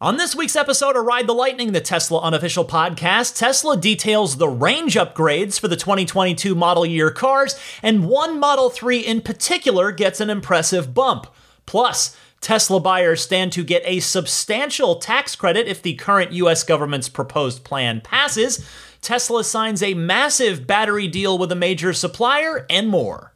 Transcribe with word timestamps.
On 0.00 0.16
this 0.16 0.36
week's 0.36 0.54
episode 0.54 0.94
of 0.94 1.04
Ride 1.04 1.26
the 1.26 1.32
Lightning, 1.32 1.72
the 1.72 1.80
Tesla 1.80 2.20
unofficial 2.20 2.64
podcast, 2.64 3.36
Tesla 3.36 3.76
details 3.76 4.36
the 4.36 4.46
range 4.48 4.94
upgrades 4.94 5.58
for 5.58 5.66
the 5.66 5.74
2022 5.74 6.54
model 6.54 6.86
year 6.86 7.10
cars, 7.10 7.58
and 7.82 8.06
one 8.06 8.38
Model 8.38 8.70
3 8.70 9.00
in 9.00 9.20
particular 9.20 9.90
gets 9.90 10.20
an 10.20 10.30
impressive 10.30 10.94
bump. 10.94 11.26
Plus, 11.66 12.16
Tesla 12.40 12.78
buyers 12.78 13.22
stand 13.22 13.50
to 13.50 13.64
get 13.64 13.82
a 13.84 13.98
substantial 13.98 15.00
tax 15.00 15.34
credit 15.34 15.66
if 15.66 15.82
the 15.82 15.94
current 15.94 16.30
US 16.30 16.62
government's 16.62 17.08
proposed 17.08 17.64
plan 17.64 18.00
passes. 18.00 18.64
Tesla 19.02 19.42
signs 19.42 19.82
a 19.82 19.94
massive 19.94 20.64
battery 20.64 21.08
deal 21.08 21.36
with 21.36 21.50
a 21.50 21.56
major 21.56 21.92
supplier, 21.92 22.66
and 22.70 22.88
more. 22.88 23.32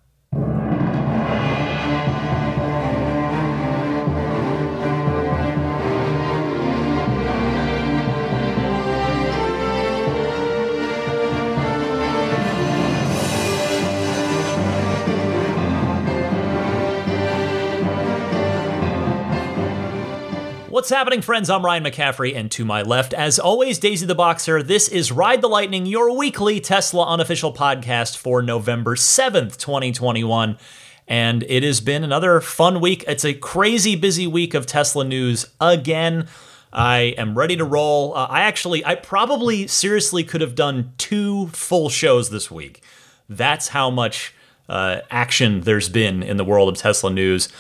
What's 20.82 20.91
happening, 20.91 21.22
friends? 21.22 21.48
I'm 21.48 21.64
Ryan 21.64 21.84
McCaffrey, 21.84 22.34
and 22.34 22.50
to 22.50 22.64
my 22.64 22.82
left, 22.82 23.14
as 23.14 23.38
always, 23.38 23.78
Daisy 23.78 24.04
the 24.04 24.16
Boxer. 24.16 24.64
This 24.64 24.88
is 24.88 25.12
Ride 25.12 25.40
the 25.40 25.46
Lightning, 25.46 25.86
your 25.86 26.18
weekly 26.18 26.59
Tesla 26.59 27.06
unofficial 27.06 27.54
podcast 27.54 28.16
for 28.16 28.42
November 28.42 28.96
7th, 28.96 29.56
2021. 29.59 30.59
And 31.06 31.45
it 31.45 31.62
has 31.62 31.80
been 31.80 32.02
another 32.02 32.40
fun 32.40 32.80
week. 32.80 33.04
It's 33.06 33.24
a 33.24 33.32
crazy 33.32 33.95
busy 33.95 34.26
week 34.26 34.54
of 34.54 34.66
Tesla 34.66 35.04
news 35.04 35.46
again. 35.60 36.26
I 36.73 37.14
am 37.16 37.38
ready 37.38 37.54
to 37.59 37.64
roll. 37.64 38.16
Uh, 38.16 38.26
I 38.28 38.40
actually, 38.40 38.84
I 38.84 38.96
probably 38.96 39.68
seriously 39.68 40.24
could 40.24 40.40
have 40.40 40.57
done 40.57 40.95
two 40.98 41.46
full 41.52 41.90
shows 41.90 42.30
this 42.30 42.51
week. 42.51 42.82
That's 43.29 43.68
how 43.68 43.88
much 43.88 44.35
uh, 44.68 45.02
action 45.12 45.60
there's 45.60 45.88
been 45.88 46.24
in 46.24 46.38
the 46.38 46.45
world 46.45 46.68
of 46.68 46.76
Tesla 46.76 47.10
news. 47.12 47.51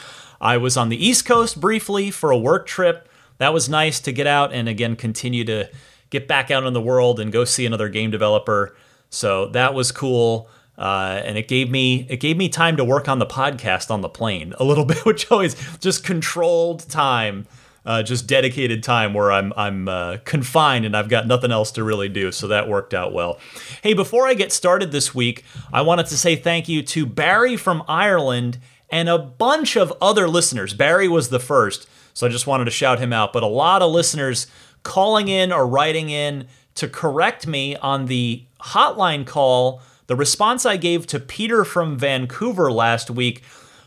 I 0.40 0.56
was 0.56 0.76
on 0.76 0.88
the 0.88 0.96
East 0.96 1.24
Coast 1.24 1.60
briefly 1.60 2.10
for 2.10 2.32
a 2.32 2.36
work 2.36 2.66
trip. 2.66 3.08
That 3.42 3.52
was 3.52 3.68
nice 3.68 3.98
to 4.02 4.12
get 4.12 4.28
out 4.28 4.52
and 4.52 4.68
again 4.68 4.94
continue 4.94 5.44
to 5.46 5.68
get 6.10 6.28
back 6.28 6.52
out 6.52 6.64
in 6.64 6.72
the 6.74 6.80
world 6.80 7.18
and 7.18 7.32
go 7.32 7.44
see 7.44 7.66
another 7.66 7.88
game 7.88 8.12
developer. 8.12 8.76
So 9.10 9.46
that 9.48 9.74
was 9.74 9.90
cool. 9.90 10.48
Uh, 10.78 11.20
and 11.24 11.36
it 11.36 11.48
gave 11.48 11.68
me 11.68 12.06
it 12.08 12.18
gave 12.18 12.36
me 12.36 12.48
time 12.48 12.76
to 12.76 12.84
work 12.84 13.08
on 13.08 13.18
the 13.18 13.26
podcast 13.26 13.90
on 13.90 14.00
the 14.00 14.08
plane 14.08 14.54
a 14.58 14.64
little 14.64 14.84
bit, 14.92 15.04
which 15.04 15.28
always 15.32 15.56
just 15.80 16.04
controlled 16.04 16.88
time, 16.88 17.48
uh, 17.84 18.04
just 18.04 18.28
dedicated 18.28 18.84
time 18.84 19.12
where 19.12 19.32
I'm 19.32 19.52
I'm 19.56 19.88
uh, 19.88 20.18
confined 20.24 20.84
and 20.84 20.96
I've 20.96 21.08
got 21.08 21.26
nothing 21.26 21.50
else 21.50 21.72
to 21.72 21.82
really 21.82 22.08
do. 22.08 22.30
So 22.30 22.46
that 22.46 22.68
worked 22.68 22.94
out 22.94 23.12
well. 23.12 23.40
Hey, 23.82 23.92
before 23.92 24.28
I 24.28 24.34
get 24.34 24.52
started 24.52 24.92
this 24.92 25.16
week, 25.16 25.42
I 25.72 25.82
wanted 25.82 26.06
to 26.06 26.16
say 26.16 26.36
thank 26.36 26.68
you 26.68 26.80
to 26.84 27.06
Barry 27.06 27.56
from 27.56 27.82
Ireland 27.88 28.60
and 28.88 29.08
a 29.08 29.18
bunch 29.18 29.74
of 29.74 29.92
other 30.00 30.28
listeners. 30.28 30.74
Barry 30.74 31.08
was 31.08 31.30
the 31.30 31.40
first, 31.40 31.88
so 32.14 32.26
I 32.26 32.30
just 32.30 32.46
wanted 32.46 32.64
to 32.66 32.70
shout 32.70 32.98
him 32.98 33.12
out. 33.12 33.32
But 33.32 33.42
a 33.42 33.46
lot 33.46 33.82
of 33.82 33.92
listeners 33.92 34.46
calling 34.82 35.28
in 35.28 35.52
or 35.52 35.66
writing 35.66 36.10
in 36.10 36.46
to 36.74 36.88
correct 36.88 37.46
me 37.46 37.76
on 37.76 38.06
the 38.06 38.44
hotline 38.60 39.26
call, 39.26 39.82
the 40.06 40.16
response 40.16 40.66
I 40.66 40.76
gave 40.76 41.06
to 41.08 41.20
Peter 41.20 41.64
from 41.64 41.98
Vancouver 41.98 42.72
last 42.72 43.10
week, 43.10 43.42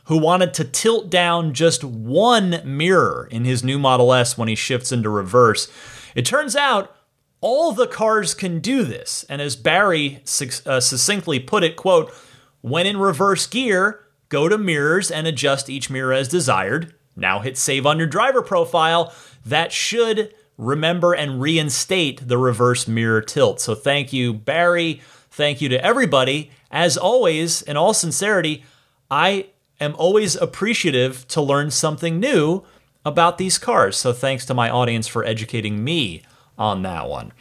who 0.05 0.17
wanted 0.17 0.53
to 0.55 0.63
tilt 0.63 1.09
down 1.09 1.53
just 1.53 1.83
one 1.83 2.61
mirror 2.63 3.27
in 3.31 3.43
his 3.43 3.63
new 3.63 3.79
Model 3.79 4.13
S 4.13 4.37
when 4.37 4.47
he 4.47 4.55
shifts 4.55 4.91
into 4.91 5.09
reverse. 5.09 5.71
It 6.13 6.25
turns 6.25 6.55
out 6.55 6.95
all 7.41 7.71
the 7.71 7.87
cars 7.87 8.33
can 8.33 8.59
do 8.59 8.83
this. 8.83 9.25
And 9.29 9.41
as 9.41 9.55
Barry 9.55 10.21
uh, 10.65 10.79
succinctly 10.79 11.39
put 11.39 11.63
it, 11.63 11.75
quote, 11.75 12.13
when 12.61 12.87
in 12.87 12.97
reverse 12.97 13.45
gear, 13.47 14.05
Go 14.29 14.49
to 14.49 14.57
mirrors 14.57 15.11
and 15.11 15.27
adjust 15.27 15.69
each 15.69 15.89
mirror 15.89 16.13
as 16.13 16.27
desired. 16.27 16.93
Now 17.15 17.39
hit 17.39 17.57
save 17.57 17.85
on 17.85 17.97
your 17.97 18.07
driver 18.07 18.41
profile. 18.41 19.13
That 19.45 19.71
should 19.71 20.33
remember 20.57 21.13
and 21.13 21.41
reinstate 21.41 22.27
the 22.27 22.37
reverse 22.37 22.87
mirror 22.87 23.21
tilt. 23.21 23.59
So 23.59 23.75
thank 23.75 24.13
you, 24.13 24.33
Barry. 24.33 25.01
Thank 25.29 25.61
you 25.61 25.69
to 25.69 25.83
everybody. 25.83 26.51
As 26.71 26.97
always, 26.97 27.61
in 27.61 27.77
all 27.77 27.93
sincerity, 27.93 28.63
I 29.11 29.47
am 29.79 29.95
always 29.97 30.35
appreciative 30.35 31.27
to 31.29 31.41
learn 31.41 31.71
something 31.71 32.19
new 32.19 32.63
about 33.05 33.37
these 33.37 33.57
cars. 33.57 33.97
So 33.97 34.13
thanks 34.13 34.45
to 34.45 34.53
my 34.53 34.69
audience 34.69 35.07
for 35.07 35.23
educating 35.23 35.83
me 35.83 36.23
on 36.57 36.81
that 36.83 37.07
one. 37.07 37.33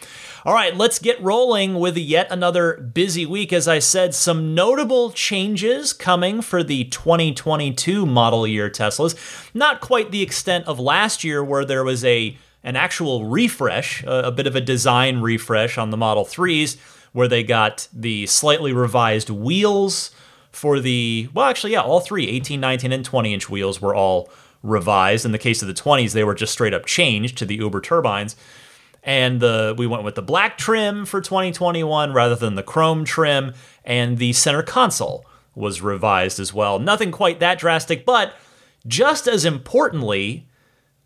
All 0.47 0.53
right, 0.53 0.77
let's 0.77 0.99
get 0.99 1.23
rolling 1.23 1.77
with 1.77 1.97
yet 1.97 2.27
another 2.31 2.75
busy 2.75 3.25
week. 3.25 3.51
As 3.51 3.67
I 3.67 3.79
said, 3.79 4.15
some 4.15 4.55
notable 4.55 5.11
changes 5.11 5.95
coming 5.95 6.43
for 6.43 6.63
the 6.63 6.85
2022 6.85 8.05
model 8.05 8.47
year 8.47 8.69
Teslas. 8.69 9.17
Not 9.55 9.81
quite 9.81 10.11
the 10.11 10.21
extent 10.21 10.67
of 10.67 10.79
last 10.79 11.25
year, 11.25 11.43
where 11.43 11.65
there 11.65 11.83
was 11.83 12.05
a 12.05 12.37
an 12.63 12.77
actual 12.77 13.25
refresh, 13.25 14.03
a, 14.05 14.25
a 14.25 14.31
bit 14.31 14.47
of 14.47 14.55
a 14.55 14.61
design 14.61 15.23
refresh 15.23 15.79
on 15.79 15.89
the 15.89 15.97
Model 15.97 16.27
3s, 16.27 16.77
where 17.13 17.29
they 17.29 17.43
got 17.43 17.89
the 17.95 18.27
slightly 18.27 18.75
revised 18.75 19.31
wheels 19.31 20.11
for 20.51 20.79
the, 20.79 21.27
well, 21.33 21.47
actually, 21.47 21.73
yeah, 21.73 21.81
all 21.81 22.01
three 22.01 22.29
18, 22.29 22.61
19, 22.61 22.93
and 22.93 23.03
20 23.03 23.33
inch 23.33 23.49
wheels 23.49 23.81
were 23.81 23.95
all 23.95 24.29
revised. 24.63 25.25
In 25.25 25.33
the 25.33 25.39
case 25.39 25.63
of 25.63 25.69
the 25.69 25.75
20s, 25.75 26.13
they 26.13 26.25
were 26.25 26.35
just 26.35 26.53
straight 26.53 26.75
up 26.75 26.85
changed 26.85 27.39
to 27.39 27.47
the 27.47 27.57
Uber 27.57 27.81
turbines 27.81 28.37
and 29.05 29.41
the 29.41 29.75
we 29.77 29.87
went 29.87 30.03
with 30.03 30.15
the 30.15 30.23
black 30.23 30.59
trim 30.59 31.05
for 31.05 31.21
2021 31.21 32.13
rather 32.13 32.35
than 32.35 32.55
the 32.55 32.63
chrome 32.63 33.05
trim 33.05 33.53
and 33.85 34.19
the 34.19 34.33
center 34.33 34.63
console 34.63 35.27
was 35.55 35.83
revised 35.83 36.41
as 36.41 36.53
well. 36.53 36.79
Nothing 36.79 37.13
quite 37.13 37.39
that 37.41 37.59
drastic 37.59 38.05
but 38.05 38.35
just 38.87 39.29
as 39.29 39.45
importantly 39.45 40.49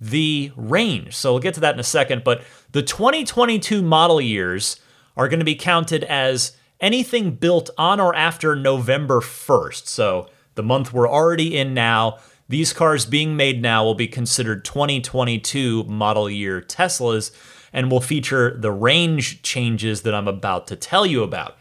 the 0.01 0.53
range. 0.57 1.15
So 1.15 1.33
we'll 1.33 1.41
get 1.41 1.55
to 1.55 1.61
that 1.61 1.75
in 1.75 1.81
a 1.81 1.85
second 1.85 2.23
but 2.25 2.43
the 2.73 2.83
2022 2.83 3.83
model 3.83 4.21
years 4.21 4.81
are 5.17 5.29
going 5.29 5.41
to 5.41 5.45
be 5.45 5.57
counted 5.57 6.05
as 6.05 6.57
anything 6.81 7.33
built 7.33 7.71
on 7.77 7.99
or 7.99 8.15
after 8.15 8.55
November 8.55 9.21
1st 9.21 9.87
so 9.89 10.29
the 10.55 10.63
month 10.63 10.93
we're 10.93 11.09
already 11.09 11.57
in 11.57 11.75
now 11.75 12.19
these 12.49 12.73
cars 12.73 13.05
being 13.05 13.37
made 13.37 13.61
now 13.61 13.85
will 13.85 13.95
be 13.95 14.07
considered 14.07 14.65
2022 14.65 15.85
model 15.85 16.31
year 16.31 16.61
Teslas 16.61 17.33
and 17.73 17.91
will 17.91 18.01
feature 18.01 18.57
the 18.59 18.73
range 18.73 19.43
changes 19.43 20.03
that 20.03 20.15
I'm 20.15 20.29
about 20.29 20.67
to 20.69 20.77
tell 20.77 21.07
you 21.07 21.23
about. 21.23 21.57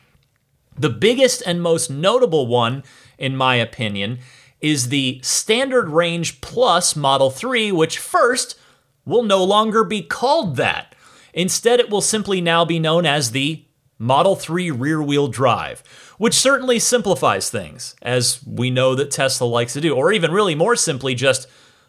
The 0.78 0.90
biggest 0.90 1.41
and 1.45 1.62
most 1.62 1.90
notable 1.90 2.47
one, 2.47 2.84
in 3.18 3.35
my 3.35 3.56
opinion, 3.56 4.19
is 4.62 4.90
the 4.90 5.19
Standard 5.23 5.90
Range 5.90 6.40
Plus 6.41 6.95
Model 6.95 7.29
3, 7.29 7.72
which 7.72 7.97
first 7.97 8.59
will 9.06 9.23
no 9.23 9.44
longer 9.44 9.84
be 9.84 10.01
called 10.01 10.56
that. 10.57 10.95
Instead, 11.34 11.79
it 11.79 11.90
will 11.90 12.01
simply 12.01 12.41
now 12.41 12.66
be 12.66 12.79
known 12.79 13.06
as 13.06 13.31
the 13.31 13.63
Model 14.00 14.35
3 14.35 14.69
rear 14.69 15.01
wheel 15.01 15.28
drive, 15.28 15.81
which 16.18 16.34
certainly 16.35 16.78
simplifies 16.78 17.50
things, 17.50 17.95
as 18.01 18.44
we 18.45 18.69
know 18.69 18.94
that 18.94 19.12
Tesla 19.12 19.45
likes 19.45 19.74
to 19.74 19.81
do, 19.81 19.95
or 19.95 20.12
even 20.12 20.31
really 20.31 20.56
more 20.56 20.75
simply, 20.75 21.16
just 21.16 21.47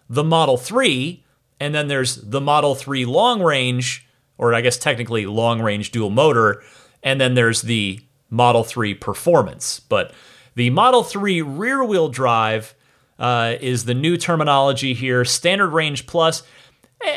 the 0.09 0.25
Model 0.25 0.57
3, 0.57 1.23
and 1.61 1.75
then 1.75 1.89
there's 1.89 2.17
the 2.17 2.41
Model 2.41 2.75
3 2.75 3.05
long 3.05 3.43
range, 3.43 4.07
or 4.39 4.55
I 4.55 4.61
guess 4.61 4.79
technically 4.79 5.27
long 5.27 5.61
range 5.61 5.91
dual 5.91 6.11
motor, 6.11 6.63
and 7.03 7.21
then 7.21 7.35
there's 7.35 7.63
the 7.63 8.01
Model 8.31 8.65
3 8.65 8.95
Performance. 8.95 9.81
But 9.81 10.13
the 10.55 10.71
Model 10.71 11.03
3 11.03 11.43
rear 11.43 11.85
wheel 11.85 12.09
drive 12.09 12.75
uh, 13.19 13.57
is 13.61 13.85
the 13.85 13.95
new 13.95 14.17
terminology 14.17 14.95
here. 14.95 15.25
Standard 15.25 15.71
Range 15.71 16.07
Plus. 16.07 16.43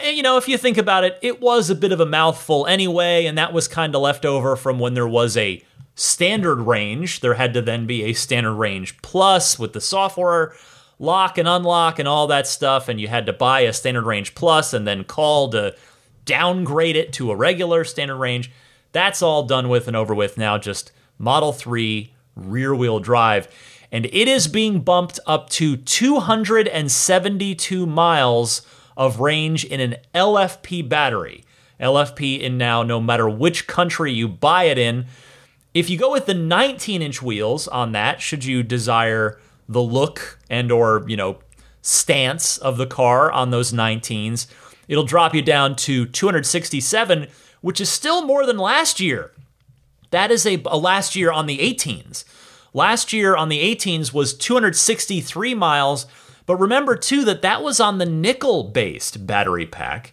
You 0.05 0.21
know, 0.21 0.37
if 0.37 0.47
you 0.47 0.57
think 0.57 0.77
about 0.77 1.03
it, 1.03 1.17
it 1.23 1.41
was 1.41 1.69
a 1.69 1.75
bit 1.75 1.91
of 1.91 1.99
a 1.99 2.05
mouthful 2.05 2.67
anyway, 2.67 3.25
and 3.25 3.37
that 3.37 3.53
was 3.53 3.67
kind 3.67 3.95
of 3.95 4.01
left 4.01 4.25
over 4.25 4.55
from 4.55 4.77
when 4.77 4.93
there 4.93 5.07
was 5.07 5.35
a 5.35 5.63
standard 5.95 6.61
range. 6.61 7.21
There 7.21 7.33
had 7.33 7.53
to 7.55 7.61
then 7.61 7.87
be 7.87 8.03
a 8.03 8.13
standard 8.13 8.53
range 8.53 9.01
plus 9.01 9.57
with 9.57 9.73
the 9.73 9.81
software 9.81 10.53
lock 10.99 11.39
and 11.39 11.47
unlock 11.47 11.97
and 11.97 12.07
all 12.07 12.27
that 12.27 12.45
stuff, 12.45 12.87
and 12.87 13.01
you 13.01 13.07
had 13.07 13.25
to 13.25 13.33
buy 13.33 13.61
a 13.61 13.73
standard 13.73 14.05
range 14.05 14.35
plus 14.35 14.71
and 14.71 14.87
then 14.87 15.03
call 15.03 15.49
to 15.49 15.75
downgrade 16.25 16.95
it 16.95 17.13
to 17.13 17.31
a 17.31 17.35
regular 17.35 17.83
standard 17.83 18.17
range. 18.17 18.51
That's 18.91 19.21
all 19.21 19.43
done 19.43 19.69
with 19.69 19.87
and 19.87 19.95
over 19.95 20.13
with 20.13 20.37
now, 20.37 20.57
just 20.57 20.91
Model 21.17 21.53
3 21.53 22.13
rear 22.35 22.75
wheel 22.75 22.99
drive. 22.99 23.47
And 23.91 24.05
it 24.05 24.27
is 24.27 24.47
being 24.47 24.81
bumped 24.81 25.19
up 25.25 25.49
to 25.51 25.77
272 25.77 27.85
miles 27.85 28.61
of 28.95 29.19
range 29.19 29.65
in 29.65 29.79
an 29.79 29.95
LFP 30.15 30.87
battery. 30.87 31.43
LFP 31.79 32.39
in 32.39 32.57
now, 32.57 32.83
no 32.83 33.01
matter 33.01 33.27
which 33.27 33.67
country 33.67 34.13
you 34.13 34.27
buy 34.27 34.65
it 34.65 34.77
in. 34.77 35.05
If 35.73 35.89
you 35.89 35.97
go 35.97 36.11
with 36.11 36.25
the 36.25 36.33
19 36.33 37.01
inch 37.01 37.21
wheels 37.21 37.67
on 37.67 37.91
that, 37.93 38.21
should 38.21 38.45
you 38.45 38.61
desire 38.61 39.39
the 39.67 39.81
look 39.81 40.39
and 40.49 40.71
or, 40.71 41.03
you 41.07 41.17
know, 41.17 41.39
stance 41.81 42.57
of 42.57 42.77
the 42.77 42.85
car 42.85 43.31
on 43.31 43.49
those 43.49 43.73
19s, 43.73 44.47
it'll 44.91 45.05
drop 45.05 45.33
you 45.33 45.41
down 45.41 45.73
to 45.77 46.05
267, 46.05 47.27
which 47.61 47.79
is 47.79 47.89
still 47.89 48.25
more 48.25 48.45
than 48.45 48.57
last 48.57 48.99
year. 48.99 49.31
That 50.09 50.31
is 50.31 50.45
a, 50.45 50.61
a 50.65 50.77
last 50.77 51.15
year 51.15 51.31
on 51.31 51.45
the 51.45 51.59
18s. 51.59 52.25
Last 52.73 53.13
year 53.13 53.33
on 53.37 53.47
the 53.47 53.63
18s 53.73 54.13
was 54.13 54.33
263 54.33 55.55
miles, 55.55 56.07
but 56.45 56.57
remember 56.57 56.97
too 56.97 57.23
that 57.23 57.41
that 57.41 57.63
was 57.63 57.79
on 57.79 57.99
the 57.99 58.05
nickel 58.05 58.65
based 58.65 59.25
battery 59.25 59.65
pack. 59.65 60.11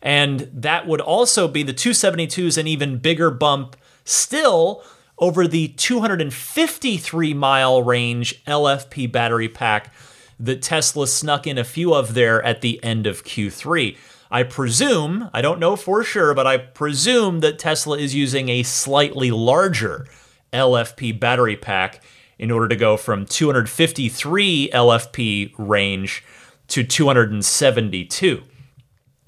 And 0.00 0.48
that 0.52 0.86
would 0.86 1.00
also 1.00 1.48
be 1.48 1.64
the 1.64 1.74
272s 1.74 2.56
an 2.56 2.68
even 2.68 2.98
bigger 2.98 3.32
bump 3.32 3.76
still 4.04 4.84
over 5.18 5.48
the 5.48 5.68
253 5.68 7.34
mile 7.34 7.82
range 7.82 8.44
LFP 8.44 9.10
battery 9.10 9.48
pack 9.48 9.92
that 10.38 10.62
Tesla 10.62 11.08
snuck 11.08 11.48
in 11.48 11.58
a 11.58 11.64
few 11.64 11.92
of 11.92 12.14
there 12.14 12.40
at 12.44 12.60
the 12.60 12.82
end 12.84 13.08
of 13.08 13.24
Q3. 13.24 13.96
I 14.30 14.44
presume, 14.44 15.28
I 15.32 15.42
don't 15.42 15.58
know 15.58 15.74
for 15.74 16.04
sure, 16.04 16.34
but 16.34 16.46
I 16.46 16.56
presume 16.56 17.40
that 17.40 17.58
Tesla 17.58 17.98
is 17.98 18.14
using 18.14 18.48
a 18.48 18.62
slightly 18.62 19.30
larger 19.30 20.06
LFP 20.52 21.18
battery 21.18 21.56
pack 21.56 22.02
in 22.38 22.50
order 22.50 22.68
to 22.68 22.76
go 22.76 22.96
from 22.96 23.26
253 23.26 24.70
LFP 24.72 25.52
range 25.58 26.24
to 26.68 26.84
272. 26.84 28.42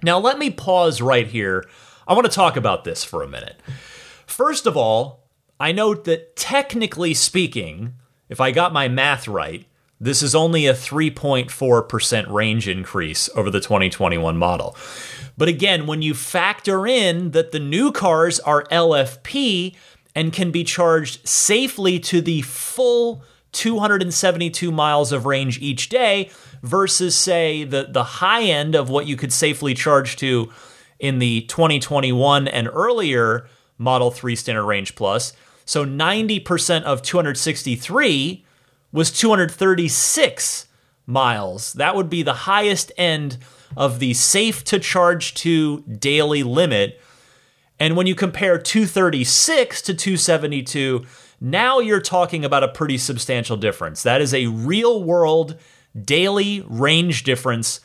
Now, 0.05 0.19
let 0.19 0.39
me 0.39 0.51
pause 0.51 1.03
right 1.03 1.27
here. 1.27 1.65
I 2.07 2.15
want 2.15 2.27
to 2.27 2.33
talk 2.33 2.57
about 2.57 2.85
this 2.85 3.05
for 3.05 3.23
a 3.23 3.29
minute. 3.29 3.61
First 4.27 4.67
of 4.67 4.77
all, 4.77 5.29
I 5.59 5.73
note 5.73 6.05
that 6.05 6.37
technically 6.37 7.15
speaking, 7.15 7.95
if 8.29 8.41
I 8.41 8.51
got 8.51 8.73
my 8.73 8.89
math 8.89 9.29
right, 9.29 9.67
this 10.03 10.21
is 10.21 10.35
only 10.35 10.67
a 10.67 10.75
3.4% 10.75 12.29
range 12.29 12.67
increase 12.67 13.31
over 13.37 13.51
the 13.51 13.61
2021 13.61 14.37
model. 14.37 14.77
But 15.39 15.49
again, 15.49 15.87
when 15.87 16.03
you 16.03 16.13
factor 16.13 16.89
in 16.89 17.31
that 17.31 17.53
the 17.53 17.61
new 17.61 17.93
cars 17.93 18.41
are 18.41 18.65
LFP 18.65 19.77
and 20.15 20.33
can 20.33 20.51
be 20.51 20.65
charged 20.65 21.27
safely 21.27 22.01
to 22.01 22.21
the 22.21 22.43
full 22.43 23.23
272 23.53 24.73
miles 24.73 25.13
of 25.13 25.25
range 25.25 25.61
each 25.61 25.89
day 25.89 26.31
versus 26.63 27.15
say 27.15 27.65
the 27.65 27.87
the 27.89 28.05
high 28.05 28.43
end 28.43 28.75
of 28.75 28.89
what 28.89 29.07
you 29.07 29.17
could 29.17 29.33
safely 29.33 29.73
charge 29.73 30.17
to 30.17 30.51
in 30.99 31.21
the 31.21 31.43
2021 31.43 32.49
and 32.49 32.69
earlier 32.73 33.47
Model 33.79 34.11
3 34.11 34.35
Standard 34.35 34.65
Range 34.65 34.95
Plus. 34.95 35.33
So 35.65 35.85
90% 35.85 36.83
of 36.83 37.03
263 37.03 38.45
was 38.93 39.11
236 39.11 40.67
miles. 41.07 41.73
That 41.75 41.97
would 41.97 42.11
be 42.11 42.23
the 42.23 42.33
highest 42.33 42.93
end 42.97 43.39
of 43.77 43.99
the 43.99 44.15
safe 44.15 44.65
to 44.65 44.79
charge 44.79 45.35
to 45.35 45.81
daily 45.81 46.43
limit. 46.43 47.01
And 47.81 47.97
when 47.97 48.07
you 48.07 48.15
compare 48.15 48.59
236 48.59 49.83
to 49.83 49.95
272, 49.95 51.05
now 51.41 51.81
you're 51.81 52.01
talking 52.01 52.45
about 52.45 52.63
a 52.63 52.69
pretty 52.69 52.99
substantial 52.99 53.57
difference. 53.57 54.03
That 54.03 54.21
is 54.21 54.33
a 54.33 54.47
real 54.47 55.03
world 55.03 55.59
daily 56.01 56.65
range 56.69 57.25
difference 57.25 57.81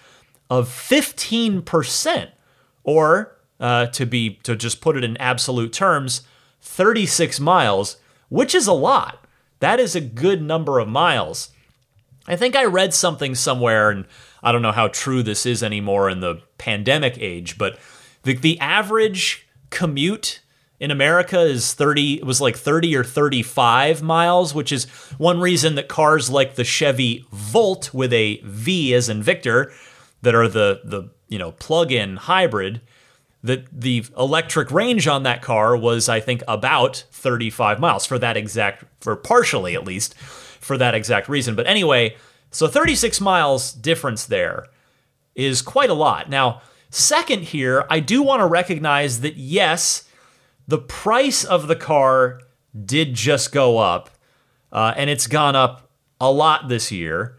of 0.49 0.69
15%, 0.69 2.29
or 2.83 3.35
uh, 3.59 3.87
to 3.87 4.05
be 4.05 4.35
to 4.43 4.55
just 4.55 4.79
put 4.81 4.95
it 4.95 5.03
in 5.03 5.17
absolute 5.17 5.73
terms, 5.73 6.21
36 6.61 7.39
miles, 7.39 7.97
which 8.29 8.53
is 8.53 8.67
a 8.67 8.73
lot. 8.73 9.26
That 9.59 9.79
is 9.79 9.95
a 9.95 10.01
good 10.01 10.41
number 10.41 10.79
of 10.79 10.87
miles. 10.87 11.49
I 12.27 12.35
think 12.35 12.55
I 12.55 12.65
read 12.65 12.93
something 12.93 13.35
somewhere, 13.35 13.89
and 13.89 14.05
I 14.43 14.51
don't 14.51 14.61
know 14.61 14.71
how 14.71 14.89
true 14.89 15.23
this 15.23 15.45
is 15.45 15.63
anymore 15.63 16.09
in 16.09 16.19
the 16.19 16.41
pandemic 16.57 17.17
age, 17.19 17.57
but 17.57 17.79
the, 18.23 18.35
the 18.35 18.59
average 18.59 19.47
commute 19.69 20.41
in 20.79 20.91
America 20.91 21.39
is 21.39 21.73
30 21.73 22.19
it 22.19 22.25
was 22.25 22.39
like 22.39 22.55
30 22.55 22.95
or 22.95 23.03
35 23.03 24.03
miles, 24.03 24.53
which 24.53 24.71
is 24.71 24.85
one 25.17 25.39
reason 25.39 25.75
that 25.75 25.87
cars 25.87 26.29
like 26.29 26.55
the 26.55 26.63
Chevy 26.63 27.25
Volt 27.31 27.93
with 27.93 28.13
a 28.13 28.41
V 28.43 28.93
as 28.93 29.09
in 29.09 29.23
Victor 29.23 29.71
that 30.21 30.35
are 30.35 30.47
the 30.47 30.81
the 30.83 31.09
you 31.29 31.39
know 31.39 31.51
plug-in 31.53 32.17
hybrid 32.17 32.81
that 33.47 33.67
the 33.71 34.05
electric 34.17 34.71
range 34.71 35.07
on 35.07 35.23
that 35.23 35.41
car 35.41 35.75
was 35.75 36.07
I 36.07 36.19
think 36.19 36.43
about 36.47 37.05
35 37.11 37.79
miles 37.79 38.05
for 38.05 38.19
that 38.19 38.37
exact 38.37 38.85
for 39.01 39.15
partially 39.15 39.75
at 39.75 39.83
least 39.83 40.17
for 40.17 40.77
that 40.77 40.93
exact 40.93 41.27
reason. 41.27 41.55
But 41.55 41.67
anyway, 41.67 42.15
so 42.51 42.67
36 42.67 43.19
miles 43.19 43.73
difference 43.73 44.25
there 44.25 44.67
is 45.35 45.61
quite 45.61 45.89
a 45.89 45.93
lot. 45.93 46.29
Now, 46.29 46.61
second 46.89 47.43
here, 47.43 47.85
I 47.89 47.99
do 47.99 48.21
want 48.21 48.41
to 48.41 48.45
recognize 48.45 49.21
that 49.21 49.37
yes, 49.37 50.09
the 50.67 50.79
price 50.79 51.43
of 51.43 51.67
the 51.67 51.75
car 51.75 52.41
did 52.85 53.13
just 53.13 53.51
go 53.51 53.77
up, 53.77 54.09
uh, 54.71 54.93
and 54.97 55.09
it's 55.09 55.27
gone 55.27 55.55
up 55.55 55.89
a 56.19 56.31
lot 56.31 56.67
this 56.67 56.91
year. 56.91 57.37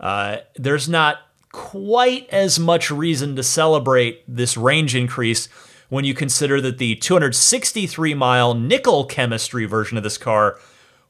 Uh, 0.00 0.38
there's 0.56 0.88
not 0.88 1.18
quite 1.54 2.28
as 2.30 2.58
much 2.58 2.90
reason 2.90 3.36
to 3.36 3.42
celebrate 3.44 4.24
this 4.26 4.56
range 4.56 4.96
increase 4.96 5.46
when 5.88 6.04
you 6.04 6.12
consider 6.12 6.60
that 6.60 6.78
the 6.78 6.96
263 6.96 8.12
mile 8.12 8.54
nickel 8.54 9.04
chemistry 9.04 9.64
version 9.64 9.96
of 9.96 10.02
this 10.02 10.18
car 10.18 10.58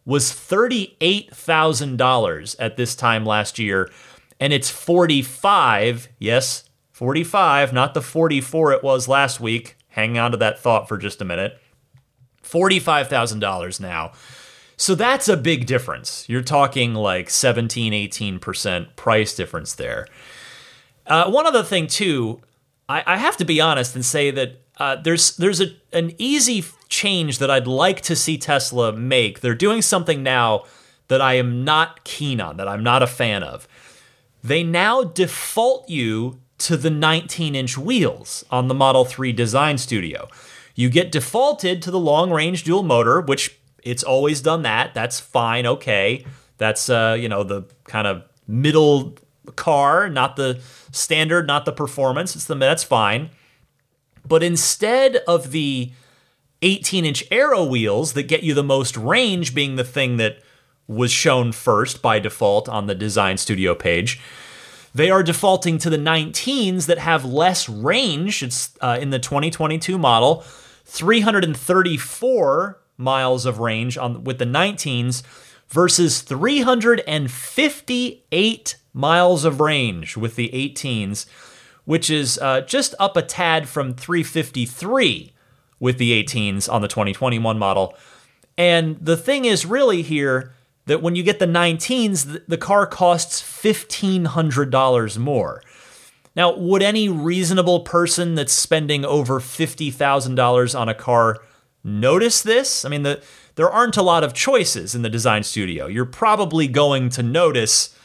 was 0.04 0.32
$38,000 0.32 2.56
at 2.58 2.76
this 2.76 2.94
time 2.94 3.24
last 3.24 3.58
year 3.58 3.88
and 4.38 4.52
it's 4.52 4.68
45 4.68 6.08
yes 6.18 6.64
45 6.92 7.72
not 7.72 7.94
the 7.94 8.02
44 8.02 8.72
it 8.72 8.82
was 8.82 9.08
last 9.08 9.40
week. 9.40 9.78
Hang 9.88 10.18
on 10.18 10.32
to 10.32 10.36
that 10.36 10.58
thought 10.58 10.88
for 10.88 10.98
just 10.98 11.22
a 11.22 11.24
minute. 11.24 11.58
$45,000 12.42 13.80
now. 13.80 14.12
So 14.76 14.94
that's 14.94 15.28
a 15.28 15.38
big 15.38 15.64
difference. 15.64 16.28
You're 16.28 16.42
talking 16.42 16.92
like 16.92 17.30
17 17.30 17.94
18% 17.94 18.96
price 18.96 19.34
difference 19.34 19.74
there 19.74 20.06
uh, 21.06 21.30
one 21.30 21.46
other 21.46 21.62
thing 21.62 21.86
too, 21.86 22.40
I, 22.88 23.02
I, 23.06 23.16
have 23.16 23.36
to 23.38 23.44
be 23.44 23.60
honest 23.60 23.94
and 23.94 24.04
say 24.04 24.30
that 24.30 24.60
uh, 24.78 24.96
there's 24.96 25.36
there's 25.36 25.60
a, 25.60 25.76
an 25.92 26.12
easy 26.18 26.64
change 26.88 27.38
that 27.38 27.50
I'd 27.50 27.66
like 27.66 28.00
to 28.02 28.16
see 28.16 28.38
Tesla 28.38 28.92
make. 28.92 29.40
They're 29.40 29.54
doing 29.54 29.82
something 29.82 30.22
now 30.22 30.64
that 31.08 31.20
I 31.20 31.34
am 31.34 31.64
not 31.64 32.04
keen 32.04 32.40
on, 32.40 32.56
that 32.56 32.68
I'm 32.68 32.82
not 32.82 33.02
a 33.02 33.06
fan 33.06 33.42
of. 33.42 33.68
They 34.42 34.62
now 34.62 35.04
default 35.04 35.88
you 35.88 36.40
to 36.58 36.76
the 36.76 36.90
19 36.90 37.54
inch 37.54 37.76
wheels 37.76 38.44
on 38.50 38.68
the 38.68 38.74
Model 38.74 39.04
3 39.04 39.32
Design 39.32 39.78
Studio. 39.78 40.28
You 40.74 40.88
get 40.88 41.12
defaulted 41.12 41.82
to 41.82 41.90
the 41.90 42.00
long 42.00 42.30
range 42.30 42.64
dual 42.64 42.82
motor, 42.82 43.20
which 43.20 43.58
it's 43.82 44.02
always 44.02 44.40
done 44.40 44.62
that. 44.62 44.94
That's 44.94 45.20
fine, 45.20 45.66
okay. 45.66 46.24
That's 46.58 46.88
uh, 46.88 47.16
you 47.18 47.28
know 47.28 47.42
the 47.42 47.62
kind 47.84 48.06
of 48.06 48.24
middle 48.46 49.16
car, 49.56 50.08
not 50.08 50.36
the 50.36 50.60
standard, 50.94 51.46
not 51.46 51.64
the 51.64 51.72
performance. 51.72 52.34
It's 52.34 52.44
the 52.44 52.54
that's 52.54 52.84
fine. 52.84 53.30
But 54.26 54.42
instead 54.42 55.16
of 55.28 55.50
the 55.50 55.92
18 56.62 57.04
inch 57.04 57.24
Aero 57.30 57.64
wheels 57.64 58.14
that 58.14 58.24
get 58.24 58.42
you 58.42 58.54
the 58.54 58.62
most 58.62 58.96
range 58.96 59.54
being 59.54 59.76
the 59.76 59.84
thing 59.84 60.16
that 60.16 60.38
was 60.86 61.10
shown 61.10 61.52
first 61.52 62.02
by 62.02 62.18
default 62.18 62.68
on 62.68 62.86
the 62.86 62.94
design 62.94 63.36
studio 63.36 63.74
page, 63.74 64.20
they 64.94 65.10
are 65.10 65.22
defaulting 65.22 65.76
to 65.78 65.90
the 65.90 65.98
19s 65.98 66.86
that 66.86 66.98
have 66.98 67.24
less 67.24 67.68
range. 67.68 68.42
It's 68.42 68.70
uh, 68.80 68.98
in 69.00 69.10
the 69.10 69.18
2022 69.18 69.98
model, 69.98 70.44
334 70.84 72.80
miles 72.96 73.44
of 73.44 73.58
range 73.58 73.98
on 73.98 74.22
with 74.24 74.38
the 74.38 74.44
19s 74.44 75.22
versus 75.68 76.22
358 76.22 78.76
miles 78.94 79.44
of 79.44 79.60
range 79.60 80.16
with 80.16 80.36
the 80.36 80.48
18s, 80.54 81.26
which 81.84 82.08
is 82.08 82.38
uh, 82.38 82.62
just 82.62 82.94
up 82.98 83.16
a 83.16 83.22
tad 83.22 83.68
from 83.68 83.92
353 83.92 85.32
with 85.78 85.98
the 85.98 86.22
18s 86.22 86.72
on 86.72 86.80
the 86.80 86.88
2021 86.88 87.58
model. 87.58 87.94
And 88.56 88.96
the 89.04 89.16
thing 89.16 89.44
is 89.44 89.66
really 89.66 90.00
here 90.00 90.54
that 90.86 91.02
when 91.02 91.16
you 91.16 91.22
get 91.22 91.38
the 91.38 91.46
19s, 91.46 92.40
the 92.46 92.58
car 92.58 92.86
costs 92.86 93.42
$1,500 93.42 95.18
more. 95.18 95.62
Now, 96.36 96.54
would 96.56 96.82
any 96.82 97.08
reasonable 97.08 97.80
person 97.80 98.34
that's 98.34 98.52
spending 98.52 99.04
over 99.04 99.40
$50,000 99.40 100.78
on 100.78 100.88
a 100.88 100.94
car 100.94 101.38
notice 101.82 102.42
this? 102.42 102.84
I 102.84 102.88
mean, 102.88 103.02
the, 103.02 103.22
there 103.54 103.70
aren't 103.70 103.96
a 103.96 104.02
lot 104.02 104.24
of 104.24 104.34
choices 104.34 104.94
in 104.94 105.02
the 105.02 105.08
design 105.08 105.42
studio. 105.42 105.86
You're 105.86 106.04
probably 106.04 106.66
going 106.66 107.08
to 107.10 107.22
notice 107.22 107.96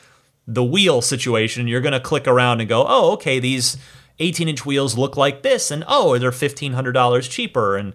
the 0.49 0.63
wheel 0.63 1.01
situation. 1.01 1.67
You're 1.67 1.79
going 1.79 1.93
to 1.93 1.99
click 1.99 2.27
around 2.27 2.59
and 2.59 2.67
go, 2.67 2.85
oh, 2.87 3.11
okay, 3.13 3.39
these 3.39 3.77
18 4.17 4.49
inch 4.49 4.65
wheels 4.65 4.97
look 4.97 5.15
like 5.15 5.43
this, 5.43 5.71
and 5.71 5.83
oh, 5.87 6.17
they're 6.17 6.31
$1,500 6.31 7.29
cheaper. 7.29 7.77
And 7.77 7.93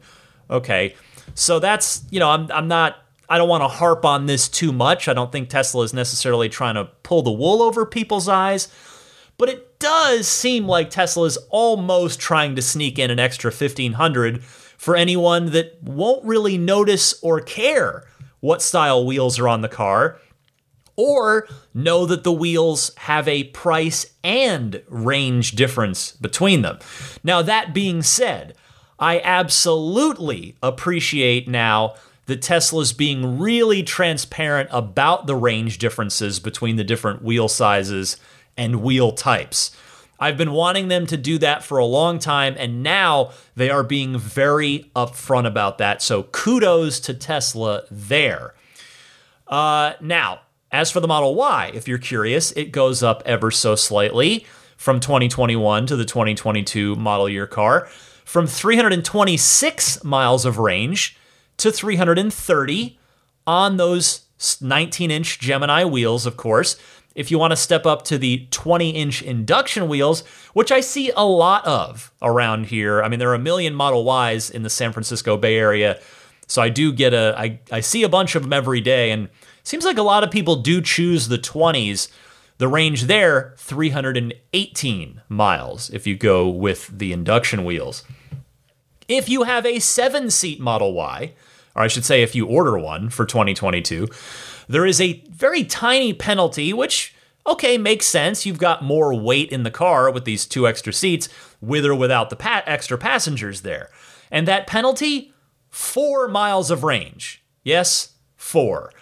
okay. 0.48 0.94
So 1.34 1.58
that's, 1.58 2.04
you 2.10 2.20
know, 2.20 2.30
I'm, 2.30 2.50
I'm 2.52 2.68
not, 2.68 2.96
I 3.28 3.38
don't 3.38 3.48
want 3.48 3.62
to 3.62 3.68
harp 3.68 4.04
on 4.04 4.26
this 4.26 4.48
too 4.48 4.72
much. 4.72 5.08
I 5.08 5.14
don't 5.14 5.32
think 5.32 5.48
Tesla 5.48 5.82
is 5.82 5.92
necessarily 5.92 6.48
trying 6.48 6.76
to 6.76 6.84
pull 7.02 7.22
the 7.22 7.32
wool 7.32 7.60
over 7.60 7.84
people's 7.84 8.28
eyes, 8.28 8.68
but 9.36 9.48
it 9.48 9.80
does 9.80 10.28
seem 10.28 10.66
like 10.66 10.90
Tesla 10.90 11.24
is 11.26 11.38
almost 11.50 12.20
trying 12.20 12.54
to 12.54 12.62
sneak 12.62 12.98
in 12.98 13.10
an 13.10 13.18
extra 13.18 13.50
1500 13.50 14.44
for 14.44 14.94
anyone 14.94 15.46
that 15.46 15.82
won't 15.82 16.24
really 16.24 16.56
notice 16.56 17.20
or 17.22 17.40
care 17.40 18.06
what 18.40 18.62
style 18.62 19.04
wheels 19.04 19.38
are 19.38 19.48
on 19.48 19.62
the 19.62 19.68
car 19.68 20.18
or 20.96 21.48
know 21.72 22.06
that 22.06 22.24
the 22.24 22.32
wheels 22.32 22.92
have 22.96 23.26
a 23.28 23.44
price 23.44 24.06
and 24.22 24.82
range 24.88 25.52
difference 25.52 26.12
between 26.12 26.62
them. 26.62 26.78
Now, 27.22 27.42
that 27.42 27.74
being 27.74 28.02
said, 28.02 28.54
I 28.98 29.20
absolutely 29.20 30.56
appreciate 30.62 31.48
now 31.48 31.94
that 32.26 32.40
Tesla's 32.40 32.92
being 32.92 33.38
really 33.38 33.82
transparent 33.82 34.68
about 34.72 35.26
the 35.26 35.36
range 35.36 35.78
differences 35.78 36.40
between 36.40 36.76
the 36.76 36.84
different 36.84 37.22
wheel 37.22 37.48
sizes 37.48 38.16
and 38.56 38.82
wheel 38.82 39.12
types. 39.12 39.76
I've 40.18 40.38
been 40.38 40.52
wanting 40.52 40.88
them 40.88 41.06
to 41.08 41.16
do 41.16 41.38
that 41.38 41.64
for 41.64 41.76
a 41.78 41.84
long 41.84 42.18
time, 42.18 42.54
and 42.56 42.82
now 42.82 43.32
they 43.56 43.68
are 43.68 43.82
being 43.82 44.18
very 44.18 44.90
upfront 44.94 45.46
about 45.46 45.78
that. 45.78 46.00
So 46.00 46.22
kudos 46.22 47.00
to 47.00 47.14
Tesla 47.14 47.82
there. 47.90 48.54
Uh, 49.46 49.94
now, 50.00 50.40
as 50.74 50.90
for 50.90 50.98
the 50.98 51.06
Model 51.06 51.36
Y, 51.36 51.70
if 51.72 51.86
you're 51.86 51.98
curious, 51.98 52.50
it 52.52 52.72
goes 52.72 53.00
up 53.00 53.22
ever 53.24 53.52
so 53.52 53.76
slightly 53.76 54.44
from 54.76 54.98
2021 54.98 55.86
to 55.86 55.94
the 55.94 56.04
2022 56.04 56.96
model 56.96 57.28
year 57.28 57.46
car 57.46 57.86
from 58.24 58.48
326 58.48 60.02
miles 60.02 60.44
of 60.44 60.58
range 60.58 61.16
to 61.58 61.70
330 61.70 62.98
on 63.46 63.76
those 63.76 64.22
19 64.60 65.12
inch 65.12 65.38
Gemini 65.38 65.84
wheels, 65.84 66.26
of 66.26 66.36
course. 66.36 66.76
If 67.14 67.30
you 67.30 67.38
want 67.38 67.52
to 67.52 67.56
step 67.56 67.86
up 67.86 68.02
to 68.06 68.18
the 68.18 68.48
20 68.50 68.90
inch 68.90 69.22
induction 69.22 69.86
wheels, 69.88 70.24
which 70.54 70.72
I 70.72 70.80
see 70.80 71.12
a 71.16 71.24
lot 71.24 71.64
of 71.64 72.12
around 72.20 72.66
here. 72.66 73.00
I 73.00 73.08
mean, 73.08 73.20
there 73.20 73.30
are 73.30 73.34
a 73.34 73.38
million 73.38 73.76
Model 73.76 74.04
Ys 74.28 74.50
in 74.50 74.64
the 74.64 74.70
San 74.70 74.92
Francisco 74.92 75.36
Bay 75.36 75.56
Area. 75.56 76.00
So 76.48 76.60
I 76.60 76.68
do 76.68 76.92
get 76.92 77.14
a, 77.14 77.32
I, 77.38 77.60
I 77.70 77.78
see 77.78 78.02
a 78.02 78.08
bunch 78.08 78.34
of 78.34 78.42
them 78.42 78.52
every 78.52 78.80
day. 78.80 79.12
And 79.12 79.28
seems 79.64 79.84
like 79.84 79.98
a 79.98 80.02
lot 80.02 80.22
of 80.22 80.30
people 80.30 80.56
do 80.56 80.80
choose 80.80 81.28
the 81.28 81.38
20s. 81.38 82.08
The 82.58 82.68
range 82.68 83.04
there, 83.04 83.54
318 83.56 85.22
miles 85.28 85.90
if 85.90 86.06
you 86.06 86.16
go 86.16 86.48
with 86.48 86.96
the 86.96 87.12
induction 87.12 87.64
wheels. 87.64 88.04
If 89.08 89.28
you 89.28 89.42
have 89.42 89.66
a 89.66 89.80
seven 89.80 90.30
seat 90.30 90.60
Model 90.60 90.94
Y, 90.94 91.32
or 91.74 91.82
I 91.82 91.88
should 91.88 92.04
say, 92.04 92.22
if 92.22 92.34
you 92.34 92.46
order 92.46 92.78
one 92.78 93.10
for 93.10 93.26
2022, 93.26 94.08
there 94.68 94.86
is 94.86 95.00
a 95.00 95.24
very 95.30 95.64
tiny 95.64 96.12
penalty, 96.12 96.72
which, 96.72 97.14
okay, 97.46 97.76
makes 97.76 98.06
sense. 98.06 98.46
You've 98.46 98.58
got 98.58 98.84
more 98.84 99.14
weight 99.14 99.50
in 99.50 99.64
the 99.64 99.70
car 99.70 100.10
with 100.10 100.24
these 100.24 100.46
two 100.46 100.68
extra 100.68 100.92
seats, 100.92 101.28
with 101.60 101.84
or 101.84 101.94
without 101.94 102.30
the 102.30 102.68
extra 102.68 102.96
passengers 102.96 103.62
there. 103.62 103.90
And 104.30 104.46
that 104.48 104.66
penalty, 104.66 105.32
four 105.70 106.28
miles 106.28 106.70
of 106.70 106.84
range. 106.84 107.42
Yes, 107.64 108.14
four. 108.36 108.92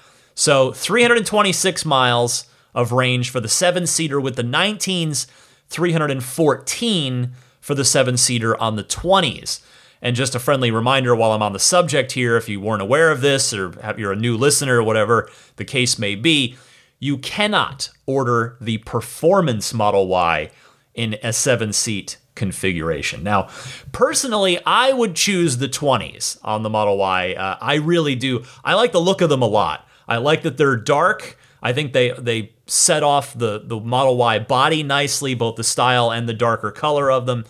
So 0.43 0.73
326 0.73 1.85
miles 1.85 2.47
of 2.75 2.91
range 2.91 3.31
for 3.31 3.39
the 3.39 3.47
seven 3.47 3.87
seater 3.87 4.21
with 4.21 4.35
the 4.35 4.43
19s, 4.43 5.29
314 5.69 7.33
for 7.61 7.77
the 7.77 7.85
seven 7.85 8.17
seater 8.17 8.61
on 8.61 8.75
the 8.75 8.83
20s. 8.83 9.61
And 10.03 10.17
just 10.17 10.35
a 10.35 10.41
friendly 10.41 10.73
reminder 10.73 11.15
while 11.15 11.31
I'm 11.31 11.45
on 11.45 11.53
the 11.53 11.61
subject 11.61 12.11
here, 12.11 12.37
if 12.37 12.49
you 12.49 12.61
weren't 12.61 12.83
aware 12.83 13.13
of 13.13 13.21
this 13.21 13.55
or 13.55 13.95
you're 13.97 14.11
a 14.11 14.17
new 14.17 14.37
listener 14.37 14.79
or 14.79 14.83
whatever 14.83 15.31
the 15.55 15.65
case 15.65 15.97
may 15.97 16.17
be, 16.17 16.57
you 16.99 17.19
cannot 17.19 17.91
order 18.05 18.57
the 18.61 18.79
Performance 18.79 19.73
Model 19.73 20.09
Y 20.09 20.51
in 20.93 21.19
a 21.23 21.33
seven 21.33 21.73
seat 21.73 22.17
configuration. 22.35 23.23
Now, 23.23 23.49
personally, 23.93 24.59
I 24.67 24.93
would 24.93 25.15
choose 25.15 25.59
the 25.59 25.69
20s 25.69 26.39
on 26.43 26.65
the 26.65 26.71
Model 26.71 26.99
Y. 26.99 27.35
Uh, 27.35 27.59
I 27.61 27.75
really 27.77 28.17
do. 28.17 28.43
I 28.65 28.75
like 28.75 28.91
the 28.91 29.01
look 29.01 29.21
of 29.21 29.31
them 29.31 29.43
a 29.43 29.47
lot. 29.47 29.87
I 30.09 30.17
like 30.19 30.43
that 30.43 30.57
they're 30.57 30.77
dark. 30.77 31.39
I 31.63 31.73
think 31.73 31.93
they 31.93 32.11
they 32.13 32.55
set 32.67 33.03
off 33.03 33.37
the 33.37 33.63
the 33.65 33.79
Model 33.81 34.17
Y 34.17 34.39
body 34.39 34.83
nicely, 34.83 35.35
both 35.35 35.57
the 35.57 35.65
style 35.65 36.11
and 36.11 36.29
the 36.29 36.35
darker 36.35 36.71
color 36.71 37.11
of 37.11 37.27
them 37.27 37.45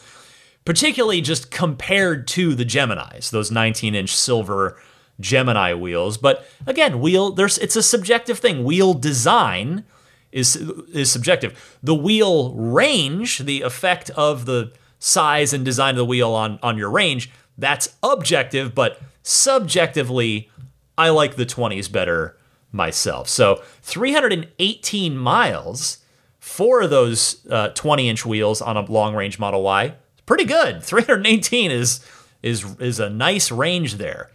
particularly 0.64 1.20
just 1.20 1.50
compared 1.50 2.26
to 2.28 2.54
the 2.54 2.64
Geminis, 2.64 3.30
those 3.30 3.50
19 3.50 3.94
inch 3.94 4.14
silver 4.14 4.80
Gemini 5.20 5.74
wheels. 5.74 6.16
But 6.16 6.46
again, 6.66 7.00
wheel 7.00 7.32
there's 7.32 7.58
it's 7.58 7.76
a 7.76 7.82
subjective 7.82 8.38
thing. 8.38 8.64
Wheel 8.64 8.94
design 8.94 9.84
is 10.30 10.56
is 10.56 11.10
subjective. 11.10 11.78
The 11.82 11.94
wheel 11.94 12.54
range, 12.54 13.38
the 13.38 13.62
effect 13.62 14.10
of 14.10 14.46
the 14.46 14.72
size 14.98 15.52
and 15.52 15.64
design 15.64 15.90
of 15.90 15.98
the 15.98 16.04
wheel 16.04 16.32
on 16.32 16.58
on 16.62 16.78
your 16.78 16.90
range, 16.90 17.30
that's 17.58 17.96
objective, 18.02 18.74
but 18.74 19.00
subjectively 19.22 20.50
I 20.98 21.10
like 21.10 21.36
the 21.36 21.46
20s 21.46 21.90
better 21.90 22.36
myself. 22.72 23.28
So 23.28 23.62
318 23.82 25.16
miles 25.16 25.98
for 26.38 26.86
those 26.86 27.46
uh, 27.48 27.68
20 27.68 28.08
inch 28.08 28.26
wheels 28.26 28.60
on 28.60 28.76
a 28.76 28.90
long 28.90 29.14
range 29.14 29.38
Model 29.38 29.62
Y 29.62 29.94
pretty 30.26 30.44
good. 30.44 30.82
318 30.82 31.70
is 31.70 32.00
is 32.42 32.64
is 32.80 32.98
a 32.98 33.10
nice 33.10 33.50
range 33.50 33.96
there. 33.96 34.30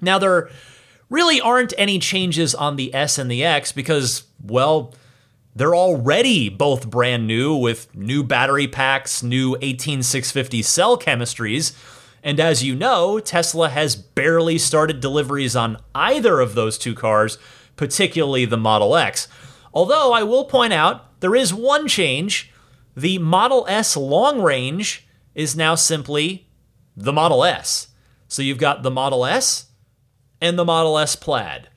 Now 0.00 0.18
there 0.18 0.50
really 1.08 1.40
aren't 1.40 1.74
any 1.76 1.98
changes 1.98 2.54
on 2.54 2.76
the 2.76 2.94
S 2.94 3.18
and 3.18 3.30
the 3.30 3.44
X 3.44 3.72
because 3.72 4.24
well, 4.42 4.94
they're 5.54 5.74
already 5.74 6.48
both 6.48 6.88
brand 6.88 7.26
new 7.26 7.54
with 7.54 7.94
new 7.94 8.22
battery 8.22 8.68
packs, 8.68 9.22
new 9.22 9.56
18650 9.60 10.62
cell 10.62 10.98
chemistries. 10.98 11.74
And 12.22 12.38
as 12.38 12.62
you 12.62 12.74
know, 12.74 13.18
Tesla 13.18 13.70
has 13.70 13.96
barely 13.96 14.58
started 14.58 15.00
deliveries 15.00 15.56
on 15.56 15.78
either 15.94 16.40
of 16.40 16.54
those 16.54 16.76
two 16.76 16.94
cars, 16.94 17.38
particularly 17.76 18.44
the 18.44 18.56
Model 18.56 18.96
X. 18.96 19.26
Although 19.72 20.12
I 20.12 20.22
will 20.22 20.44
point 20.44 20.72
out 20.72 21.20
there 21.20 21.34
is 21.34 21.54
one 21.54 21.88
change 21.88 22.52
the 22.96 23.18
Model 23.18 23.64
S 23.68 23.96
long 23.96 24.42
range 24.42 25.06
is 25.34 25.56
now 25.56 25.74
simply 25.74 26.48
the 26.96 27.12
Model 27.12 27.44
S. 27.44 27.88
So 28.28 28.42
you've 28.42 28.58
got 28.58 28.82
the 28.82 28.90
Model 28.90 29.24
S 29.24 29.66
and 30.40 30.58
the 30.58 30.64
Model 30.64 30.98
S 30.98 31.16
Plaid. 31.16 31.68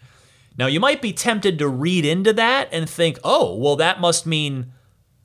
Now 0.57 0.67
you 0.67 0.79
might 0.79 1.01
be 1.01 1.13
tempted 1.13 1.57
to 1.59 1.67
read 1.67 2.05
into 2.05 2.33
that 2.33 2.69
and 2.71 2.89
think, 2.89 3.19
oh, 3.23 3.55
well, 3.55 3.75
that 3.77 4.01
must 4.01 4.25
mean 4.25 4.73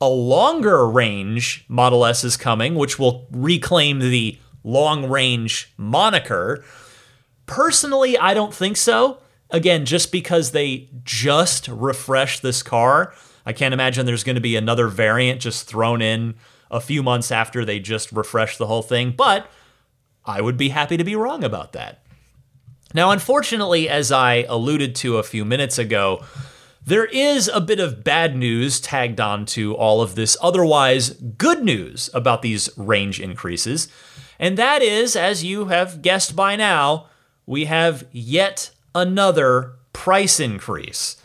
a 0.01 0.09
longer 0.09 0.87
range 0.87 1.65
Model 1.69 2.05
S 2.05 2.23
is 2.23 2.37
coming, 2.37 2.75
which 2.77 2.99
will 2.99 3.27
reclaim 3.31 3.99
the 3.99 4.39
long 4.63 5.09
range 5.09 5.73
moniker. 5.77 6.65
Personally, 7.47 8.19
I 8.19 8.35
don't 8.35 8.55
think 8.55 8.77
so. 8.77 9.19
Again, 9.51 9.87
just 9.87 10.13
because 10.13 10.51
they 10.51 10.91
just 11.05 11.69
refreshed 11.69 12.43
this 12.43 12.63
car 12.63 13.15
I 13.49 13.55
can't 13.55 13.73
imagine 13.73 14.05
there's 14.05 14.25
going 14.25 14.35
to 14.35 14.43
be 14.43 14.57
another 14.57 14.89
variant 14.89 15.41
just 15.41 15.67
thrown 15.67 16.03
in 16.03 16.35
a 16.71 16.83
few 16.83 17.03
months 17.03 17.33
after 17.33 17.65
they 17.65 17.79
just 17.81 18.13
refreshed 18.13 18.59
the 18.59 18.67
whole 18.67 18.83
thing, 18.83 19.15
but 19.17 19.51
I 20.23 20.43
would 20.43 20.59
be 20.59 20.69
happy 20.69 20.99
to 20.99 21.05
be 21.05 21.17
wrong 21.17 21.43
about 21.43 21.73
that. 21.73 22.03
Now, 22.93 23.11
unfortunately, 23.11 23.89
as 23.89 24.13
I 24.13 24.45
alluded 24.51 24.95
to 24.97 25.17
a 25.17 25.23
few 25.23 25.47
minutes 25.47 25.79
ago, 25.79 26.23
there 26.85 27.07
is 27.07 27.49
a 27.49 27.63
bit 27.63 27.81
of 27.81 28.05
bad 28.05 28.37
news 28.37 28.81
tagged 28.81 29.19
on 29.19 29.47
to 29.47 29.75
all 29.75 30.03
of 30.03 30.15
this 30.15 30.37
otherwise 30.43 31.09
good 31.09 31.65
news 31.65 32.11
about 32.13 32.43
these 32.43 32.69
range 32.77 33.19
increases. 33.19 33.89
And 34.39 34.57
that 34.57 34.83
is, 34.83 35.17
as 35.17 35.45
you 35.45 35.67
have 35.67 36.03
guessed 36.03 36.37
by 36.37 36.57
now, 36.57 37.07
we 37.47 37.65
have 37.65 38.07
yet 38.13 38.71
another 38.95 39.73
price 39.93 40.39
increase. 40.39 41.17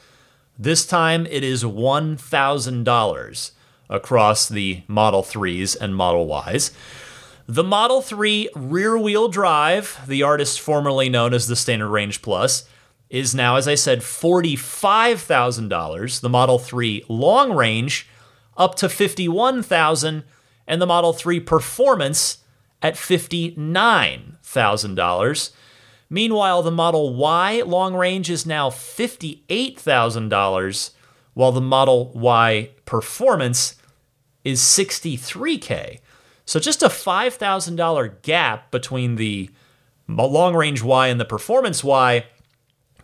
This 0.58 0.86
time 0.86 1.26
it 1.28 1.44
is 1.44 1.64
$1,000 1.64 3.52
across 3.90 4.50
the 4.50 4.84
Model 4.88 5.24
3s 5.24 5.78
and 5.80 5.96
Model 5.96 6.44
Ys. 6.52 6.72
The 7.46 7.64
Model 7.64 8.02
3 8.02 8.50
rear 8.56 8.98
wheel 8.98 9.28
drive, 9.28 10.00
the 10.08 10.24
artist 10.24 10.62
formerly 10.62 11.10
known 11.10 11.34
as 11.34 11.48
the 11.48 11.56
Standard 11.56 11.90
Range 11.90 12.22
Plus, 12.22 12.68
is 13.10 13.36
now, 13.36 13.58
as 13.58 13.68
I 13.68 13.76
said, 13.76 14.00
$45,000. 14.00 16.22
The 16.22 16.30
Model 16.30 16.58
3 16.58 17.06
long 17.10 17.54
range 17.54 18.08
up 18.56 18.76
to 18.76 18.88
51,000 18.90 20.24
and 20.66 20.82
the 20.82 20.88
Model 20.88 21.14
3 21.14 21.42
Performance 21.42 22.38
at 22.84 22.96
$59,000. 22.96 25.52
Meanwhile, 26.10 26.62
the 26.62 26.72
Model 26.72 27.16
Y 27.16 27.62
long 27.62 27.96
range 27.96 28.30
is 28.30 28.46
now 28.46 28.70
$58,000, 28.70 30.92
while 31.34 31.52
the 31.52 31.62
Model 31.62 32.12
Y 32.14 32.70
Performance 32.86 33.76
is 34.44 34.62
63K. 34.62 36.02
So 36.46 36.60
just 36.60 36.84
a 36.84 36.90
$5,000 36.90 38.22
gap 38.22 38.70
between 38.70 39.16
the 39.16 39.50
long 40.08 40.56
range 40.56 40.84
Y 40.84 41.08
and 41.08 41.20
the 41.20 41.26
Performance 41.26 41.84
Y 41.84 42.26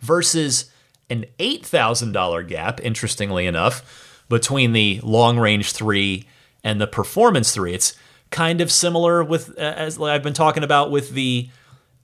versus 0.02 0.70
an 1.10 1.26
$8,000 1.40 2.48
gap, 2.48 2.80
interestingly 2.82 3.48
enough, 3.48 4.24
between 4.28 4.74
the 4.74 5.00
long 5.02 5.40
range 5.40 5.72
3 5.72 6.28
and 6.64 6.80
the 6.80 6.86
Performance 6.86 7.52
3. 7.54 7.74
It's 7.74 7.96
kind 8.32 8.62
of 8.62 8.72
similar 8.72 9.24
with 9.24 9.58
as 9.58 10.00
I've 10.00 10.24
been 10.24 10.34
talking 10.34 10.64
about 10.64 10.92
with 10.92 11.12
the 11.12 11.50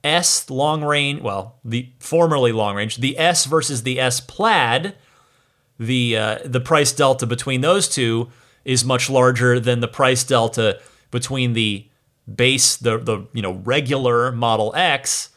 S 0.04 0.48
long 0.50 0.84
range, 0.84 1.20
well, 1.20 1.58
the 1.64 1.90
formerly 1.98 2.52
long 2.52 2.76
range, 2.76 2.96
the 2.96 3.18
S 3.18 3.44
versus 3.44 3.82
the 3.82 3.98
S 4.00 4.20
Plaid. 4.20 4.94
The 5.78 6.16
uh, 6.16 6.38
the 6.44 6.60
price 6.60 6.92
delta 6.92 7.26
between 7.26 7.60
those 7.60 7.86
two 7.86 8.30
is 8.64 8.84
much 8.84 9.10
larger 9.10 9.60
than 9.60 9.80
the 9.80 9.88
price 9.88 10.24
delta 10.24 10.80
between 11.10 11.52
the 11.52 11.88
base 12.32 12.76
the 12.76 12.98
the 12.98 13.26
you 13.32 13.42
know 13.42 13.52
regular 13.52 14.32
Model 14.32 14.72
X 14.74 15.30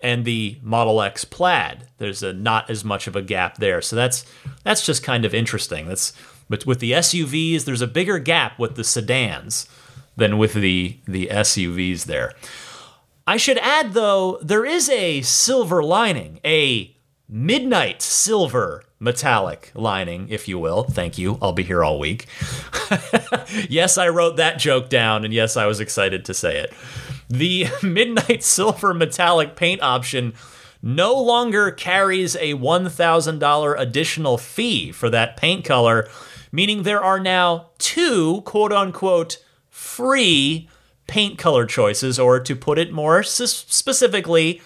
and 0.00 0.24
the 0.24 0.58
Model 0.62 1.00
X 1.00 1.24
Plaid. 1.24 1.88
There's 1.96 2.22
a 2.22 2.32
not 2.32 2.68
as 2.68 2.84
much 2.84 3.06
of 3.06 3.16
a 3.16 3.22
gap 3.22 3.56
there. 3.56 3.80
So 3.80 3.96
that's 3.96 4.26
that's 4.64 4.84
just 4.84 5.02
kind 5.02 5.24
of 5.24 5.32
interesting. 5.32 5.88
That's 5.88 6.12
but 6.48 6.66
with 6.66 6.80
the 6.80 6.92
SUVs, 6.92 7.64
there's 7.64 7.80
a 7.80 7.86
bigger 7.86 8.18
gap 8.18 8.58
with 8.58 8.74
the 8.74 8.84
sedans 8.84 9.66
than 10.16 10.38
with 10.38 10.54
the 10.54 10.98
the 11.06 11.28
SUVs 11.28 12.04
there. 12.04 12.32
I 13.26 13.36
should 13.36 13.58
add 13.58 13.94
though, 13.94 14.38
there 14.42 14.64
is 14.64 14.88
a 14.90 15.22
silver 15.22 15.82
lining, 15.82 16.40
a 16.44 16.94
midnight 17.28 18.02
silver 18.02 18.84
metallic 19.00 19.70
lining, 19.74 20.28
if 20.28 20.48
you 20.48 20.58
will. 20.58 20.84
Thank 20.84 21.18
you. 21.18 21.38
I'll 21.40 21.52
be 21.52 21.62
here 21.62 21.82
all 21.82 21.98
week. 21.98 22.26
yes, 23.68 23.98
I 23.98 24.08
wrote 24.08 24.36
that 24.36 24.58
joke 24.58 24.88
down, 24.88 25.24
and 25.24 25.32
yes, 25.32 25.56
I 25.56 25.66
was 25.66 25.80
excited 25.80 26.24
to 26.26 26.34
say 26.34 26.58
it. 26.58 26.72
The 27.28 27.66
midnight 27.82 28.42
silver 28.42 28.92
metallic 28.94 29.56
paint 29.56 29.82
option 29.82 30.34
no 30.82 31.14
longer 31.14 31.70
carries 31.70 32.36
a 32.36 32.54
$1,000 32.54 33.74
additional 33.78 34.36
fee 34.36 34.92
for 34.92 35.08
that 35.08 35.36
paint 35.36 35.64
color, 35.64 36.08
meaning 36.52 36.82
there 36.82 37.02
are 37.02 37.18
now 37.18 37.70
two 37.78 38.42
quote 38.42 38.72
unquote 38.72 39.38
free 39.84 40.68
paint 41.06 41.38
color 41.38 41.66
choices, 41.66 42.18
or 42.18 42.40
to 42.40 42.56
put 42.56 42.78
it 42.78 42.90
more 42.90 43.22
specifically, 43.22 44.60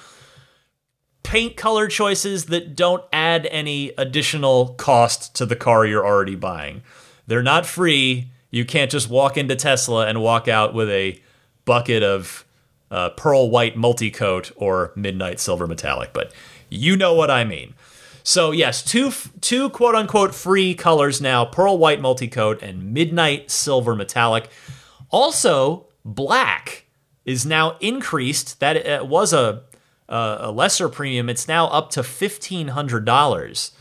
paint 1.23 1.57
color 1.57 1.89
choices 1.89 2.47
that 2.47 2.77
don't 2.77 3.03
add 3.13 3.47
any 3.47 3.91
additional 3.99 4.69
cost 4.75 5.35
to 5.35 5.45
the 5.45 5.57
car 5.57 5.85
you're 5.85 6.07
already 6.07 6.37
buying. 6.37 6.83
They're 7.27 7.43
not 7.43 7.67
free. 7.67 8.31
You 8.51 8.65
can't 8.65 8.91
just 8.91 9.11
walk 9.11 9.37
into 9.37 9.57
Tesla 9.57 10.07
and 10.07 10.23
walk 10.23 10.49
out 10.49 10.73
with 10.73 10.89
a 10.89 11.21
bucket 11.65 12.03
of 12.03 12.47
uh, 12.91 13.11
pearl 13.11 13.51
white 13.51 13.77
multicoat 13.77 14.53
or 14.57 14.93
midnight 14.97 15.41
silver 15.41 15.67
metallic, 15.67 16.13
but 16.15 16.33
you 16.71 16.97
know 16.97 17.13
what 17.13 17.31
I 17.31 17.45
mean. 17.45 17.75
So 18.23 18.51
yes, 18.51 18.83
two 18.83 19.11
two 19.41 19.69
quote 19.71 19.95
unquote 19.95 20.35
free 20.35 20.75
colors 20.75 21.21
now: 21.21 21.45
pearl 21.45 21.77
white 21.79 22.01
multicoat 22.01 22.63
and 22.63 22.95
midnight 22.95 23.51
silver 23.51 23.95
metallic. 23.95 24.49
Also, 25.11 25.87
black 26.05 26.85
is 27.25 27.45
now 27.45 27.77
increased. 27.81 28.61
That 28.61 28.87
uh, 28.87 29.05
was 29.05 29.33
a 29.33 29.63
a 30.09 30.51
lesser 30.51 30.89
premium. 30.89 31.29
It's 31.29 31.47
now 31.47 31.67
up 31.67 31.91
to 31.91 32.03
fifteen 32.03 32.69
hundred 32.69 33.05
dollars 33.05 33.73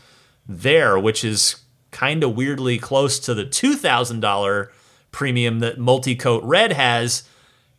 there, 0.46 0.98
which 0.98 1.24
is 1.24 1.56
kind 1.90 2.22
of 2.22 2.36
weirdly 2.36 2.78
close 2.78 3.18
to 3.20 3.34
the 3.34 3.44
two 3.44 3.74
thousand 3.74 4.20
dollar 4.20 4.70
premium 5.10 5.60
that 5.60 5.78
multicoat 5.78 6.40
red 6.44 6.72
has, 6.72 7.22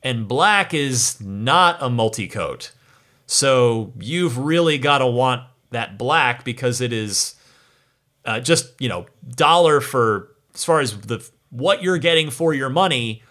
and 0.02 0.28
black 0.28 0.74
is 0.74 1.22
not 1.22 1.78
a 1.82 1.90
multicoat. 1.90 2.72
So 3.28 3.94
you've 4.00 4.40
really 4.40 4.80
got 4.80 4.98
to 5.00 5.08
want 5.08 5.44
that 5.70 6.00
black 6.00 6.44
because 6.44 6.82
it 6.82 6.92
is 6.92 7.36
uh, 8.26 8.40
just 8.40 8.70
you 8.82 8.90
know 8.90 9.06
dollar 9.36 9.82
for 9.82 10.30
as 10.56 10.66
far 10.66 10.80
as 10.80 11.00
the 11.02 11.28
what 11.52 11.84
you're 11.84 12.00
getting 12.00 12.32
for 12.32 12.54
your 12.54 12.70
money 12.70 13.22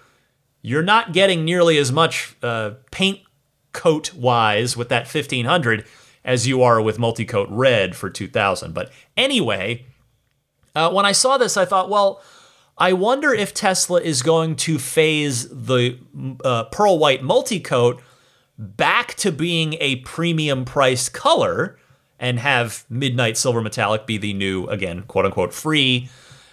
you're 0.63 0.83
not 0.83 1.13
getting 1.13 1.45
nearly 1.45 1.79
as 1.79 1.93
much 1.93 2.37
uh, 2.43 2.73
paint 2.91 3.21
coat 3.73 4.15
wise 4.15 4.77
with 4.77 4.89
that 4.89 5.03
1500 5.03 5.85
as 6.25 6.47
you 6.47 6.63
are 6.63 6.81
with 6.81 6.99
multicoat 6.99 7.47
red 7.51 7.97
for 7.97 8.11
2000. 8.11 8.75
But 8.75 8.91
anyway, 9.17 9.87
uh, 10.75 10.91
when 10.91 11.07
I 11.07 11.13
saw 11.13 11.39
this, 11.39 11.57
I 11.57 11.65
thought, 11.65 11.89
well, 11.89 12.23
I 12.77 12.93
wonder 12.93 13.33
if 13.33 13.55
Tesla 13.55 14.01
is 14.01 14.23
going 14.23 14.57
to 14.57 14.79
phase 14.79 15.49
the 15.49 15.99
uh, 16.45 16.65
pearl 16.65 16.99
white 16.99 17.23
multicoat 17.23 18.01
back 18.59 19.15
to 19.15 19.33
being 19.33 19.75
a 19.81 19.97
premium 19.97 20.65
priced 20.65 21.13
color 21.13 21.79
and 22.19 22.39
have 22.41 22.85
midnight 22.89 23.37
silver 23.37 23.61
metallic 23.61 24.07
be 24.07 24.19
the 24.19 24.35
new, 24.35 24.67
again, 24.67 25.03
quote 25.03 25.25
unquote, 25.25 25.53
free 25.53 26.09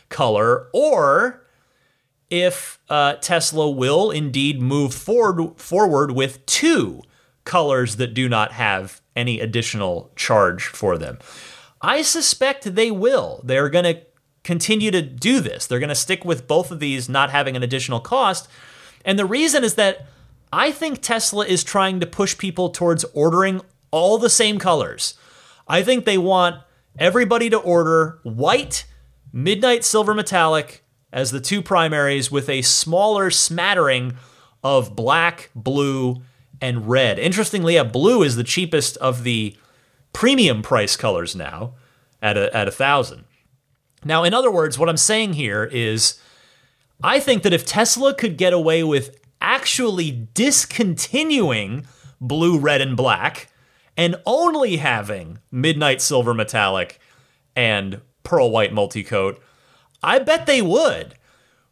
color, 0.10 0.68
or 0.74 1.45
if 2.30 2.80
uh, 2.90 3.14
Tesla 3.16 3.70
will 3.70 4.12
indeed 4.12 4.62
move 4.62 4.94
forward 4.94 5.60
forward 5.60 6.12
with 6.12 6.46
two 6.46 7.02
colors 7.44 7.98
that 7.98 8.14
do 8.14 8.28
not 8.28 8.52
have 8.54 9.02
any 9.16 9.40
additional 9.40 10.12
charge 10.16 10.66
for 10.66 10.98
them. 10.98 11.20
I 11.82 12.02
suspect 12.02 12.76
they 12.76 12.90
will. 12.92 13.42
They're 13.44 13.70
going 13.70 13.86
to 13.86 14.02
continue 14.44 14.92
to 14.92 15.02
do 15.02 15.40
this. 15.40 15.68
They're 15.68 15.80
going 15.80 15.90
to 15.90 15.96
stick 15.96 16.26
with 16.26 16.48
both 16.48 16.72
of 16.72 16.80
these 16.80 17.08
not 17.10 17.30
having 17.30 17.56
an 17.56 17.64
additional 17.64 18.00
cost. 18.00 18.48
And 19.04 19.20
the 19.20 19.26
reason 19.26 19.64
is 19.64 19.76
that 19.76 20.08
I 20.52 20.72
think 20.72 21.02
Tesla 21.02 21.46
is 21.46 21.64
trying 21.64 22.00
to 22.00 22.06
push 22.06 22.38
people 22.38 22.70
towards 22.70 23.04
ordering 23.14 23.62
all 23.92 24.18
the 24.18 24.30
same 24.30 24.58
colors. 24.58 25.16
I 25.68 25.84
think 25.84 26.06
they 26.06 26.18
want 26.18 26.62
everybody 26.98 27.50
to 27.50 27.58
order 27.58 28.20
white, 28.24 28.86
midnight 29.34 29.84
silver 29.84 30.14
metallic, 30.14 30.85
as 31.16 31.32
the 31.32 31.40
two 31.40 31.62
primaries 31.62 32.30
with 32.30 32.50
a 32.50 32.62
smaller 32.62 33.32
smattering 33.32 34.18
of 34.62 34.96
black, 34.96 35.50
blue, 35.56 36.22
and 36.60 36.90
red. 36.90 37.18
Interestingly, 37.18 37.78
a 37.78 37.86
blue 37.86 38.22
is 38.22 38.36
the 38.36 38.44
cheapest 38.44 38.98
of 38.98 39.24
the 39.24 39.56
premium 40.12 40.62
price 40.62 40.98
colors 40.98 41.34
now 41.36 41.74
at 42.22 42.38
a, 42.38 42.56
at 42.56 42.68
a 42.68 42.72
thousand. 42.72 43.24
Now, 44.04 44.24
in 44.24 44.34
other 44.34 44.52
words, 44.52 44.78
what 44.78 44.90
I'm 44.90 44.98
saying 44.98 45.34
here 45.34 45.64
is 45.64 46.20
I 47.02 47.20
think 47.20 47.44
that 47.44 47.54
if 47.54 47.66
Tesla 47.66 48.14
could 48.14 48.38
get 48.38 48.52
away 48.52 48.84
with 48.84 49.18
actually 49.40 50.12
discontinuing 50.34 51.88
blue, 52.20 52.60
red, 52.60 52.82
and 52.82 52.98
black 52.98 53.48
and 53.96 54.18
only 54.26 54.78
having 54.78 55.40
midnight 55.50 56.02
silver 56.02 56.34
metallic 56.34 57.00
and 57.56 58.02
pearl 58.24 58.52
white 58.52 58.74
multicoat, 58.74 59.38
I 60.06 60.20
bet 60.20 60.46
they 60.46 60.62
would. 60.62 61.16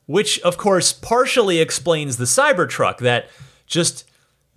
Which, 0.06 0.40
of 0.42 0.58
course, 0.58 0.92
partially 0.92 1.60
explains 1.60 2.18
the 2.18 2.26
Cybertruck, 2.26 2.98
that 2.98 3.30
just 3.66 4.10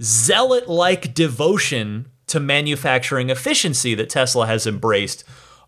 zealot 0.03 0.69
like 0.69 1.15
devotion 1.15 2.11
to 2.27 2.41
manufacturing 2.41 3.31
efficiency 3.31 3.95
that 3.95 4.11
Tesla 4.11 4.47
has 4.47 4.67
embraced 4.67 5.23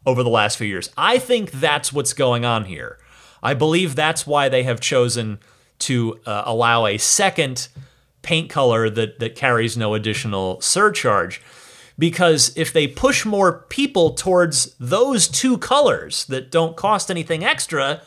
over 0.05 0.23
the 0.23 0.31
last 0.31 0.59
few 0.59 0.67
years. 0.67 0.91
I 0.97 1.19
think 1.19 1.53
that's 1.53 1.93
what's 1.93 2.13
going 2.13 2.45
on 2.45 2.65
here. 2.65 2.99
I 3.43 3.55
believe 3.55 3.95
that's 3.95 4.27
why 4.27 4.49
they 4.49 4.65
have 4.65 4.81
chosen 4.81 5.39
to 5.81 6.19
uh, 6.27 6.43
allow 6.45 6.87
a 6.87 6.99
second 6.99 7.69
paint 8.23 8.51
color 8.51 8.91
that, 8.91 9.21
that 9.21 9.37
carries 9.37 9.77
no 9.77 9.95
additional 9.95 10.61
surcharge. 10.61 11.41
Because 11.99 12.57
if 12.57 12.73
they 12.73 12.87
push 12.87 13.27
more 13.27 13.65
people 13.69 14.13
towards 14.13 14.75
those 14.79 15.27
two 15.27 15.59
colors 15.59 16.25
that 16.27 16.51
don't 16.51 16.77
cost 16.77 17.11
anything 17.11 17.45
extra, 17.45 18.03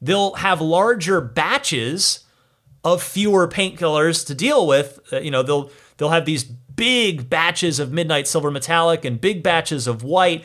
they'll 0.00 0.34
have 0.34 0.60
larger 0.60 1.20
batches 1.20 2.24
of 2.84 3.02
fewer 3.02 3.48
paint 3.48 3.78
colors 3.78 4.24
to 4.24 4.34
deal 4.34 4.66
with. 4.66 5.00
Uh, 5.12 5.20
you 5.20 5.30
know, 5.30 5.42
they'll 5.42 5.70
they'll 5.96 6.10
have 6.10 6.26
these 6.26 6.44
big 6.44 7.28
batches 7.28 7.80
of 7.80 7.92
midnight 7.92 8.28
silver 8.28 8.50
metallic 8.50 9.04
and 9.04 9.20
big 9.20 9.42
batches 9.42 9.86
of 9.86 10.02
white, 10.02 10.44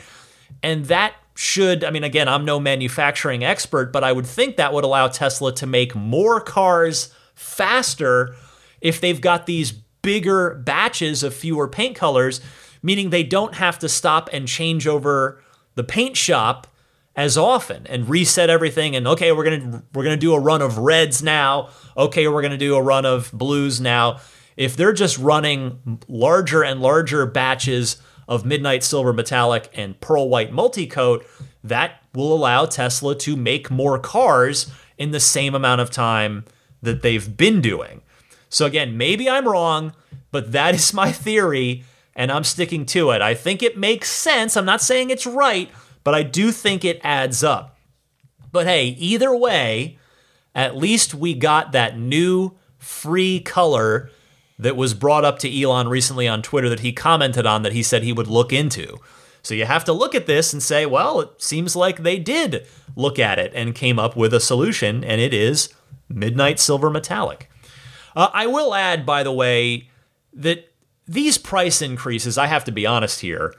and 0.62 0.86
that 0.86 1.13
should 1.36 1.84
I 1.84 1.91
mean 1.91 2.04
again, 2.04 2.28
I'm 2.28 2.45
no 2.45 2.60
manufacturing 2.60 3.43
expert, 3.43 3.91
but 3.91 4.04
I 4.04 4.12
would 4.12 4.26
think 4.26 4.58
that 4.58 4.73
would 4.73 4.84
allow 4.84 5.08
Tesla 5.08 5.54
to 5.56 5.67
make 5.67 5.95
more 5.95 6.39
cars 6.39 7.13
faster 7.36 8.36
if 8.82 8.99
they've 8.99 9.21
got 9.21 9.45
these 9.45 9.73
bigger 10.04 10.54
batches 10.54 11.24
of 11.24 11.34
fewer 11.34 11.68
paint 11.68 11.96
colors, 11.96 12.39
meaning 12.84 13.10
they 13.10 13.24
don't 13.24 13.56
have 13.56 13.80
to 13.80 13.89
stop 13.89 14.30
and 14.32 14.48
change 14.48 14.86
over 14.86 15.42
the 15.74 15.84
paint 15.84 16.16
shop 16.16 16.68
as 17.16 17.38
often 17.38 17.88
and 17.88 18.10
reset 18.10 18.50
everything 18.50 18.96
and 18.96 19.08
okay 19.08 19.32
we're 19.32 19.44
going 19.44 19.72
to 19.72 19.84
we're 19.94 20.04
going 20.04 20.18
to 20.18 20.20
do 20.20 20.34
a 20.34 20.39
run 20.39 20.62
of 20.62 20.78
reds 20.78 21.24
now. 21.24 21.70
Okay 21.96 22.28
we're 22.28 22.42
going 22.42 22.52
to 22.52 22.58
do 22.58 22.76
a 22.76 22.82
run 22.82 23.06
of 23.06 23.32
blues 23.32 23.80
now. 23.80 24.20
If 24.58 24.76
they're 24.76 24.94
just 24.94 25.18
running 25.18 26.00
larger 26.08 26.63
and 26.63 26.82
larger 26.82 27.26
batches 27.26 27.98
of 28.28 28.46
midnight 28.46 28.84
silver 28.84 29.13
metallic 29.13 29.70
and 29.74 30.00
pearl 30.00 30.30
white 30.30 30.52
multicoat 30.52 31.24
that 31.63 32.04
will 32.13 32.34
allow 32.34 32.66
Tesla 32.66 33.16
to 33.16 33.36
make 33.36 33.72
more 33.72 33.98
cars 33.98 34.72
in 34.98 35.12
the 35.12 35.20
same 35.20 35.56
amount 35.56 35.82
of 35.82 35.89
time 35.89 36.46
that 36.82 37.02
they've 37.02 37.36
been 37.38 37.62
doing 37.62 38.02
so 38.54 38.66
again 38.66 38.98
maybe 38.98 39.30
I'm 39.30 39.48
wrong 39.48 39.94
but 40.32 40.52
that 40.52 40.76
is 40.76 40.94
my 40.94 41.12
theory 41.12 41.84
and 42.16 42.32
I'm 42.32 42.44
sticking 42.44 42.86
to 42.88 43.12
it 43.12 43.22
I 43.22 43.34
think 43.34 43.62
it 43.62 43.78
makes 43.78 44.10
sense 44.10 44.56
I'm 44.56 44.66
not 44.66 44.82
saying 44.82 45.10
it's 45.10 45.28
right 45.28 45.70
but 46.04 46.13
I 46.13 46.24
do 46.24 46.52
think 46.52 46.84
it 46.84 47.00
adds 47.04 47.44
up. 47.44 47.78
But 48.52 48.68
hey, 48.68 48.88
either 48.88 49.36
way, 49.36 49.98
at 50.54 50.76
least 50.76 51.13
we 51.13 51.34
got 51.34 51.72
that 51.72 51.98
new 51.98 52.52
free 52.78 53.39
color 53.39 54.10
that 54.60 54.76
was 54.76 54.94
brought 54.94 55.26
up 55.26 55.39
to 55.39 55.62
Elon 55.62 55.88
recently 55.88 56.28
on 56.28 56.42
Twitter 56.42 56.70
that 56.70 56.82
he 56.82 56.94
commented 56.94 57.46
on 57.46 57.63
that 57.63 57.74
he 57.74 57.82
said 57.82 58.04
he 58.04 58.13
would 58.13 58.28
look 58.28 58.54
into. 58.54 59.00
So 59.42 59.54
you 59.54 59.66
have 59.66 59.84
to 59.86 59.94
look 59.94 60.13
at 60.13 60.28
this 60.28 60.54
and 60.54 60.62
say, 60.62 60.86
well, 60.86 61.20
it 61.20 61.42
seems 61.42 61.76
like 61.76 61.98
they 62.04 62.20
did 62.20 62.66
look 62.96 63.18
at 63.18 63.39
it 63.39 63.52
and 63.56 63.76
came 63.76 64.00
up 64.00 64.16
with 64.16 64.34
a 64.34 64.39
solution, 64.39 65.04
and 65.04 65.20
it 65.20 65.34
is 65.34 65.74
Midnight 66.08 66.60
Silver 66.60 66.89
Metallic. 66.89 67.50
Uh, 68.15 68.30
I 68.34 68.47
will 68.47 68.76
add, 68.76 69.06
by 69.06 69.23
the 69.23 69.32
way, 69.32 69.89
that 70.34 70.71
these 71.08 71.38
price 71.38 71.82
increases, 71.82 72.38
I 72.38 72.47
have 72.47 72.63
to 72.65 72.71
be 72.71 72.86
honest 72.86 73.21
here, 73.21 73.54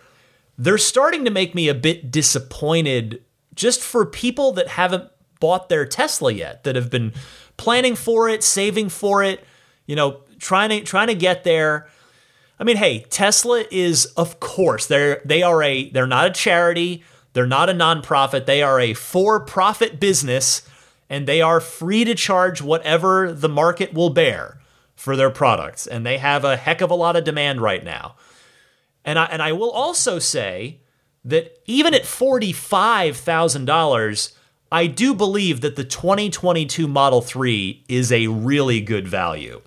they're 0.57 0.79
starting 0.79 1.25
to 1.25 1.31
make 1.31 1.55
me 1.55 1.69
a 1.69 1.75
bit 1.75 2.11
disappointed 2.11 3.23
just 3.55 3.81
for 3.81 4.07
people 4.07 4.53
that 4.53 4.69
haven't 4.69 5.11
bought 5.41 5.69
their 5.69 5.85
Tesla 5.85 6.33
yet, 6.33 6.65
that 6.65 6.77
have 6.77 6.91
been 6.91 7.13
planning 7.57 7.97
for 7.97 8.29
it, 8.29 8.43
saving 8.43 8.89
for 8.89 9.23
it, 9.23 9.45
you 9.87 9.97
know, 9.97 10.21
trying 10.39 10.71
to 10.71 10.81
trying 10.81 11.09
to 11.09 11.15
get 11.15 11.45
there. 11.45 11.89
I 12.59 12.65
mean, 12.65 12.77
hey, 12.77 13.01
Tesla 13.11 13.65
is 13.71 14.07
of 14.17 14.41
course 14.41 14.87
they're 14.87 15.21
they 15.25 15.43
are 15.43 15.63
a 15.63 15.91
they're 15.91 16.07
not 16.07 16.27
a 16.27 16.31
charity, 16.31 17.05
they're 17.33 17.47
not 17.47 17.69
a 17.69 17.73
nonprofit, 17.73 18.47
they 18.47 18.63
are 18.63 18.81
a 18.81 18.95
for-profit 18.95 20.01
business 20.01 20.63
and 21.09 21.27
they 21.27 21.41
are 21.41 21.61
free 21.61 22.05
to 22.05 22.15
charge 22.15 22.61
whatever 22.63 23.33
the 23.33 23.49
market 23.49 23.95
will 23.95 24.11
bear 24.11 24.61
for 24.95 25.17
their 25.17 25.31
products 25.31 25.87
and 25.87 26.05
they 26.07 26.19
have 26.19 26.45
a 26.45 26.57
heck 26.57 26.81
of 26.81 26.91
a 26.91 26.95
lot 26.95 27.17
of 27.17 27.25
demand 27.25 27.61
right 27.61 27.85
now. 27.85 28.15
And 29.05 29.19
I 29.19 29.25
and 29.27 29.43
I 29.43 29.53
will 29.53 29.71
also 29.71 30.19
say 30.19 30.81
that 31.25 31.59
even 31.67 31.93
at 31.95 32.03
$45,000 32.03 34.33
I 34.73 34.87
do 34.89 35.15
believe 35.15 35.61
that 35.61 35.77
the 35.77 35.85
2022 35.85 36.89
Model 36.89 37.21
3 37.21 37.85
is 37.89 38.11
a 38.11 38.27
really 38.27 38.81
good 38.81 39.07
value. 39.07 39.63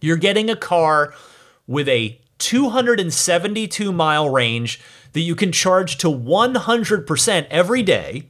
You're 0.00 0.16
getting 0.16 0.50
a 0.50 0.56
car 0.56 1.14
with 1.66 1.88
a 1.88 2.20
272 2.38 3.92
mile 3.92 4.28
range 4.28 4.80
that 5.12 5.20
you 5.20 5.36
can 5.36 5.52
charge 5.52 5.98
to 5.98 6.08
100% 6.08 7.46
every 7.48 7.82
day. 7.82 8.28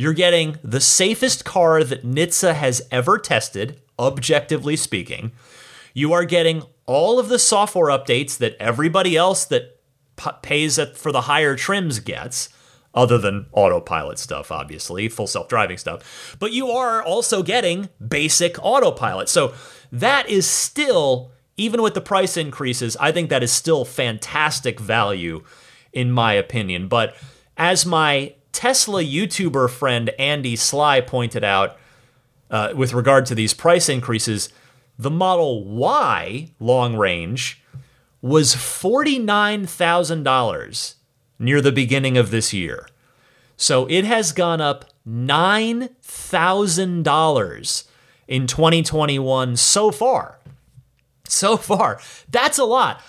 You're 0.00 0.14
getting 0.14 0.56
the 0.64 0.80
safest 0.80 1.44
car 1.44 1.84
that 1.84 2.06
NHTSA 2.06 2.54
has 2.54 2.80
ever 2.90 3.18
tested, 3.18 3.82
objectively 3.98 4.74
speaking. 4.74 5.32
You 5.92 6.14
are 6.14 6.24
getting 6.24 6.62
all 6.86 7.18
of 7.18 7.28
the 7.28 7.38
software 7.38 7.90
updates 7.90 8.38
that 8.38 8.56
everybody 8.58 9.14
else 9.14 9.44
that 9.44 9.78
p- 10.16 10.30
pays 10.40 10.80
for 10.94 11.12
the 11.12 11.20
higher 11.20 11.54
trims 11.54 11.98
gets 11.98 12.48
other 12.94 13.18
than 13.18 13.44
autopilot 13.52 14.18
stuff, 14.18 14.50
obviously, 14.50 15.10
full 15.10 15.26
self 15.26 15.48
driving 15.48 15.76
stuff. 15.76 16.34
But 16.38 16.52
you 16.52 16.68
are 16.70 17.02
also 17.02 17.42
getting 17.42 17.90
basic 18.08 18.56
autopilot. 18.64 19.28
So 19.28 19.52
that 19.92 20.30
is 20.30 20.48
still, 20.48 21.30
even 21.58 21.82
with 21.82 21.92
the 21.92 22.00
price 22.00 22.38
increases, 22.38 22.96
I 22.96 23.12
think 23.12 23.28
that 23.28 23.42
is 23.42 23.52
still 23.52 23.84
fantastic 23.84 24.80
value, 24.80 25.44
in 25.92 26.10
my 26.10 26.32
opinion. 26.32 26.88
But 26.88 27.16
as 27.58 27.84
my 27.84 28.32
Tesla 28.60 29.02
YouTuber 29.02 29.70
friend 29.70 30.10
Andy 30.18 30.54
Slye 30.54 31.06
pointed 31.06 31.42
out, 31.42 31.78
uh, 32.50 32.74
with 32.76 32.92
regard 32.92 33.24
to 33.24 33.34
these 33.34 33.54
price 33.54 33.88
increases, 33.88 34.50
the 34.98 35.08
Model 35.08 35.64
Y 35.64 36.50
long 36.60 36.94
range 36.94 37.62
was 38.20 38.54
$49,000 38.54 40.94
near 41.38 41.62
the 41.62 41.72
beginning 41.72 42.18
of 42.18 42.30
this 42.30 42.52
year. 42.52 42.86
So 43.56 43.86
it 43.86 44.04
has 44.04 44.32
gone 44.32 44.60
up 44.60 44.84
$9,000 45.08 47.84
in 48.28 48.46
2021 48.46 49.56
so 49.56 49.90
far. 49.90 50.38
So 51.26 51.56
far. 51.56 51.98
That's 52.28 52.58
a 52.58 52.64
lot. 52.64 53.00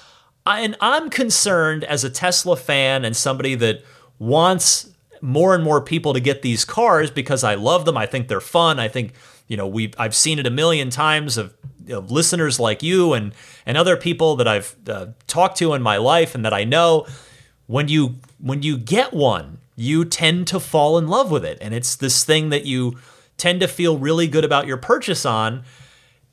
And 0.46 0.78
I'm 0.80 1.10
concerned 1.10 1.84
as 1.84 2.06
a 2.06 2.10
Tesla 2.10 2.56
fan 2.56 3.04
and 3.04 3.18
somebody 3.18 3.56
that 3.56 3.84
wants 4.18 4.91
more 5.22 5.56
and 5.56 5.64
more 5.64 5.82
people 5.82 6.14
to 6.14 6.20
get 6.20 6.42
these 6.42 6.66
cars 6.66 7.12
because 7.12 7.44
I 7.44 7.56
love 7.56 7.86
them. 7.86 7.98
I 7.98 8.06
think 8.06 8.28
they're 8.28 8.42
fun. 8.42 8.80
I 8.80 8.88
think, 8.88 9.14
you 9.48 9.58
know, 9.58 9.68
we 9.68 9.94
I've 9.98 10.16
seen 10.16 10.40
it 10.40 10.48
a 10.48 10.52
million 10.52 10.90
times 10.90 11.38
of, 11.38 11.54
of 11.90 12.12
listeners 12.12 12.60
like 12.60 12.84
you 12.84 13.14
and 13.14 13.34
and 13.66 13.78
other 13.78 13.98
people 13.98 14.36
that 14.38 14.48
I've 14.48 14.76
uh, 14.88 15.08
talked 15.28 15.58
to 15.58 15.74
in 15.74 15.82
my 15.82 15.98
life 15.98 16.36
and 16.36 16.44
that 16.46 16.54
I 16.54 16.64
know 16.64 17.06
when 17.68 17.88
you 17.88 18.16
when 18.40 18.64
you 18.64 18.78
get 18.78 19.14
one, 19.14 19.60
you 19.76 20.06
tend 20.06 20.48
to 20.48 20.60
fall 20.60 20.98
in 20.98 21.08
love 21.08 21.32
with 21.32 21.46
it. 21.46 21.58
And 21.62 21.74
it's 21.74 21.96
this 21.96 22.24
thing 22.24 22.50
that 22.50 22.66
you 22.66 22.98
tend 23.38 23.62
to 23.62 23.68
feel 23.68 23.98
really 23.98 24.28
good 24.28 24.46
about 24.46 24.68
your 24.68 24.78
purchase 24.78 25.26
on. 25.26 25.64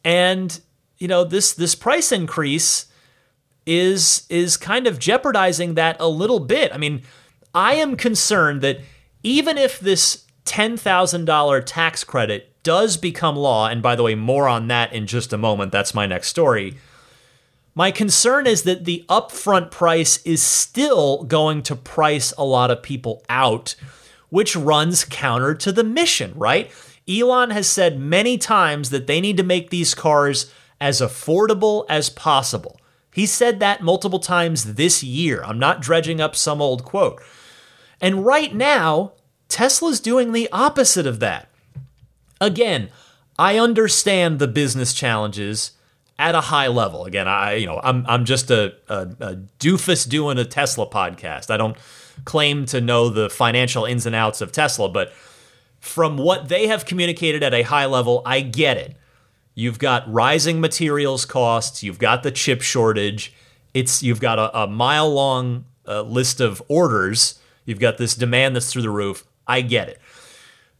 And, 0.04 0.60
you 0.98 1.08
know, 1.08 1.24
this 1.24 1.54
this 1.54 1.74
price 1.74 2.12
increase 2.12 2.86
is 3.66 4.26
is 4.28 4.56
kind 4.56 4.86
of 4.86 4.98
jeopardizing 4.98 5.74
that 5.74 5.96
a 6.00 6.08
little 6.08 6.40
bit. 6.40 6.72
I 6.72 6.78
mean, 6.78 7.02
I 7.58 7.74
am 7.74 7.96
concerned 7.96 8.60
that 8.60 8.78
even 9.24 9.58
if 9.58 9.80
this 9.80 10.26
$10,000 10.44 11.62
tax 11.66 12.04
credit 12.04 12.54
does 12.62 12.96
become 12.96 13.34
law, 13.34 13.66
and 13.66 13.82
by 13.82 13.96
the 13.96 14.04
way, 14.04 14.14
more 14.14 14.46
on 14.46 14.68
that 14.68 14.92
in 14.92 15.08
just 15.08 15.32
a 15.32 15.38
moment, 15.38 15.72
that's 15.72 15.92
my 15.92 16.06
next 16.06 16.28
story. 16.28 16.78
My 17.74 17.90
concern 17.90 18.46
is 18.46 18.62
that 18.62 18.84
the 18.84 19.04
upfront 19.08 19.72
price 19.72 20.18
is 20.24 20.40
still 20.40 21.24
going 21.24 21.64
to 21.64 21.74
price 21.74 22.32
a 22.38 22.44
lot 22.44 22.70
of 22.70 22.80
people 22.80 23.24
out, 23.28 23.74
which 24.28 24.54
runs 24.54 25.04
counter 25.04 25.52
to 25.56 25.72
the 25.72 25.82
mission, 25.82 26.34
right? 26.36 26.70
Elon 27.08 27.50
has 27.50 27.66
said 27.66 27.98
many 27.98 28.38
times 28.38 28.90
that 28.90 29.08
they 29.08 29.20
need 29.20 29.36
to 29.36 29.42
make 29.42 29.70
these 29.70 29.96
cars 29.96 30.54
as 30.80 31.00
affordable 31.00 31.86
as 31.88 32.08
possible. 32.08 32.80
He 33.12 33.26
said 33.26 33.58
that 33.58 33.82
multiple 33.82 34.20
times 34.20 34.74
this 34.74 35.02
year. 35.02 35.42
I'm 35.42 35.58
not 35.58 35.82
dredging 35.82 36.20
up 36.20 36.36
some 36.36 36.62
old 36.62 36.84
quote. 36.84 37.20
And 38.00 38.24
right 38.24 38.54
now, 38.54 39.12
Tesla's 39.48 40.00
doing 40.00 40.32
the 40.32 40.48
opposite 40.52 41.06
of 41.06 41.20
that. 41.20 41.48
Again, 42.40 42.90
I 43.38 43.58
understand 43.58 44.38
the 44.38 44.48
business 44.48 44.92
challenges 44.92 45.72
at 46.18 46.34
a 46.34 46.42
high 46.42 46.66
level. 46.66 47.04
Again, 47.04 47.28
I 47.28 47.54
you 47.54 47.66
know 47.66 47.80
I'm 47.82 48.04
I'm 48.08 48.24
just 48.24 48.50
a, 48.50 48.74
a, 48.88 49.08
a, 49.20 49.36
doofus 49.58 50.08
doing 50.08 50.38
a 50.38 50.44
Tesla 50.44 50.86
podcast. 50.86 51.50
I 51.50 51.56
don't 51.56 51.76
claim 52.24 52.66
to 52.66 52.80
know 52.80 53.08
the 53.08 53.30
financial 53.30 53.84
ins 53.84 54.06
and 54.06 54.14
outs 54.14 54.40
of 54.40 54.52
Tesla, 54.52 54.88
but 54.88 55.12
from 55.80 56.16
what 56.16 56.48
they 56.48 56.66
have 56.66 56.84
communicated 56.84 57.42
at 57.42 57.54
a 57.54 57.62
high 57.62 57.86
level, 57.86 58.22
I 58.26 58.40
get 58.40 58.76
it. 58.76 58.96
You've 59.54 59.78
got 59.78 60.12
rising 60.12 60.60
materials 60.60 61.24
costs. 61.24 61.82
You've 61.82 61.98
got 61.98 62.22
the 62.22 62.30
chip 62.30 62.62
shortage. 62.62 63.32
It's 63.74 64.02
you've 64.02 64.20
got 64.20 64.38
a, 64.38 64.62
a 64.62 64.66
mile 64.66 65.12
long 65.12 65.64
uh, 65.86 66.02
list 66.02 66.40
of 66.40 66.62
orders. 66.68 67.40
You've 67.68 67.80
got 67.80 67.98
this 67.98 68.14
demand 68.14 68.56
that's 68.56 68.72
through 68.72 68.82
the 68.82 68.90
roof. 68.90 69.26
I 69.46 69.60
get 69.60 69.88
it 69.88 70.00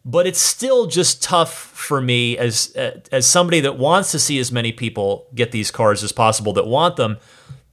but 0.09 0.27
it's 0.27 0.41
still 0.41 0.87
just 0.87 1.23
tough 1.23 1.53
for 1.53 2.01
me 2.01 2.39
as 2.39 2.75
uh, 2.77 3.01
as 3.13 3.27
somebody 3.27 3.61
that 3.61 3.77
wants 3.77 4.11
to 4.13 4.19
see 4.19 4.39
as 4.39 4.51
many 4.51 4.73
people 4.73 5.27
get 5.35 5.53
these 5.53 5.71
cars 5.71 6.03
as 6.03 6.13
possible 6.13 6.55
that 6.55 6.67
want 6.67 6.97
them. 6.97 7.19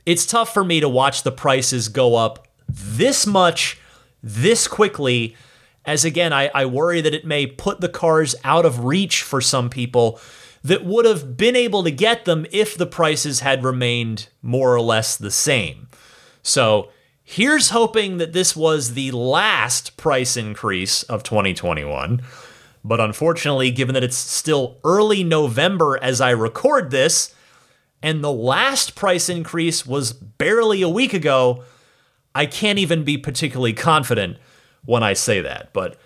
It's 0.06 0.26
tough 0.26 0.54
for 0.54 0.64
me 0.64 0.82
to 0.82 0.90
watch 0.90 1.24
the 1.24 1.32
prices 1.32 1.88
go 1.88 2.16
up 2.16 2.48
this 2.68 3.26
much 3.26 3.80
this 4.22 4.68
quickly. 4.68 5.36
As 5.86 6.04
again, 6.04 6.34
I, 6.34 6.50
I 6.54 6.66
worry 6.66 7.00
that 7.00 7.14
it 7.14 7.26
may 7.26 7.48
put 7.48 7.80
the 7.80 7.88
cars 7.88 8.36
out 8.44 8.66
of 8.66 8.84
reach 8.84 9.22
for 9.22 9.40
some 9.40 9.70
people 9.70 10.20
that 10.64 10.84
would 10.84 11.06
have 11.06 11.38
been 11.38 11.56
able 11.56 11.84
to 11.84 11.92
get 11.92 12.26
them 12.26 12.46
if 12.52 12.76
the 12.76 12.88
prices 12.88 13.42
had 13.42 13.64
remained 13.64 14.28
more 14.42 14.74
or 14.74 14.82
less 14.82 15.16
the 15.16 15.30
same. 15.30 15.88
So 16.42 16.90
Here's 17.28 17.72
hoping 17.72 18.18
that 18.18 18.34
this 18.34 18.56
was 18.56 18.94
the 18.94 19.10
last 19.12 19.98
price 19.98 20.38
increase 20.38 21.02
of 21.04 21.24
2021. 21.24 22.22
But 22.84 23.00
unfortunately, 23.00 23.72
given 23.72 23.96
that 23.96 24.04
it's 24.04 24.16
still 24.16 24.78
early 24.84 25.24
November 25.24 25.98
as 26.04 26.22
I 26.22 26.30
record 26.30 26.92
this, 26.92 27.34
and 28.04 28.24
the 28.24 28.32
last 28.32 28.94
price 28.94 29.28
increase 29.28 29.88
was 29.88 30.14
barely 30.14 30.84
a 30.84 30.88
week 30.88 31.16
ago, 31.16 31.64
I 32.36 32.46
can't 32.46 32.78
even 32.78 33.04
be 33.04 33.18
particularly 33.18 33.74
confident 33.74 34.38
when 34.86 35.02
I 35.02 35.14
say 35.14 35.42
that. 35.42 35.74
But 35.74 35.98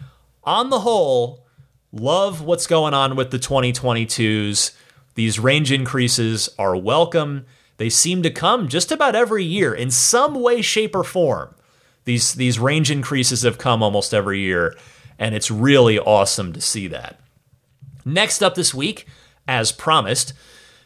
on 0.46 0.70
the 0.70 0.80
whole, 0.80 1.46
love 1.92 2.42
what's 2.42 2.66
going 2.66 2.94
on 2.94 3.18
with 3.18 3.32
the 3.32 3.40
2022s. 3.40 4.72
These 5.16 5.38
range 5.38 5.74
increases 5.74 6.48
are 6.58 6.78
welcome 6.78 7.46
they 7.80 7.90
seem 7.90 8.22
to 8.24 8.30
come 8.30 8.68
just 8.68 8.92
about 8.92 9.16
every 9.16 9.46
year 9.46 9.74
in 9.74 9.90
some 9.90 10.36
way, 10.36 10.62
shape, 10.62 10.94
or 10.94 11.06
form. 11.06 11.56
These, 12.04 12.34
these 12.34 12.60
range 12.60 12.92
increases 12.92 13.44
have 13.44 13.58
come 13.58 13.82
almost 13.82 14.14
every 14.14 14.42
year, 14.42 14.76
and 15.18 15.34
it's 15.34 15.50
really 15.50 15.98
awesome 15.98 16.52
to 16.52 16.60
see 16.60 16.88
that. 16.88 17.22
Next 18.04 18.44
up 18.44 18.56
this 18.56 18.74
week, 18.74 19.08
as 19.48 19.72
promised, 19.72 20.34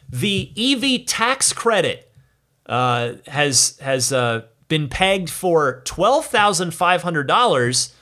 the 0.08 0.52
EV 0.56 1.04
tax 1.04 1.52
credit 1.52 2.12
uh, 2.66 3.14
has 3.26 3.76
has 3.80 4.12
uh, 4.12 4.42
been 4.68 4.88
pegged 4.88 5.30
for 5.30 5.82
twelve 5.84 6.26
thousand 6.26 6.74
five 6.74 7.02
hundred 7.02 7.26
dollars, 7.26 7.92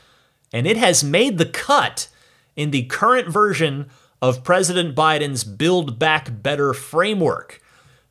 and 0.52 0.66
it 0.66 0.76
has 0.76 1.02
made 1.02 1.38
the 1.38 1.46
cut 1.46 2.08
in 2.56 2.72
the 2.72 2.84
current 2.84 3.28
version 3.28 3.88
of 4.20 4.44
President 4.44 4.94
Biden's 4.94 5.44
Build 5.44 5.98
Back 5.98 6.42
Better 6.42 6.74
framework. 6.74 7.61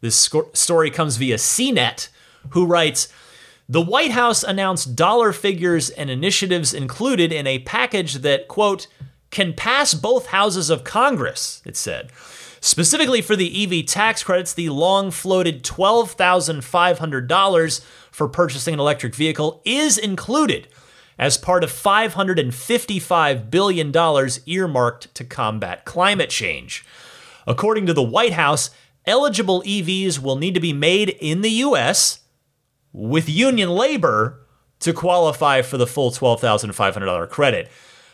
This 0.01 0.29
story 0.53 0.89
comes 0.89 1.17
via 1.17 1.37
CNET, 1.37 2.07
who 2.49 2.65
writes 2.65 3.07
The 3.69 3.81
White 3.81 4.11
House 4.11 4.43
announced 4.43 4.95
dollar 4.95 5.31
figures 5.31 5.91
and 5.91 6.09
initiatives 6.09 6.73
included 6.73 7.31
in 7.31 7.47
a 7.47 7.59
package 7.59 8.15
that, 8.15 8.47
quote, 8.47 8.87
can 9.29 9.53
pass 9.53 9.93
both 9.93 10.27
houses 10.27 10.69
of 10.69 10.83
Congress, 10.83 11.61
it 11.65 11.77
said. 11.77 12.11
Specifically 12.59 13.21
for 13.21 13.35
the 13.35 13.63
EV 13.63 13.85
tax 13.87 14.23
credits, 14.23 14.53
the 14.53 14.69
long 14.69 15.09
floated 15.09 15.63
$12,500 15.63 17.85
for 18.11 18.27
purchasing 18.27 18.73
an 18.73 18.79
electric 18.79 19.15
vehicle 19.15 19.61
is 19.65 19.97
included 19.97 20.67
as 21.17 21.37
part 21.37 21.63
of 21.63 21.71
$555 21.71 23.49
billion 23.49 23.91
earmarked 24.45 25.15
to 25.15 25.23
combat 25.23 25.85
climate 25.85 26.29
change. 26.29 26.85
According 27.47 27.87
to 27.87 27.93
the 27.93 28.03
White 28.03 28.33
House, 28.33 28.69
eligible 29.11 29.61
EVs 29.63 30.19
will 30.19 30.37
need 30.37 30.53
to 30.55 30.61
be 30.61 30.73
made 30.73 31.09
in 31.09 31.41
the 31.41 31.51
US 31.65 32.21
with 32.93 33.29
union 33.29 33.69
labor 33.69 34.39
to 34.79 34.93
qualify 34.93 35.61
for 35.61 35.77
the 35.77 35.85
full 35.85 36.09
$12,500 36.11 37.29
credit. 37.29 37.69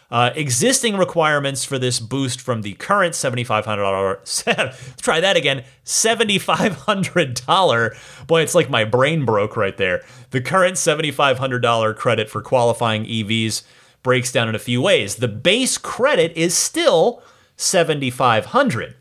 Uh, 0.10 0.32
existing 0.36 0.98
requirements 0.98 1.66
for 1.66 1.78
this 1.78 2.00
boost 2.00 2.42
from 2.42 2.64
the 2.64 2.74
current 2.74 3.14
$7,500, 3.14 4.48
let's 4.48 4.96
try 5.02 5.20
that 5.20 5.38
again, 5.38 5.64
$7,500. 5.86 8.28
Boy, 8.28 8.42
it's 8.42 8.56
like 8.56 8.70
my 8.70 8.86
brain 8.86 9.26
broke 9.26 9.56
right 9.56 9.78
there. 9.78 10.02
The 10.32 10.42
current 10.42 10.78
$7,500 10.78 11.96
credit 11.96 12.28
for 12.30 12.42
qualifying 12.42 13.06
EVs 13.06 13.62
breaks 14.02 14.32
down 14.32 14.50
in 14.50 14.56
a 14.56 14.60
few 14.60 14.82
ways. 14.82 15.18
The 15.18 15.28
base 15.28 15.78
credit 15.78 16.32
is 16.38 16.56
still 16.56 17.22
$7,500, 17.58 18.94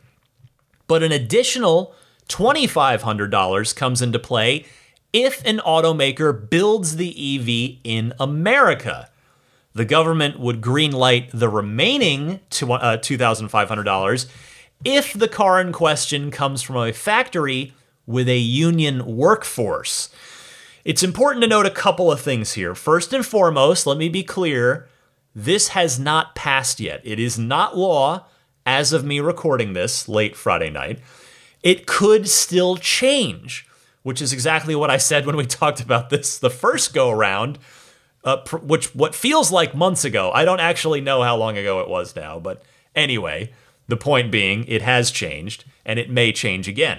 but 0.87 1.03
an 1.03 1.13
additional 1.13 1.95
$2,500 2.29 3.77
comes 3.77 4.03
into 4.03 4.19
play 4.19 4.65
if 5.13 5.45
an 5.45 5.59
automaker 5.59 6.49
builds 6.49 6.97
the 6.97 7.11
EV 7.11 7.79
in 7.85 8.13
America 8.19 9.09
the 9.77 9.85
government 9.85 10.41
would 10.41 10.63
greenlight 10.63 11.31
the 11.33 11.51
remaining 11.51 12.41
uh, 12.63 12.97
$2,500 12.97 14.27
if 14.85 15.13
the 15.13 15.29
car 15.29 15.61
in 15.61 15.71
question 15.71 16.31
comes 16.31 16.63
from 16.63 16.77
a 16.77 16.93
factory 16.95 17.75
with 18.07 18.27
a 18.27 18.39
union 18.39 19.05
workforce. 19.05 20.09
It's 20.83 21.03
important 21.03 21.43
to 21.43 21.49
note 21.49 21.67
a 21.67 21.71
couple 21.71 22.11
of 22.11 22.23
things 22.23 22.55
here. 22.55 22.75
First 22.75 23.13
and 23.13 23.27
foremost, 23.27 23.87
let 23.87 23.99
me 23.99 24.09
be 24.09 24.23
clear 24.23 24.89
this 25.35 25.69
has 25.69 25.99
not 25.99 26.35
passed 26.35 26.81
yet. 26.81 27.03
It 27.05 27.21
is 27.21 27.39
not 27.39 27.77
law 27.77 28.25
as 28.67 28.93
of 28.93 29.05
me 29.05 29.21
recording 29.21 29.73
this 29.73 30.09
late 30.09 30.37
Friday 30.37 30.69
night. 30.69 30.99
It 31.63 31.87
could 31.87 32.29
still 32.29 32.77
change, 32.77 33.67
which 34.03 34.21
is 34.21 34.33
exactly 34.33 34.75
what 34.75 34.91
I 34.91 34.99
said 34.99 35.25
when 35.25 35.37
we 35.37 35.47
talked 35.47 35.81
about 35.81 36.11
this 36.11 36.39
the 36.39 36.51
first 36.51 36.93
go 36.93 37.11
around 37.11 37.59
uh, 38.27 38.39
pr- 38.39 38.59
which 38.59 38.95
what 38.95 39.15
feels 39.15 39.51
like 39.53 39.75
months 39.75 40.05
ago. 40.05 40.33
I 40.35 40.45
don't 40.45 40.61
actually 40.61 41.01
know 41.01 41.23
how 41.23 41.37
long 41.37 41.57
ago 41.57 41.81
it 41.81 41.89
was 41.89 42.15
now, 42.17 42.41
but 42.41 42.63
anyway, 42.95 43.53
the 43.87 43.97
point 43.97 44.33
being, 44.33 44.65
it 44.67 44.83
has 44.83 45.11
changed 45.11 45.65
and 45.85 45.99
it 45.99 46.11
may 46.11 46.33
change 46.33 46.67
again. 46.67 46.99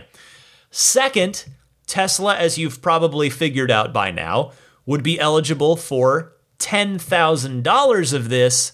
Second, 0.71 1.45
Tesla, 1.85 2.35
as 2.35 2.57
you've 2.57 2.81
probably 2.81 3.29
figured 3.29 3.69
out 3.69 3.91
by 3.93 4.09
now, 4.09 4.53
would 4.85 5.03
be 5.03 5.19
eligible 5.19 5.75
for 5.75 6.33
$10,000 6.59 8.13
of 8.13 8.29
this, 8.29 8.71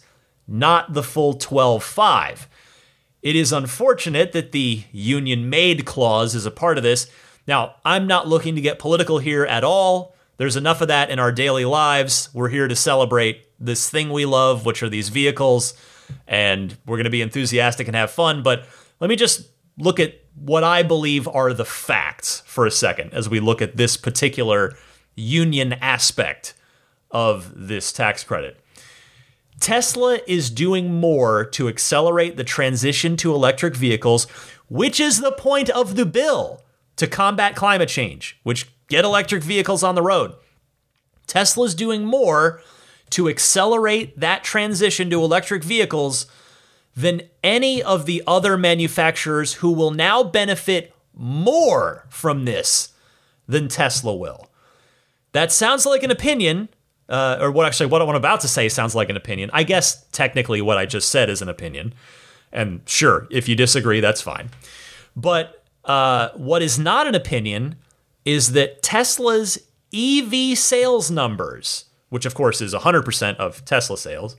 not 0.47 0.93
the 0.93 1.03
full 1.03 1.33
12.5. 1.35 2.45
It 3.23 3.37
is 3.37 3.53
unfortunate 3.53 4.33
that 4.33 4.51
the 4.51 4.83
union 4.91 5.49
made 5.49 5.85
clause 5.85 6.35
is 6.35 6.45
a 6.45 6.51
part 6.51 6.77
of 6.77 6.83
this. 6.83 7.09
Now, 7.47 7.75
I'm 7.85 8.05
not 8.05 8.27
looking 8.27 8.55
to 8.55 8.61
get 8.61 8.79
political 8.79 9.17
here 9.17 9.45
at 9.45 9.63
all. 9.63 10.13
There's 10.35 10.57
enough 10.57 10.81
of 10.81 10.89
that 10.89 11.09
in 11.09 11.19
our 11.19 11.31
daily 11.31 11.63
lives. 11.63 12.27
We're 12.33 12.49
here 12.49 12.67
to 12.67 12.75
celebrate 12.75 13.47
this 13.59 13.89
thing 13.89 14.09
we 14.09 14.25
love, 14.25 14.65
which 14.65 14.83
are 14.83 14.89
these 14.89 15.07
vehicles, 15.07 15.73
and 16.27 16.77
we're 16.85 16.97
going 16.97 17.05
to 17.05 17.09
be 17.09 17.21
enthusiastic 17.21 17.87
and 17.87 17.95
have 17.95 18.11
fun. 18.11 18.43
But 18.43 18.67
let 18.99 19.09
me 19.09 19.15
just 19.15 19.47
look 19.77 20.01
at 20.01 20.19
what 20.35 20.65
I 20.65 20.83
believe 20.83 21.25
are 21.27 21.53
the 21.53 21.65
facts 21.65 22.43
for 22.45 22.65
a 22.65 22.71
second 22.71 23.13
as 23.13 23.29
we 23.29 23.39
look 23.39 23.61
at 23.61 23.77
this 23.77 23.95
particular 23.95 24.75
union 25.15 25.73
aspect 25.73 26.55
of 27.09 27.53
this 27.55 27.93
tax 27.93 28.23
credit. 28.23 28.59
Tesla 29.63 30.19
is 30.27 30.49
doing 30.49 30.93
more 30.93 31.45
to 31.45 31.69
accelerate 31.69 32.35
the 32.35 32.43
transition 32.43 33.15
to 33.15 33.33
electric 33.33 33.77
vehicles, 33.77 34.25
which 34.67 34.99
is 34.99 35.21
the 35.21 35.31
point 35.31 35.69
of 35.69 35.95
the 35.95 36.05
bill 36.05 36.61
to 36.97 37.07
combat 37.07 37.55
climate 37.55 37.87
change, 37.87 38.37
which 38.43 38.69
get 38.89 39.05
electric 39.05 39.41
vehicles 39.41 39.81
on 39.81 39.95
the 39.95 40.01
road. 40.01 40.33
Tesla's 41.27 41.73
doing 41.73 42.03
more 42.03 42.61
to 43.11 43.29
accelerate 43.29 44.19
that 44.19 44.43
transition 44.43 45.09
to 45.09 45.23
electric 45.23 45.63
vehicles 45.63 46.25
than 46.93 47.21
any 47.41 47.81
of 47.81 48.05
the 48.05 48.21
other 48.27 48.57
manufacturers 48.57 49.53
who 49.53 49.71
will 49.71 49.91
now 49.91 50.21
benefit 50.23 50.93
more 51.13 52.05
from 52.09 52.43
this 52.43 52.91
than 53.47 53.69
Tesla 53.69 54.13
will. 54.13 54.49
That 55.31 55.53
sounds 55.53 55.85
like 55.85 56.03
an 56.03 56.11
opinion, 56.11 56.67
uh, 57.09 57.37
or 57.39 57.51
what 57.51 57.65
actually 57.65 57.87
what 57.87 58.01
I'm 58.01 58.09
about 58.09 58.41
to 58.41 58.47
say 58.47 58.69
sounds 58.69 58.95
like 58.95 59.09
an 59.09 59.17
opinion. 59.17 59.49
I 59.53 59.63
guess 59.63 60.05
technically 60.11 60.61
what 60.61 60.77
I 60.77 60.85
just 60.85 61.09
said 61.09 61.29
is 61.29 61.41
an 61.41 61.49
opinion. 61.49 61.93
And 62.51 62.81
sure, 62.85 63.27
if 63.31 63.49
you 63.49 63.55
disagree, 63.55 63.99
that's 63.99 64.21
fine. 64.21 64.49
But 65.15 65.63
uh, 65.85 66.29
what 66.35 66.61
is 66.61 66.79
not 66.79 67.07
an 67.07 67.15
opinion 67.15 67.75
is 68.25 68.53
that 68.53 68.81
Tesla's 68.81 69.59
EV 69.93 70.57
sales 70.57 71.11
numbers, 71.11 71.85
which 72.09 72.25
of 72.25 72.35
course 72.35 72.61
is 72.61 72.73
100% 72.73 73.35
of 73.37 73.65
Tesla 73.65 73.97
sales, 73.97 74.35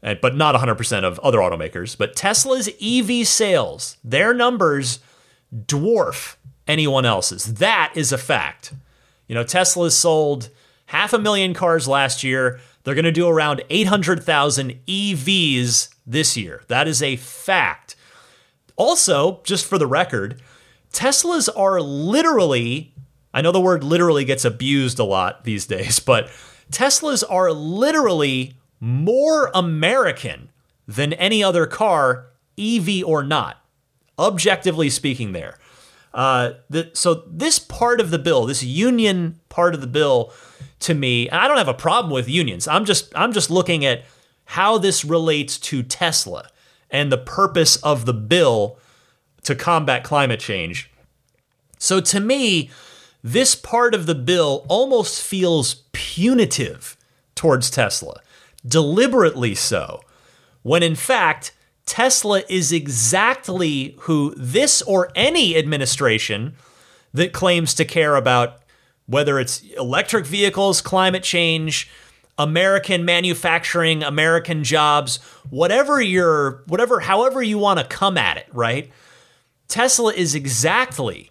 but 0.00 0.36
not 0.36 0.54
100% 0.54 1.04
of 1.04 1.18
other 1.20 1.38
automakers, 1.38 1.96
but 1.96 2.14
Tesla's 2.14 2.68
EV 2.80 3.26
sales, 3.26 3.96
their 4.04 4.34
numbers 4.34 5.00
dwarf 5.54 6.36
anyone 6.66 7.04
else's. 7.04 7.54
That 7.54 7.92
is 7.94 8.12
a 8.12 8.18
fact. 8.18 8.74
You 9.26 9.34
know, 9.34 9.44
Tesla's 9.44 9.96
sold 9.96 10.50
half 10.88 11.12
a 11.12 11.18
million 11.18 11.54
cars 11.54 11.88
last 11.88 12.22
year. 12.22 12.60
They're 12.84 12.94
going 12.94 13.04
to 13.04 13.12
do 13.12 13.28
around 13.28 13.62
800,000 13.70 14.78
EVs 14.86 15.94
this 16.06 16.36
year. 16.36 16.62
That 16.68 16.86
is 16.86 17.02
a 17.02 17.16
fact. 17.16 17.96
Also, 18.76 19.40
just 19.44 19.66
for 19.66 19.78
the 19.78 19.86
record, 19.86 20.40
Teslas 20.92 21.48
are 21.56 21.80
literally 21.80 22.94
I 23.32 23.40
know 23.40 23.52
the 23.52 23.60
word 23.60 23.84
literally 23.84 24.24
gets 24.24 24.44
abused 24.44 24.98
a 24.98 25.04
lot 25.04 25.44
these 25.44 25.66
days, 25.66 25.98
but 26.04 26.28
Teslas 26.70 27.22
are 27.28 27.52
literally 27.52 28.56
more 28.80 29.50
American 29.54 30.50
than 30.86 31.12
any 31.14 31.42
other 31.42 31.66
car, 31.66 32.26
EV 32.58 33.04
or 33.04 33.22
not, 33.22 33.62
objectively 34.18 34.88
speaking, 34.90 35.32
there. 35.32 35.58
Uh, 36.14 36.52
the, 36.70 36.90
so, 36.94 37.22
this 37.26 37.58
part 37.58 38.00
of 38.00 38.10
the 38.10 38.18
bill, 38.18 38.46
this 38.46 38.62
union 38.62 39.38
part 39.50 39.74
of 39.74 39.80
the 39.80 39.86
bill, 39.86 40.32
to 40.80 40.94
me, 40.94 41.28
and 41.28 41.40
I 41.40 41.48
don't 41.48 41.58
have 41.58 41.68
a 41.68 41.74
problem 41.74 42.12
with 42.12 42.28
unions. 42.28 42.68
I'm 42.68 42.84
just 42.84 43.12
I'm 43.16 43.32
just 43.32 43.50
looking 43.50 43.84
at 43.84 44.04
how 44.44 44.78
this 44.78 45.04
relates 45.04 45.58
to 45.58 45.82
Tesla 45.82 46.48
and 46.90 47.12
the 47.12 47.18
purpose 47.18 47.76
of 47.76 48.06
the 48.06 48.14
bill 48.14 48.78
to 49.42 49.54
combat 49.54 50.04
climate 50.04 50.40
change. 50.40 50.90
So 51.78 52.00
to 52.00 52.20
me, 52.20 52.70
this 53.22 53.54
part 53.54 53.94
of 53.94 54.06
the 54.06 54.14
bill 54.14 54.64
almost 54.68 55.22
feels 55.22 55.82
punitive 55.92 56.96
towards 57.34 57.70
Tesla, 57.70 58.20
deliberately 58.66 59.54
so, 59.54 60.00
when 60.62 60.82
in 60.82 60.94
fact, 60.94 61.52
Tesla 61.86 62.42
is 62.48 62.72
exactly 62.72 63.96
who 64.00 64.34
this 64.36 64.82
or 64.82 65.10
any 65.14 65.56
administration 65.56 66.54
that 67.14 67.32
claims 67.32 67.74
to 67.74 67.84
care 67.84 68.16
about 68.16 68.58
whether 69.08 69.40
it's 69.40 69.62
electric 69.76 70.26
vehicles, 70.26 70.80
climate 70.80 71.24
change, 71.24 71.90
American 72.38 73.04
manufacturing, 73.04 74.04
American 74.04 74.62
jobs, 74.62 75.16
whatever 75.50 76.00
you're, 76.00 76.62
whatever, 76.66 77.00
however 77.00 77.42
you 77.42 77.58
want 77.58 77.80
to 77.80 77.86
come 77.86 78.16
at 78.16 78.36
it, 78.36 78.46
right? 78.52 78.92
Tesla 79.66 80.12
is 80.12 80.34
exactly 80.34 81.30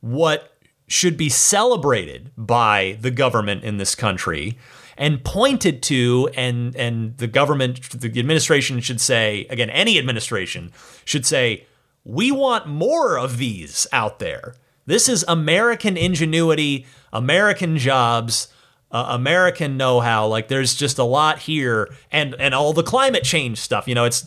what 0.00 0.52
should 0.86 1.16
be 1.16 1.28
celebrated 1.28 2.30
by 2.36 2.96
the 3.00 3.10
government 3.10 3.64
in 3.64 3.78
this 3.78 3.94
country 3.94 4.56
and 4.96 5.22
pointed 5.24 5.82
to 5.82 6.28
and 6.34 6.74
and 6.76 7.16
the 7.18 7.26
government 7.26 7.90
the 8.00 8.18
administration 8.18 8.80
should 8.80 9.00
say 9.00 9.46
again 9.50 9.70
any 9.70 9.98
administration 9.98 10.72
should 11.04 11.26
say 11.26 11.66
we 12.04 12.32
want 12.32 12.66
more 12.66 13.18
of 13.18 13.36
these 13.36 13.86
out 13.92 14.18
there 14.18 14.54
this 14.88 15.08
is 15.08 15.24
american 15.28 15.96
ingenuity 15.96 16.84
american 17.12 17.78
jobs 17.78 18.48
uh, 18.90 19.06
american 19.10 19.76
know-how 19.76 20.26
like 20.26 20.48
there's 20.48 20.74
just 20.74 20.98
a 20.98 21.04
lot 21.04 21.38
here 21.38 21.88
and 22.10 22.34
and 22.40 22.54
all 22.54 22.72
the 22.72 22.82
climate 22.82 23.22
change 23.22 23.58
stuff 23.58 23.86
you 23.86 23.94
know 23.94 24.04
it's 24.04 24.26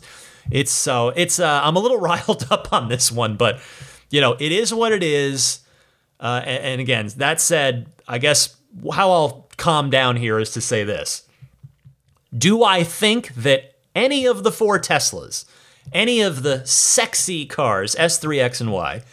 It's 0.50 0.72
so 0.72 1.10
it's 1.10 1.40
uh, 1.40 1.62
I'm 1.64 1.76
a 1.76 1.80
little 1.80 2.00
riled 2.10 2.48
up 2.50 2.74
on 2.74 2.90
this 2.90 3.12
one, 3.12 3.38
but 3.38 3.60
you 4.10 4.22
know 4.22 4.34
it 4.40 4.52
is 4.52 4.74
what 4.74 4.92
it 4.92 5.04
is. 5.04 5.60
Uh, 6.20 6.42
and, 6.46 6.64
and 6.64 6.82
again, 6.82 7.10
that 7.18 7.42
said, 7.42 7.88
I 8.08 8.18
guess 8.18 8.56
how 8.94 9.12
I'll 9.12 9.50
calm 9.58 9.90
down 9.90 10.18
here 10.18 10.40
is 10.40 10.52
to 10.52 10.62
say 10.62 10.84
this: 10.84 11.28
Do 12.36 12.64
I 12.64 12.84
think 12.84 13.34
that 13.36 13.76
any 13.94 14.26
of 14.26 14.44
the 14.44 14.52
four 14.52 14.80
Teslas, 14.80 15.46
any 15.94 16.22
of 16.22 16.44
the 16.44 16.66
sexy 16.66 17.46
cars, 17.46 17.96
S3, 17.96 18.40
X, 18.40 18.62
and 18.62 18.72
Y, 18.72 19.04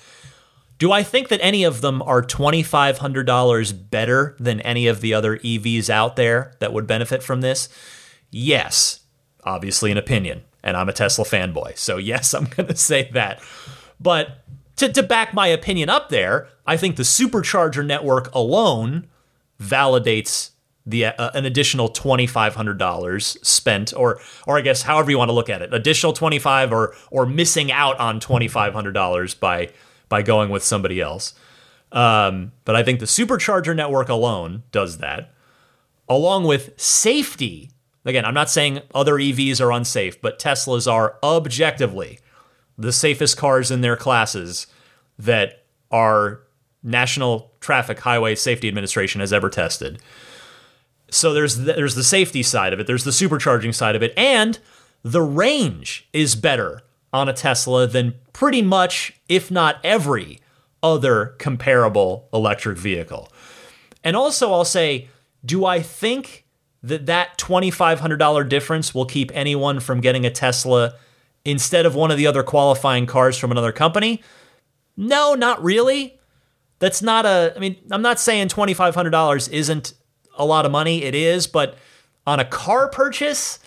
do 0.79 0.93
I 0.93 1.03
think 1.03 1.29
that 1.29 1.41
any 1.43 1.65
of 1.65 1.81
them 1.81 2.03
are 2.03 2.23
$2,500 2.23 3.91
better 3.91 4.37
than 4.39 4.61
any 4.61 4.87
of 4.87 5.01
the 5.01 5.13
other 5.13 5.39
EVs 5.39 5.91
out 5.91 6.17
there 6.17 6.55
that 6.61 6.73
would 6.73 6.87
benefit 6.87 7.23
from 7.23 7.41
this? 7.41 7.69
Yes, 8.31 9.01
obviously 9.45 9.91
an 9.91 9.99
opinion, 9.99 10.43
and 10.63 10.77
I'm 10.77 10.89
a 10.89 10.93
Tesla 10.93 11.25
fanboy. 11.25 11.77
So, 11.77 11.97
yes, 11.99 12.33
I'm 12.33 12.45
going 12.45 12.69
to 12.69 12.77
say 12.77 13.11
that. 13.13 13.43
But 14.01 14.45
to, 14.77 14.93
to 14.93 15.03
back 15.03 15.35
my 15.35 15.49
opinion 15.49 15.89
up 15.89 16.09
there, 16.09 16.49
I 16.67 16.77
think 16.77 16.97
the 16.97 17.03
supercharger 17.03 17.85
network 17.85 18.33
alone 18.35 19.09
validates 19.61 20.51
the 20.87 21.05
uh, 21.05 21.31
an 21.35 21.45
additional 21.45 21.89
twenty 21.89 22.27
five 22.27 22.55
hundred 22.55 22.79
dollars 22.79 23.37
spent, 23.43 23.93
or 23.95 24.21
or 24.47 24.57
I 24.57 24.63
guess 24.63 24.83
however 24.83 25.11
you 25.11 25.19
want 25.19 25.29
to 25.29 25.35
look 25.35 25.51
at 25.51 25.61
it, 25.61 25.75
additional 25.75 26.15
twenty 26.15 26.39
five 26.39 26.73
or 26.73 26.95
or 27.11 27.27
missing 27.27 27.71
out 27.71 27.99
on 27.99 28.21
twenty 28.21 28.49
five 28.49 28.73
hundred 28.73 28.93
dollars 28.93 29.35
by 29.35 29.71
by 30.09 30.23
going 30.23 30.51
with 30.51 30.65
somebody 30.65 31.01
else. 31.01 31.35
Um, 31.93 32.53
but 32.65 32.77
I 32.77 32.83
think 32.83 33.01
the 33.01 33.07
supercharger 33.07 33.75
network 33.75 34.09
alone 34.09 34.63
does 34.73 34.99
that, 34.99 35.33
along 36.09 36.45
with 36.45 36.79
safety. 36.81 37.71
Again, 38.05 38.25
I'm 38.25 38.35
not 38.35 38.51
saying 38.51 38.81
other 38.95 39.15
EVs 39.15 39.61
are 39.61 39.73
unsafe, 39.73 40.21
but 40.21 40.39
Teslas 40.39 40.91
are 40.91 41.17
objectively 41.23 42.19
the 42.77 42.93
safest 42.93 43.37
cars 43.37 43.71
in 43.71 43.81
their 43.81 43.97
classes 43.97 44.67
that 45.19 45.65
our 45.91 46.43
National 46.83 47.53
Traffic 47.61 47.99
Highway 48.01 48.35
Safety 48.35 48.69
Administration 48.69 49.21
has 49.21 49.33
ever 49.33 49.51
tested. 49.51 50.01
So 51.11 51.33
there's 51.33 51.57
the, 51.57 51.73
there's 51.73 51.95
the 51.95 52.05
safety 52.05 52.43
side 52.43 52.73
of 52.73 52.81
it, 52.81 52.87
there's 52.87 53.05
the 53.05 53.11
supercharging 53.11 53.75
side 53.75 53.97
of 53.97 54.03
it, 54.03 54.13
and 54.17 54.59
the 55.03 55.23
range 55.23 56.09
is 56.13 56.35
better 56.35 56.83
on 57.13 57.29
a 57.29 57.33
Tesla 57.33 57.87
than 57.87 58.15
pretty 58.33 58.63
much, 58.63 59.21
if 59.29 59.51
not 59.51 59.81
every, 59.83 60.41
other 60.83 61.35
comparable 61.39 62.29
electric 62.33 62.79
vehicle. 62.79 63.33
And 64.05 64.17
also, 64.17 64.53
I'll 64.53 64.65
say, 64.65 65.09
do 65.45 65.65
I 65.65 65.81
think 65.81 66.47
that 66.83 67.07
that 67.07 67.39
$2,500 67.39 68.49
difference 68.49 68.95
will 68.95 69.07
keep 69.07 69.31
anyone 69.35 69.81
from 69.81 70.01
getting 70.01 70.25
a 70.25 70.31
Tesla 70.31 70.95
instead 71.45 71.87
of 71.87 71.95
one 71.95 72.11
of 72.11 72.17
the 72.17 72.27
other 72.27 72.43
qualifying 72.43 73.07
cars 73.07 73.37
from 73.37 73.51
another 73.51 73.73
company? 73.73 74.23
No, 74.97 75.35
not 75.35 75.63
really. 75.63 76.19
That's 76.79 77.03
not 77.03 77.27
a, 77.27 77.53
I 77.57 77.59
mean, 77.59 77.77
I'm 77.91 78.03
not 78.03 78.21
saying 78.21 78.49
$2,500 78.49 79.51
isn't 79.53 79.95
a 80.37 80.45
lot 80.45 80.65
of 80.65 80.71
money. 80.71 81.03
It 81.03 81.15
is, 81.15 81.47
but 81.47 81.77
on 82.27 82.39
a 82.39 82.45
car 82.45 82.89
purchase, 82.89 83.59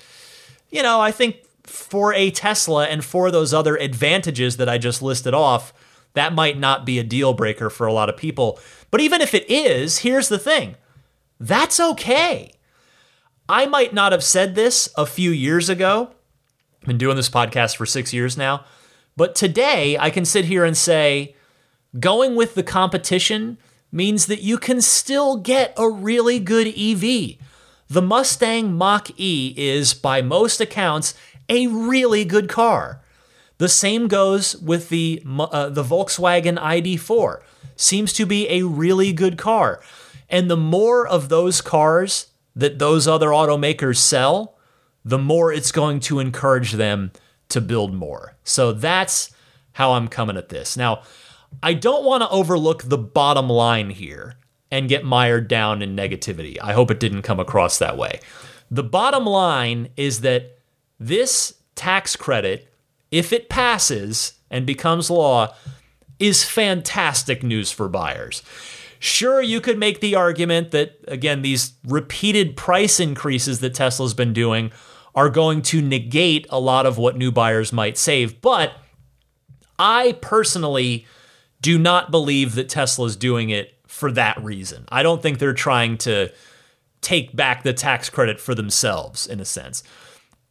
you 0.69 0.81
know, 0.81 1.01
I 1.01 1.11
think 1.11 1.37
for 1.63 2.13
a 2.13 2.31
Tesla 2.31 2.85
and 2.87 3.03
for 3.03 3.31
those 3.31 3.53
other 3.53 3.75
advantages 3.75 4.57
that 4.57 4.69
I 4.69 4.77
just 4.77 5.01
listed 5.01 5.33
off, 5.33 5.73
that 6.13 6.33
might 6.33 6.57
not 6.57 6.85
be 6.85 6.99
a 6.99 7.03
deal 7.03 7.33
breaker 7.33 7.69
for 7.69 7.87
a 7.87 7.93
lot 7.93 8.09
of 8.09 8.17
people. 8.17 8.59
But 8.89 9.01
even 9.01 9.21
if 9.21 9.33
it 9.33 9.49
is, 9.49 9.99
here's 9.99 10.29
the 10.29 10.39
thing 10.39 10.75
that's 11.39 11.79
okay. 11.79 12.51
I 13.49 13.65
might 13.65 13.93
not 13.93 14.11
have 14.11 14.23
said 14.23 14.55
this 14.55 14.89
a 14.95 15.05
few 15.05 15.31
years 15.31 15.69
ago. 15.69 16.11
I've 16.81 16.87
been 16.87 16.97
doing 16.97 17.15
this 17.15 17.29
podcast 17.29 17.75
for 17.75 17.85
six 17.85 18.13
years 18.13 18.37
now. 18.37 18.65
But 19.17 19.35
today, 19.35 19.97
I 19.97 20.09
can 20.09 20.23
sit 20.25 20.45
here 20.45 20.63
and 20.63 20.77
say, 20.77 21.35
going 21.99 22.35
with 22.35 22.55
the 22.55 22.63
competition 22.63 23.57
means 23.91 24.27
that 24.27 24.41
you 24.41 24.57
can 24.57 24.81
still 24.81 25.35
get 25.37 25.73
a 25.77 25.89
really 25.89 26.39
good 26.39 26.67
EV. 26.67 27.37
The 27.89 28.01
Mustang 28.01 28.73
Mach 28.73 29.09
E 29.19 29.53
is, 29.57 29.93
by 29.93 30.21
most 30.21 30.61
accounts, 30.61 31.13
a 31.51 31.67
really 31.67 32.25
good 32.25 32.49
car. 32.49 33.03
The 33.59 33.69
same 33.69 34.07
goes 34.07 34.55
with 34.55 34.89
the 34.89 35.21
uh, 35.27 35.69
the 35.69 35.83
Volkswagen 35.83 36.57
ID4. 36.57 37.43
Seems 37.75 38.11
to 38.13 38.25
be 38.25 38.49
a 38.49 38.63
really 38.63 39.13
good 39.13 39.37
car. 39.37 39.83
And 40.29 40.49
the 40.49 40.57
more 40.57 41.05
of 41.05 41.29
those 41.29 41.61
cars 41.61 42.27
that 42.55 42.79
those 42.79 43.07
other 43.07 43.27
automakers 43.27 43.97
sell, 43.97 44.57
the 45.05 45.19
more 45.19 45.51
it's 45.51 45.71
going 45.71 45.99
to 45.99 46.19
encourage 46.19 46.71
them 46.71 47.11
to 47.49 47.61
build 47.61 47.93
more. 47.93 48.35
So 48.43 48.71
that's 48.71 49.31
how 49.73 49.91
I'm 49.91 50.07
coming 50.07 50.37
at 50.37 50.49
this. 50.49 50.77
Now, 50.77 51.03
I 51.61 51.73
don't 51.73 52.05
want 52.05 52.23
to 52.23 52.29
overlook 52.29 52.83
the 52.83 52.97
bottom 52.97 53.49
line 53.49 53.89
here 53.89 54.37
and 54.71 54.89
get 54.89 55.03
mired 55.03 55.47
down 55.47 55.81
in 55.81 55.95
negativity. 55.95 56.57
I 56.61 56.73
hope 56.73 56.91
it 56.91 56.99
didn't 56.99 57.23
come 57.23 57.39
across 57.39 57.77
that 57.79 57.97
way. 57.97 58.21
The 58.69 58.83
bottom 58.83 59.25
line 59.25 59.89
is 59.97 60.21
that 60.21 60.60
this 61.01 61.55
tax 61.75 62.15
credit, 62.15 62.71
if 63.09 63.33
it 63.33 63.49
passes 63.49 64.33
and 64.49 64.65
becomes 64.65 65.09
law, 65.09 65.53
is 66.19 66.43
fantastic 66.43 67.41
news 67.41 67.71
for 67.71 67.89
buyers. 67.89 68.43
Sure, 68.99 69.41
you 69.41 69.59
could 69.59 69.79
make 69.79 69.99
the 69.99 70.13
argument 70.13 70.69
that, 70.71 70.99
again, 71.07 71.41
these 71.41 71.73
repeated 71.87 72.55
price 72.55 72.99
increases 72.99 73.59
that 73.61 73.73
Tesla's 73.73 74.13
been 74.13 74.31
doing 74.31 74.71
are 75.15 75.29
going 75.29 75.63
to 75.63 75.81
negate 75.81 76.45
a 76.51 76.59
lot 76.59 76.85
of 76.85 76.99
what 76.99 77.17
new 77.17 77.31
buyers 77.31 77.73
might 77.73 77.97
save. 77.97 78.39
But 78.39 78.73
I 79.79 80.19
personally 80.21 81.07
do 81.61 81.79
not 81.79 82.11
believe 82.11 82.53
that 82.53 82.69
Tesla's 82.69 83.15
doing 83.15 83.49
it 83.49 83.73
for 83.87 84.11
that 84.11 84.41
reason. 84.41 84.85
I 84.89 85.01
don't 85.01 85.21
think 85.21 85.39
they're 85.39 85.53
trying 85.53 85.97
to 85.99 86.31
take 87.01 87.35
back 87.35 87.63
the 87.63 87.73
tax 87.73 88.07
credit 88.07 88.39
for 88.39 88.53
themselves, 88.53 89.25
in 89.25 89.39
a 89.39 89.45
sense. 89.45 89.81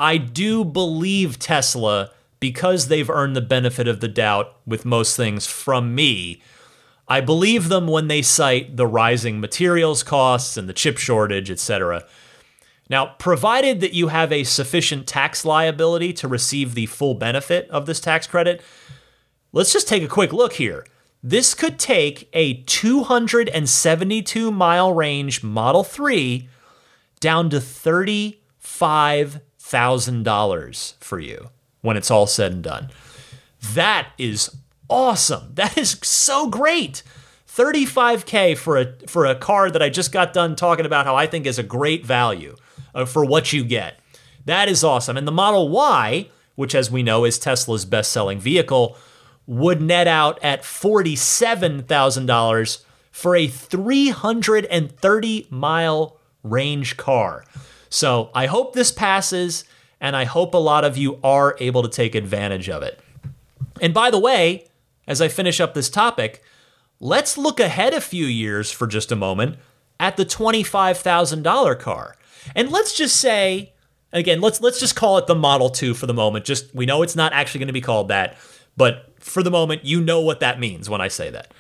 I 0.01 0.17
do 0.17 0.65
believe 0.65 1.39
Tesla, 1.39 2.11
because 2.41 2.89
they've 2.89 3.11
earned 3.11 3.37
the 3.37 3.43
benefit 3.43 3.87
of 3.87 4.01
the 4.01 4.09
doubt 4.09 4.57
with 4.67 4.87
most 4.87 5.15
things 5.15 5.47
from 5.47 5.95
me, 5.95 6.43
I 7.07 7.21
believe 7.21 7.69
them 7.69 7.87
when 7.87 8.09
they 8.09 8.23
cite 8.23 8.79
the 8.79 8.87
rising 8.87 9.41
materials 9.41 10.03
costs 10.03 10.57
and 10.57 10.67
the 10.67 10.73
chip 10.73 10.97
shortage, 10.97 11.51
etc. 11.51 12.05
Now, 12.89 13.15
provided 13.19 13.81
that 13.81 13.93
you 13.93 14.09
have 14.09 14.33
a 14.33 14.45
sufficient 14.45 15.07
tax 15.07 15.45
liability 15.45 16.15
to 16.15 16.29
receive 16.29 16.75
the 16.75 16.87
full 16.87 17.15
benefit 17.15 17.69
of 17.69 17.85
this 17.85 18.01
tax 18.01 18.27
credit, 18.27 18.63
let's 19.53 19.73
just 19.73 19.87
take 19.87 20.03
a 20.03 20.09
quick 20.09 20.33
look 20.33 20.55
here. 20.55 20.87
This 21.23 21.53
could 21.53 21.79
take 21.79 22.31
a 22.33 22.63
272 22.63 24.51
mile 24.51 24.95
range 24.95 25.43
Model 25.43 25.85
3 25.85 26.49
down 27.21 27.51
to 27.51 27.61
35 27.61 29.41
$1,000 29.71 30.95
for 31.01 31.19
you 31.19 31.51
when 31.81 31.97
it's 31.97 32.11
all 32.11 32.27
said 32.27 32.53
and 32.53 32.63
done. 32.63 32.91
That 33.75 34.09
is 34.19 34.55
awesome. 34.89 35.55
That 35.55 35.79
is 35.79 35.99
so 36.03 36.49
great. 36.49 37.03
35k 37.49 38.57
for 38.57 38.79
a 38.79 38.95
for 39.07 39.27
a 39.27 39.35
car 39.35 39.71
that 39.71 39.83
I 39.83 39.89
just 39.89 40.13
got 40.13 40.33
done 40.33 40.55
talking 40.55 40.87
about 40.87 41.05
how 41.05 41.17
I 41.17 41.27
think 41.27 41.47
is 41.47 41.59
a 41.59 41.65
great 41.65 42.07
value 42.07 42.55
uh, 42.95 43.05
for 43.05 43.25
what 43.25 43.53
you 43.53 43.65
get. 43.65 43.99
That 44.45 44.69
is 44.69 44.85
awesome. 44.85 45.17
And 45.17 45.27
the 45.27 45.33
Model 45.33 45.69
Y, 45.69 46.29
which 46.55 46.75
as 46.75 46.91
we 46.91 47.03
know 47.03 47.25
is 47.25 47.39
Tesla's 47.39 47.85
best-selling 47.85 48.39
vehicle, 48.39 48.97
would 49.47 49.83
net 49.83 50.07
out 50.07 50.39
at 50.43 50.63
$47,000 50.63 52.85
for 53.11 53.37
a 53.37 53.49
330 53.49 55.47
mile 55.51 56.17
range 56.43 56.97
car. 56.97 57.45
So 57.91 58.31
I 58.35 58.47
hope 58.47 58.73
this 58.73 58.93
passes, 58.93 59.65
and 60.01 60.17
I 60.17 60.25
hope 60.25 60.55
a 60.55 60.59
lot 60.59 60.85
of 60.85 60.97
you 60.97 61.19
are 61.23 61.57
able 61.61 61.83
to 61.83 61.89
take 61.89 62.15
advantage 62.15 62.69
of 62.69 62.83
it. 62.83 63.01
And 63.81 63.93
by 63.93 64.11
the 64.11 64.19
way, 64.19 64.69
as 65.07 65.21
I 65.21 65.29
finish 65.29 65.61
up 65.61 65.75
this 65.75 65.91
topic, 65.91 66.43
let's 67.01 67.37
look 67.37 67.59
ahead 67.59 67.93
a 67.93 68.01
few 68.01 68.25
years 68.25 68.71
for 68.71 68.87
just 68.87 69.11
a 69.11 69.17
moment 69.17 69.57
at 69.99 70.17
the 70.17 70.25
$25,000 70.25 71.79
car. 71.79 72.17
And 72.55 72.71
let's 72.71 72.97
just 72.97 73.17
say, 73.17 73.73
again, 74.13 74.41
let's 74.41 74.61
let's 74.61 74.81
just 74.81 74.97
call 74.97 75.19
it 75.19 75.27
the 75.27 75.35
Model 75.35 75.69
2 75.69 75.95
for 75.95 76.07
the 76.07 76.15
moment. 76.15 76.45
Just 76.45 76.75
we 76.75 76.87
know 76.87 77.03
it's 77.03 77.17
not 77.17 77.33
actually 77.33 77.59
going 77.59 77.67
to 77.67 77.73
be 77.73 77.81
called 77.81 78.09
that, 78.09 78.37
but 78.77 79.13
for 79.21 79.43
the 79.43 79.51
moment, 79.51 79.85
you 79.85 80.01
know 80.01 80.21
what 80.21 80.41
that 80.41 80.59
means 80.59 80.89
when 80.89 81.01
I 81.01 81.09
say 81.09 81.31
that. 81.31 81.53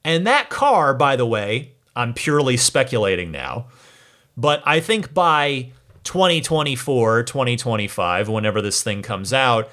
And 0.05 0.27
that 0.27 0.51
car, 0.51 0.93
by 0.93 1.17
the 1.17 1.25
way, 1.25 1.73
I'm 1.97 2.13
purely 2.13 2.59
speculating 2.59 3.31
now, 3.31 3.69
but 4.37 4.63
I 4.67 4.79
think 4.79 5.15
by 5.15 5.71
2024, 6.05 7.23
2025, 7.23 8.29
whenever 8.29 8.61
this 8.61 8.83
thing 8.83 9.01
comes 9.01 9.33
out, 9.33 9.71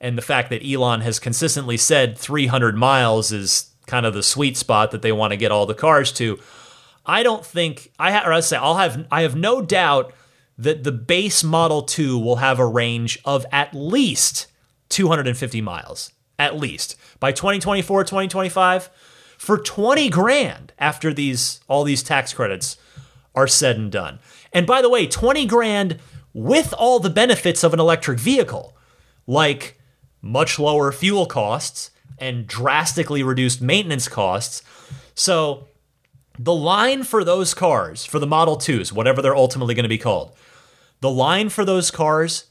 and 0.00 0.16
the 0.16 0.22
fact 0.22 0.50
that 0.50 0.64
Elon 0.64 1.02
has 1.02 1.18
consistently 1.18 1.76
said 1.76 2.16
300 2.16 2.76
miles 2.76 3.32
is 3.32 3.70
kind 3.86 4.06
of 4.06 4.14
the 4.14 4.22
sweet 4.22 4.56
spot 4.56 4.92
that 4.92 5.02
they 5.02 5.12
want 5.12 5.32
to 5.32 5.36
get 5.36 5.52
all 5.52 5.66
the 5.66 5.74
cars 5.74 6.12
to, 6.12 6.38
I 7.04 7.22
don't 7.22 7.44
think 7.44 7.92
I 7.98 8.12
ha- 8.12 8.22
or 8.26 8.32
I 8.32 8.40
say 8.40 8.56
I'll 8.56 8.76
have 8.76 9.06
I 9.10 9.22
have 9.22 9.36
no 9.36 9.62
doubt 9.62 10.12
that 10.56 10.84
the 10.84 10.92
base 10.92 11.42
Model 11.42 11.82
2 11.82 12.18
will 12.18 12.36
have 12.36 12.58
a 12.58 12.66
range 12.66 13.18
of 13.24 13.46
at 13.50 13.74
least 13.74 14.46
250 14.90 15.60
miles, 15.60 16.12
at 16.38 16.58
least 16.58 16.96
by 17.18 17.32
2024, 17.32 18.04
2025 18.04 18.90
for 19.38 19.56
20 19.56 20.10
grand 20.10 20.72
after 20.78 21.14
these 21.14 21.60
all 21.66 21.82
these 21.82 22.02
tax 22.02 22.32
credits 22.32 22.76
are 23.34 23.48
said 23.48 23.76
and 23.76 23.90
done. 23.90 24.18
And 24.52 24.66
by 24.66 24.82
the 24.82 24.90
way, 24.90 25.06
20 25.06 25.46
grand 25.46 25.98
with 26.32 26.74
all 26.74 27.00
the 27.00 27.10
benefits 27.10 27.64
of 27.64 27.72
an 27.72 27.80
electric 27.80 28.18
vehicle, 28.18 28.76
like 29.26 29.79
much 30.22 30.58
lower 30.58 30.92
fuel 30.92 31.26
costs 31.26 31.90
and 32.18 32.46
drastically 32.46 33.22
reduced 33.22 33.62
maintenance 33.62 34.08
costs. 34.08 34.62
So 35.14 35.68
the 36.38 36.54
line 36.54 37.02
for 37.02 37.24
those 37.24 37.54
cars, 37.54 38.04
for 38.04 38.18
the 38.18 38.26
Model 38.26 38.56
2s, 38.56 38.92
whatever 38.92 39.22
they're 39.22 39.36
ultimately 39.36 39.74
going 39.74 39.84
to 39.84 39.88
be 39.88 39.98
called, 39.98 40.36
the 41.00 41.10
line 41.10 41.48
for 41.48 41.64
those 41.64 41.90
cars, 41.90 42.44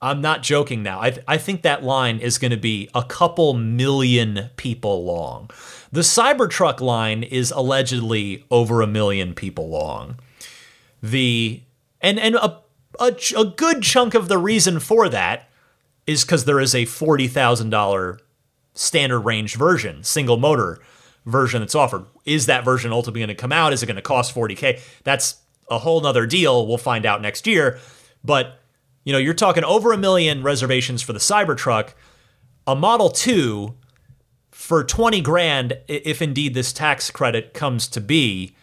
I'm 0.00 0.20
not 0.20 0.42
joking 0.42 0.82
now. 0.82 1.00
I, 1.00 1.10
th- 1.10 1.24
I 1.26 1.38
think 1.38 1.62
that 1.62 1.82
line 1.82 2.20
is 2.20 2.38
going 2.38 2.52
to 2.52 2.56
be 2.56 2.88
a 2.94 3.02
couple 3.02 3.54
million 3.54 4.50
people 4.56 5.04
long. 5.04 5.50
The 5.90 6.02
Cybertruck 6.02 6.80
line 6.80 7.24
is 7.24 7.50
allegedly 7.50 8.44
over 8.50 8.80
a 8.80 8.86
million 8.86 9.34
people 9.34 9.68
long. 9.68 10.18
The 11.02 11.62
and 12.00 12.18
and 12.18 12.36
a, 12.36 12.60
a, 13.00 13.16
a 13.36 13.44
good 13.44 13.82
chunk 13.82 14.14
of 14.14 14.28
the 14.28 14.38
reason 14.38 14.78
for 14.78 15.08
that 15.08 15.47
is 16.08 16.24
because 16.24 16.46
there 16.46 16.58
is 16.58 16.74
a 16.74 16.86
forty 16.86 17.28
thousand 17.28 17.70
dollar 17.70 18.18
standard 18.74 19.20
range 19.20 19.54
version, 19.54 20.02
single 20.02 20.38
motor 20.38 20.80
version 21.26 21.60
that's 21.60 21.74
offered. 21.74 22.06
Is 22.24 22.46
that 22.46 22.64
version 22.64 22.90
ultimately 22.92 23.20
going 23.20 23.28
to 23.28 23.34
come 23.34 23.52
out? 23.52 23.72
Is 23.72 23.82
it 23.82 23.86
going 23.86 23.96
to 23.96 24.02
cost 24.02 24.34
40K? 24.34 24.80
That's 25.04 25.42
a 25.68 25.78
whole 25.78 26.00
nother 26.00 26.26
deal. 26.26 26.66
We'll 26.66 26.78
find 26.78 27.04
out 27.04 27.20
next 27.20 27.46
year. 27.46 27.78
But, 28.24 28.58
you 29.04 29.12
know, 29.12 29.18
you're 29.18 29.34
talking 29.34 29.64
over 29.64 29.92
a 29.92 29.98
million 29.98 30.42
reservations 30.42 31.02
for 31.02 31.12
the 31.12 31.18
Cybertruck. 31.18 31.90
A 32.66 32.74
Model 32.74 33.10
2 33.10 33.74
for 34.50 34.84
20 34.84 35.20
grand, 35.20 35.78
if 35.88 36.22
indeed 36.22 36.54
this 36.54 36.72
tax 36.72 37.10
credit 37.10 37.52
comes 37.52 37.88
to 37.88 38.00
be, 38.00 38.54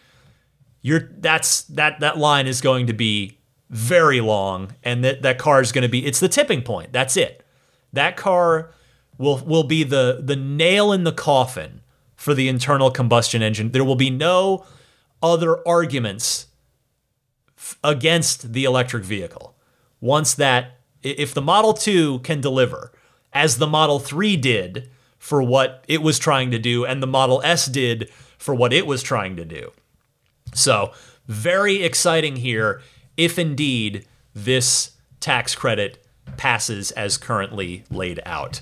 you're 0.82 1.10
that's 1.18 1.62
that 1.62 2.00
that 2.00 2.16
line 2.16 2.46
is 2.46 2.60
going 2.60 2.86
to 2.86 2.92
be 2.92 3.38
very 3.68 4.20
long 4.20 4.72
and 4.84 5.02
that 5.04 5.22
that 5.22 5.38
car 5.38 5.60
is 5.60 5.72
going 5.72 5.82
to 5.82 5.88
be 5.88 6.06
it's 6.06 6.20
the 6.20 6.28
tipping 6.28 6.62
point. 6.62 6.92
That's 6.92 7.16
it. 7.16 7.44
That 7.92 8.16
car 8.16 8.70
will 9.18 9.38
will 9.38 9.64
be 9.64 9.82
the 9.82 10.20
the 10.22 10.36
nail 10.36 10.92
in 10.92 11.04
the 11.04 11.12
coffin 11.12 11.80
for 12.14 12.34
the 12.34 12.48
internal 12.48 12.90
combustion 12.90 13.42
engine. 13.42 13.72
There 13.72 13.84
will 13.84 13.96
be 13.96 14.10
no 14.10 14.64
other 15.22 15.66
arguments 15.66 16.46
f- 17.56 17.78
against 17.82 18.52
the 18.52 18.64
electric 18.64 19.04
vehicle. 19.04 19.56
Once 20.00 20.34
that 20.34 20.78
if 21.02 21.34
the 21.34 21.42
Model 21.42 21.72
2 21.72 22.20
can 22.20 22.40
deliver 22.40 22.92
as 23.32 23.58
the 23.58 23.66
Model 23.66 23.98
3 23.98 24.36
did 24.36 24.90
for 25.18 25.42
what 25.42 25.84
it 25.88 26.02
was 26.02 26.18
trying 26.18 26.50
to 26.50 26.58
do 26.58 26.84
and 26.84 27.02
the 27.02 27.06
Model 27.06 27.40
S 27.44 27.66
did 27.66 28.10
for 28.38 28.54
what 28.54 28.72
it 28.72 28.86
was 28.86 29.02
trying 29.02 29.36
to 29.36 29.44
do. 29.44 29.72
So, 30.54 30.92
very 31.26 31.82
exciting 31.82 32.36
here 32.36 32.80
if 33.16 33.38
indeed 33.38 34.06
this 34.34 34.92
tax 35.20 35.54
credit 35.54 36.04
passes 36.36 36.90
as 36.92 37.16
currently 37.16 37.84
laid 37.90 38.20
out. 38.26 38.60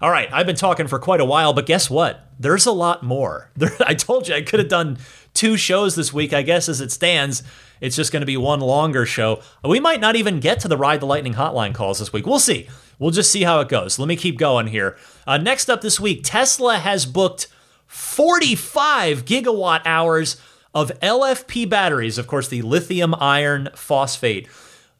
All 0.00 0.10
right, 0.10 0.28
I've 0.32 0.46
been 0.46 0.56
talking 0.56 0.86
for 0.86 0.98
quite 0.98 1.20
a 1.20 1.24
while, 1.24 1.52
but 1.52 1.66
guess 1.66 1.88
what? 1.88 2.30
There's 2.38 2.66
a 2.66 2.72
lot 2.72 3.02
more. 3.02 3.50
There, 3.56 3.72
I 3.80 3.94
told 3.94 4.28
you 4.28 4.34
I 4.34 4.42
could 4.42 4.60
have 4.60 4.68
done 4.68 4.98
two 5.32 5.56
shows 5.56 5.94
this 5.94 6.12
week. 6.12 6.32
I 6.32 6.42
guess 6.42 6.68
as 6.68 6.80
it 6.80 6.92
stands, 6.92 7.42
it's 7.80 7.96
just 7.96 8.12
going 8.12 8.20
to 8.20 8.26
be 8.26 8.36
one 8.36 8.60
longer 8.60 9.06
show. 9.06 9.40
We 9.64 9.80
might 9.80 10.00
not 10.00 10.16
even 10.16 10.40
get 10.40 10.60
to 10.60 10.68
the 10.68 10.76
Ride 10.76 11.00
the 11.00 11.06
Lightning 11.06 11.34
hotline 11.34 11.74
calls 11.74 11.98
this 11.98 12.12
week. 12.12 12.26
We'll 12.26 12.38
see. 12.38 12.68
We'll 12.98 13.10
just 13.10 13.30
see 13.30 13.42
how 13.42 13.60
it 13.60 13.68
goes. 13.68 13.98
Let 13.98 14.08
me 14.08 14.16
keep 14.16 14.38
going 14.38 14.68
here. 14.68 14.96
Uh, 15.26 15.38
next 15.38 15.68
up 15.68 15.80
this 15.80 15.98
week, 15.98 16.20
Tesla 16.22 16.78
has 16.78 17.06
booked 17.06 17.48
45 17.86 19.24
gigawatt 19.24 19.82
hours 19.84 20.40
of 20.76 20.92
LFP 21.00 21.66
batteries, 21.70 22.18
of 22.18 22.26
course, 22.26 22.48
the 22.48 22.60
lithium 22.60 23.14
iron 23.18 23.70
phosphate. 23.74 24.46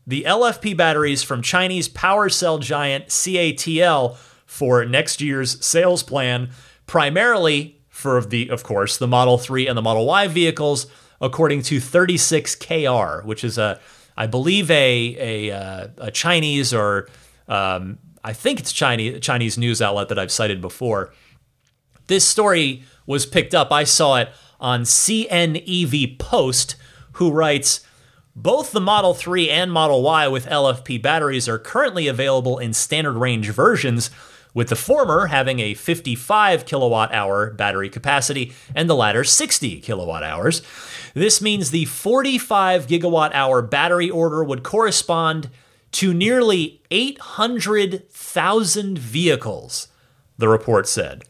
The 0.07 0.25
LFP 0.27 0.75
batteries 0.75 1.23
from 1.23 1.43
Chinese 1.43 1.87
power 1.87 2.31
cell 2.31 2.57
giant 2.57 3.09
CATL 3.09 4.17
for 4.47 4.87
next 4.87 5.21
year's 5.21 5.63
sales 5.63 6.03
plan, 6.03 6.49
primarily 6.87 7.79
for 7.91 8.23
the, 8.23 8.49
of 8.49 8.63
course, 8.63 8.97
the 8.97 9.07
Model 9.07 9.37
3 9.37 9.67
and 9.67 9.77
the 9.77 9.83
Model 9.83 10.07
Y 10.07 10.27
vehicles, 10.29 10.87
according 11.21 11.61
to 11.65 11.77
36KR, 11.77 13.23
which 13.27 13.45
is 13.45 13.59
a, 13.59 13.79
I 14.17 14.27
believe, 14.27 14.71
a 14.71 15.51
a, 15.51 15.55
uh, 15.55 15.89
a 15.99 16.11
Chinese 16.11 16.73
or 16.73 17.07
um, 17.49 17.99
I 18.25 18.33
think 18.33 18.61
it's 18.61 18.73
Chinese 18.73 19.21
Chinese 19.21 19.59
news 19.59 19.83
outlet 19.83 20.09
that 20.09 20.19
I've 20.19 20.33
cited 20.33 20.63
before. 20.63 21.13
This 22.07 22.27
story 22.27 22.83
was 23.05 23.27
picked 23.27 23.55
up. 23.55 23.71
I 23.71 23.85
saw 23.85 24.17
it 24.17 24.31
on 24.61 24.83
CNEV 24.83 26.19
Post, 26.19 26.77
who 27.13 27.31
writes. 27.31 27.81
Both 28.39 28.73
the 28.73 28.83
Model 28.83 29.15
3 29.15 29.49
and 29.49 29.73
Model 29.73 30.03
Y 30.03 30.29
with 30.29 30.47
LFP 30.47 31.01
batteries 31.01 31.49
are 31.49 31.59
currently 31.59 32.07
available 32.07 32.59
in 32.59 32.75
standard 32.75 33.15
range 33.15 33.49
versions, 33.49 34.11
with 34.53 34.69
the 34.69 34.77
former 34.77 35.27
having 35.27 35.61
a 35.61 35.75
55 35.75 36.65
kilowatt 36.65 37.15
hour 37.15 37.51
battery 37.51 37.91
capacity 37.91 38.55
and 38.75 38.89
the 38.89 38.95
latter 38.95 39.23
60 39.23 39.81
kilowatt 39.81 40.23
hours. 40.23 40.63
This 41.13 41.43
means 41.43 41.71
the 41.71 41.85
45 41.85 42.87
gigawatt 42.87 43.35
hour 43.35 43.61
battery 43.63 44.11
order 44.11 44.43
would 44.43 44.63
correspond 44.63 45.51
to 45.93 46.13
nearly 46.13 46.83
800,000 46.91 48.99
vehicles, 48.99 49.89
the 50.39 50.49
report 50.49 50.89
said. 50.89 51.25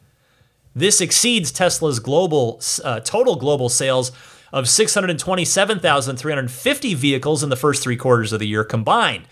This 0.77 1.01
exceeds 1.01 1.51
Tesla's 1.51 1.99
global 2.01 2.61
uh, 2.85 3.01
total 3.01 3.37
global 3.37 3.71
sales 3.71 4.13
of 4.53 4.69
627,350 4.69 6.95
vehicles 6.95 7.43
in 7.43 7.49
the 7.49 7.57
first 7.57 7.83
three 7.83 7.97
quarters 7.97 8.35
of 8.35 8.41
the 8.41 8.47
year 8.47 8.63
combined. 8.63 9.27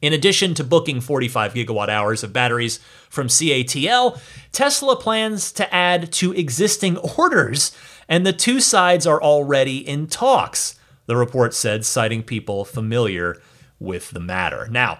In 0.00 0.12
addition 0.12 0.54
to 0.54 0.64
booking 0.64 1.00
45 1.00 1.54
gigawatt 1.54 1.88
hours 1.88 2.22
of 2.22 2.32
batteries 2.32 2.78
from 3.08 3.28
CATL, 3.28 4.20
Tesla 4.52 4.96
plans 4.96 5.50
to 5.52 5.74
add 5.74 6.12
to 6.12 6.32
existing 6.32 6.98
orders, 6.98 7.76
and 8.08 8.26
the 8.26 8.32
two 8.32 8.60
sides 8.60 9.06
are 9.06 9.22
already 9.22 9.78
in 9.78 10.06
talks, 10.06 10.78
the 11.06 11.16
report 11.16 11.54
said, 11.54 11.84
citing 11.84 12.22
people 12.22 12.64
familiar 12.64 13.40
with 13.80 14.10
the 14.10 14.20
matter. 14.20 14.68
Now, 14.70 14.98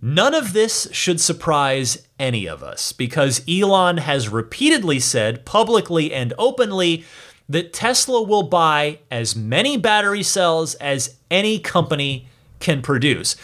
None 0.00 0.34
of 0.34 0.52
this 0.52 0.88
should 0.92 1.20
surprise 1.20 2.06
any 2.18 2.46
of 2.46 2.62
us 2.62 2.92
because 2.92 3.42
Elon 3.48 3.98
has 3.98 4.28
repeatedly 4.28 5.00
said 5.00 5.44
publicly 5.44 6.12
and 6.12 6.32
openly 6.38 7.04
that 7.48 7.72
Tesla 7.72 8.22
will 8.22 8.44
buy 8.44 9.00
as 9.10 9.34
many 9.34 9.76
battery 9.76 10.22
cells 10.22 10.74
as 10.76 11.16
any 11.30 11.58
company 11.58 12.28
can 12.60 12.82
produce. 12.82 13.34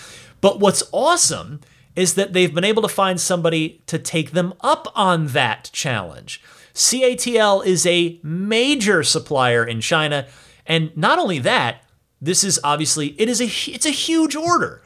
But 0.41 0.61
what's 0.61 0.85
awesome 0.93 1.61
is 1.97 2.15
that 2.15 2.33
they've 2.33 2.55
been 2.55 2.65
able 2.65 2.83
to 2.83 2.89
find 2.89 3.21
somebody 3.21 3.83
to 3.87 3.99
take 3.99 4.33
them 4.33 4.55
up 4.61 4.87
on 4.95 5.29
that 5.29 5.71
challenge. 5.73 6.43
CATL 6.75 7.65
is 7.65 7.87
a 7.87 8.19
major 8.23 9.03
supplier 9.03 9.65
in 9.65 9.81
China, 9.81 10.27
and 10.67 10.97
not 10.97 11.19
only 11.19 11.39
that, 11.39 11.85
this 12.21 12.43
is 12.43 12.59
obviously 12.65 13.09
it 13.21 13.29
is 13.29 13.41
a 13.41 13.45
it's 13.71 13.87
a 13.87 13.91
huge 13.91 14.35
order. 14.35 14.83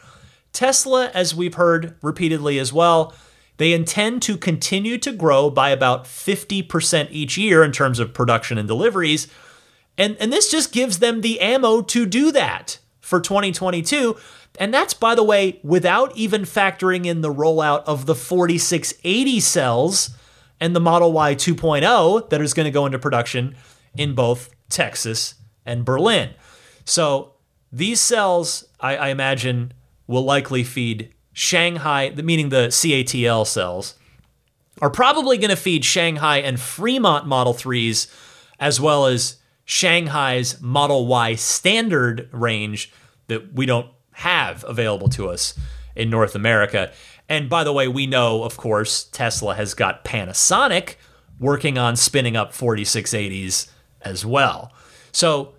Tesla, 0.59 1.09
as 1.15 1.37
we've 1.37 1.55
heard 1.55 1.95
repeatedly 2.03 2.59
as 2.59 2.73
well, 2.73 3.15
they 3.59 3.73
intend 3.73 4.23
to 4.23 4.37
continue 4.37 4.99
to 4.99 5.13
grow 5.13 5.51
by 5.51 5.71
about 5.71 6.07
50% 6.07 7.07
each 7.13 7.39
year 7.39 7.63
in 7.63 7.71
terms 7.71 8.01
of 8.01 8.13
production 8.13 8.59
and 8.59 8.67
deliveries. 8.67 9.29
And, 9.97 10.17
and 10.19 10.33
this 10.33 10.51
just 10.51 10.73
gives 10.73 10.99
them 10.99 11.21
the 11.21 11.39
ammo 11.39 11.81
to 11.83 12.07
do 12.07 12.33
that 12.33 12.81
for 12.99 13.21
2022. 13.21 14.17
And 14.59 14.75
that's, 14.75 14.95
by 14.95 15.15
the 15.15 15.23
way, 15.23 15.61
without 15.63 16.17
even 16.17 16.43
factoring 16.43 17.07
in 17.07 17.21
the 17.21 17.33
rollout 17.33 17.85
of 17.85 18.07
the 18.07 18.17
4680 18.17 19.39
cells 19.39 20.11
and 20.59 20.75
the 20.75 20.81
Model 20.81 21.13
Y 21.13 21.37
2.0 21.37 22.31
that 22.31 22.41
is 22.41 22.53
going 22.53 22.65
to 22.65 22.73
go 22.73 22.85
into 22.85 22.99
production 22.99 23.55
in 23.97 24.13
both 24.17 24.53
Texas 24.69 25.37
and 25.65 25.85
Berlin. 25.85 26.31
So 26.85 27.35
these 27.71 28.01
cells, 28.01 28.65
I, 28.81 28.97
I 28.97 29.09
imagine, 29.11 29.73
will 30.09 30.25
likely 30.25 30.65
feed 30.65 31.15
Shanghai, 31.33 32.11
meaning 32.11 32.49
the 32.49 32.67
CATL 32.67 33.47
cells, 33.47 33.95
are 34.83 34.91
probably 34.91 35.39
going 35.39 35.51
to 35.51 35.57
feed 35.57 35.85
Shanghai 35.85 36.39
and 36.39 36.59
Fremont 36.59 37.27
Model 37.27 37.55
3s, 37.55 38.13
as 38.59 38.81
well 38.81 39.07
as 39.07 39.37
Shanghai's 39.65 40.61
Model 40.61 41.07
Y 41.07 41.37
standard 41.37 42.29
range 42.33 42.93
that 43.29 43.53
we 43.55 43.67
don't 43.67 43.89
have 44.15 44.65
available 44.67 45.09
to 45.11 45.29
us 45.29 45.57
in 45.95 46.11
North 46.11 46.35
America. 46.35 46.91
And 47.29 47.49
by 47.49 47.63
the 47.63 47.73
way, 47.73 47.87
we 47.87 48.07
know, 48.07 48.43
of 48.43 48.57
course, 48.57 49.05
Tesla 49.05 49.55
has 49.55 49.75
got 49.75 50.05
Panasonic 50.05 50.95
working 51.39 51.79
on 51.79 51.95
spinning 51.95 52.37
up 52.37 52.53
4680s 52.53 53.71
as 54.01 54.25
well. 54.25 54.73
So 55.13 55.55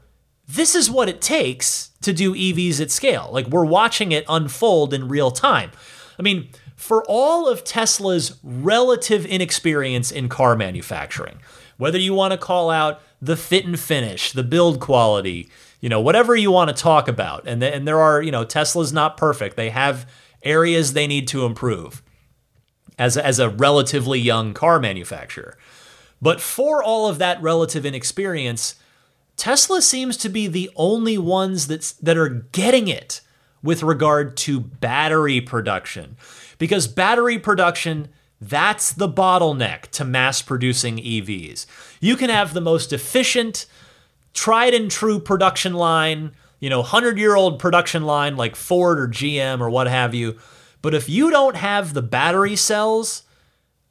this 0.49 0.73
is 0.73 0.89
what 0.89 1.07
it 1.07 1.21
takes 1.21 1.91
to 2.01 2.11
do 2.11 2.33
EVs 2.33 2.81
at 2.81 2.89
scale. 2.89 3.29
Like 3.31 3.47
we're 3.47 3.65
watching 3.65 4.11
it 4.11 4.25
unfold 4.27 4.95
in 4.95 5.07
real 5.07 5.29
time. 5.29 5.71
I 6.17 6.23
mean, 6.23 6.49
for 6.75 7.03
all 7.07 7.47
of 7.47 7.63
Tesla's 7.63 8.39
relative 8.41 9.27
inexperience 9.27 10.11
in 10.11 10.27
car 10.27 10.55
manufacturing, 10.55 11.39
whether 11.77 11.99
you 11.99 12.15
want 12.15 12.31
to 12.31 12.37
call 12.37 12.71
out 12.71 12.99
the 13.21 13.37
fit 13.37 13.65
and 13.65 13.79
finish, 13.79 14.31
the 14.31 14.43
build 14.43 14.79
quality, 14.79 15.49
you 15.81 15.89
know, 15.89 16.01
whatever 16.01 16.35
you 16.35 16.49
want 16.49 16.75
to 16.75 16.75
talk 16.75 17.07
about, 17.07 17.47
and, 17.47 17.61
and 17.61 17.87
there 17.87 17.99
are, 17.99 18.19
you 18.19 18.31
know, 18.31 18.43
Tesla's 18.43 18.91
not 18.91 19.17
perfect. 19.17 19.55
They 19.55 19.69
have 19.69 20.09
areas 20.41 20.93
they 20.93 21.05
need 21.05 21.27
to 21.27 21.45
improve 21.45 22.01
as 22.97 23.17
a, 23.17 23.25
as 23.25 23.37
a 23.37 23.49
relatively 23.49 24.19
young 24.19 24.55
car 24.55 24.79
manufacturer. 24.79 25.57
But 26.21 26.41
for 26.41 26.83
all 26.83 27.07
of 27.07 27.19
that 27.19 27.39
relative 27.41 27.85
inexperience, 27.85 28.75
Tesla 29.39 29.81
seems 29.81 30.17
to 30.17 30.29
be 30.29 30.47
the 30.47 30.69
only 30.75 31.17
ones 31.17 31.67
that's, 31.67 31.93
that 31.93 32.17
are 32.17 32.29
getting 32.51 32.87
it 32.87 33.21
with 33.63 33.83
regard 33.83 34.37
to 34.37 34.59
battery 34.59 35.41
production. 35.41 36.17
Because 36.57 36.87
battery 36.87 37.39
production, 37.39 38.09
that's 38.41 38.91
the 38.91 39.07
bottleneck 39.07 39.87
to 39.91 40.05
mass 40.05 40.41
producing 40.41 40.97
EVs. 40.97 41.65
You 41.99 42.15
can 42.15 42.29
have 42.29 42.53
the 42.53 42.61
most 42.61 42.93
efficient, 42.93 43.65
tried 44.33 44.73
and 44.73 44.91
true 44.91 45.19
production 45.19 45.73
line, 45.73 46.31
you 46.59 46.69
know, 46.69 46.79
100 46.79 47.17
year 47.17 47.35
old 47.35 47.59
production 47.59 48.03
line 48.03 48.35
like 48.35 48.55
Ford 48.55 48.99
or 48.99 49.07
GM 49.07 49.61
or 49.61 49.69
what 49.69 49.87
have 49.87 50.13
you. 50.13 50.37
But 50.81 50.93
if 50.93 51.09
you 51.09 51.29
don't 51.29 51.55
have 51.55 51.93
the 51.93 52.01
battery 52.01 52.55
cells, 52.55 53.23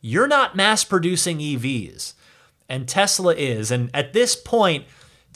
you're 0.00 0.28
not 0.28 0.56
mass 0.56 0.84
producing 0.84 1.38
EVs. 1.38 2.14
And 2.68 2.86
Tesla 2.86 3.34
is. 3.34 3.70
And 3.70 3.90
at 3.94 4.12
this 4.12 4.36
point, 4.36 4.84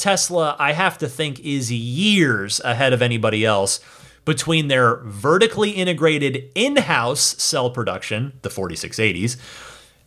Tesla, 0.02 0.56
I 0.58 0.72
have 0.72 0.98
to 0.98 1.08
think, 1.08 1.38
is 1.38 1.70
years 1.70 2.60
ahead 2.64 2.92
of 2.92 3.02
anybody 3.02 3.44
else 3.44 3.78
between 4.24 4.66
their 4.66 4.96
vertically 4.96 5.70
integrated 5.70 6.50
in 6.56 6.76
house 6.76 7.40
cell 7.40 7.70
production, 7.70 8.32
the 8.42 8.48
4680s, 8.48 9.36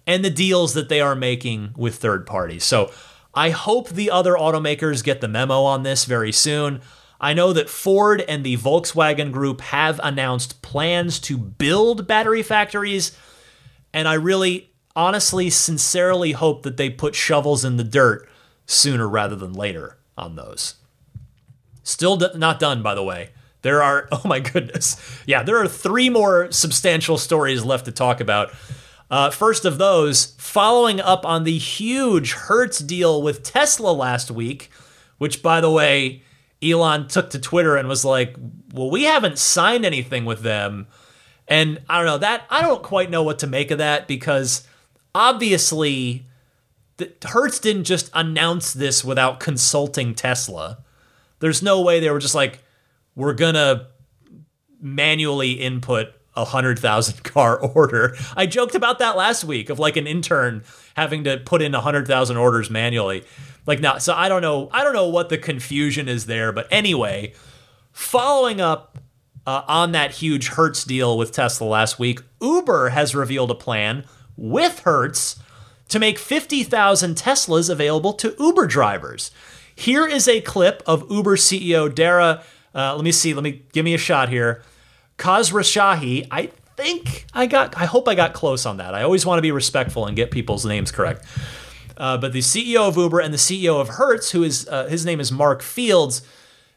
and 0.05 0.23
the 0.23 0.29
deals 0.29 0.73
that 0.73 0.89
they 0.89 0.99
are 0.99 1.15
making 1.15 1.73
with 1.77 1.95
third 1.95 2.25
parties. 2.25 2.65
So 2.65 2.91
I 3.33 3.51
hope 3.51 3.87
the 3.87 4.11
other 4.11 4.33
automakers 4.33 5.01
get 5.01 5.21
the 5.21 5.29
memo 5.29 5.61
on 5.63 5.83
this 5.83 6.03
very 6.03 6.33
soon. 6.33 6.81
I 7.21 7.33
know 7.33 7.53
that 7.53 7.69
Ford 7.69 8.19
and 8.27 8.43
the 8.43 8.57
Volkswagen 8.57 9.31
Group 9.31 9.61
have 9.61 10.01
announced 10.03 10.61
plans 10.61 11.19
to 11.21 11.37
build 11.37 12.05
battery 12.05 12.43
factories, 12.43 13.17
and 13.93 14.09
I 14.09 14.15
really, 14.15 14.73
honestly, 14.93 15.49
sincerely 15.49 16.33
hope 16.33 16.63
that 16.63 16.75
they 16.75 16.89
put 16.89 17.15
shovels 17.15 17.63
in 17.63 17.77
the 17.77 17.85
dirt 17.85 18.27
sooner 18.65 19.07
rather 19.07 19.35
than 19.35 19.53
later 19.53 19.97
on 20.17 20.35
those. 20.35 20.75
Still 21.83 22.17
d- 22.17 22.27
not 22.35 22.59
done, 22.59 22.81
by 22.81 22.95
the 22.95 23.03
way. 23.03 23.29
There 23.61 23.81
are, 23.81 24.07
oh 24.11 24.21
my 24.25 24.39
goodness. 24.39 24.97
Yeah, 25.25 25.43
there 25.43 25.57
are 25.57 25.67
three 25.67 26.09
more 26.09 26.51
substantial 26.51 27.17
stories 27.17 27.63
left 27.63 27.85
to 27.85 27.91
talk 27.91 28.19
about. 28.19 28.51
Uh, 29.09 29.29
first 29.29 29.65
of 29.65 29.77
those, 29.77 30.35
following 30.37 30.99
up 30.99 31.25
on 31.25 31.43
the 31.43 31.57
huge 31.57 32.33
Hertz 32.33 32.79
deal 32.79 33.21
with 33.21 33.43
Tesla 33.43 33.91
last 33.91 34.31
week, 34.31 34.71
which, 35.19 35.43
by 35.43 35.61
the 35.61 35.69
way, 35.69 36.23
Elon 36.63 37.07
took 37.07 37.29
to 37.29 37.39
Twitter 37.39 37.75
and 37.75 37.87
was 37.87 38.03
like, 38.03 38.35
well, 38.73 38.89
we 38.89 39.03
haven't 39.03 39.37
signed 39.37 39.85
anything 39.85 40.25
with 40.25 40.41
them. 40.41 40.87
And 41.47 41.81
I 41.87 41.97
don't 41.97 42.07
know 42.07 42.17
that 42.17 42.43
I 42.49 42.61
don't 42.61 42.81
quite 42.81 43.11
know 43.11 43.21
what 43.21 43.39
to 43.39 43.47
make 43.47 43.69
of 43.69 43.77
that 43.77 44.07
because 44.07 44.67
obviously 45.13 46.25
Hertz 47.23 47.59
didn't 47.59 47.83
just 47.83 48.09
announce 48.13 48.73
this 48.73 49.03
without 49.03 49.39
consulting 49.39 50.15
Tesla. 50.15 50.79
There's 51.39 51.61
no 51.61 51.81
way 51.81 51.99
they 51.99 52.09
were 52.09 52.19
just 52.19 52.35
like, 52.35 52.63
we're 53.15 53.33
gonna 53.33 53.87
manually 54.79 55.53
input 55.53 56.13
a 56.35 56.45
hundred 56.45 56.79
thousand 56.79 57.23
car 57.23 57.59
order. 57.59 58.15
I 58.35 58.45
joked 58.45 58.75
about 58.75 58.99
that 58.99 59.15
last 59.15 59.43
week 59.43 59.69
of 59.69 59.79
like 59.79 59.97
an 59.97 60.07
intern 60.07 60.63
having 60.95 61.23
to 61.25 61.37
put 61.37 61.61
in 61.61 61.73
a 61.75 61.81
hundred 61.81 62.07
thousand 62.07 62.37
orders 62.37 62.69
manually. 62.69 63.23
Like 63.65 63.79
now, 63.79 63.97
so 63.97 64.13
I 64.13 64.29
don't 64.29 64.41
know. 64.41 64.69
I 64.71 64.83
don't 64.83 64.93
know 64.93 65.07
what 65.07 65.29
the 65.29 65.37
confusion 65.37 66.07
is 66.07 66.27
there, 66.27 66.51
but 66.51 66.67
anyway, 66.69 67.33
following 67.91 68.61
up 68.61 68.99
uh, 69.47 69.63
on 69.67 69.91
that 69.93 70.11
huge 70.11 70.49
Hertz 70.49 70.83
deal 70.83 71.17
with 71.17 71.31
Tesla 71.31 71.65
last 71.65 71.97
week, 71.97 72.21
Uber 72.41 72.89
has 72.89 73.15
revealed 73.15 73.49
a 73.51 73.55
plan 73.55 74.05
with 74.37 74.79
Hertz 74.79 75.37
to 75.89 75.99
make 75.99 76.17
50,000 76.17 77.15
Teslas 77.15 77.69
available 77.69 78.13
to 78.13 78.35
Uber 78.39 78.67
drivers. 78.67 79.31
Here 79.75 80.07
is 80.07 80.27
a 80.27 80.41
clip 80.41 80.81
of 80.85 81.09
Uber 81.11 81.35
CEO 81.35 81.93
Dara. 81.93 82.43
Uh, 82.73 82.95
let 82.95 83.03
me 83.03 83.11
see. 83.11 83.33
Let 83.33 83.43
me 83.43 83.63
give 83.73 83.85
me 83.85 83.93
a 83.93 83.97
shot 83.97 84.29
here. 84.29 84.63
Khosrowshahi. 85.17 86.27
I 86.31 86.51
think 86.77 87.25
I 87.33 87.45
got. 87.45 87.77
I 87.77 87.85
hope 87.85 88.07
I 88.07 88.15
got 88.15 88.33
close 88.33 88.65
on 88.65 88.77
that. 88.77 88.93
I 88.93 89.03
always 89.03 89.25
want 89.25 89.37
to 89.37 89.41
be 89.41 89.51
respectful 89.51 90.05
and 90.05 90.15
get 90.15 90.31
people's 90.31 90.65
names 90.65 90.91
correct. 90.91 91.25
Uh, 91.97 92.17
but 92.17 92.33
the 92.33 92.39
CEO 92.39 92.87
of 92.87 92.97
Uber 92.97 93.19
and 93.19 93.33
the 93.33 93.37
CEO 93.37 93.79
of 93.79 93.89
Hertz, 93.89 94.31
who 94.31 94.43
is 94.43 94.67
uh, 94.67 94.87
his 94.87 95.05
name 95.05 95.19
is 95.19 95.31
Mark 95.31 95.61
Fields, 95.61 96.21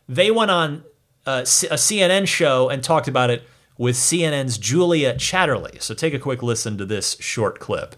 they 0.09 0.31
went 0.31 0.51
on 0.51 0.85
uh, 1.27 1.41
a 1.41 1.45
CNN 1.45 2.27
show 2.27 2.69
and 2.69 2.83
talked 2.83 3.09
about 3.09 3.31
it 3.31 3.43
with 3.77 3.97
CNN's 3.97 4.59
Julia 4.59 5.15
Chatterley. 5.15 5.81
So 5.83 5.95
take 5.95 6.15
a 6.15 6.19
quick 6.19 6.43
listen 6.43 6.79
to 6.79 6.85
this 6.85 7.17
short 7.21 7.59
clip. 7.61 7.95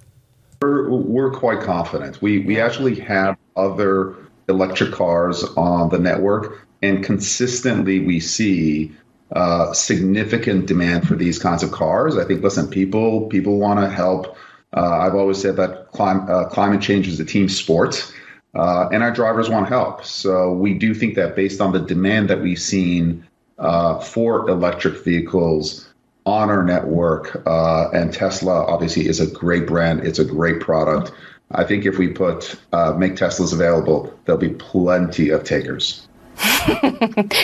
We're, 0.62 0.90
we're 0.90 1.30
quite 1.30 1.60
confident. 1.60 2.20
We, 2.20 2.40
we 2.40 2.60
actually 2.60 2.96
have 3.00 3.38
other 3.56 4.16
electric 4.46 4.92
cars 4.92 5.42
on 5.56 5.88
the 5.88 5.98
network, 5.98 6.66
and 6.82 7.02
consistently 7.02 8.00
we 8.00 8.20
see 8.20 8.92
uh, 9.34 9.72
significant 9.72 10.66
demand 10.66 11.08
for 11.08 11.14
these 11.14 11.38
kinds 11.38 11.62
of 11.62 11.72
cars. 11.72 12.18
I 12.18 12.24
think, 12.24 12.42
listen, 12.42 12.68
people 12.68 13.26
people 13.28 13.58
want 13.58 13.80
to 13.80 13.88
help. 13.88 14.36
Uh, 14.76 14.98
I've 14.98 15.14
always 15.14 15.40
said 15.40 15.56
that 15.56 15.92
clim- 15.92 16.28
uh, 16.28 16.44
climate 16.50 16.82
change 16.82 17.08
is 17.08 17.18
a 17.20 17.24
team 17.24 17.48
sport, 17.48 18.12
uh, 18.54 18.88
and 18.92 19.02
our 19.02 19.12
drivers 19.12 19.48
want 19.48 19.68
help. 19.68 20.04
So 20.04 20.52
we 20.52 20.74
do 20.74 20.92
think 20.92 21.14
that 21.14 21.36
based 21.36 21.62
on 21.62 21.72
the 21.72 21.80
demand 21.80 22.28
that 22.28 22.42
we've 22.42 22.60
seen 22.60 23.26
uh, 23.58 23.98
for 24.00 24.48
electric 24.50 25.04
vehicles, 25.04 25.89
on 26.26 26.50
our 26.50 26.62
network. 26.62 27.42
Uh, 27.46 27.90
and 27.90 28.12
Tesla 28.12 28.64
obviously 28.66 29.06
is 29.06 29.20
a 29.20 29.26
great 29.26 29.66
brand. 29.66 30.00
It's 30.00 30.18
a 30.18 30.24
great 30.24 30.60
product. 30.60 31.12
I 31.52 31.64
think 31.64 31.84
if 31.84 31.98
we 31.98 32.08
put 32.08 32.54
uh, 32.72 32.92
make 32.92 33.14
Teslas 33.14 33.52
available, 33.52 34.16
there'll 34.24 34.40
be 34.40 34.50
plenty 34.50 35.30
of 35.30 35.44
takers. 35.44 36.06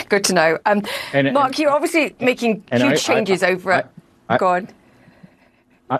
Good 0.09 0.23
to 0.25 0.33
know. 0.33 0.57
Um, 0.65 0.83
and, 1.13 1.33
Mark, 1.33 1.47
and, 1.47 1.59
you're 1.59 1.71
obviously 1.71 2.15
making 2.19 2.63
huge 2.71 2.81
I, 2.81 2.95
changes 2.95 3.43
I, 3.43 3.51
over 3.51 3.71
at. 3.73 3.91
Go 4.37 4.47
on. 4.47 4.69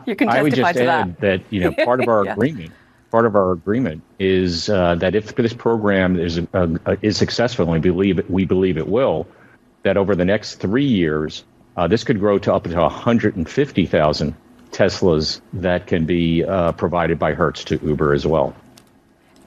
you 0.06 0.16
can 0.16 0.28
testify 0.28 0.40
I 0.40 0.44
would 0.44 0.56
just 0.56 0.74
to 0.74 0.84
add 0.86 1.18
that. 1.18 1.20
that 1.22 1.42
you 1.50 1.62
know 1.62 1.72
part 1.86 2.02
of 2.02 2.08
our 2.08 2.26
yeah. 2.26 2.34
agreement 2.34 2.72
part 3.12 3.26
of 3.26 3.36
our 3.36 3.52
agreement 3.52 4.02
is 4.20 4.70
uh, 4.70 4.96
that 4.96 5.16
if 5.16 5.36
this 5.36 5.54
program 5.54 6.20
is 6.20 6.40
uh, 6.54 6.68
is 7.02 7.18
successful, 7.18 7.64
and 7.64 7.72
we 7.72 7.80
believe 7.80 8.20
it, 8.20 8.30
we 8.30 8.46
believe 8.46 8.78
it 8.78 8.88
will, 8.88 9.28
that 9.84 9.98
over 9.98 10.16
the 10.16 10.26
next 10.26 10.56
three 10.56 10.86
years, 10.86 11.44
Uh, 11.78 11.88
this 11.88 12.04
could 12.04 12.20
grow 12.20 12.40
to 12.40 12.54
up 12.54 12.64
to 12.64 12.76
150,000 12.76 14.36
Teslas 14.72 15.42
that 15.54 15.88
can 15.88 16.06
be 16.06 16.44
uh, 16.44 16.72
provided 16.74 17.20
by 17.20 17.34
Hertz 17.34 17.64
to 17.66 17.80
Uber 17.86 18.14
as 18.14 18.26
well. 18.26 18.56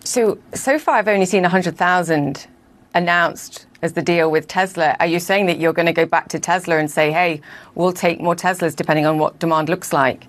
So, 0.05 0.39
so 0.55 0.79
far, 0.79 0.97
I've 0.97 1.09
only 1.09 1.27
seen 1.27 1.43
100,000 1.43 2.47
announced 2.95 3.67
as 3.83 3.93
the 3.95 4.03
deal 4.03 4.31
with 4.31 4.47
Tesla. 4.47 4.97
Are 5.01 5.07
you 5.07 5.19
saying 5.19 5.47
that 5.47 5.59
you're 5.59 5.73
going 5.73 5.87
to 5.87 5.93
go 5.93 6.07
back 6.07 6.29
to 6.29 6.39
Tesla 6.39 6.79
and 6.79 6.91
say, 6.91 7.11
hey, 7.13 7.41
we'll 7.75 7.93
take 7.93 8.21
more 8.21 8.37
Teslas 8.37 8.75
depending 8.77 9.07
on 9.07 9.19
what 9.19 9.39
demand 9.39 9.69
looks 9.69 9.93
like? 9.93 10.27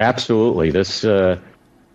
Absolutely. 0.00 0.70
This 0.70 1.04
uh, 1.04 1.38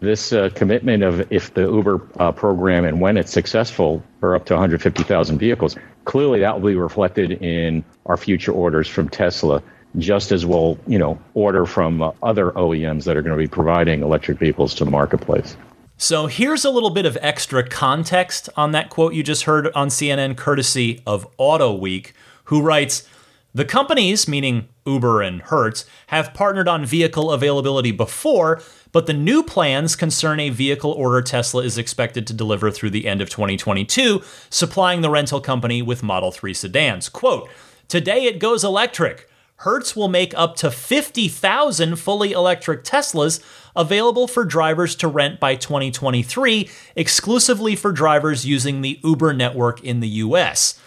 this 0.02 0.34
uh, 0.34 0.50
commitment 0.56 1.04
of 1.04 1.32
if 1.32 1.54
the 1.54 1.62
Uber 1.62 2.02
uh, 2.20 2.32
program 2.32 2.84
and 2.84 3.00
when 3.00 3.18
it's 3.18 3.32
successful 3.32 4.04
for 4.20 4.36
up 4.36 4.46
to 4.48 4.54
150,000 4.54 5.38
vehicles, 5.38 5.78
clearly 6.06 6.40
that 6.40 6.60
will 6.60 6.70
be 6.70 6.76
reflected 6.76 7.34
in 7.44 7.84
our 8.08 8.18
future 8.18 8.52
orders 8.52 8.88
from 8.88 9.08
Tesla, 9.08 9.62
just 9.98 10.32
as 10.32 10.46
we'll 10.46 10.78
you 10.88 10.98
know 10.98 11.20
order 11.36 11.66
from 11.66 12.02
uh, 12.02 12.12
other 12.24 12.52
OEMs 12.52 13.06
that 13.06 13.16
are 13.16 13.22
going 13.22 13.38
to 13.38 13.42
be 13.42 13.48
providing 13.48 14.02
electric 14.02 14.40
vehicles 14.40 14.74
to 14.76 14.84
the 14.84 14.92
marketplace. 14.92 15.56
So 15.98 16.26
here's 16.26 16.66
a 16.66 16.72
little 16.72 16.90
bit 16.90 17.06
of 17.06 17.16
extra 17.22 17.64
context 17.68 18.50
on 18.58 18.72
that 18.72 18.90
quote 18.90 19.14
you 19.14 19.22
just 19.22 19.44
heard 19.44 19.72
on 19.74 19.90
CNN, 19.90 20.36
courtesy 20.36 21.04
of 21.06 21.28
Auto 21.38 21.76
Week, 21.76 22.14
who 22.46 22.64
writes 22.64 23.08
The 23.54 23.66
companies, 23.66 24.30
meaning 24.30 24.70
Uber 24.86 25.22
and 25.22 25.42
Hertz, 25.42 25.86
have 26.08 26.34
partnered 26.34 26.70
on 26.70 26.86
vehicle 26.86 27.32
availability 27.32 27.92
before, 27.92 28.62
but 28.94 29.08
the 29.08 29.14
new 29.14 29.44
plans 29.44 29.98
concern 29.98 30.40
a 30.40 30.50
vehicle 30.50 30.92
order 30.92 31.22
Tesla 31.22 31.62
is 31.64 31.78
expected 31.78 32.26
to 32.28 32.34
deliver 32.34 32.72
through 32.72 32.92
the 32.92 33.08
end 33.08 33.20
of 33.20 33.30
2022, 33.30 34.22
supplying 34.50 35.02
the 35.02 35.10
rental 35.10 35.42
company 35.42 35.82
with 35.82 36.02
Model 36.02 36.32
3 36.32 36.54
sedans. 36.54 37.10
Quote, 37.10 37.50
Today 37.90 38.24
it 38.24 38.40
goes 38.40 38.64
electric. 38.64 39.30
Hertz 39.58 39.98
will 39.98 40.08
make 40.08 40.34
up 40.36 40.56
to 40.56 40.72
50,000 40.72 41.98
fully 41.98 42.32
electric 42.32 42.86
Teslas 42.86 43.44
available 43.76 44.28
for 44.28 44.46
drivers 44.46 44.96
to 44.96 45.10
rent 45.10 45.42
by 45.42 45.56
2023, 45.56 46.70
exclusively 46.96 47.76
for 47.76 47.92
drivers 47.92 48.46
using 48.46 48.82
the 48.82 49.00
Uber 49.04 49.34
network 49.34 49.84
in 49.84 50.00
the 50.00 50.08
US. 50.08 50.80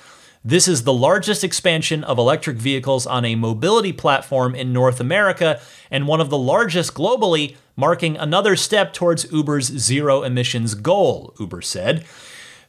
This 0.45 0.69
is 0.69 0.83
the 0.83 0.93
largest 0.93 1.43
expansion 1.43 2.05
of 2.05 2.19
electric 2.19 2.59
vehicles 2.59 3.07
on 3.07 3.25
a 3.25 3.35
mobility 3.35 3.93
platform 3.93 4.55
in 4.55 4.73
North 4.73 5.01
America 5.01 5.61
and 5.91 6.07
one 6.07 6.21
of 6.21 6.29
the 6.29 6.39
largest 6.39 6.93
globally, 6.93 7.57
marking 7.77 8.17
another 8.17 8.55
step 8.55 8.93
towards 8.93 9.33
Uber's 9.33 9.67
zero 9.67 10.23
emissions 10.23 10.75
goal, 10.75 11.35
Uber 11.41 11.63
said. 11.63 12.05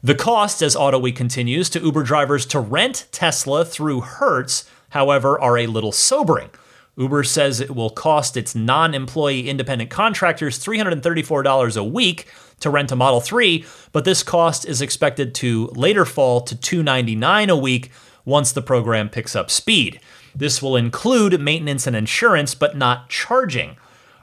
The 0.01 0.15
cost, 0.15 0.61
as 0.61 0.75
AutoWeek 0.75 1.15
continues, 1.15 1.69
to 1.71 1.81
Uber 1.81 2.03
drivers 2.03 2.45
to 2.47 2.59
rent 2.59 3.07
Tesla 3.11 3.65
through 3.65 4.01
Hertz 4.01 4.69
however, 4.95 5.39
are 5.39 5.57
a 5.57 5.67
little 5.67 5.91
sobering. 5.91 6.49
Uber 6.95 7.25
says 7.25 7.59
it 7.59 7.75
will 7.75 7.89
cost 7.89 8.37
its 8.37 8.55
non 8.55 8.93
employee 8.93 9.49
independent 9.49 9.89
contractors 9.89 10.57
$334 10.57 11.77
a 11.77 11.83
week 11.83 12.27
to 12.59 12.69
rent 12.69 12.91
a 12.91 12.95
Model 12.95 13.21
3, 13.21 13.65
but 13.91 14.05
this 14.05 14.23
cost 14.23 14.65
is 14.65 14.81
expected 14.81 15.35
to 15.35 15.67
later 15.75 16.05
fall 16.05 16.41
to 16.41 16.55
299 16.55 17.49
a 17.49 17.55
week 17.55 17.91
once 18.23 18.51
the 18.51 18.61
program 18.61 19.09
picks 19.09 19.35
up 19.35 19.51
speed. 19.51 19.99
This 20.35 20.61
will 20.61 20.75
include 20.75 21.39
maintenance 21.39 21.87
and 21.87 21.95
insurance, 21.95 22.55
but 22.55 22.75
not 22.75 23.09
charging. 23.09 23.77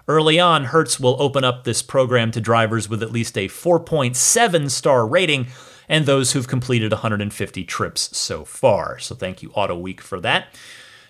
Early 0.09 0.39
on, 0.41 0.65
Hertz 0.65 0.99
will 0.99 1.17
open 1.21 1.45
up 1.45 1.65
this 1.65 1.81
program 1.81 2.33
to 2.33 2.41
drivers 2.41 2.89
with 2.89 3.03
at 3.03 3.13
least 3.13 3.39
a 3.39 3.49
4.7 3.49 4.71
star 4.71 5.07
rating 5.07 5.47
and 5.89 6.07
those 6.07 6.33
who've 6.33 6.49
completed 6.49 6.91
150 6.93 7.65
trips 7.65 8.17
so 8.17 8.45
far. 8.45 8.99
So 8.99 9.15
thank 9.15 9.43
you, 9.43 9.51
Auto 9.55 9.77
Week, 9.77 10.01
for 10.01 10.21
that. 10.21 10.49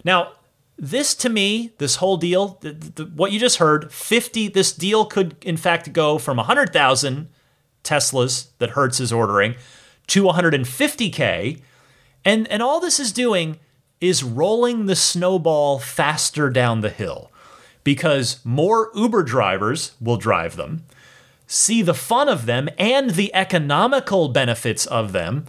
Now, 0.04 0.32
this 0.76 1.14
to 1.16 1.28
me, 1.28 1.72
this 1.78 1.96
whole 1.96 2.16
deal, 2.16 2.58
the, 2.60 2.72
the, 2.72 3.04
what 3.04 3.32
you 3.32 3.38
just 3.38 3.58
heard, 3.58 3.92
50, 3.92 4.48
this 4.48 4.72
deal 4.72 5.04
could 5.04 5.36
in 5.42 5.56
fact 5.56 5.92
go 5.92 6.18
from 6.18 6.36
100,000 6.38 7.28
Teslas 7.84 8.48
that 8.58 8.70
Hertz 8.70 9.00
is 9.00 9.12
ordering 9.12 9.54
to 10.08 10.24
150K. 10.24 11.60
And, 12.24 12.48
and 12.48 12.62
all 12.62 12.80
this 12.80 13.00
is 13.00 13.12
doing 13.12 13.58
is 14.00 14.22
rolling 14.22 14.86
the 14.86 14.96
snowball 14.96 15.78
faster 15.78 16.50
down 16.50 16.80
the 16.80 16.90
hill 16.90 17.30
because 17.84 18.40
more 18.44 18.90
Uber 18.94 19.22
drivers 19.22 19.92
will 20.00 20.16
drive 20.16 20.56
them 20.56 20.84
see 21.52 21.82
the 21.82 21.94
fun 21.94 22.28
of 22.28 22.46
them 22.46 22.68
and 22.78 23.10
the 23.10 23.32
economical 23.34 24.28
benefits 24.28 24.86
of 24.86 25.12
them, 25.12 25.44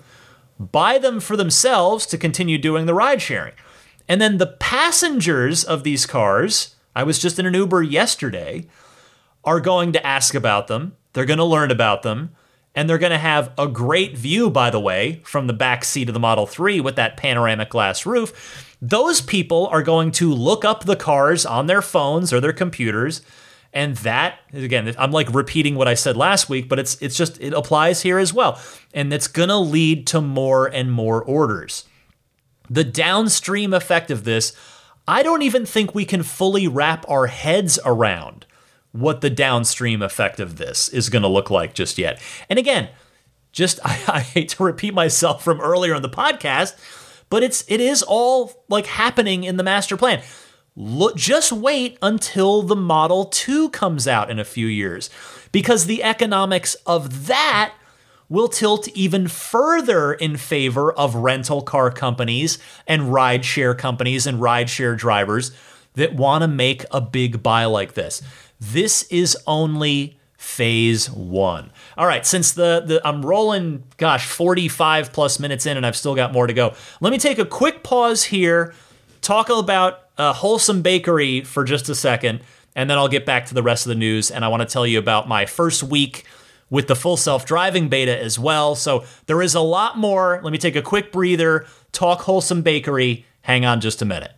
buy 0.59 0.97
them 0.97 1.19
for 1.19 1.38
themselves 1.38 2.05
to 2.05 2.17
continue 2.17 2.57
doing 2.57 2.86
the 2.86 2.93
ride 2.93 3.21
sharing. 3.21 3.53
And 4.08 4.20
then 4.20 4.38
the 4.38 4.47
passengers 4.47 5.64
of 5.64 5.84
these 5.84 6.06
cars, 6.06 6.76
I 6.95 7.04
was 7.04 7.20
just 7.20 7.39
in 7.39 7.45
an 7.45 7.54
Uber 7.54 7.84
yesterday, 7.84 8.68
are 9.43 9.60
going 9.60 9.91
to 9.93 10.06
ask 10.06 10.36
about 10.36 10.68
them. 10.68 10.95
They're 11.14 11.26
going 11.26 11.38
to 11.38 11.43
learn 11.43 11.72
about 11.72 12.04
them. 12.04 12.32
And 12.76 12.89
they're 12.89 12.97
going 12.97 13.12
to 13.12 13.20
have 13.20 13.51
a 13.58 13.68
great 13.68 14.18
view, 14.18 14.49
by 14.49 14.72
the 14.72 14.80
way, 14.80 15.22
from 15.24 15.45
the 15.45 15.54
back 15.54 15.84
seat 15.84 16.10
of 16.10 16.14
the 16.14 16.20
Model 16.20 16.47
3 16.47 16.80
with 16.82 16.95
that 16.95 17.18
panoramic 17.18 17.70
glass 17.70 18.06
roof. 18.06 18.76
Those 18.82 19.22
people 19.22 19.68
are 19.68 19.84
going 19.84 20.12
to 20.14 20.34
look 20.34 20.66
up 20.66 20.86
the 20.86 20.95
cars 20.95 21.45
on 21.45 21.68
their 21.68 21.84
phones 21.84 22.34
or 22.34 22.41
their 22.41 22.54
computers 22.54 23.22
and 23.74 23.97
that 23.97 24.39
again 24.54 24.93
i'm 24.97 25.12
like 25.12 25.34
repeating 25.34 25.76
what 25.76 25.88
i 25.88 25.93
said 25.93 26.16
last 26.16 26.47
week 26.47 26.70
but 26.70 26.80
it's 26.80 27.01
it's 27.01 27.16
just 27.16 27.41
it 27.41 27.54
applies 27.54 28.01
here 28.01 28.20
as 28.20 28.34
well 28.34 28.60
and 28.93 29.12
it's 29.12 29.28
going 29.28 29.49
to 29.49 29.58
lead 29.58 30.06
to 30.08 30.22
more 30.22 30.68
and 30.68 30.91
more 30.91 31.24
orders 31.24 31.86
the 32.74 32.84
downstream 32.84 33.74
effect 33.74 34.09
of 34.09 34.24
this 34.24 34.53
i 35.07 35.21
don't 35.21 35.41
even 35.41 35.65
think 35.65 35.93
we 35.93 36.05
can 36.05 36.24
fully 36.24 36.67
wrap 36.67 37.05
our 37.09 37.28
heads 37.28 37.80
around 37.86 38.45
what 38.91 39.21
the 39.21 39.30
downstream 39.30 40.01
effect 40.01 40.39
of 40.39 40.57
this 40.57 40.88
is 40.89 41.09
going 41.09 41.24
to 41.24 41.28
look 41.28 41.49
like 41.49 41.74
just 41.74 41.97
yet. 41.97 42.21
And 42.49 42.59
again 42.59 42.89
just 43.51 43.80
I, 43.86 43.99
I 44.07 44.19
hate 44.19 44.49
to 44.49 44.63
repeat 44.63 44.93
myself 44.93 45.43
from 45.43 45.61
earlier 45.61 45.95
in 45.95 46.01
the 46.01 46.09
podcast 46.09 46.76
but 47.34 47.41
it's 47.41 47.65
it 47.67 47.82
is 47.82 48.03
all 48.03 48.63
like 48.69 48.86
happening 48.86 49.43
in 49.43 49.57
the 49.57 49.63
master 49.63 49.97
plan. 49.97 50.21
Look, 50.76 51.15
just 51.15 51.51
wait 51.51 51.97
until 51.99 52.61
the 52.61 52.76
Model 52.76 53.26
2 53.26 53.69
comes 53.69 54.07
out 54.07 54.30
in 54.30 54.38
a 54.38 54.45
few 54.45 54.67
years 54.67 55.09
because 55.51 55.86
the 55.86 56.03
economics 56.03 56.76
of 56.86 57.26
that 57.26 57.74
will 58.34 58.47
tilt 58.47 58.88
even 58.95 59.27
further 59.27 60.11
in 60.11 60.36
favor 60.36 60.91
of 60.93 61.13
rental 61.13 61.61
car 61.61 61.91
companies 61.91 62.57
and 62.88 63.03
rideshare 63.03 63.77
companies 63.77 64.25
and 64.25 64.39
rideshare 64.39 64.97
drivers 64.97 65.51
that 65.93 66.15
want 66.15 66.41
to 66.41 66.47
make 66.47 66.84
a 66.89 66.99
big 66.99 67.43
buy 67.43 67.63
like 67.65 67.93
this. 67.93 68.23
This 68.59 69.03
is 69.11 69.38
only 69.45 70.17
phase 70.36 71.11
one. 71.11 71.69
All 71.95 72.07
right, 72.07 72.25
since 72.25 72.53
the, 72.53 72.81
the 72.84 73.07
I'm 73.07 73.23
rolling, 73.23 73.84
gosh, 73.97 74.25
45 74.25 75.13
plus 75.13 75.39
minutes 75.39 75.67
in 75.67 75.77
and 75.77 75.86
I've 75.86 75.95
still 75.95 76.15
got 76.15 76.34
more 76.34 76.47
to 76.47 76.53
go, 76.53 76.73
let 77.01 77.11
me 77.11 77.19
take 77.19 77.38
a 77.38 77.45
quick 77.45 77.84
pause 77.84 78.23
here, 78.23 78.73
talk 79.21 79.49
about 79.49 80.05
uh, 80.17 80.34
Wholesome 80.34 80.81
Bakery 80.81 81.41
for 81.41 81.63
just 81.63 81.88
a 81.88 81.93
second, 81.93 82.41
and 82.75 82.89
then 82.89 82.97
I'll 82.97 83.07
get 83.07 83.27
back 83.27 83.45
to 83.45 83.53
the 83.53 83.61
rest 83.61 83.86
of 83.86 83.89
the 83.89 83.95
news. 83.95 84.31
And 84.31 84.43
I 84.43 84.47
want 84.47 84.67
to 84.67 84.67
tell 84.67 84.88
you 84.88 84.97
about 84.97 85.27
my 85.27 85.45
first 85.45 85.84
week 85.84 86.25
with 86.74 86.88
the 86.88 86.95
full 86.95 87.15
self 87.15 87.45
driving 87.45 87.88
beta 87.88 88.19
as 88.19 88.39
well. 88.39 88.74
So 88.74 89.05
there 89.28 89.43
is 89.43 89.53
a 89.53 89.61
lot 89.61 89.95
more. 89.95 90.41
Let 90.43 90.51
me 90.51 90.57
take 90.57 90.76
a 90.76 90.82
quick 90.82 91.11
breather, 91.11 91.67
talk 91.91 92.21
Wholesome 92.21 92.63
Bakery. 92.63 93.28
Hang 93.41 93.63
on 93.63 93.80
just 93.80 94.01
a 94.01 94.05
minute. 94.05 94.32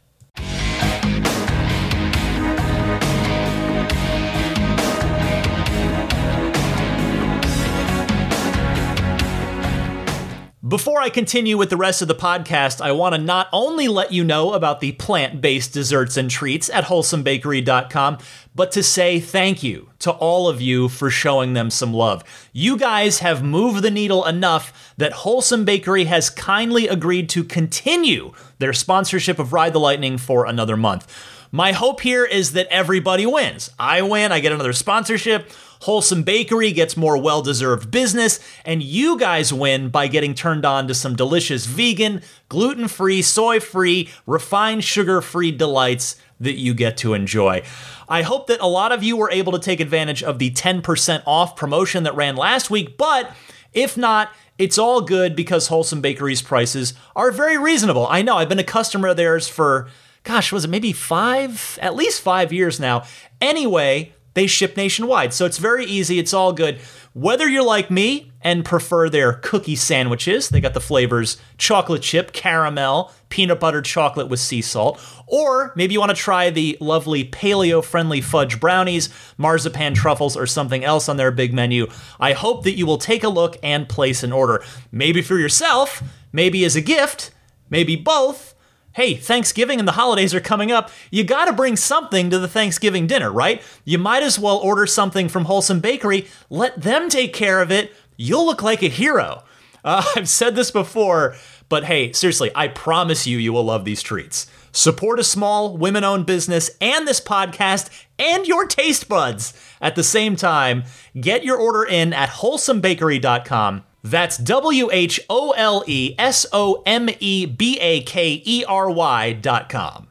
Before 10.67 10.99
I 10.99 11.09
continue 11.09 11.59
with 11.59 11.69
the 11.69 11.77
rest 11.77 12.01
of 12.01 12.07
the 12.07 12.15
podcast, 12.15 12.81
I 12.81 12.91
want 12.91 13.13
to 13.13 13.21
not 13.21 13.49
only 13.53 13.87
let 13.87 14.11
you 14.11 14.23
know 14.23 14.53
about 14.53 14.79
the 14.79 14.93
plant 14.93 15.39
based 15.39 15.73
desserts 15.73 16.17
and 16.17 16.27
treats 16.27 16.71
at 16.71 16.85
wholesomebakery.com, 16.85 18.17
but 18.55 18.71
to 18.71 18.81
say 18.81 19.19
thank 19.19 19.61
you 19.61 19.91
to 19.99 20.09
all 20.09 20.47
of 20.47 20.61
you 20.61 20.89
for 20.89 21.11
showing 21.11 21.53
them 21.53 21.69
some 21.69 21.93
love. 21.93 22.23
You 22.51 22.77
guys 22.77 23.19
have 23.19 23.43
moved 23.43 23.83
the 23.83 23.91
needle 23.91 24.25
enough 24.25 24.93
that 24.97 25.13
Wholesome 25.13 25.65
Bakery 25.65 26.05
has 26.05 26.31
kindly 26.31 26.87
agreed 26.87 27.29
to 27.29 27.43
continue 27.43 28.31
their 28.57 28.73
sponsorship 28.73 29.37
of 29.37 29.53
Ride 29.53 29.73
the 29.73 29.79
Lightning 29.79 30.17
for 30.17 30.47
another 30.47 30.75
month. 30.75 31.05
My 31.51 31.73
hope 31.73 32.01
here 32.01 32.25
is 32.25 32.53
that 32.53 32.67
everybody 32.71 33.27
wins. 33.27 33.69
I 33.77 34.01
win, 34.01 34.31
I 34.31 34.39
get 34.39 34.51
another 34.51 34.73
sponsorship. 34.73 35.51
Wholesome 35.85 36.23
Bakery 36.23 36.71
gets 36.71 36.97
more 36.97 37.15
well 37.15 37.43
deserved 37.43 37.91
business, 37.91 38.39
and 38.65 38.81
you 38.81 39.19
guys 39.19 39.53
win 39.53 39.89
by 39.89 40.07
getting 40.07 40.33
turned 40.33 40.65
on 40.65 40.87
to 40.87 40.95
some 40.95 41.15
delicious 41.15 41.67
vegan, 41.67 42.23
gluten 42.49 42.87
free, 42.87 43.21
soy 43.21 43.59
free, 43.59 44.09
refined 44.25 44.83
sugar 44.83 45.21
free 45.21 45.51
delights 45.51 46.15
that 46.39 46.55
you 46.55 46.73
get 46.73 46.97
to 46.97 47.13
enjoy. 47.13 47.61
I 48.09 48.23
hope 48.23 48.47
that 48.47 48.61
a 48.61 48.67
lot 48.67 48.91
of 48.91 49.03
you 49.03 49.15
were 49.15 49.29
able 49.29 49.51
to 49.51 49.59
take 49.59 49.79
advantage 49.79 50.23
of 50.23 50.39
the 50.39 50.49
10% 50.49 51.21
off 51.27 51.55
promotion 51.55 52.01
that 52.03 52.15
ran 52.15 52.35
last 52.35 52.71
week, 52.71 52.97
but 52.97 53.35
If 53.75 53.97
not, 53.97 54.31
it's 54.57 54.77
all 54.79 55.01
good 55.01 55.35
because 55.35 55.67
Wholesome 55.67 56.01
Bakery's 56.01 56.41
prices 56.41 56.93
are 57.15 57.29
very 57.29 57.57
reasonable. 57.57 58.07
I 58.09 58.21
know 58.21 58.37
I've 58.37 58.49
been 58.49 58.57
a 58.57 58.63
customer 58.63 59.09
of 59.09 59.17
theirs 59.17 59.49
for, 59.49 59.89
gosh, 60.23 60.51
was 60.51 60.63
it 60.63 60.69
maybe 60.69 60.93
five, 60.93 61.77
at 61.81 61.93
least 61.95 62.21
five 62.21 62.53
years 62.53 62.79
now. 62.79 63.03
Anyway, 63.41 64.14
they 64.35 64.47
ship 64.47 64.77
nationwide, 64.77 65.33
so 65.33 65.45
it's 65.45 65.57
very 65.57 65.85
easy. 65.85 66.19
It's 66.19 66.33
all 66.33 66.53
good. 66.53 66.79
Whether 67.13 67.47
you're 67.47 67.63
like 67.63 67.89
me 67.89 68.33
and 68.41 68.65
prefer 68.65 69.09
their 69.09 69.33
cookie 69.33 69.77
sandwiches, 69.77 70.49
they 70.49 70.59
got 70.59 70.73
the 70.73 70.81
flavors 70.81 71.37
chocolate 71.57 72.01
chip, 72.01 72.33
caramel, 72.33 73.13
peanut 73.29 73.61
butter 73.61 73.81
chocolate 73.81 74.27
with 74.27 74.41
sea 74.41 74.61
salt, 74.61 75.01
or 75.25 75.71
maybe 75.77 75.93
you 75.93 75.99
want 76.01 76.09
to 76.09 76.15
try 76.15 76.49
the 76.49 76.77
lovely 76.81 77.23
paleo 77.23 77.81
friendly 77.81 78.19
fudge 78.19 78.59
brownies, 78.59 79.07
marzipan 79.37 79.93
truffles, 79.93 80.35
or 80.35 80.45
something 80.45 80.83
else 80.83 81.07
on 81.07 81.15
their 81.15 81.31
big 81.31 81.53
menu. 81.53 81.87
I 82.19 82.33
hope 82.33 82.65
that 82.65 82.75
you 82.77 82.85
will 82.85 82.97
take 82.97 83.23
a 83.23 83.29
look 83.29 83.55
and 83.63 83.87
place 83.87 84.21
an 84.21 84.33
order. 84.33 84.61
Maybe 84.91 85.21
for 85.21 85.39
yourself, 85.39 86.03
maybe 86.33 86.65
as 86.65 86.75
a 86.75 86.81
gift, 86.81 87.31
maybe 87.69 87.95
both 87.95 88.54
hey, 88.95 89.13
Thanksgiving 89.15 89.77
and 89.79 89.87
the 89.87 89.93
holidays 89.93 90.33
are 90.33 90.39
coming 90.39 90.71
up. 90.71 90.89
You 91.11 91.25
got 91.25 91.45
to 91.45 91.53
bring 91.53 91.75
something 91.75 92.29
to 92.29 92.39
the 92.39 92.47
Thanksgiving 92.47 93.07
dinner, 93.07 93.29
right? 93.31 93.61
You 93.83 93.97
might 93.97 94.23
as 94.23 94.39
well 94.39 94.57
order 94.57 94.87
something 94.87 95.27
from 95.27 95.45
Wholesome 95.45 95.81
Bakery. 95.81 96.27
Let 96.49 96.81
them 96.81 97.09
take 97.09 97.33
care 97.33 97.61
of 97.61 97.71
it. 97.71 97.93
You'll 98.15 98.45
look 98.45 98.63
like 98.63 98.81
a 98.81 98.87
hero. 98.89 99.43
Uh, 99.85 100.03
I've 100.15 100.27
said 100.27 100.55
this 100.55 100.71
before, 100.71 101.35
but 101.69 101.83
hey, 101.83 102.11
seriously, 102.11 102.49
I 102.55 102.69
promise 102.69 103.27
you, 103.27 103.37
you 103.37 103.53
will 103.53 103.65
love 103.65 103.85
these 103.85 104.01
treats. 104.01 104.47
Support 104.71 105.19
a 105.19 105.23
small 105.23 105.77
women 105.77 106.03
owned 106.03 106.25
business 106.25 106.71
and 106.81 107.07
this 107.07 107.21
podcast 107.21 107.91
and 108.17 108.47
your 108.47 108.65
taste 108.65 109.07
buds 109.07 109.53
at 109.79 109.95
the 109.95 110.01
same 110.01 110.35
time. 110.35 110.85
Get 111.21 111.43
your 111.43 111.57
order 111.57 111.83
in 111.83 112.13
at 112.13 112.29
wholesomebakery.com. 112.29 113.83
That's 114.05 114.37
W 114.37 114.91
H 114.91 115.19
O 115.31 115.49
L 115.57 115.83
E 115.87 116.13
S 116.19 116.45
O 116.53 116.83
M 116.85 117.09
E 117.19 117.47
B 117.47 117.79
A 117.79 118.03
K 118.03 118.39
E 118.45 118.63
R 118.67 118.87
Y 118.87 119.33
dot 119.33 119.67
com. 119.67 120.09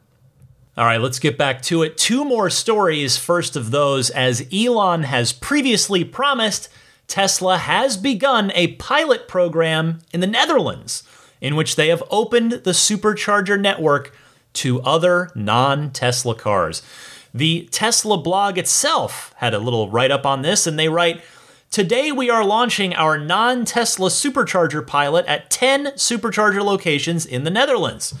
All 0.75 0.83
right, 0.83 0.99
let's 0.99 1.17
get 1.17 1.37
back 1.37 1.61
to 1.63 1.81
it. 1.81 1.97
Two 1.97 2.25
more 2.25 2.49
stories. 2.49 3.15
First 3.15 3.55
of 3.55 3.71
those, 3.71 4.09
as 4.09 4.45
Elon 4.53 5.03
has 5.03 5.31
previously 5.31 6.03
promised, 6.03 6.67
Tesla 7.07 7.57
has 7.57 7.95
begun 7.95 8.51
a 8.53 8.73
pilot 8.73 9.29
program 9.29 9.99
in 10.11 10.19
the 10.19 10.27
Netherlands 10.27 11.03
in 11.39 11.55
which 11.55 11.77
they 11.77 11.87
have 11.87 12.03
opened 12.11 12.51
the 12.51 12.71
supercharger 12.71 13.57
network 13.57 14.13
to 14.55 14.81
other 14.81 15.31
non 15.35 15.89
Tesla 15.91 16.35
cars. 16.35 16.81
The 17.33 17.69
Tesla 17.71 18.17
blog 18.17 18.57
itself 18.57 19.33
had 19.37 19.53
a 19.53 19.59
little 19.59 19.89
write 19.89 20.11
up 20.11 20.25
on 20.25 20.41
this, 20.41 20.67
and 20.67 20.77
they 20.77 20.89
write, 20.89 21.21
Today, 21.71 22.11
we 22.11 22.29
are 22.29 22.45
launching 22.45 22.93
our 22.93 23.17
non 23.17 23.65
Tesla 23.65 24.09
supercharger 24.09 24.85
pilot 24.85 25.25
at 25.25 25.49
10 25.49 25.87
supercharger 25.87 26.63
locations 26.63 27.25
in 27.25 27.43
the 27.43 27.49
Netherlands. 27.49 28.13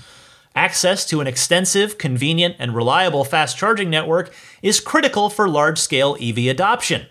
Access 0.55 1.05
to 1.05 1.21
an 1.21 1.27
extensive, 1.27 1.97
convenient, 1.97 2.55
and 2.59 2.75
reliable 2.75 3.23
fast 3.23 3.57
charging 3.57 3.89
network 3.89 4.33
is 4.61 4.79
critical 4.79 5.29
for 5.29 5.47
large 5.47 5.79
scale 5.79 6.17
EV 6.19 6.47
adoption. 6.47 7.05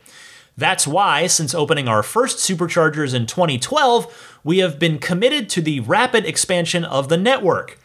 That's 0.57 0.87
why, 0.87 1.26
since 1.26 1.55
opening 1.55 1.89
our 1.89 2.03
first 2.03 2.39
superchargers 2.39 3.14
in 3.14 3.26
2012, 3.26 4.39
we 4.45 4.59
have 4.59 4.78
been 4.78 4.99
committed 4.99 5.49
to 5.51 5.62
the 5.62 5.80
rapid 5.80 6.24
expansion 6.24 6.85
of 6.85 7.09
the 7.09 7.16
network. 7.16 7.78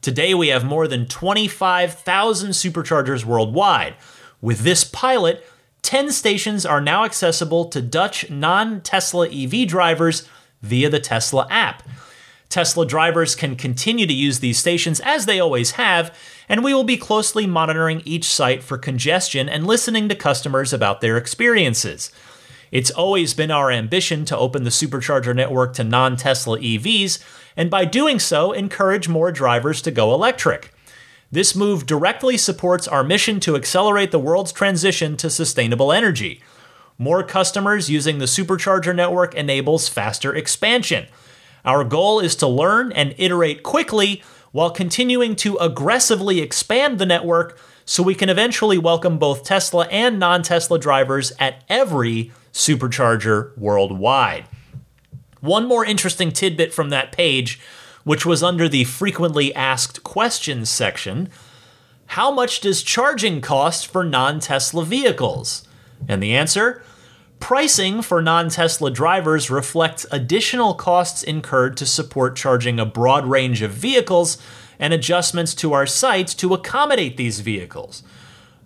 Today, 0.00 0.34
we 0.34 0.48
have 0.48 0.64
more 0.64 0.88
than 0.88 1.06
25,000 1.06 2.50
superchargers 2.50 3.24
worldwide. 3.24 3.94
With 4.40 4.60
this 4.60 4.84
pilot, 4.84 5.46
10 5.86 6.10
stations 6.10 6.66
are 6.66 6.80
now 6.80 7.04
accessible 7.04 7.66
to 7.66 7.80
Dutch 7.80 8.28
non 8.28 8.80
Tesla 8.80 9.28
EV 9.28 9.68
drivers 9.68 10.28
via 10.60 10.90
the 10.90 10.98
Tesla 10.98 11.46
app. 11.48 11.84
Tesla 12.48 12.84
drivers 12.84 13.36
can 13.36 13.54
continue 13.54 14.04
to 14.04 14.12
use 14.12 14.40
these 14.40 14.58
stations 14.58 14.98
as 15.04 15.26
they 15.26 15.38
always 15.38 15.72
have, 15.72 16.12
and 16.48 16.64
we 16.64 16.74
will 16.74 16.82
be 16.82 16.96
closely 16.96 17.46
monitoring 17.46 18.02
each 18.04 18.24
site 18.24 18.64
for 18.64 18.76
congestion 18.76 19.48
and 19.48 19.64
listening 19.64 20.08
to 20.08 20.16
customers 20.16 20.72
about 20.72 21.00
their 21.00 21.16
experiences. 21.16 22.10
It's 22.72 22.90
always 22.90 23.32
been 23.32 23.52
our 23.52 23.70
ambition 23.70 24.24
to 24.24 24.36
open 24.36 24.64
the 24.64 24.70
supercharger 24.70 25.36
network 25.36 25.72
to 25.74 25.84
non 25.84 26.16
Tesla 26.16 26.58
EVs, 26.58 27.22
and 27.56 27.70
by 27.70 27.84
doing 27.84 28.18
so, 28.18 28.50
encourage 28.50 29.08
more 29.08 29.30
drivers 29.30 29.80
to 29.82 29.92
go 29.92 30.12
electric. 30.12 30.72
This 31.36 31.54
move 31.54 31.84
directly 31.84 32.38
supports 32.38 32.88
our 32.88 33.04
mission 33.04 33.40
to 33.40 33.56
accelerate 33.56 34.10
the 34.10 34.18
world's 34.18 34.52
transition 34.52 35.18
to 35.18 35.28
sustainable 35.28 35.92
energy. 35.92 36.40
More 36.96 37.22
customers 37.22 37.90
using 37.90 38.16
the 38.16 38.24
supercharger 38.24 38.96
network 38.96 39.34
enables 39.34 39.86
faster 39.86 40.34
expansion. 40.34 41.08
Our 41.62 41.84
goal 41.84 42.20
is 42.20 42.36
to 42.36 42.46
learn 42.46 42.90
and 42.92 43.14
iterate 43.18 43.62
quickly 43.62 44.22
while 44.52 44.70
continuing 44.70 45.36
to 45.36 45.58
aggressively 45.58 46.40
expand 46.40 46.98
the 46.98 47.04
network 47.04 47.58
so 47.84 48.02
we 48.02 48.14
can 48.14 48.30
eventually 48.30 48.78
welcome 48.78 49.18
both 49.18 49.44
Tesla 49.44 49.86
and 49.88 50.18
non 50.18 50.42
Tesla 50.42 50.78
drivers 50.78 51.34
at 51.38 51.64
every 51.68 52.32
supercharger 52.54 53.54
worldwide. 53.58 54.46
One 55.40 55.68
more 55.68 55.84
interesting 55.84 56.32
tidbit 56.32 56.72
from 56.72 56.88
that 56.88 57.12
page 57.12 57.60
which 58.06 58.24
was 58.24 58.40
under 58.40 58.68
the 58.68 58.84
frequently 58.84 59.52
asked 59.56 60.04
questions 60.04 60.70
section. 60.70 61.28
How 62.06 62.30
much 62.30 62.60
does 62.60 62.84
charging 62.84 63.40
cost 63.40 63.88
for 63.88 64.04
non 64.04 64.38
Tesla 64.38 64.84
vehicles? 64.84 65.66
And 66.06 66.22
the 66.22 66.32
answer 66.32 66.84
pricing 67.40 68.02
for 68.02 68.22
non 68.22 68.48
Tesla 68.48 68.92
drivers 68.92 69.50
reflects 69.50 70.06
additional 70.12 70.74
costs 70.74 71.24
incurred 71.24 71.76
to 71.78 71.84
support 71.84 72.36
charging 72.36 72.78
a 72.78 72.86
broad 72.86 73.26
range 73.26 73.60
of 73.60 73.72
vehicles 73.72 74.38
and 74.78 74.94
adjustments 74.94 75.52
to 75.56 75.72
our 75.72 75.84
sites 75.84 76.32
to 76.34 76.54
accommodate 76.54 77.16
these 77.16 77.40
vehicles. 77.40 78.04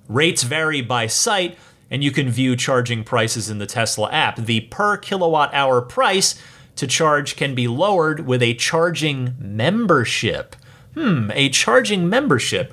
Rates 0.07 0.43
vary 0.43 0.82
by 0.82 1.07
site, 1.07 1.57
and 1.91 2.05
you 2.05 2.11
can 2.11 2.28
view 2.28 2.57
charging 2.57 3.05
prices 3.05 3.49
in 3.49 3.57
the 3.57 3.66
Tesla 3.66 4.12
app. 4.12 4.36
The 4.36 4.61
per 4.61 4.99
kilowatt 4.99 5.55
hour 5.55 5.80
price 5.80 6.38
to 6.81 6.87
charge 6.87 7.37
can 7.37 7.55
be 7.55 7.68
lowered 7.68 8.26
with 8.26 8.43
a 8.43 8.55
charging 8.55 9.35
membership. 9.39 10.57
Hmm, 10.95 11.31
a 11.35 11.51
charging 11.51 12.09
membership. 12.09 12.72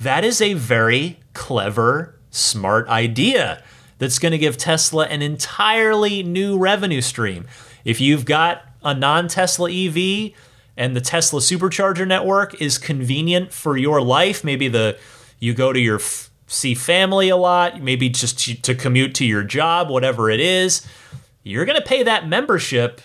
That 0.00 0.24
is 0.24 0.40
a 0.40 0.54
very 0.54 1.20
clever, 1.34 2.18
smart 2.30 2.88
idea 2.88 3.62
that's 3.98 4.18
going 4.18 4.32
to 4.32 4.38
give 4.38 4.56
Tesla 4.56 5.04
an 5.06 5.20
entirely 5.20 6.22
new 6.22 6.56
revenue 6.56 7.02
stream. 7.02 7.46
If 7.84 8.00
you've 8.00 8.24
got 8.24 8.62
a 8.82 8.94
non 8.94 9.28
Tesla 9.28 9.70
EV 9.70 10.32
and 10.74 10.96
the 10.96 11.02
Tesla 11.02 11.40
supercharger 11.40 12.08
network 12.08 12.58
is 12.58 12.78
convenient 12.78 13.52
for 13.52 13.76
your 13.76 14.00
life, 14.00 14.42
maybe 14.42 14.68
the 14.68 14.98
you 15.40 15.52
go 15.52 15.74
to 15.74 15.78
your 15.78 16.00
see 16.46 16.74
family 16.74 17.28
a 17.28 17.36
lot, 17.36 17.82
maybe 17.82 18.08
just 18.08 18.38
to, 18.38 18.54
to 18.62 18.74
commute 18.74 19.14
to 19.16 19.26
your 19.26 19.44
job, 19.44 19.90
whatever 19.90 20.30
it 20.30 20.40
is, 20.40 20.86
you're 21.42 21.66
going 21.66 21.78
to 21.78 21.86
pay 21.86 22.02
that 22.02 22.26
membership 22.26 23.02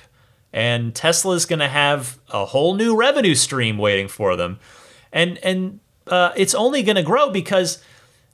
and 0.53 0.95
Tesla's 0.95 1.45
going 1.45 1.59
to 1.59 1.67
have 1.67 2.19
a 2.29 2.45
whole 2.45 2.73
new 2.73 2.95
revenue 2.95 3.35
stream 3.35 3.77
waiting 3.77 4.07
for 4.07 4.35
them, 4.35 4.59
and 5.11 5.37
and 5.39 5.79
uh, 6.07 6.31
it's 6.35 6.55
only 6.55 6.83
going 6.83 6.95
to 6.95 7.03
grow 7.03 7.29
because, 7.29 7.83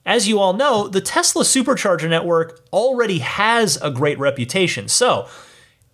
as 0.06 0.28
you 0.28 0.40
all 0.40 0.54
know, 0.54 0.88
the 0.88 1.02
Tesla 1.02 1.44
supercharger 1.44 2.10
network 2.10 2.62
already 2.72 3.20
has 3.20 3.82
a 3.82 3.90
great 3.90 4.20
reputation. 4.20 4.88
So, 4.88 5.28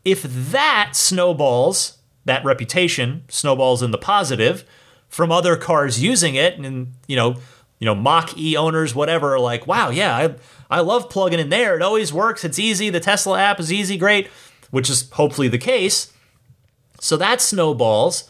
if 0.03 0.23
that 0.23 0.91
snowballs, 0.93 1.97
that 2.25 2.43
reputation 2.43 3.23
snowballs 3.29 3.81
in 3.81 3.91
the 3.91 3.97
positive 3.97 4.65
from 5.07 5.31
other 5.31 5.55
cars 5.55 6.01
using 6.01 6.35
it, 6.35 6.59
and 6.59 6.93
you 7.07 7.15
know, 7.15 7.37
you 7.79 7.85
know, 7.85 7.95
Mach 7.95 8.37
E 8.37 8.57
owners, 8.57 8.93
whatever, 8.93 9.35
are 9.35 9.39
like, 9.39 9.65
wow, 9.65 9.89
yeah, 9.89 10.15
I 10.15 10.35
I 10.69 10.81
love 10.81 11.09
plugging 11.09 11.39
in 11.39 11.49
there. 11.49 11.75
It 11.75 11.81
always 11.81 12.11
works. 12.11 12.43
It's 12.43 12.59
easy. 12.59 12.89
The 12.89 12.99
Tesla 12.99 13.39
app 13.39 13.59
is 13.59 13.71
easy, 13.71 13.97
great 13.97 14.29
which 14.71 14.89
is 14.89 15.09
hopefully 15.11 15.47
the 15.47 15.57
case, 15.57 16.13
so 16.99 17.17
that 17.17 17.41
snowballs, 17.41 18.29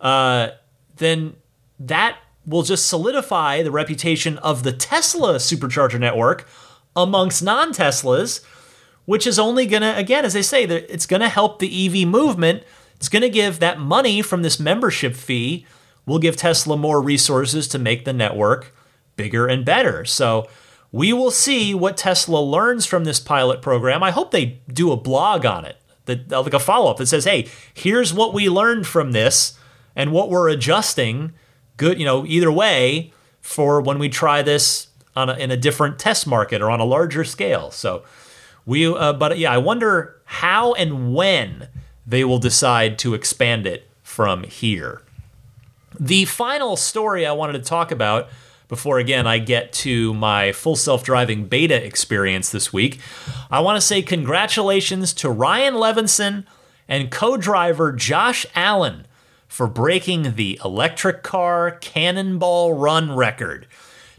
uh, 0.00 0.48
then 0.96 1.36
that 1.78 2.18
will 2.46 2.62
just 2.62 2.86
solidify 2.86 3.62
the 3.62 3.70
reputation 3.70 4.38
of 4.38 4.62
the 4.62 4.72
Tesla 4.72 5.36
supercharger 5.36 5.98
network 5.98 6.48
amongst 6.94 7.42
non 7.42 7.72
Teslas, 7.72 8.42
which 9.04 9.26
is 9.26 9.38
only 9.38 9.66
going 9.66 9.82
to, 9.82 9.96
again, 9.96 10.24
as 10.24 10.34
I 10.34 10.40
say, 10.40 10.64
it's 10.64 11.06
going 11.06 11.20
to 11.20 11.28
help 11.28 11.58
the 11.58 11.86
EV 11.86 12.08
movement. 12.08 12.62
It's 12.96 13.08
going 13.08 13.22
to 13.22 13.30
give 13.30 13.58
that 13.58 13.78
money 13.78 14.22
from 14.22 14.42
this 14.42 14.58
membership 14.58 15.14
fee, 15.14 15.66
will 16.06 16.18
give 16.18 16.36
Tesla 16.36 16.76
more 16.76 17.02
resources 17.02 17.68
to 17.68 17.78
make 17.78 18.04
the 18.04 18.12
network 18.12 18.74
bigger 19.16 19.46
and 19.46 19.64
better. 19.64 20.04
So, 20.04 20.48
we 20.92 21.12
will 21.12 21.30
see 21.30 21.74
what 21.74 21.96
Tesla 21.96 22.38
learns 22.38 22.86
from 22.86 23.04
this 23.04 23.20
pilot 23.20 23.62
program. 23.62 24.02
I 24.02 24.10
hope 24.10 24.30
they 24.30 24.60
do 24.72 24.92
a 24.92 24.96
blog 24.96 25.44
on 25.44 25.64
it, 25.64 25.76
that 26.06 26.30
like 26.30 26.54
a 26.54 26.58
follow 26.58 26.90
up 26.90 26.98
that 26.98 27.06
says, 27.06 27.24
"Hey, 27.24 27.48
here's 27.74 28.14
what 28.14 28.32
we 28.32 28.48
learned 28.48 28.86
from 28.86 29.12
this 29.12 29.58
and 29.94 30.12
what 30.12 30.30
we're 30.30 30.48
adjusting." 30.48 31.32
Good, 31.76 31.98
you 31.98 32.06
know, 32.06 32.24
either 32.26 32.50
way 32.50 33.12
for 33.42 33.80
when 33.80 33.98
we 33.98 34.08
try 34.08 34.42
this 34.42 34.88
on 35.14 35.30
a, 35.30 35.34
in 35.34 35.50
a 35.50 35.56
different 35.56 35.98
test 35.98 36.26
market 36.26 36.62
or 36.62 36.70
on 36.70 36.80
a 36.80 36.84
larger 36.84 37.24
scale. 37.24 37.70
So 37.70 38.02
we, 38.64 38.86
uh, 38.86 39.12
but 39.14 39.38
yeah, 39.38 39.52
I 39.52 39.58
wonder 39.58 40.20
how 40.24 40.74
and 40.74 41.14
when 41.14 41.68
they 42.06 42.24
will 42.24 42.38
decide 42.38 42.98
to 43.00 43.14
expand 43.14 43.66
it 43.66 43.88
from 44.02 44.44
here. 44.44 45.02
The 45.98 46.24
final 46.24 46.76
story 46.76 47.26
I 47.26 47.32
wanted 47.32 47.54
to 47.54 47.60
talk 47.60 47.90
about 47.90 48.28
before 48.68 48.98
again 48.98 49.26
I 49.26 49.38
get 49.38 49.72
to 49.74 50.14
my 50.14 50.52
full 50.52 50.76
self 50.76 51.04
driving 51.04 51.46
beta 51.46 51.84
experience 51.84 52.50
this 52.50 52.72
week, 52.72 53.00
I 53.50 53.60
want 53.60 53.76
to 53.76 53.86
say 53.86 54.02
congratulations 54.02 55.12
to 55.14 55.30
Ryan 55.30 55.74
Levenson 55.74 56.44
and 56.88 57.10
co 57.10 57.36
driver 57.36 57.92
Josh 57.92 58.46
Allen 58.54 59.06
for 59.48 59.66
breaking 59.66 60.34
the 60.34 60.60
electric 60.64 61.22
car 61.22 61.72
cannonball 61.80 62.74
run 62.74 63.14
record, 63.14 63.66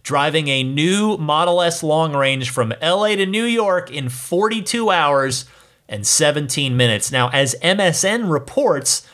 driving 0.03 0.47
a 0.47 0.63
new 0.63 1.17
Model 1.17 1.61
S 1.61 1.83
long 1.83 2.15
range 2.15 2.49
from 2.49 2.73
LA 2.81 3.15
to 3.15 3.25
New 3.25 3.43
York 3.43 3.91
in 3.91 4.09
42 4.09 4.89
hours 4.89 5.45
and 5.89 6.05
17 6.05 6.75
minutes. 6.75 7.11
Now, 7.11 7.29
as 7.29 7.55
MSN 7.61 8.31
reports, 8.31 9.07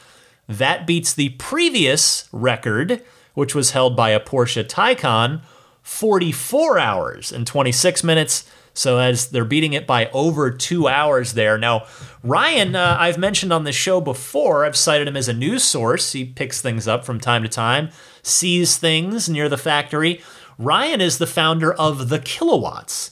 that 0.48 0.86
beats 0.88 1.14
the 1.14 1.30
previous 1.30 2.28
record 2.32 3.02
which 3.34 3.56
was 3.56 3.72
held 3.72 3.96
by 3.96 4.12
a 4.12 4.20
Porsche 4.20 4.64
Taycan, 4.64 5.42
44 5.82 6.80
hours 6.80 7.32
and 7.32 7.46
26 7.46 8.04
minutes. 8.04 8.46
So 8.74 8.98
as 8.98 9.30
they're 9.30 9.46
beating 9.46 9.74
it 9.74 9.86
by 9.86 10.08
over 10.12 10.50
two 10.50 10.88
hours 10.88 11.34
there. 11.34 11.58
Now, 11.58 11.86
Ryan, 12.24 12.76
uh, 12.76 12.98
I've 13.00 13.20
mentioned 13.20 13.54
on 13.54 13.66
the 13.66 13.72
show 13.72 14.02
before, 14.02 14.66
I've 14.66 14.76
cited 14.76 15.08
him 15.08 15.18
as 15.18 15.28
a 15.28 15.34
news 15.34 15.64
source. 15.64 16.14
He 16.14 16.26
picks 16.26 16.62
things 16.62 16.88
up 16.88 17.06
from 17.06 17.20
time 17.20 17.44
to 17.44 17.50
time, 17.50 17.90
sees 18.24 18.78
things 18.78 19.30
near 19.30 19.48
the 19.48 19.58
factory. 19.58 20.22
Ryan 20.58 21.02
is 21.02 21.18
the 21.18 21.28
founder 21.28 21.72
of 21.74 22.10
The 22.10 22.20
Kilowatts. 22.20 23.12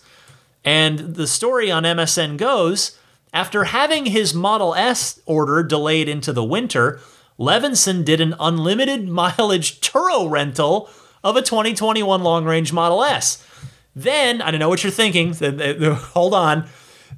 And 0.63 1.15
the 1.15 1.27
story 1.27 1.71
on 1.71 1.83
MSN 1.83 2.37
goes 2.37 2.97
after 3.33 3.65
having 3.65 4.07
his 4.07 4.33
Model 4.33 4.75
S 4.75 5.19
order 5.25 5.63
delayed 5.63 6.09
into 6.09 6.33
the 6.33 6.43
winter, 6.43 6.99
Levenson 7.41 8.05
did 8.05 8.21
an 8.21 8.35
unlimited 8.39 9.09
mileage 9.09 9.81
Turo 9.81 10.29
rental 10.29 10.87
of 11.23 11.35
a 11.35 11.41
2021 11.41 12.21
long 12.21 12.45
range 12.45 12.71
Model 12.71 13.03
S. 13.03 13.43
Then, 13.95 14.43
I 14.43 14.51
don't 14.51 14.59
know 14.59 14.69
what 14.69 14.83
you're 14.83 14.91
thinking, 14.91 15.33
hold 16.13 16.35
on. 16.35 16.69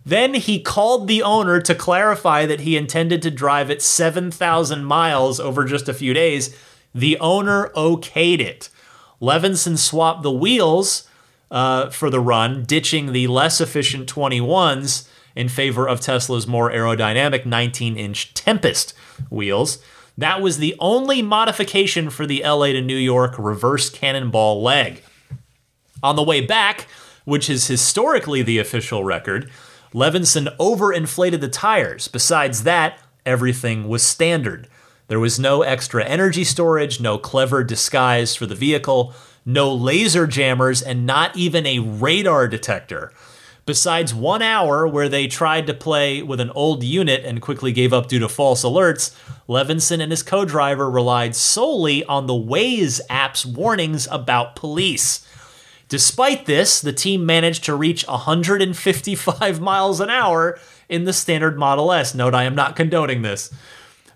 Then 0.05 0.33
he 0.33 0.61
called 0.61 1.07
the 1.07 1.21
owner 1.21 1.59
to 1.61 1.75
clarify 1.75 2.45
that 2.45 2.61
he 2.61 2.77
intended 2.77 3.21
to 3.21 3.31
drive 3.31 3.69
it 3.69 3.81
7,000 3.81 4.85
miles 4.85 5.39
over 5.41 5.65
just 5.65 5.89
a 5.89 5.93
few 5.93 6.13
days. 6.13 6.55
The 6.95 7.17
owner 7.19 7.69
okayed 7.75 8.39
it. 8.39 8.69
Levenson 9.21 9.77
swapped 9.77 10.23
the 10.23 10.31
wheels 10.31 11.07
uh, 11.51 11.89
for 11.89 12.09
the 12.09 12.19
run, 12.19 12.63
ditching 12.63 13.11
the 13.11 13.27
less 13.27 13.59
efficient 13.59 14.11
21s 14.11 15.07
in 15.35 15.49
favor 15.49 15.87
of 15.87 15.99
Tesla's 15.99 16.47
more 16.47 16.71
aerodynamic 16.71 17.45
19 17.45 17.97
inch 17.97 18.33
Tempest 18.33 18.93
wheels. 19.29 19.79
That 20.17 20.41
was 20.41 20.57
the 20.57 20.75
only 20.79 21.21
modification 21.21 22.09
for 22.09 22.25
the 22.25 22.43
LA 22.43 22.67
to 22.67 22.81
New 22.81 22.97
York 22.97 23.35
reverse 23.37 23.89
cannonball 23.89 24.61
leg. 24.61 25.01
On 26.03 26.15
the 26.15 26.23
way 26.23 26.41
back, 26.41 26.87
which 27.25 27.49
is 27.49 27.67
historically 27.67 28.41
the 28.41 28.59
official 28.59 29.03
record, 29.03 29.49
Levenson 29.93 30.55
overinflated 30.57 31.39
the 31.39 31.47
tires. 31.47 32.07
Besides 32.07 32.63
that, 32.63 32.99
everything 33.25 33.87
was 33.87 34.03
standard. 34.03 34.67
There 35.07 35.19
was 35.19 35.39
no 35.39 35.61
extra 35.61 36.03
energy 36.03 36.43
storage, 36.43 36.99
no 36.99 37.17
clever 37.17 37.63
disguise 37.63 38.35
for 38.35 38.45
the 38.45 38.55
vehicle, 38.55 39.13
no 39.45 39.73
laser 39.73 40.27
jammers, 40.27 40.81
and 40.81 41.05
not 41.05 41.35
even 41.35 41.65
a 41.65 41.79
radar 41.79 42.47
detector. 42.47 43.11
Besides 43.65 44.13
one 44.13 44.41
hour 44.41 44.85
where 44.85 45.07
they 45.07 45.27
tried 45.27 45.67
to 45.67 45.73
play 45.73 46.21
with 46.21 46.41
an 46.41 46.49
old 46.49 46.83
unit 46.83 47.23
and 47.23 47.41
quickly 47.41 47.71
gave 47.71 47.93
up 47.93 48.07
due 48.07 48.19
to 48.19 48.27
false 48.27 48.63
alerts, 48.65 49.15
Levenson 49.47 50.01
and 50.01 50.11
his 50.11 50.21
co 50.21 50.43
driver 50.43 50.89
relied 50.89 51.33
solely 51.33 52.03
on 52.03 52.27
the 52.27 52.33
Waze 52.33 52.99
app's 53.09 53.45
warnings 53.45 54.05
about 54.11 54.57
police. 54.57 55.25
Despite 55.87 56.45
this, 56.45 56.81
the 56.81 56.91
team 56.91 57.25
managed 57.25 57.63
to 57.65 57.75
reach 57.75 58.05
155 58.07 59.61
miles 59.61 60.01
an 60.01 60.09
hour 60.09 60.59
in 60.89 61.05
the 61.05 61.13
standard 61.13 61.57
Model 61.57 61.93
S. 61.93 62.13
Note 62.13 62.35
I 62.35 62.43
am 62.43 62.55
not 62.55 62.75
condoning 62.75 63.21
this. 63.21 63.53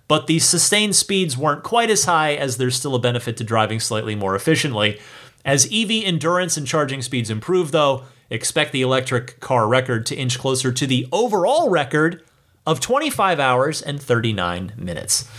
But 0.10 0.28
the 0.28 0.39
sustained 0.39 0.95
speeds 0.95 1.38
weren't 1.38 1.64
quite 1.64 1.89
as 1.89 2.06
high 2.06 2.34
as 2.36 2.58
there's 2.58 2.76
still 2.76 2.95
a 2.95 3.00
benefit 3.00 3.38
to 3.38 3.43
driving 3.45 3.80
slightly 3.80 4.16
more 4.16 4.36
efficiently. 4.36 5.00
As 5.45 5.70
EV 5.72 6.04
endurance 6.04 6.58
and 6.58 6.68
charging 6.68 7.02
speeds 7.02 7.30
improve, 7.30 7.72
though, 7.72 8.04
expect 8.30 8.71
the 8.71 8.82
electric 8.82 9.39
car 9.39 9.67
record 9.67 10.05
to 10.07 10.15
inch 10.15 10.39
closer 10.39 10.71
to 10.71 10.88
the 10.88 11.07
overall 11.11 11.69
record 11.69 12.23
of 12.65 12.80
25 12.80 13.39
hours 13.39 13.82
and 13.82 14.01
39 14.01 14.73
minutes. 14.78 15.30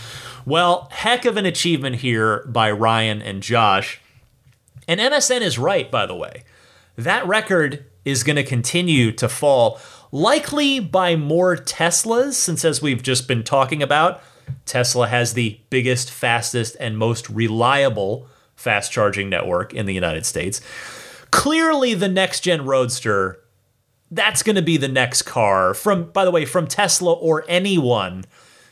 Well, 0.45 0.87
heck 0.91 1.25
of 1.25 1.37
an 1.37 1.45
achievement 1.45 1.97
here 1.97 2.43
by 2.47 2.71
Ryan 2.71 3.21
and 3.21 3.43
Josh. 3.43 4.01
And 4.87 4.99
MSN 4.99 5.41
is 5.41 5.59
right, 5.59 5.91
by 5.91 6.05
the 6.05 6.15
way. 6.15 6.43
That 6.95 7.27
record 7.27 7.85
is 8.03 8.23
going 8.23 8.37
to 8.37 8.43
continue 8.43 9.11
to 9.11 9.29
fall, 9.29 9.79
likely 10.11 10.79
by 10.79 11.15
more 11.15 11.55
Teslas, 11.55 12.33
since 12.33 12.65
as 12.65 12.81
we've 12.81 13.03
just 13.03 13.27
been 13.27 13.43
talking 13.43 13.83
about, 13.83 14.23
Tesla 14.65 15.07
has 15.07 15.33
the 15.33 15.59
biggest, 15.69 16.09
fastest, 16.09 16.75
and 16.79 16.97
most 16.97 17.29
reliable 17.29 18.27
fast 18.55 18.91
charging 18.91 19.29
network 19.29 19.73
in 19.73 19.85
the 19.85 19.93
United 19.93 20.25
States 20.25 20.61
clearly 21.31 21.93
the 21.93 22.07
next 22.07 22.41
gen 22.41 22.65
Roadster, 22.65 23.39
that's 24.11 24.43
going 24.43 24.55
to 24.55 24.61
be 24.61 24.77
the 24.77 24.87
next 24.87 25.23
car 25.23 25.73
from, 25.73 26.11
by 26.11 26.25
the 26.25 26.31
way, 26.31 26.45
from 26.45 26.67
Tesla 26.67 27.13
or 27.13 27.45
anyone 27.47 28.25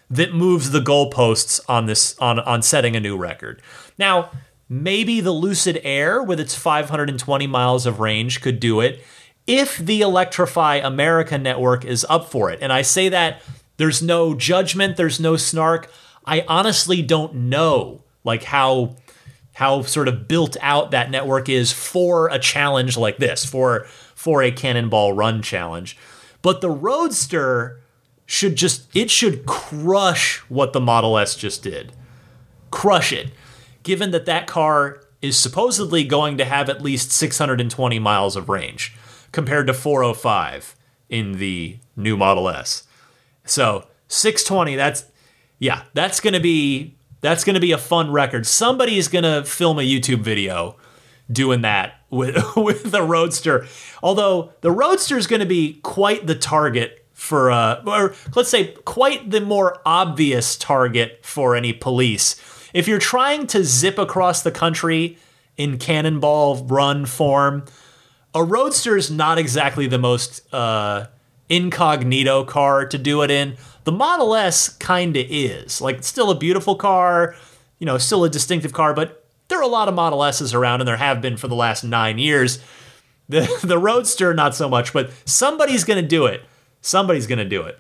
that 0.10 0.34
moves 0.34 0.72
the 0.72 0.80
goalposts 0.80 1.60
on 1.68 1.86
this 1.86 2.18
on 2.20 2.40
on 2.40 2.62
setting 2.62 2.96
a 2.96 3.00
new 3.00 3.18
record. 3.18 3.62
Now, 3.98 4.32
maybe 4.70 5.22
the 5.22 5.32
Lucid 5.32 5.80
Air 5.84 6.24
with 6.24 6.40
its 6.40 6.56
520 6.56 7.48
miles 7.48 7.86
of 7.86 8.00
range 8.00 8.42
could 8.42 8.60
do 8.60 8.80
it 8.80 9.04
if 9.46 9.78
the 9.78 10.02
Electrify 10.02 10.76
America 10.76 11.38
network 11.38 11.86
is 11.86 12.06
up 12.10 12.30
for 12.30 12.50
it. 12.50 12.60
And 12.62 12.74
I 12.74 12.82
say 12.82 13.10
that 13.10 13.42
there's 13.78 14.02
no 14.02 14.34
judgment, 14.34 14.98
there's 14.98 15.20
no 15.20 15.38
snark. 15.38 15.92
I 16.26 16.44
honestly 16.48 17.02
don't 17.02 17.34
know 17.34 18.02
like 18.24 18.44
how 18.44 18.96
how 19.58 19.82
sort 19.82 20.08
of 20.08 20.28
built 20.28 20.56
out 20.62 20.92
that 20.92 21.10
network 21.10 21.50
is 21.50 21.74
for 21.74 22.28
a 22.28 22.38
challenge 22.38 22.96
like 22.96 23.18
this, 23.18 23.44
for 23.44 23.88
for 24.14 24.44
a 24.44 24.52
cannonball 24.52 25.14
run 25.14 25.42
challenge. 25.42 25.98
But 26.44 26.62
the 26.62 26.70
Roadster 26.70 27.82
should 28.28 28.56
just 28.56 28.96
it 28.96 29.10
should 29.10 29.48
crush 29.48 30.38
what 30.48 30.74
the 30.74 30.80
Model 30.80 31.18
S 31.18 31.36
just 31.36 31.64
did. 31.64 31.92
Crush 32.70 33.12
it. 33.12 33.32
Given 33.82 34.12
that 34.12 34.28
that 34.28 34.46
car 34.46 35.02
is 35.24 35.36
supposedly 35.36 36.04
going 36.04 36.38
to 36.38 36.46
have 36.46 36.70
at 36.70 36.84
least 36.84 37.12
620 37.12 37.98
miles 37.98 38.36
of 38.36 38.50
range 38.50 38.96
compared 39.32 39.66
to 39.66 39.74
405 39.74 40.76
in 41.10 41.40
the 41.40 41.80
new 41.96 42.16
Model 42.16 42.48
S. 42.48 42.84
So, 43.44 43.88
620 44.08 44.76
that's 44.76 45.06
yeah, 45.58 45.82
that's 45.96 46.20
going 46.20 46.36
to 46.36 46.40
be 46.40 46.97
that's 47.22 47.44
going 47.44 47.56
to 47.56 47.60
be 47.60 47.72
a 47.72 47.78
fun 47.78 48.12
record. 48.12 48.46
Somebody 48.46 48.98
is 48.98 49.08
going 49.08 49.24
to 49.24 49.44
film 49.44 49.80
a 49.80 49.82
YouTube 49.82 50.22
video 50.22 50.76
doing 51.32 51.62
that 51.62 51.96
with 52.10 52.38
with 52.56 52.92
the 52.92 53.02
Roadster. 53.02 53.68
Although 54.02 54.54
the 54.62 54.72
Roadster 54.72 55.18
is 55.18 55.28
going 55.28 55.40
to 55.40 55.46
be 55.46 55.80
quite 55.84 56.28
the 56.28 56.36
target 56.36 57.06
for 57.14 57.50
uh 57.50 57.82
or 57.88 58.14
let's 58.36 58.50
say 58.50 58.74
quite 58.86 59.32
the 59.32 59.42
more 59.42 59.82
obvious 59.86 60.56
target 60.56 61.20
for 61.24 61.56
any 61.56 61.74
police. 61.74 62.36
If 62.74 62.88
you're 62.88 63.00
trying 63.00 63.48
to 63.48 63.64
zip 63.64 63.98
across 63.98 64.44
the 64.44 64.52
country 64.52 65.18
in 65.56 65.80
cannonball 65.80 66.66
run 66.66 67.08
form, 67.08 67.66
a 68.36 68.44
Roadster 68.44 68.96
is 68.96 69.10
not 69.10 69.40
exactly 69.40 69.88
the 69.88 69.98
most 69.98 70.54
uh, 70.54 71.08
incognito 71.50 72.44
car 72.44 72.86
to 72.86 72.98
do 72.98 73.22
it 73.22 73.32
in. 73.32 73.56
The 73.84 73.92
Model 73.92 74.36
S 74.36 74.70
kinda 74.70 75.24
is. 75.28 75.82
Like, 75.82 76.04
still 76.04 76.30
a 76.30 76.36
beautiful 76.36 76.76
car, 76.76 77.36
you 77.80 77.86
know, 77.86 77.98
still 77.98 78.24
a 78.24 78.30
distinctive 78.30 78.74
car, 78.74 78.94
but 78.94 79.24
there 79.48 79.60
are 79.60 79.64
a 79.64 79.68
lot 79.68 79.88
of 79.88 79.94
Model 79.94 80.24
S's 80.24 80.54
around, 80.54 80.82
and 80.82 80.88
there 80.88 80.98
have 80.98 81.22
been 81.22 81.38
for 81.38 81.48
the 81.48 81.56
last 81.56 81.84
nine 81.84 82.18
years. 82.18 82.60
The, 83.30 83.46
the 83.62 83.78
Roadster, 83.78 84.34
not 84.34 84.56
so 84.56 84.70
much, 84.70 84.94
but 84.94 85.12
somebody's 85.26 85.84
gonna 85.84 86.02
do 86.02 86.28
it. 86.28 86.46
Somebody's 86.80 87.28
gonna 87.28 87.44
do 87.44 87.64
it. 87.64 87.78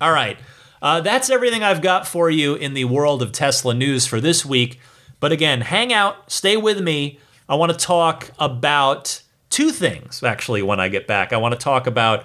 All 0.00 0.10
right. 0.10 0.36
Uh, 0.82 1.00
that's 1.00 1.30
everything 1.30 1.62
I've 1.62 1.80
got 1.80 2.08
for 2.08 2.28
you 2.28 2.56
in 2.56 2.74
the 2.74 2.84
world 2.84 3.22
of 3.22 3.30
Tesla 3.30 3.72
news 3.72 4.04
for 4.04 4.20
this 4.20 4.44
week. 4.44 4.80
But 5.20 5.30
again, 5.30 5.60
hang 5.60 5.92
out, 5.92 6.30
stay 6.30 6.56
with 6.56 6.80
me. 6.80 7.20
I 7.48 7.54
want 7.54 7.72
to 7.72 7.78
talk 7.78 8.30
about 8.38 9.22
two 9.48 9.70
things, 9.70 10.22
actually, 10.22 10.62
when 10.62 10.80
I 10.80 10.88
get 10.88 11.06
back. 11.06 11.32
I 11.32 11.36
want 11.36 11.52
to 11.52 11.58
talk 11.58 11.86
about 11.86 12.24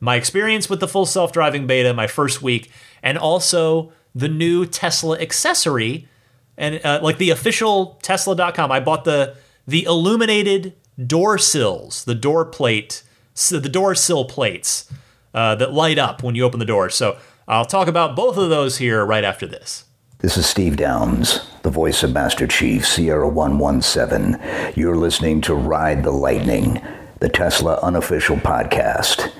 my 0.00 0.16
experience 0.16 0.68
with 0.68 0.80
the 0.80 0.88
full 0.88 1.06
self 1.06 1.32
driving 1.32 1.66
beta, 1.66 1.94
my 1.94 2.06
first 2.06 2.42
week, 2.42 2.70
and 3.02 3.18
also 3.18 3.92
the 4.14 4.28
new 4.28 4.66
Tesla 4.66 5.18
accessory, 5.18 6.08
and 6.56 6.80
uh, 6.84 7.00
like 7.02 7.18
the 7.18 7.30
official 7.30 7.98
Tesla.com. 8.02 8.70
I 8.70 8.80
bought 8.80 9.04
the 9.04 9.36
the 9.66 9.84
illuminated 9.84 10.74
door 11.04 11.38
sills, 11.38 12.04
the 12.04 12.14
door 12.14 12.44
plate, 12.44 13.02
so 13.32 13.58
the 13.58 13.68
door 13.68 13.94
sill 13.94 14.24
plates 14.24 14.92
uh, 15.32 15.54
that 15.56 15.72
light 15.72 15.98
up 15.98 16.22
when 16.22 16.34
you 16.34 16.44
open 16.44 16.60
the 16.60 16.66
door. 16.66 16.90
So 16.90 17.18
I'll 17.48 17.64
talk 17.64 17.88
about 17.88 18.16
both 18.16 18.36
of 18.36 18.50
those 18.50 18.78
here 18.78 19.04
right 19.04 19.24
after 19.24 19.46
this. 19.46 19.84
This 20.18 20.38
is 20.38 20.46
Steve 20.46 20.76
Downes, 20.76 21.40
the 21.62 21.70
voice 21.70 22.02
of 22.02 22.14
Master 22.14 22.46
Chief, 22.46 22.86
Sierra 22.86 23.28
117. 23.28 24.40
You're 24.74 24.96
listening 24.96 25.42
to 25.42 25.54
Ride 25.54 26.02
the 26.02 26.12
Lightning, 26.12 26.80
the 27.20 27.28
Tesla 27.28 27.78
unofficial 27.82 28.36
podcast. 28.36 29.30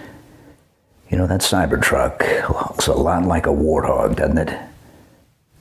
You 1.11 1.19
know, 1.19 1.27
that 1.27 1.41
Cybertruck 1.41 2.49
looks 2.49 2.87
a 2.87 2.93
lot 2.95 3.25
like 3.25 3.47
a 3.47 3.51
warthog, 3.51 4.17
doesn't 4.17 4.39
it? 4.39 4.59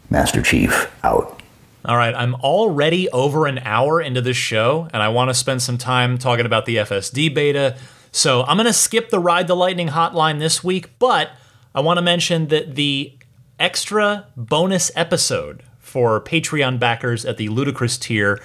Master 0.10 0.41
Chief, 0.41 0.91
out. 1.04 1.41
All 1.86 1.98
right, 1.98 2.16
I'm 2.16 2.36
already 2.36 3.10
over 3.10 3.46
an 3.46 3.60
hour 3.60 4.02
into 4.02 4.22
this 4.22 4.38
show, 4.38 4.88
and 4.94 5.04
I 5.04 5.10
want 5.10 5.30
to 5.30 5.34
spend 5.34 5.62
some 5.62 5.78
time 5.78 6.18
talking 6.18 6.46
about 6.46 6.66
the 6.66 6.78
FSD 6.78 7.34
beta. 7.34 7.76
So 8.12 8.44
I'm 8.44 8.56
going 8.56 8.68
to 8.68 8.74
skip 8.74 9.10
the 9.10 9.20
Ride 9.20 9.48
the 9.48 9.56
Lightning 9.56 9.89
hotline 9.89 10.39
this 10.39 10.64
week, 10.64 10.98
but 10.98 11.32
I 11.76 11.82
want 11.82 11.98
to 11.98 12.02
mention 12.02 12.48
that 12.48 12.76
the 12.76 13.14
extra 13.60 14.28
bonus 14.38 14.91
episode 14.96 15.64
for 15.80 16.22
Patreon 16.22 16.80
backers 16.80 17.26
at 17.26 17.38
the 17.38 17.50
ludicrous 17.50 17.98
tier 17.98 18.39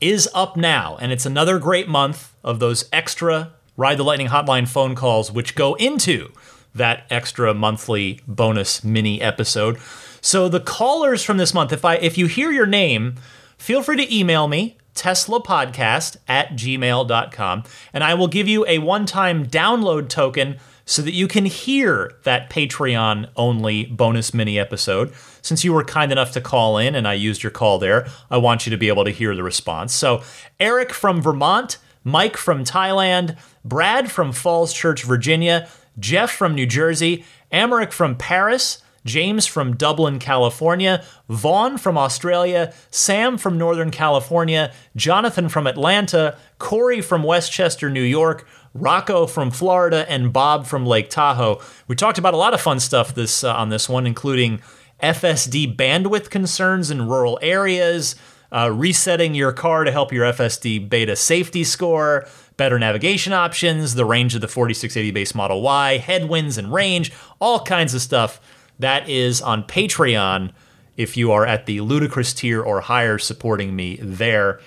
is 0.00 0.28
up 0.34 0.56
now, 0.56 0.96
and 1.00 1.10
it's 1.10 1.26
another 1.26 1.58
great 1.58 1.88
month 1.88 2.34
of 2.44 2.60
those 2.60 2.88
extra 2.92 3.52
Ride 3.76 3.98
the 3.98 4.04
Lightning 4.04 4.28
hotline 4.28 4.66
phone 4.68 4.94
calls, 4.94 5.30
which 5.30 5.54
go 5.54 5.74
into 5.74 6.32
that 6.74 7.06
extra 7.10 7.54
monthly 7.54 8.20
bonus 8.26 8.84
mini 8.84 9.20
episode. 9.20 9.78
So 10.20 10.48
the 10.48 10.60
callers 10.60 11.22
from 11.22 11.36
this 11.36 11.54
month, 11.54 11.72
if 11.72 11.84
I 11.84 11.96
if 11.96 12.18
you 12.18 12.26
hear 12.26 12.50
your 12.50 12.66
name, 12.66 13.16
feel 13.58 13.82
free 13.82 13.96
to 13.96 14.14
email 14.14 14.48
me 14.48 14.76
teslapodcast 14.94 16.16
at 16.26 16.52
gmail.com 16.52 17.62
and 17.92 18.02
I 18.02 18.14
will 18.14 18.28
give 18.28 18.48
you 18.48 18.66
a 18.66 18.78
one-time 18.78 19.46
download 19.46 20.08
token 20.08 20.56
so 20.86 21.02
that 21.02 21.12
you 21.12 21.28
can 21.28 21.44
hear 21.44 22.12
that 22.22 22.48
Patreon 22.48 23.28
only 23.36 23.84
bonus 23.86 24.32
mini 24.32 24.58
episode. 24.58 25.12
Since 25.42 25.64
you 25.64 25.72
were 25.72 25.84
kind 25.84 26.12
enough 26.12 26.32
to 26.32 26.40
call 26.40 26.78
in 26.78 26.94
and 26.94 27.06
I 27.06 27.14
used 27.14 27.42
your 27.42 27.50
call 27.50 27.78
there, 27.78 28.06
I 28.30 28.38
want 28.38 28.66
you 28.66 28.70
to 28.70 28.76
be 28.76 28.88
able 28.88 29.04
to 29.04 29.10
hear 29.10 29.34
the 29.34 29.42
response. 29.42 29.92
So, 29.92 30.22
Eric 30.60 30.92
from 30.92 31.20
Vermont, 31.20 31.78
Mike 32.06 32.36
from 32.36 32.62
Thailand, 32.62 33.36
Brad 33.64 34.12
from 34.12 34.30
Falls 34.30 34.72
Church, 34.72 35.02
Virginia, 35.02 35.68
Jeff 35.98 36.30
from 36.30 36.54
New 36.54 36.64
Jersey, 36.64 37.24
Amaric 37.52 37.90
from 37.90 38.14
Paris, 38.14 38.80
James 39.04 39.44
from 39.44 39.76
Dublin, 39.76 40.20
California, 40.20 41.04
Vaughn 41.28 41.76
from 41.76 41.98
Australia, 41.98 42.72
Sam 42.92 43.36
from 43.36 43.58
Northern 43.58 43.90
California, 43.90 44.72
Jonathan 44.94 45.48
from 45.48 45.66
Atlanta, 45.66 46.36
Corey 46.58 47.00
from 47.00 47.24
Westchester, 47.24 47.90
New 47.90 48.02
York, 48.02 48.46
Rocco 48.72 49.26
from 49.26 49.50
Florida, 49.50 50.08
and 50.08 50.32
Bob 50.32 50.64
from 50.64 50.86
Lake 50.86 51.10
Tahoe. 51.10 51.60
We 51.88 51.96
talked 51.96 52.18
about 52.18 52.34
a 52.34 52.38
lot 52.38 52.54
of 52.54 52.60
fun 52.60 52.78
stuff 52.78 53.16
this 53.16 53.42
uh, 53.42 53.52
on 53.52 53.70
this 53.70 53.88
one, 53.88 54.06
including 54.06 54.60
FSD 55.02 55.74
bandwidth 55.74 56.30
concerns 56.30 56.88
in 56.88 57.08
rural 57.08 57.36
areas, 57.42 58.14
uh, 58.52 58.70
resetting 58.72 59.34
your 59.34 59.52
car 59.52 59.84
to 59.84 59.92
help 59.92 60.12
your 60.12 60.24
FSD 60.32 60.88
beta 60.88 61.16
safety 61.16 61.64
score, 61.64 62.26
better 62.56 62.78
navigation 62.78 63.32
options, 63.32 63.94
the 63.94 64.04
range 64.04 64.34
of 64.34 64.40
the 64.40 64.48
4680 64.48 65.10
base 65.10 65.34
Model 65.34 65.62
Y, 65.62 65.98
headwinds 65.98 66.58
and 66.58 66.72
range, 66.72 67.12
all 67.40 67.64
kinds 67.64 67.94
of 67.94 68.02
stuff. 68.02 68.40
That 68.78 69.08
is 69.08 69.40
on 69.40 69.64
Patreon 69.64 70.52
if 70.96 71.16
you 71.16 71.32
are 71.32 71.46
at 71.46 71.66
the 71.66 71.80
ludicrous 71.80 72.32
tier 72.32 72.62
or 72.62 72.80
higher 72.80 73.18
supporting 73.18 73.74
me 73.74 73.98
there. 74.02 74.60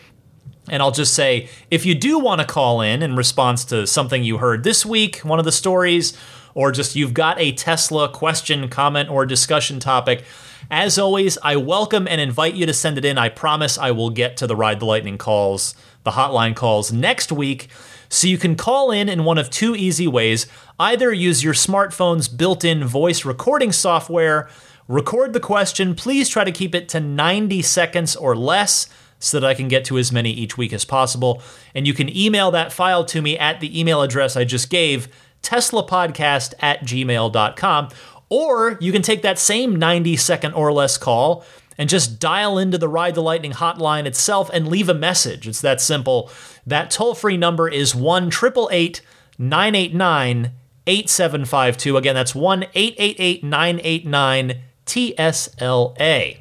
And 0.69 0.83
I'll 0.83 0.91
just 0.91 1.13
say 1.13 1.49
if 1.71 1.85
you 1.85 1.95
do 1.95 2.19
want 2.19 2.41
to 2.41 2.47
call 2.47 2.81
in 2.81 3.01
in 3.01 3.15
response 3.15 3.65
to 3.65 3.87
something 3.87 4.23
you 4.23 4.37
heard 4.37 4.63
this 4.63 4.85
week, 4.85 5.17
one 5.19 5.39
of 5.39 5.45
the 5.45 5.51
stories, 5.51 6.17
or 6.53 6.71
just 6.71 6.95
you've 6.95 7.13
got 7.13 7.39
a 7.39 7.51
Tesla 7.53 8.09
question, 8.09 8.69
comment, 8.69 9.09
or 9.09 9.25
discussion 9.25 9.79
topic, 9.79 10.23
as 10.71 10.99
always, 10.99 11.37
I 11.41 11.55
welcome 11.55 12.07
and 12.07 12.21
invite 12.21 12.53
you 12.53 12.65
to 12.65 12.73
send 12.73 12.97
it 12.97 13.05
in. 13.05 13.17
I 13.17 13.29
promise 13.29 13.77
I 13.77 13.91
will 13.91 14.11
get 14.11 14.37
to 14.37 14.47
the 14.47 14.55
Ride 14.55 14.79
the 14.79 14.85
Lightning 14.85 15.17
calls, 15.17 15.73
the 16.03 16.11
hotline 16.11 16.55
calls 16.55 16.91
next 16.91 17.31
week. 17.31 17.69
So 18.09 18.27
you 18.27 18.37
can 18.37 18.55
call 18.55 18.91
in 18.91 19.09
in 19.09 19.23
one 19.23 19.37
of 19.37 19.49
two 19.49 19.75
easy 19.75 20.07
ways. 20.07 20.47
Either 20.79 21.11
use 21.11 21.43
your 21.43 21.53
smartphone's 21.53 22.27
built 22.27 22.63
in 22.63 22.83
voice 22.83 23.25
recording 23.25 23.71
software, 23.71 24.49
record 24.87 25.33
the 25.33 25.39
question. 25.39 25.95
Please 25.95 26.29
try 26.29 26.43
to 26.43 26.51
keep 26.51 26.75
it 26.75 26.89
to 26.89 26.99
90 26.99 27.61
seconds 27.61 28.15
or 28.15 28.35
less 28.35 28.87
so 29.19 29.39
that 29.39 29.47
I 29.47 29.53
can 29.53 29.67
get 29.67 29.85
to 29.85 29.97
as 29.97 30.11
many 30.11 30.31
each 30.31 30.57
week 30.57 30.73
as 30.73 30.85
possible. 30.85 31.41
And 31.75 31.85
you 31.85 31.93
can 31.93 32.15
email 32.15 32.51
that 32.51 32.71
file 32.71 33.05
to 33.05 33.21
me 33.21 33.37
at 33.37 33.59
the 33.59 33.79
email 33.79 34.01
address 34.01 34.35
I 34.35 34.43
just 34.43 34.69
gave, 34.69 35.07
teslapodcast 35.43 36.53
at 36.59 36.81
gmail.com. 36.81 37.89
Or 38.29 38.77
you 38.79 38.91
can 38.91 39.01
take 39.01 39.23
that 39.23 39.39
same 39.39 39.75
90 39.75 40.15
second 40.17 40.53
or 40.53 40.71
less 40.71 40.97
call 40.97 41.43
and 41.77 41.89
just 41.89 42.19
dial 42.19 42.57
into 42.57 42.77
the 42.77 42.89
Ride 42.89 43.15
the 43.15 43.21
Lightning 43.21 43.53
hotline 43.53 44.05
itself 44.05 44.49
and 44.53 44.67
leave 44.67 44.89
a 44.89 44.93
message. 44.93 45.47
It's 45.47 45.61
that 45.61 45.81
simple. 45.81 46.29
That 46.67 46.91
toll 46.91 47.15
free 47.15 47.37
number 47.37 47.69
is 47.69 47.95
1 47.95 48.27
888 48.27 49.01
989 49.37 50.51
8752. 50.85 51.97
Again, 51.97 52.15
that's 52.15 52.35
1 52.35 52.63
888 52.73 53.43
989 53.43 54.61
TSLA. 54.85 56.39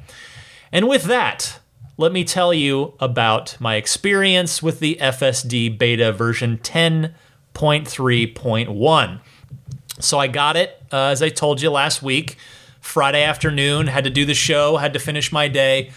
And 0.71 0.87
with 0.87 1.03
that, 1.03 1.59
let 1.97 2.11
me 2.11 2.23
tell 2.23 2.53
you 2.53 2.93
about 2.99 3.57
my 3.59 3.75
experience 3.75 4.61
with 4.61 4.79
the 4.79 4.97
FSD 5.01 5.75
beta 5.77 6.11
version 6.11 6.57
10.3.1. 6.57 9.19
So 9.99 10.17
I 10.17 10.27
got 10.27 10.55
it, 10.55 10.81
uh, 10.91 11.07
as 11.07 11.21
I 11.21 11.29
told 11.29 11.61
you 11.61 11.69
last 11.69 12.01
week, 12.01 12.37
Friday 12.79 13.23
afternoon, 13.23 13.87
had 13.87 14.05
to 14.05 14.09
do 14.09 14.25
the 14.25 14.33
show, 14.33 14.77
had 14.77 14.93
to 14.93 14.99
finish 14.99 15.31
my 15.31 15.47
day. 15.47 15.91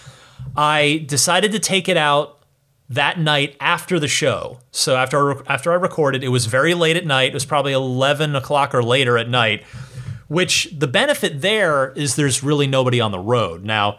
I 0.57 1.05
decided 1.07 1.53
to 1.53 1.59
take 1.59 1.88
it 1.88 1.96
out 1.96 2.40
that 2.88 3.18
night 3.18 3.57
after 3.61 3.98
the 3.98 4.09
show. 4.09 4.59
So 4.70 4.96
after 4.96 5.38
I, 5.38 5.55
after 5.55 5.72
I 5.72 5.76
recorded, 5.76 6.24
it 6.24 6.28
was 6.28 6.46
very 6.46 6.74
late 6.74 6.96
at 6.96 7.07
night. 7.07 7.30
It 7.30 7.34
was 7.34 7.46
probably 7.46 7.72
11 7.72 8.34
o'clock 8.34 8.74
or 8.74 8.82
later 8.82 9.16
at 9.16 9.28
night, 9.28 9.64
which 10.28 10.68
the 10.76 10.88
benefit 10.88 11.40
there 11.40 11.92
is 11.92 12.16
there's 12.16 12.42
really 12.42 12.66
nobody 12.66 13.00
on 13.00 13.12
the 13.12 13.20
road. 13.20 13.64
Now, 13.64 13.98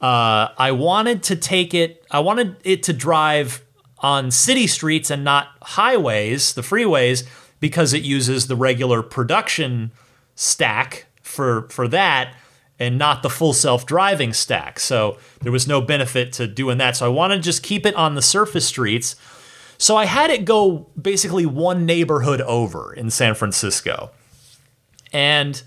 uh, 0.00 0.48
I 0.56 0.72
wanted 0.72 1.22
to 1.24 1.36
take 1.36 1.74
it, 1.74 2.04
I 2.10 2.20
wanted 2.20 2.56
it 2.64 2.84
to 2.84 2.92
drive 2.92 3.62
on 3.98 4.30
city 4.30 4.66
streets 4.66 5.10
and 5.10 5.22
not 5.24 5.48
highways, 5.60 6.54
the 6.54 6.62
freeways, 6.62 7.26
because 7.60 7.92
it 7.92 8.02
uses 8.02 8.46
the 8.46 8.56
regular 8.56 9.02
production 9.02 9.92
stack 10.34 11.06
for 11.22 11.68
for 11.68 11.86
that 11.88 12.34
and 12.78 12.98
not 12.98 13.22
the 13.22 13.28
full 13.30 13.52
self-driving 13.52 14.32
stack. 14.32 14.80
So 14.80 15.18
there 15.42 15.52
was 15.52 15.68
no 15.68 15.82
benefit 15.82 16.32
to 16.34 16.46
doing 16.46 16.78
that. 16.78 16.96
So 16.96 17.04
I 17.04 17.10
wanted 17.10 17.36
to 17.36 17.42
just 17.42 17.62
keep 17.62 17.84
it 17.84 17.94
on 17.94 18.14
the 18.14 18.22
surface 18.22 18.66
streets. 18.66 19.16
So 19.76 19.96
I 19.96 20.06
had 20.06 20.30
it 20.30 20.46
go 20.46 20.88
basically 21.00 21.44
one 21.44 21.84
neighborhood 21.84 22.40
over 22.40 22.94
in 22.94 23.10
San 23.10 23.34
Francisco. 23.34 24.10
And 25.12 25.62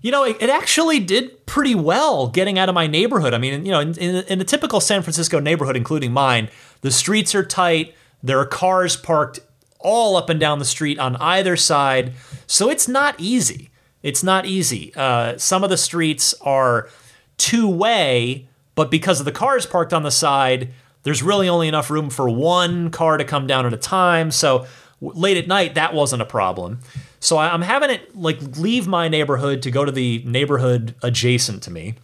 you 0.00 0.10
know, 0.10 0.24
it, 0.24 0.36
it, 0.38 0.50
actually 0.50 1.00
did 1.00 1.46
pretty 1.46 1.74
well 1.74 2.28
getting 2.28 2.58
out 2.58 2.68
of 2.68 2.74
my 2.74 2.86
neighborhood. 2.86 3.32
I 3.32 3.38
mean, 3.38 3.64
you 3.64 3.72
know, 3.72 3.80
in, 3.80 3.96
in, 3.96 4.24
in, 4.26 4.40
a 4.42 4.44
typical 4.44 4.78
San 4.80 5.00
Francisco 5.00 5.40
neighborhood, 5.40 5.78
including 5.78 6.12
mine, 6.12 6.50
the 6.82 6.90
streets 6.90 7.34
are 7.34 7.42
tight. 7.42 7.94
There 8.22 8.38
are 8.38 8.44
cars 8.44 8.96
parked 8.96 9.40
all 9.84 10.16
up 10.16 10.28
and 10.28 10.40
down 10.40 10.58
the 10.58 10.64
street 10.64 10.98
on 10.98 11.14
either 11.16 11.56
side. 11.56 12.14
So 12.48 12.68
it's 12.68 12.88
not 12.88 13.14
easy. 13.18 13.70
It's 14.02 14.24
not 14.24 14.46
easy. 14.46 14.92
Uh, 14.96 15.38
some 15.38 15.62
of 15.62 15.70
the 15.70 15.76
streets 15.76 16.34
are 16.40 16.88
two 17.36 17.68
way, 17.68 18.48
but 18.74 18.90
because 18.90 19.20
of 19.20 19.26
the 19.26 19.32
cars 19.32 19.66
parked 19.66 19.92
on 19.92 20.02
the 20.02 20.10
side, 20.10 20.72
there's 21.04 21.22
really 21.22 21.48
only 21.48 21.68
enough 21.68 21.90
room 21.90 22.10
for 22.10 22.28
one 22.28 22.90
car 22.90 23.16
to 23.18 23.24
come 23.24 23.46
down 23.46 23.66
at 23.66 23.72
a 23.72 23.78
time. 23.78 24.30
So 24.30 24.66
late 25.00 25.36
at 25.36 25.46
night, 25.46 25.74
that 25.74 25.94
wasn't 25.94 26.22
a 26.22 26.26
problem. 26.26 26.80
So 27.20 27.38
I'm 27.38 27.62
having 27.62 27.90
it 27.90 28.16
like 28.16 28.40
leave 28.58 28.86
my 28.86 29.08
neighborhood 29.08 29.62
to 29.62 29.70
go 29.70 29.84
to 29.84 29.92
the 29.92 30.22
neighborhood 30.26 30.94
adjacent 31.02 31.62
to 31.62 31.70
me. 31.70 31.94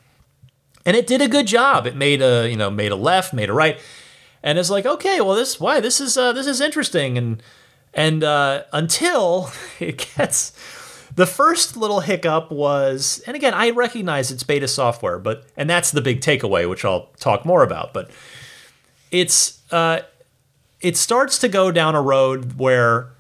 And 0.87 0.97
it 0.97 1.07
did 1.07 1.21
a 1.21 1.29
good 1.29 1.47
job. 1.47 1.87
It 1.87 1.95
made 1.95 2.23
a, 2.23 2.49
you 2.49 2.57
know, 2.57 2.71
made 2.71 2.93
a 2.93 2.97
left, 2.97 3.35
made 3.35 3.51
a 3.51 3.53
right. 3.53 3.79
And 4.43 4.59
it's 4.59 4.71
like, 4.71 4.87
okay, 4.87 5.21
well 5.21 5.35
this 5.35 5.61
why 5.61 5.81
this 5.81 6.01
is 6.01 6.17
uh, 6.17 6.33
this 6.33 6.47
is 6.47 6.61
interesting 6.61 7.19
and 7.19 7.43
and 7.95 8.23
uh, 8.25 8.65
until 8.73 9.51
it 9.81 10.07
gets 10.17 10.53
the 11.15 11.27
first 11.27 11.77
little 11.77 12.01
hiccup 12.01 12.51
was 12.51 13.23
and 13.27 13.37
again, 13.37 13.55
I 13.55 13.71
recognize 13.71 14.31
it's 14.31 14.43
beta 14.43 14.69
software, 14.69 15.19
but 15.19 15.47
and 15.57 15.69
that's 15.69 15.91
the 15.91 16.01
big 16.01 16.21
takeaway 16.21 16.69
which 16.69 16.85
I'll 16.85 17.07
talk 17.19 17.45
more 17.45 17.63
about, 17.63 17.93
but 17.93 18.11
it's 19.11 19.61
uh, 19.73 20.01
it 20.81 20.97
starts 20.97 21.39
to 21.41 21.49
go 21.49 21.71
down 21.71 21.95
a 21.95 22.03
road 22.03 22.59
where 22.59 23.13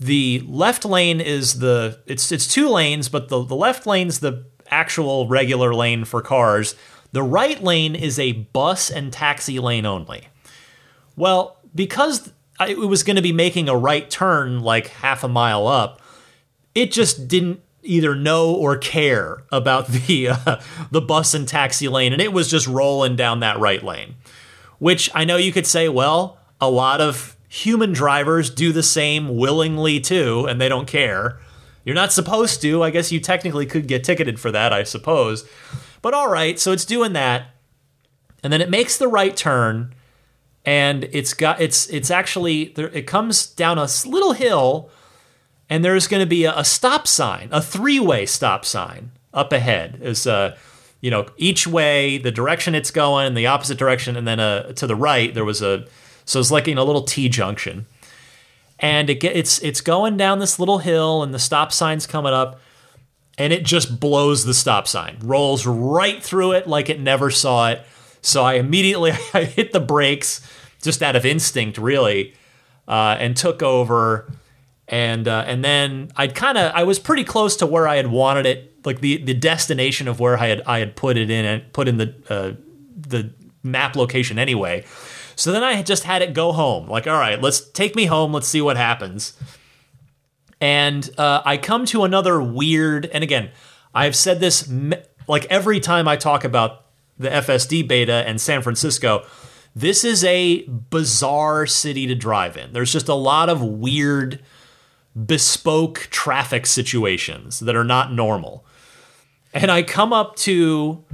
the 0.00 0.42
left 0.46 0.84
lane 0.84 1.20
is 1.20 1.58
the 1.58 2.00
it's 2.06 2.32
it's 2.32 2.46
two 2.46 2.68
lanes, 2.68 3.08
but 3.08 3.28
the, 3.28 3.44
the 3.44 3.56
left 3.56 3.86
lane's 3.86 4.20
the 4.20 4.44
actual 4.68 5.26
regular 5.26 5.74
lane 5.74 6.04
for 6.04 6.22
cars. 6.22 6.74
The 7.12 7.22
right 7.22 7.62
lane 7.62 7.94
is 7.94 8.18
a 8.18 8.32
bus 8.32 8.88
and 8.88 9.12
taxi 9.12 9.58
lane 9.58 9.84
only. 9.84 10.28
Well, 11.16 11.58
because 11.74 12.32
it 12.68 12.78
was 12.78 13.02
going 13.02 13.16
to 13.16 13.22
be 13.22 13.32
making 13.32 13.68
a 13.68 13.76
right 13.76 14.08
turn 14.08 14.60
like 14.60 14.88
half 14.88 15.24
a 15.24 15.28
mile 15.28 15.66
up, 15.66 16.00
it 16.74 16.92
just 16.92 17.28
didn't 17.28 17.60
either 17.82 18.14
know 18.14 18.54
or 18.54 18.76
care 18.76 19.42
about 19.50 19.88
the 19.88 20.28
uh, 20.28 20.60
the 20.90 21.00
bus 21.00 21.34
and 21.34 21.46
taxi 21.46 21.88
lane, 21.88 22.12
and 22.12 22.22
it 22.22 22.32
was 22.32 22.50
just 22.50 22.66
rolling 22.66 23.16
down 23.16 23.40
that 23.40 23.58
right 23.58 23.82
lane. 23.82 24.16
Which 24.78 25.10
I 25.14 25.24
know 25.24 25.36
you 25.36 25.52
could 25.52 25.66
say, 25.66 25.88
well, 25.88 26.38
a 26.60 26.70
lot 26.70 27.00
of 27.00 27.36
human 27.48 27.92
drivers 27.92 28.48
do 28.48 28.72
the 28.72 28.82
same 28.82 29.36
willingly 29.36 30.00
too, 30.00 30.46
and 30.48 30.60
they 30.60 30.68
don't 30.68 30.86
care. 30.86 31.38
You're 31.84 31.94
not 31.94 32.12
supposed 32.12 32.62
to. 32.62 32.82
I 32.82 32.90
guess 32.90 33.10
you 33.10 33.20
technically 33.20 33.66
could 33.66 33.88
get 33.88 34.04
ticketed 34.04 34.38
for 34.38 34.50
that, 34.52 34.72
I 34.72 34.84
suppose. 34.84 35.48
But 36.02 36.14
all 36.14 36.30
right, 36.30 36.58
so 36.58 36.72
it's 36.72 36.84
doing 36.84 37.12
that, 37.14 37.48
and 38.42 38.52
then 38.52 38.60
it 38.60 38.70
makes 38.70 38.96
the 38.96 39.08
right 39.08 39.36
turn, 39.36 39.94
and 40.64 41.04
it's 41.12 41.34
got 41.34 41.60
it's 41.60 41.88
it's 41.88 42.10
actually 42.10 42.74
it 42.76 43.06
comes 43.06 43.46
down 43.46 43.78
a 43.78 43.88
little 44.06 44.32
hill 44.32 44.90
and 45.70 45.84
there's 45.84 46.08
going 46.08 46.20
to 46.20 46.26
be 46.26 46.44
a, 46.44 46.58
a, 46.58 46.64
stop 46.64 47.06
sign, 47.06 47.48
a 47.52 47.62
three-way 47.62 48.26
stop 48.26 48.64
sign 48.64 49.12
up 49.32 49.52
ahead. 49.52 50.00
Is 50.02 50.26
uh, 50.26 50.56
you 51.00 51.10
know, 51.10 51.26
each 51.38 51.66
way, 51.66 52.18
the 52.18 52.32
direction 52.32 52.74
it's 52.74 52.90
going, 52.90 53.32
the 53.34 53.46
opposite 53.46 53.78
direction, 53.78 54.16
and 54.16 54.26
then 54.26 54.40
uh, 54.40 54.72
to 54.74 54.86
the 54.86 54.96
right 54.96 55.32
there 55.32 55.44
was 55.44 55.62
a, 55.62 55.86
so 56.24 56.40
it's 56.40 56.50
like 56.50 56.68
in 56.68 56.76
a 56.76 56.84
little 56.84 57.02
T 57.02 57.28
junction, 57.28 57.86
and 58.80 59.08
it 59.08 59.20
get, 59.20 59.34
it's 59.36 59.60
it's 59.60 59.80
going 59.80 60.16
down 60.16 60.40
this 60.40 60.58
little 60.58 60.78
hill, 60.78 61.22
and 61.22 61.32
the 61.32 61.38
stop 61.38 61.72
sign's 61.72 62.06
coming 62.06 62.32
up, 62.32 62.60
and 63.38 63.52
it 63.52 63.64
just 63.64 64.00
blows 64.00 64.44
the 64.44 64.54
stop 64.54 64.86
sign, 64.86 65.16
rolls 65.22 65.64
right 65.64 66.22
through 66.22 66.52
it 66.52 66.66
like 66.66 66.90
it 66.90 67.00
never 67.00 67.30
saw 67.30 67.70
it. 67.70 67.80
So 68.22 68.44
I 68.44 68.54
immediately 68.54 69.12
I 69.34 69.44
hit 69.44 69.72
the 69.72 69.80
brakes 69.80 70.40
just 70.82 71.02
out 71.02 71.16
of 71.16 71.26
instinct, 71.26 71.78
really, 71.78 72.34
uh, 72.88 73.16
and 73.18 73.36
took 73.36 73.62
over 73.62 74.30
and 74.90 75.28
uh, 75.28 75.44
and 75.46 75.64
then 75.64 76.10
I'd 76.16 76.34
kind 76.34 76.58
of 76.58 76.72
I 76.74 76.82
was 76.82 76.98
pretty 76.98 77.22
close 77.22 77.56
to 77.56 77.66
where 77.66 77.86
I 77.86 77.96
had 77.96 78.08
wanted 78.08 78.44
it, 78.44 78.84
like 78.84 79.00
the 79.00 79.18
the 79.18 79.34
destination 79.34 80.08
of 80.08 80.18
where 80.18 80.36
I 80.36 80.48
had 80.48 80.62
I 80.66 80.80
had 80.80 80.96
put 80.96 81.16
it 81.16 81.30
in 81.30 81.44
and 81.44 81.72
put 81.72 81.86
in 81.86 81.96
the 81.96 82.14
uh, 82.28 82.52
the 82.96 83.32
map 83.62 83.94
location 83.94 84.38
anyway. 84.38 84.84
So 85.36 85.52
then 85.52 85.62
I 85.62 85.82
just 85.82 86.02
had 86.02 86.22
it 86.22 86.34
go 86.34 86.52
home. 86.52 86.88
Like, 86.88 87.06
all 87.06 87.18
right, 87.18 87.40
let's 87.40 87.60
take 87.70 87.94
me 87.94 88.06
home. 88.06 88.32
Let's 88.32 88.48
see 88.48 88.60
what 88.60 88.76
happens. 88.76 89.32
And 90.60 91.08
uh, 91.16 91.40
I 91.46 91.56
come 91.56 91.86
to 91.86 92.04
another 92.04 92.42
weird, 92.42 93.06
and 93.06 93.24
again, 93.24 93.50
I've 93.94 94.14
said 94.16 94.40
this 94.40 94.70
like 95.28 95.46
every 95.46 95.78
time 95.78 96.08
I 96.08 96.16
talk 96.16 96.44
about 96.44 96.84
the 97.20 97.28
FSD 97.28 97.86
beta 97.86 98.24
and 98.26 98.40
San 98.40 98.62
Francisco. 98.62 99.24
This 99.76 100.04
is 100.04 100.24
a 100.24 100.62
bizarre 100.62 101.66
city 101.66 102.06
to 102.06 102.14
drive 102.14 102.56
in. 102.56 102.72
There's 102.72 102.92
just 102.92 103.08
a 103.08 103.14
lot 103.14 103.48
of 103.50 103.62
weird 103.62 104.42
bespoke 105.26 106.08
traffic 106.10 106.64
situations 106.64 107.60
that 107.60 107.76
are 107.76 107.84
not 107.84 108.12
normal. 108.12 108.64
And 109.52 109.70
I 109.70 109.82
come 109.82 110.14
up 110.14 110.36
to 110.36 111.04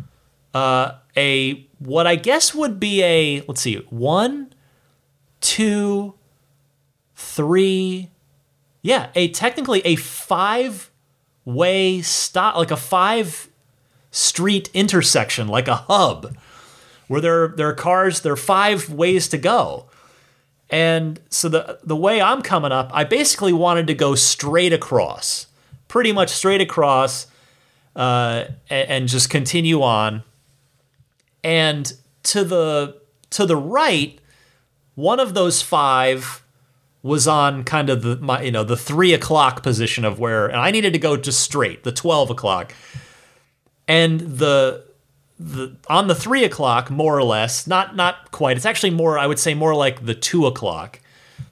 uh, 0.55 0.93
a 1.17 1.67
what 1.81 2.07
I 2.07 2.15
guess 2.15 2.55
would 2.55 2.79
be 2.79 3.03
a 3.03 3.43
let's 3.49 3.61
see 3.61 3.77
one, 3.91 4.55
two, 5.41 6.15
three, 7.17 8.11
yeah, 8.83 9.09
a 9.17 9.29
technically 9.29 9.81
a 9.81 9.97
five 9.97 10.91
way 11.45 12.01
stop 12.01 12.57
like 12.57 12.71
a 12.71 12.77
five 12.77 13.49
street 14.17 14.71
intersection 14.73 15.49
like 15.49 15.69
a 15.69 15.77
hub 15.77 16.37
where 17.09 17.21
there 17.21 17.49
there 17.49 17.69
are 17.69 17.75
cars 17.75 18.21
there 18.21 18.33
are 18.33 18.37
five 18.37 18.89
ways 18.89 19.29
to 19.29 19.39
go 19.39 19.89
and 20.69 21.21
so 21.31 21.49
the 21.49 21.79
the 21.85 21.97
way 21.97 22.21
I'm 22.21 22.43
coming 22.43 22.73
up, 22.73 22.91
I 22.93 23.05
basically 23.05 23.53
wanted 23.53 23.87
to 23.87 23.95
go 23.95 24.15
straight 24.15 24.73
across, 24.73 25.47
pretty 25.87 26.13
much 26.13 26.31
straight 26.31 26.61
across, 26.61 27.29
uh, 27.95 28.47
and, 28.69 28.91
and 28.91 29.09
just 29.09 29.31
continue 29.31 29.83
on. 29.83 30.25
And 31.45 31.93
to 32.25 32.43
the 32.43 33.01
to 33.31 33.47
the 33.47 33.57
right, 33.57 34.19
one 34.97 35.21
of 35.21 35.35
those 35.35 35.63
five 35.63 36.43
was 37.03 37.29
on 37.29 37.63
kind 37.63 37.89
of 37.89 38.03
the 38.03 38.17
my 38.17 38.43
you 38.43 38.51
know 38.51 38.65
the 38.65 38.77
three 38.77 39.15
o'clock 39.15 39.63
position 39.63 40.05
of 40.05 40.19
where 40.19 40.47
and 40.47 40.57
I 40.57 40.73
needed 40.73 40.93
to 40.95 40.99
go 40.99 41.17
just 41.17 41.39
straight 41.39 41.85
the 41.85 41.93
twelve 41.93 42.29
o'clock, 42.29 42.75
and 43.89 44.21
the 44.21 44.85
the 45.39 45.77
on 45.89 46.09
the 46.09 46.15
three 46.15 46.45
o'clock, 46.45 46.91
more 46.91 47.17
or 47.17 47.25
less. 47.25 47.67
Not 47.67 47.97
not 47.97 48.31
quite. 48.31 48.57
It's 48.57 48.67
actually 48.67 48.91
more. 48.91 49.19
I 49.19 49.27
would 49.27 49.39
say 49.39 49.55
more 49.55 49.75
like 49.75 50.05
the 50.05 50.15
two 50.15 50.47
o'clock. 50.47 51.01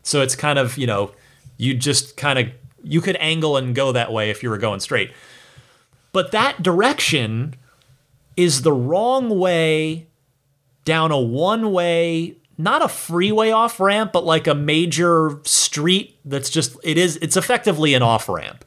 So 0.02 0.22
it's 0.22 0.36
kind 0.36 0.58
of 0.58 0.76
you 0.78 0.86
know 0.86 1.12
you 1.56 1.74
just 1.74 2.16
kind 2.16 2.38
of 2.38 2.48
you 2.82 3.00
could 3.00 3.16
angle 3.16 3.56
and 3.56 3.74
go 3.74 3.92
that 3.92 4.12
way 4.12 4.30
if 4.30 4.42
you 4.42 4.50
were 4.50 4.58
going 4.58 4.80
straight. 4.80 5.12
But 6.12 6.30
that 6.32 6.62
direction 6.62 7.56
is 8.36 8.62
the 8.62 8.72
wrong 8.72 9.38
way 9.38 10.06
down 10.84 11.10
a 11.10 11.18
one 11.18 11.72
way, 11.72 12.36
not 12.58 12.82
a 12.82 12.88
freeway 12.88 13.50
off 13.50 13.80
ramp, 13.80 14.12
but 14.12 14.24
like 14.24 14.46
a 14.46 14.54
major 14.54 15.40
street 15.44 16.18
that's 16.24 16.50
just 16.50 16.76
it 16.82 16.98
is 16.98 17.16
it's 17.16 17.36
effectively 17.36 17.94
an 17.94 18.02
off 18.02 18.28
ramp. 18.28 18.64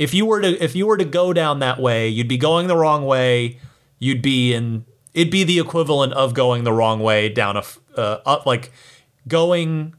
If 0.00 0.14
you 0.14 0.24
were 0.24 0.40
to 0.40 0.64
if 0.64 0.74
you 0.74 0.86
were 0.86 0.96
to 0.96 1.04
go 1.04 1.34
down 1.34 1.58
that 1.58 1.78
way, 1.78 2.08
you'd 2.08 2.26
be 2.26 2.38
going 2.38 2.68
the 2.68 2.76
wrong 2.76 3.04
way. 3.04 3.58
You'd 3.98 4.22
be 4.22 4.54
in 4.54 4.86
it'd 5.12 5.30
be 5.30 5.44
the 5.44 5.58
equivalent 5.58 6.14
of 6.14 6.32
going 6.32 6.64
the 6.64 6.72
wrong 6.72 7.00
way 7.00 7.28
down 7.28 7.58
a 7.58 7.62
uh, 7.98 8.20
up 8.24 8.46
like 8.46 8.72
going 9.28 9.94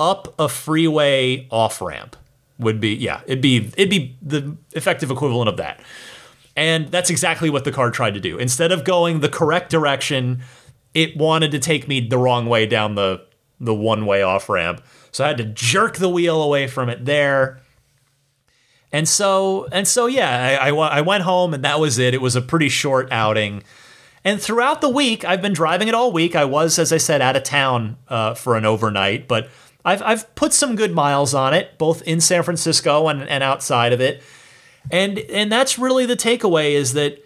up 0.00 0.34
a 0.40 0.48
freeway 0.48 1.46
off 1.52 1.80
ramp 1.80 2.16
would 2.58 2.80
be 2.80 2.96
yeah 2.96 3.20
it'd 3.26 3.40
be 3.40 3.58
it'd 3.76 3.88
be 3.88 4.16
the 4.20 4.56
effective 4.72 5.08
equivalent 5.12 5.48
of 5.48 5.56
that. 5.58 5.80
And 6.56 6.88
that's 6.88 7.08
exactly 7.08 7.48
what 7.48 7.62
the 7.62 7.72
car 7.72 7.92
tried 7.92 8.14
to 8.14 8.20
do. 8.20 8.38
Instead 8.38 8.72
of 8.72 8.82
going 8.82 9.20
the 9.20 9.28
correct 9.28 9.70
direction 9.70 10.42
it 10.94 11.16
wanted 11.16 11.52
to 11.52 11.60
take 11.60 11.86
me 11.86 12.00
the 12.00 12.18
wrong 12.18 12.46
way 12.46 12.66
down 12.66 12.96
the 12.96 13.24
the 13.60 13.74
one 13.74 14.04
way 14.04 14.20
off 14.20 14.48
ramp. 14.48 14.82
So 15.12 15.22
i 15.22 15.28
had 15.28 15.36
to 15.36 15.44
jerk 15.44 15.98
the 15.98 16.08
wheel 16.08 16.42
away 16.42 16.66
from 16.66 16.88
it 16.88 17.04
there 17.04 17.60
and 18.94 19.08
so 19.08 19.66
and 19.72 19.88
so 19.88 20.06
yeah, 20.06 20.56
I, 20.62 20.68
I, 20.68 20.70
I 20.70 21.00
went 21.00 21.24
home 21.24 21.52
and 21.52 21.64
that 21.64 21.80
was 21.80 21.98
it. 21.98 22.14
It 22.14 22.22
was 22.22 22.36
a 22.36 22.40
pretty 22.40 22.68
short 22.68 23.10
outing. 23.10 23.64
And 24.22 24.40
throughout 24.40 24.80
the 24.82 24.88
week, 24.88 25.24
I've 25.24 25.42
been 25.42 25.52
driving 25.52 25.88
it 25.88 25.94
all 25.94 26.12
week. 26.12 26.36
I 26.36 26.44
was, 26.44 26.78
as 26.78 26.92
I 26.92 26.98
said, 26.98 27.20
out 27.20 27.34
of 27.34 27.42
town 27.42 27.96
uh, 28.06 28.34
for 28.34 28.56
an 28.56 28.64
overnight, 28.64 29.26
but 29.26 29.50
I've, 29.84 30.00
I've 30.00 30.32
put 30.36 30.52
some 30.52 30.76
good 30.76 30.92
miles 30.94 31.34
on 31.34 31.52
it, 31.52 31.76
both 31.76 32.02
in 32.02 32.20
San 32.20 32.44
Francisco 32.44 33.08
and, 33.08 33.28
and 33.28 33.42
outside 33.42 33.92
of 33.92 34.00
it. 34.00 34.22
And, 34.92 35.18
and 35.18 35.50
that's 35.50 35.76
really 35.76 36.06
the 36.06 36.16
takeaway 36.16 36.70
is 36.74 36.92
that 36.92 37.18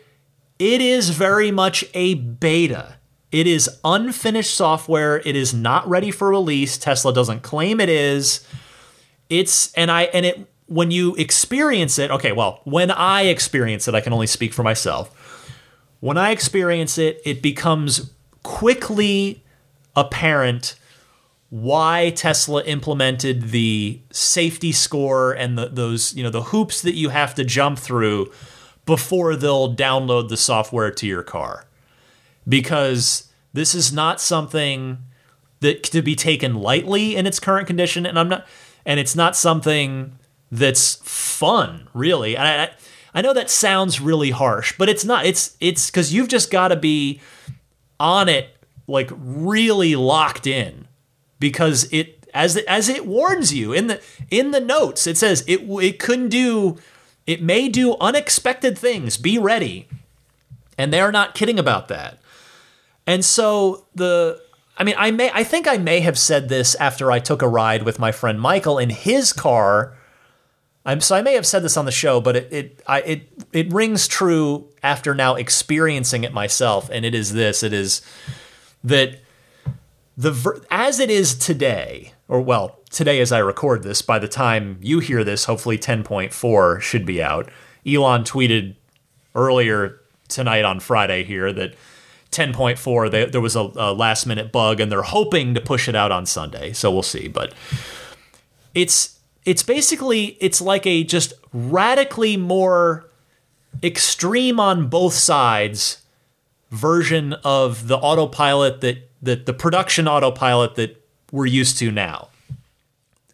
it 0.59 0.81
is 0.81 1.11
very 1.11 1.51
much 1.51 1.84
a 1.92 2.14
beta. 2.14 2.97
It 3.30 3.47
is 3.47 3.68
unfinished 3.84 4.55
software. 4.55 5.18
It 5.18 5.37
is 5.37 5.53
not 5.53 5.87
ready 5.87 6.11
for 6.11 6.30
release. 6.30 6.79
Tesla 6.79 7.13
doesn't 7.13 7.42
claim 7.42 7.79
it 7.79 7.91
is. 7.91 8.42
It's 9.29 9.71
and 9.75 9.91
I 9.91 10.05
and 10.05 10.25
it 10.25 10.49
when 10.68 10.90
you 10.90 11.14
experience 11.16 11.99
it, 11.99 12.11
okay, 12.11 12.32
well, 12.32 12.61
when 12.64 12.90
I 12.90 13.22
experience 13.22 13.88
it, 13.88 13.95
I 13.95 14.00
can 14.00 14.12
only 14.12 14.26
speak 14.26 14.53
for 14.53 14.62
myself. 14.62 15.14
When 16.00 16.16
I 16.16 16.30
experience 16.30 16.99
it, 16.99 17.20
it 17.24 17.42
becomes 17.42 18.12
quickly 18.42 19.42
apparent 19.96 20.76
why 21.50 22.12
Tesla 22.14 22.62
implemented 22.64 23.50
the 23.50 24.00
safety 24.11 24.70
score 24.70 25.32
and 25.32 25.57
the, 25.57 25.68
those, 25.68 26.14
you 26.14 26.22
know, 26.22 26.30
the 26.30 26.45
hoops 26.45 26.82
that 26.82 26.95
you 26.95 27.08
have 27.08 27.34
to 27.34 27.45
jump 27.45 27.78
through 27.78 28.30
before 28.84 29.34
they'll 29.34 29.74
download 29.74 30.28
the 30.28 30.36
software 30.36 30.90
to 30.90 31.07
your 31.07 31.22
car. 31.22 31.64
Because 32.46 33.30
this 33.54 33.74
is 33.74 33.92
not 33.92 34.20
something 34.20 34.99
that 35.61 35.82
to 35.84 36.03
be 36.03 36.14
taken 36.14 36.54
lightly 36.54 37.16
in 37.16 37.26
its 37.26 37.40
current 37.40 37.66
condition 37.66 38.07
and 38.07 38.18
I'm 38.18 38.28
not 38.28 38.46
and 38.86 39.00
it's 39.00 39.16
not 39.16 39.36
something 39.36 40.17
that's 40.50 40.96
fun, 40.96 41.88
really. 41.92 42.37
I, 42.37 42.64
I, 42.64 42.70
I 43.14 43.22
know 43.22 43.33
that 43.34 43.50
sounds 43.50 44.00
really 44.00 44.30
harsh, 44.30 44.75
but 44.79 44.88
it's 44.88 45.04
not. 45.04 45.26
It's 45.26 45.57
it's 45.61 45.91
because 45.91 46.12
you've 46.12 46.29
just 46.29 46.50
got 46.50 46.68
to 46.68 46.76
be 46.76 47.20
on 48.00 48.29
it, 48.29 48.57
like 48.87 49.11
really 49.12 49.96
locked 49.96 50.46
in, 50.46 50.87
because 51.38 51.91
it 51.92 52.26
as 52.33 52.57
as 52.57 52.88
it 52.88 53.07
warns 53.07 53.53
you 53.53 53.72
in 53.72 53.88
the 53.88 54.03
in 54.30 54.53
the 54.53 54.61
notes. 54.61 55.07
It 55.07 55.18
says 55.18 55.45
it 55.46 55.61
it 55.62 55.99
couldn't 55.99 56.29
do. 56.29 56.79
It 57.26 57.42
may 57.42 57.68
do 57.68 57.95
unexpected 58.00 58.79
things. 58.79 59.18
Be 59.18 59.38
ready, 59.38 59.88
and 60.79 60.92
they're 60.92 61.12
not 61.12 61.34
kidding 61.34 61.58
about 61.58 61.88
that. 61.88 62.18
And 63.07 63.25
so 63.25 63.87
the 63.95 64.41
I 64.79 64.84
mean, 64.84 64.95
I 64.96 65.11
may 65.11 65.30
I 65.34 65.45
think 65.45 65.66
I 65.66 65.76
may 65.76 66.00
have 66.00 66.18
said 66.18 66.49
this 66.49 66.75
after 66.76 67.11
I 67.11 67.18
took 67.18 67.42
a 67.42 67.49
ride 67.49 67.83
with 67.83 67.99
my 67.99 68.12
friend 68.12 68.41
Michael 68.41 68.79
in 68.79 68.91
his 68.91 69.33
car 69.33 69.97
I'm, 70.89 71.03
so 71.03 71.15
I 71.15 71.21
may 71.21 71.35
have 71.35 71.45
said 71.45 71.63
this 71.63 71.77
on 71.77 71.85
the 71.85 71.93
show, 71.93 72.19
but 72.19 72.35
it 72.35 72.49
it 72.51 72.83
I, 72.87 73.01
it 73.03 73.29
it 73.53 73.71
rings 73.71 74.09
true 74.09 74.71
after 74.83 75.15
now 75.15 75.35
experiencing 75.35 76.25
it 76.25 76.33
myself, 76.33 76.89
and 76.91 77.05
it 77.05 77.15
is 77.15 77.35
this: 77.35 77.63
it 77.63 77.75
is 77.75 78.01
that 78.83 79.21
the 80.17 80.65
as 80.71 80.99
it 80.99 81.11
is 81.11 81.35
today, 81.35 82.15
or 82.27 82.41
well, 82.41 82.79
today 82.89 83.21
as 83.21 83.33
I 83.33 83.39
record 83.41 83.83
this. 83.83 84.01
By 84.01 84.19
the 84.19 84.29
time 84.29 84.79
you 84.81 85.01
hear 85.01 85.25
this, 85.25 85.45
hopefully 85.45 85.77
10.4 85.77 86.81
should 86.81 87.05
be 87.05 87.23
out. 87.23 87.51
Elon 87.87 88.25
tweeted 88.25 88.75
earlier 89.35 90.01
tonight 90.29 90.65
on 90.65 90.81
Friday 90.81 91.23
here 91.23 91.53
that 91.53 91.75
10.4 92.31 93.11
they, 93.11 93.27
there 93.27 93.43
was 93.43 93.57
a, 93.57 93.71
a 93.77 93.93
last 93.93 94.25
minute 94.25 94.53
bug 94.53 94.81
and 94.81 94.91
they're 94.91 95.03
hoping 95.03 95.53
to 95.53 95.61
push 95.61 95.87
it 95.87 95.95
out 95.95 96.13
on 96.13 96.25
Sunday. 96.25 96.73
So 96.73 96.91
we'll 96.91 97.03
see, 97.03 97.29
but 97.29 97.53
it's 98.75 99.17
it's 99.45 99.63
basically 99.63 100.37
it's 100.41 100.61
like 100.61 100.87
a 100.87 101.05
just 101.05 101.33
radically 101.53 102.37
more 102.37 103.07
extreme 103.83 104.59
on 104.59 104.89
both 104.89 105.15
sides 105.15 106.03
version 106.71 107.35
of 107.45 107.89
the 107.89 107.97
autopilot 107.97 108.81
that 108.81 109.09
that 109.23 109.47
the 109.47 109.53
production 109.53 110.07
autopilot 110.07 110.75
that 110.77 111.03
we're 111.33 111.47
used 111.47 111.79
to 111.79 111.91
now. 111.91 112.29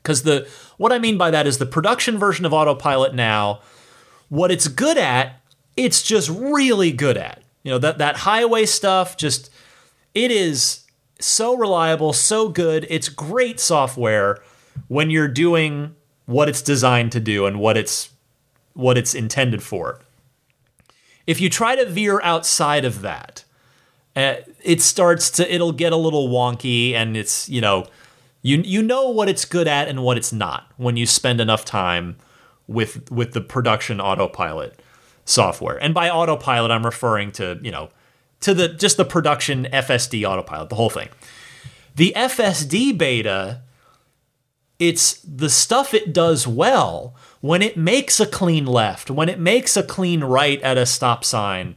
Cuz 0.03 0.23
the 0.23 0.49
what 0.77 0.93
I 0.93 0.99
mean 0.99 1.19
by 1.19 1.31
that 1.31 1.47
is 1.47 1.59
the 1.59 1.67
production 1.67 2.19
version 2.19 2.45
of 2.45 2.53
autopilot 2.53 3.15
now 3.15 3.61
what 4.29 4.51
it's 4.51 4.69
good 4.69 4.99
at, 4.99 5.41
it's 5.77 6.03
just 6.03 6.29
really 6.29 6.93
good 6.93 7.17
at. 7.17 7.43
You 7.63 7.73
know, 7.73 7.79
that 7.79 7.99
that 7.99 8.17
highway 8.17 8.67
stuff 8.67 9.17
just 9.17 9.51
it 10.15 10.31
is 10.31 10.85
so 11.19 11.57
reliable, 11.57 12.13
so 12.13 12.49
good. 12.49 12.87
It's 12.91 13.09
great 13.09 13.59
software 13.61 14.43
when 14.89 15.11
you're 15.11 15.29
doing 15.29 15.95
what 16.27 16.49
it's 16.49 16.63
designed 16.63 17.13
to 17.13 17.21
do 17.21 17.47
and 17.47 17.59
what 17.61 17.77
it's 17.77 18.11
what 18.75 18.99
it's 18.99 19.15
intended 19.15 19.63
for. 19.63 20.01
If 21.27 21.41
you 21.41 21.49
try 21.49 21.77
to 21.77 21.87
veer 21.87 22.21
outside 22.23 22.85
of 22.85 23.01
that, 23.03 23.45
uh, 24.17 24.37
it 24.63 24.83
starts 24.83 25.31
to 25.33 25.55
it'll 25.55 25.73
get 25.73 25.93
a 25.93 25.97
little 25.97 26.29
wonky 26.29 26.93
and 26.93 27.17
it's, 27.17 27.49
you 27.49 27.61
know, 27.61 27.87
you 28.43 28.59
you 28.59 28.83
know 28.83 29.09
what 29.09 29.29
it's 29.29 29.45
good 29.45 29.67
at 29.67 29.89
and 29.89 30.03
what 30.03 30.17
it's 30.17 30.33
not 30.33 30.71
when 30.77 30.97
you 30.97 31.07
spend 31.07 31.41
enough 31.41 31.65
time 31.65 32.17
with 32.67 33.11
with 33.11 33.33
the 33.33 33.41
production 33.41 34.01
autopilot 34.01 34.81
software. 35.25 35.83
And 35.83 35.95
by 35.95 36.11
autopilot 36.11 36.71
I'm 36.71 36.85
referring 36.85 37.33
to, 37.33 37.59
you 37.63 37.71
know, 37.71 37.89
to 38.41 38.55
the 38.55 38.69
just 38.69 38.97
the 38.97 39.05
production 39.05 39.67
FSD 39.73 40.29
autopilot, 40.29 40.69
the 40.69 40.77
whole 40.77 40.91
thing. 40.91 41.09
The 41.97 42.13
FSD 42.17 42.99
beta 42.99 43.63
it's 44.79 45.21
the 45.21 45.51
stuff 45.51 45.95
it 45.95 46.13
does 46.13 46.47
well 46.47 47.15
when 47.41 47.63
it 47.63 47.77
makes 47.77 48.21
a 48.21 48.27
clean 48.27 48.67
left, 48.67 49.11
when 49.11 49.29
it 49.29 49.39
makes 49.39 49.77
a 49.77 49.83
clean 49.83 50.25
right 50.25 50.61
at 50.63 50.79
a 50.79 50.87
stop 50.87 51.25
sign. 51.25 51.77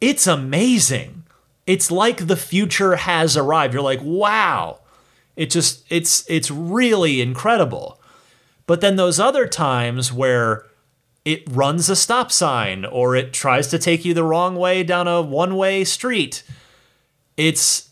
It's 0.00 0.26
amazing. 0.26 1.24
It's 1.66 1.90
like 1.90 2.26
the 2.26 2.36
future 2.36 2.96
has 2.96 3.36
arrived. 3.36 3.74
You're 3.74 3.82
like, 3.82 4.00
"Wow." 4.02 4.80
It 5.36 5.50
just 5.50 5.84
it's 5.88 6.24
it's 6.28 6.50
really 6.50 7.20
incredible. 7.20 8.00
But 8.66 8.80
then 8.80 8.96
those 8.96 9.20
other 9.20 9.46
times 9.46 10.12
where 10.12 10.66
it 11.24 11.42
runs 11.50 11.88
a 11.90 11.96
stop 11.96 12.32
sign 12.32 12.84
or 12.84 13.14
it 13.14 13.32
tries 13.32 13.68
to 13.68 13.78
take 13.78 14.04
you 14.04 14.14
the 14.14 14.24
wrong 14.24 14.56
way 14.56 14.82
down 14.82 15.06
a 15.06 15.20
one-way 15.20 15.84
street, 15.84 16.42
it's 17.36 17.89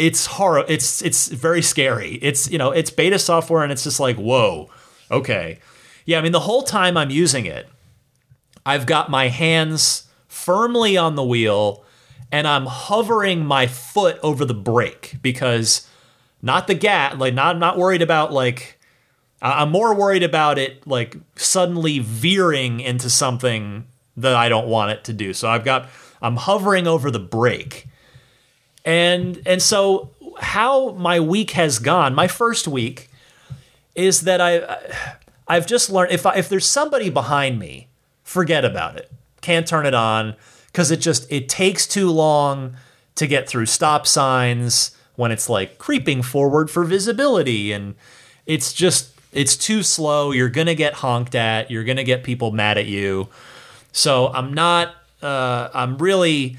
it's 0.00 0.26
horror 0.26 0.64
it's 0.66 1.02
it's 1.02 1.28
very 1.28 1.62
scary. 1.62 2.14
It's 2.22 2.50
you 2.50 2.58
know 2.58 2.70
it's 2.70 2.90
beta 2.90 3.18
software 3.18 3.62
and 3.62 3.70
it's 3.70 3.84
just 3.84 4.00
like 4.00 4.16
whoa 4.16 4.70
okay. 5.10 5.58
Yeah 6.06 6.18
i 6.18 6.22
mean 6.22 6.32
the 6.32 6.40
whole 6.40 6.62
time 6.62 6.96
i'm 6.96 7.10
using 7.10 7.46
it 7.46 7.68
i've 8.66 8.86
got 8.86 9.10
my 9.10 9.28
hands 9.28 10.08
firmly 10.26 10.96
on 10.96 11.14
the 11.14 11.22
wheel 11.22 11.84
and 12.32 12.48
i'm 12.48 12.66
hovering 12.66 13.44
my 13.44 13.66
foot 13.66 14.18
over 14.22 14.44
the 14.44 14.54
brake 14.54 15.16
because 15.22 15.86
not 16.42 16.66
the 16.66 16.74
gas 16.74 17.16
like 17.16 17.34
not 17.34 17.58
not 17.58 17.76
worried 17.78 18.02
about 18.02 18.32
like 18.32 18.80
i'm 19.42 19.70
more 19.70 19.94
worried 19.94 20.22
about 20.22 20.58
it 20.58 20.84
like 20.86 21.16
suddenly 21.36 21.98
veering 22.00 22.80
into 22.80 23.08
something 23.08 23.86
that 24.16 24.34
i 24.34 24.48
don't 24.48 24.66
want 24.66 24.90
it 24.90 25.04
to 25.04 25.12
do. 25.12 25.32
So 25.32 25.48
i've 25.48 25.64
got 25.64 25.88
i'm 26.20 26.36
hovering 26.36 26.86
over 26.86 27.10
the 27.10 27.20
brake 27.20 27.86
and 28.84 29.40
and 29.46 29.60
so 29.62 30.10
how 30.38 30.90
my 30.92 31.20
week 31.20 31.52
has 31.52 31.78
gone, 31.78 32.14
my 32.14 32.28
first 32.28 32.66
week 32.66 33.10
is 33.94 34.22
that 34.22 34.40
I 34.40 34.78
I've 35.48 35.66
just 35.66 35.90
learned 35.90 36.12
if 36.12 36.26
I, 36.26 36.36
if 36.36 36.48
there's 36.48 36.66
somebody 36.66 37.10
behind 37.10 37.58
me, 37.58 37.88
forget 38.22 38.64
about 38.64 38.96
it. 38.96 39.10
Can't 39.40 39.66
turn 39.66 39.86
it 39.86 39.94
on 39.94 40.36
cuz 40.72 40.90
it 40.90 41.00
just 41.00 41.30
it 41.30 41.48
takes 41.48 41.86
too 41.86 42.10
long 42.10 42.76
to 43.16 43.26
get 43.26 43.48
through 43.48 43.66
stop 43.66 44.06
signs 44.06 44.92
when 45.16 45.30
it's 45.30 45.48
like 45.48 45.78
creeping 45.78 46.22
forward 46.22 46.70
for 46.70 46.84
visibility 46.84 47.72
and 47.72 47.94
it's 48.46 48.72
just 48.72 49.12
it's 49.32 49.56
too 49.56 49.82
slow. 49.82 50.32
You're 50.32 50.48
to 50.66 50.74
get 50.74 50.94
honked 50.94 51.34
at. 51.34 51.70
You're 51.70 51.84
to 51.98 52.04
get 52.04 52.24
people 52.24 52.50
mad 52.50 52.78
at 52.78 52.86
you. 52.86 53.28
So 53.92 54.28
I'm 54.28 54.54
not 54.54 54.94
uh, 55.22 55.68
I'm 55.74 55.98
really 55.98 56.56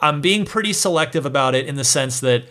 I'm 0.00 0.20
being 0.20 0.44
pretty 0.44 0.72
selective 0.72 1.26
about 1.26 1.54
it 1.54 1.66
in 1.66 1.76
the 1.76 1.84
sense 1.84 2.20
that 2.20 2.44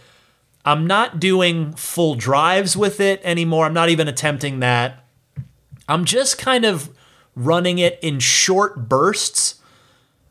I'm 0.66 0.86
not 0.86 1.20
doing 1.20 1.74
full 1.74 2.16
drives 2.16 2.76
with 2.76 3.00
it 3.00 3.22
anymore. 3.24 3.66
I'm 3.66 3.74
not 3.74 3.90
even 3.90 4.08
attempting 4.08 4.60
that. 4.60 5.04
I'm 5.88 6.06
just 6.06 6.38
kind 6.38 6.66
of 6.66 6.90
running 7.36 7.80
it 7.80 7.98
in 8.02 8.20
short 8.20 8.90
bursts 8.90 9.56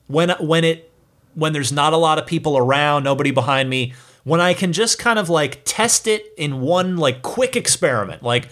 when 0.07 0.31
when 0.39 0.65
it 0.65 0.91
when 1.35 1.53
there's 1.53 1.73
not 1.73 1.93
a 1.93 1.97
lot 1.97 2.19
of 2.19 2.27
people 2.27 2.57
around, 2.59 3.05
nobody 3.05 3.31
behind 3.31 3.71
me, 3.71 3.95
when 4.25 4.41
I 4.41 4.55
can 4.55 4.73
just 4.73 4.99
kind 4.99 5.19
of 5.19 5.29
like 5.29 5.63
test 5.65 6.07
it 6.07 6.27
in 6.37 6.61
one 6.61 6.97
like 6.97 7.23
quick 7.23 7.57
experiment. 7.57 8.23
Like, 8.23 8.49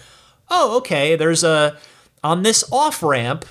oh, 0.49 0.77
okay, 0.77 1.15
there's 1.15 1.43
a 1.43 1.77
on 2.23 2.43
this 2.43 2.63
off 2.71 3.03
ramp, 3.03 3.45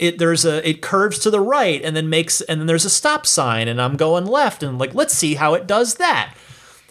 it 0.00 0.18
there's 0.18 0.46
a 0.46 0.66
it 0.66 0.80
curves 0.80 1.18
to 1.20 1.30
the 1.30 1.40
right 1.40 1.82
and 1.84 1.94
then 1.94 2.08
makes 2.08 2.40
and 2.40 2.58
then 2.58 2.66
there's 2.66 2.86
a 2.86 2.90
stop 2.90 3.26
sign 3.26 3.68
and 3.68 3.80
I'm 3.80 3.96
going 3.96 4.24
left 4.24 4.62
and 4.62 4.78
like 4.78 4.94
let's 4.94 5.14
see 5.14 5.34
how 5.34 5.54
it 5.54 5.66
does 5.66 5.96
that. 5.96 6.34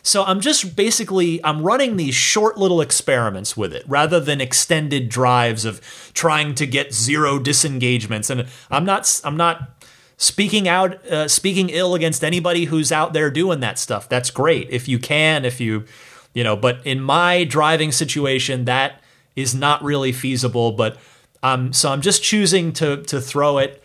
So 0.04 0.24
I'm 0.24 0.40
just 0.40 0.76
basically 0.76 1.44
I'm 1.44 1.64
running 1.64 1.98
these 1.98 2.14
short 2.14 2.58
little 2.58 2.82
experiments 2.82 3.58
with 3.58 3.74
it 3.74 3.84
rather 3.88 4.20
than 4.20 4.40
extended 4.40 5.10
drives 5.10 5.66
of 5.66 5.82
trying 6.14 6.54
to 6.56 6.68
get 6.68 6.94
zero 6.94 7.40
disengagements 7.40 8.30
and 8.30 8.48
I'm 8.70 8.86
not 8.86 9.20
I'm 9.24 9.36
not 9.36 9.84
speaking 10.18 10.68
out 10.68 11.04
uh, 11.08 11.28
speaking 11.28 11.70
ill 11.70 11.96
against 11.96 12.24
anybody 12.24 12.66
who's 12.66 12.92
out 12.92 13.14
there 13.14 13.32
doing 13.32 13.60
that 13.62 13.80
stuff. 13.80 14.08
That's 14.08 14.30
great 14.30 14.70
if 14.70 14.88
you 14.88 15.00
can 15.00 15.46
if 15.46 15.60
you 15.60 15.86
you 16.36 16.44
know, 16.44 16.56
but 16.56 16.86
in 16.86 17.02
my 17.02 17.44
driving 17.44 17.92
situation 17.92 18.66
that 18.66 19.02
is 19.36 19.56
not 19.56 19.84
really 19.84 20.12
feasible, 20.12 20.74
but 20.74 20.98
um, 21.44 21.74
so 21.74 21.92
I'm 21.92 22.02
just 22.02 22.24
choosing 22.24 22.74
to 22.74 23.04
to 23.04 23.22
throw 23.22 23.58
it 23.58 23.84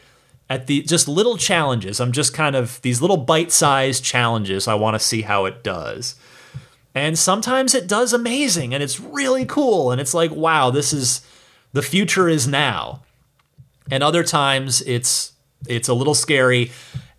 at 0.51 0.66
the 0.66 0.82
just 0.82 1.09
little 1.09 1.36
challenges. 1.36 2.01
I'm 2.01 2.12
just 2.12 2.35
kind 2.35 2.56
of 2.56 2.81
these 2.82 3.01
little 3.01 3.16
bite-sized 3.16 4.05
challenges. 4.05 4.68
I 4.68 4.74
want 4.74 4.94
to 4.94 4.98
see 4.98 5.22
how 5.22 5.47
it 5.47 5.62
does. 5.62 6.16
And 6.94 7.18
sometimes 7.18 7.74
it 7.74 7.89
does 7.89 8.12
amazing 8.12 8.72
and 8.72 8.82
it's 8.82 9.01
really 9.01 9.44
cool 9.44 9.90
and 9.90 10.01
it's 10.01 10.14
like, 10.14 10.31
wow, 10.31 10.70
this 10.70 10.93
is 10.93 11.26
the 11.72 11.82
future 11.82 12.28
is 12.28 12.47
now. 12.47 13.02
And 13.90 14.02
other 14.02 14.22
times 14.22 14.82
it's 14.82 15.32
it's 15.66 15.89
a 15.89 15.94
little 15.94 16.14
scary 16.14 16.70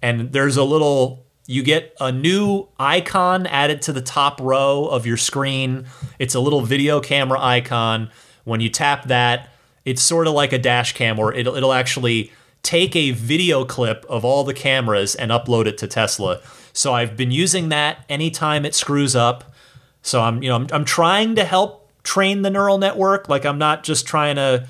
and 0.01 0.31
there's 0.31 0.57
a 0.57 0.63
little 0.63 1.25
you 1.47 1.61
get 1.61 1.95
a 1.99 2.11
new 2.11 2.67
icon 2.79 3.45
added 3.47 3.81
to 3.83 3.93
the 3.93 4.01
top 4.01 4.39
row 4.41 4.85
of 4.85 5.05
your 5.05 5.17
screen. 5.17 5.85
It's 6.19 6.35
a 6.35 6.39
little 6.39 6.61
video 6.61 6.99
camera 6.99 7.39
icon. 7.39 8.09
When 8.45 8.61
you 8.61 8.69
tap 8.69 9.07
that, 9.07 9.49
it's 9.85 10.01
sort 10.01 10.27
of 10.27 10.33
like 10.33 10.51
a 10.51 10.57
dash 10.57 10.93
cam 10.93 11.17
where 11.17 11.31
it'll, 11.31 11.55
it'll 11.55 11.73
actually 11.73 12.31
take 12.63 12.95
a 12.95 13.11
video 13.11 13.63
clip 13.63 14.05
of 14.09 14.25
all 14.25 14.43
the 14.43 14.53
cameras 14.53 15.13
and 15.15 15.31
upload 15.31 15.67
it 15.67 15.77
to 15.77 15.87
Tesla. 15.87 16.41
So 16.73 16.93
I've 16.93 17.15
been 17.15 17.31
using 17.31 17.69
that 17.69 18.03
anytime 18.09 18.65
it 18.65 18.73
screws 18.73 19.15
up. 19.15 19.53
So 20.01 20.21
I'm, 20.21 20.41
you 20.41 20.49
know, 20.49 20.55
I'm, 20.55 20.67
I'm 20.73 20.85
trying 20.85 21.35
to 21.35 21.45
help 21.45 21.91
train 22.03 22.41
the 22.41 22.49
neural 22.49 22.77
network. 22.77 23.29
Like 23.29 23.45
I'm 23.45 23.59
not 23.59 23.83
just 23.83 24.07
trying 24.07 24.35
to, 24.37 24.67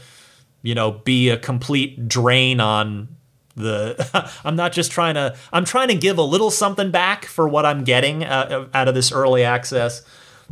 you 0.62 0.76
know, 0.76 0.92
be 0.92 1.30
a 1.30 1.38
complete 1.38 2.08
drain 2.08 2.60
on 2.60 3.08
the 3.56 4.30
I'm 4.44 4.58
not 4.58 4.74
just 4.74 4.92
trying 4.92 5.16
to 5.16 5.36
I'm 5.54 5.64
trying 5.64 5.88
to 5.88 5.96
give 5.96 6.18
a 6.18 6.24
little 6.24 6.52
something 6.52 6.92
back 6.92 7.26
for 7.26 7.48
what 7.48 7.66
I'm 7.66 7.86
getting 7.86 8.24
uh, 8.24 8.68
out 8.74 8.88
of 8.90 8.96
this 8.96 9.12
early 9.12 9.44
access. 9.44 10.04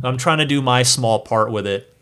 I'm 0.02 0.16
trying 0.16 0.38
to 0.38 0.46
do 0.46 0.62
my 0.62 0.82
small 0.82 1.20
part 1.20 1.52
with 1.52 1.66
it. 1.66 1.94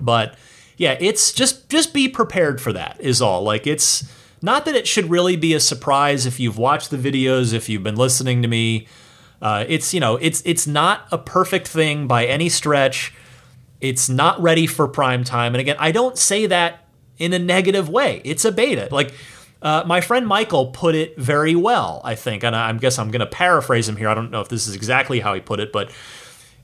But 0.00 0.34
yeah, 0.76 0.96
it's 1.00 1.32
just 1.32 1.68
just 1.68 1.92
be 1.92 2.08
prepared 2.08 2.60
for 2.60 2.72
that 2.72 2.96
is 3.00 3.22
all. 3.22 3.42
Like 3.42 3.66
it's 3.66 4.10
not 4.40 4.64
that 4.64 4.74
it 4.74 4.86
should 4.86 5.10
really 5.10 5.36
be 5.36 5.54
a 5.54 5.60
surprise 5.60 6.26
if 6.26 6.40
you've 6.40 6.58
watched 6.58 6.90
the 6.90 6.96
videos, 6.96 7.52
if 7.52 7.68
you've 7.68 7.82
been 7.82 7.96
listening 7.96 8.42
to 8.42 8.48
me. 8.48 8.86
Uh, 9.40 9.64
it's 9.68 9.92
you 9.92 10.00
know 10.00 10.16
it's 10.16 10.42
it's 10.44 10.66
not 10.66 11.06
a 11.10 11.18
perfect 11.18 11.68
thing 11.68 12.06
by 12.06 12.26
any 12.26 12.48
stretch. 12.48 13.12
It's 13.80 14.08
not 14.08 14.40
ready 14.40 14.66
for 14.66 14.86
prime 14.86 15.24
time. 15.24 15.54
And 15.54 15.60
again, 15.60 15.76
I 15.78 15.90
don't 15.90 16.16
say 16.16 16.46
that 16.46 16.86
in 17.18 17.32
a 17.32 17.38
negative 17.38 17.88
way. 17.88 18.22
It's 18.24 18.44
a 18.44 18.52
beta. 18.52 18.88
Like 18.90 19.12
uh, 19.60 19.84
my 19.86 20.00
friend 20.00 20.26
Michael 20.26 20.66
put 20.66 20.94
it 20.94 21.16
very 21.16 21.54
well, 21.54 22.00
I 22.04 22.14
think, 22.14 22.42
and 22.42 22.54
I, 22.54 22.68
I 22.68 22.72
guess 22.72 22.98
I'm 22.98 23.10
going 23.10 23.20
to 23.20 23.26
paraphrase 23.26 23.88
him 23.88 23.96
here. 23.96 24.08
I 24.08 24.14
don't 24.14 24.30
know 24.30 24.40
if 24.40 24.48
this 24.48 24.66
is 24.66 24.74
exactly 24.74 25.20
how 25.20 25.34
he 25.34 25.40
put 25.40 25.60
it, 25.60 25.72
but 25.72 25.92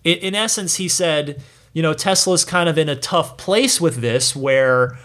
it, 0.05 0.19
in 0.19 0.35
essence, 0.35 0.77
he 0.77 0.89
said 0.89 1.43
you 1.79 1.83
know, 1.83 1.95
Tesla's 1.95 2.45
kind 2.45 2.69
of 2.69 2.77
in 2.77 2.89
a 2.89 2.97
tough 2.97 3.37
place 3.37 3.81
with 3.81 4.01
this 4.01 4.35
where 4.35 4.99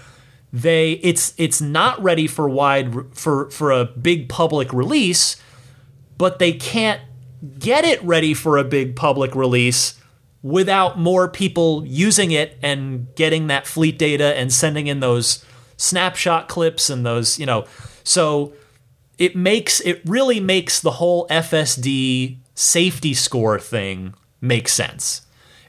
they 0.51 0.93
it's 1.03 1.35
it's 1.37 1.61
not 1.61 2.01
ready 2.01 2.25
for 2.25 2.49
wide 2.49 3.15
for 3.15 3.47
for 3.51 3.71
a 3.71 3.85
big 3.85 4.27
public 4.27 4.73
release, 4.73 5.35
but 6.17 6.39
they 6.39 6.51
can't 6.51 6.99
get 7.59 7.85
it 7.85 8.03
ready 8.03 8.33
for 8.33 8.57
a 8.57 8.63
big 8.63 8.95
public 8.95 9.35
release 9.35 10.01
without 10.41 10.97
more 10.97 11.27
people 11.27 11.85
using 11.85 12.31
it 12.31 12.57
and 12.63 13.13
getting 13.13 13.45
that 13.45 13.67
fleet 13.67 13.99
data 13.99 14.35
and 14.35 14.51
sending 14.51 14.87
in 14.87 14.99
those 14.99 15.45
snapshot 15.77 16.47
clips 16.47 16.89
and 16.89 17.05
those, 17.05 17.37
you 17.37 17.45
know. 17.45 17.65
So 18.03 18.51
it 19.19 19.35
makes 19.35 19.79
it 19.81 20.01
really 20.05 20.39
makes 20.39 20.79
the 20.79 20.93
whole 20.93 21.27
FSD 21.27 22.37
safety 22.55 23.13
score 23.13 23.59
thing 23.59 24.15
make 24.41 24.67
sense. 24.67 25.21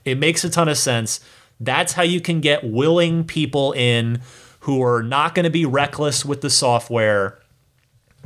It 0.04 0.18
makes 0.18 0.44
a 0.44 0.50
ton 0.50 0.68
of 0.68 0.76
sense. 0.76 1.20
That's 1.60 1.92
how 1.94 2.02
you 2.02 2.20
can 2.20 2.40
get 2.40 2.64
willing 2.64 3.24
people 3.24 3.72
in 3.72 4.20
who 4.60 4.82
are 4.82 5.02
not 5.02 5.34
going 5.34 5.44
to 5.44 5.50
be 5.50 5.66
reckless 5.66 6.24
with 6.24 6.40
the 6.40 6.50
software. 6.50 7.38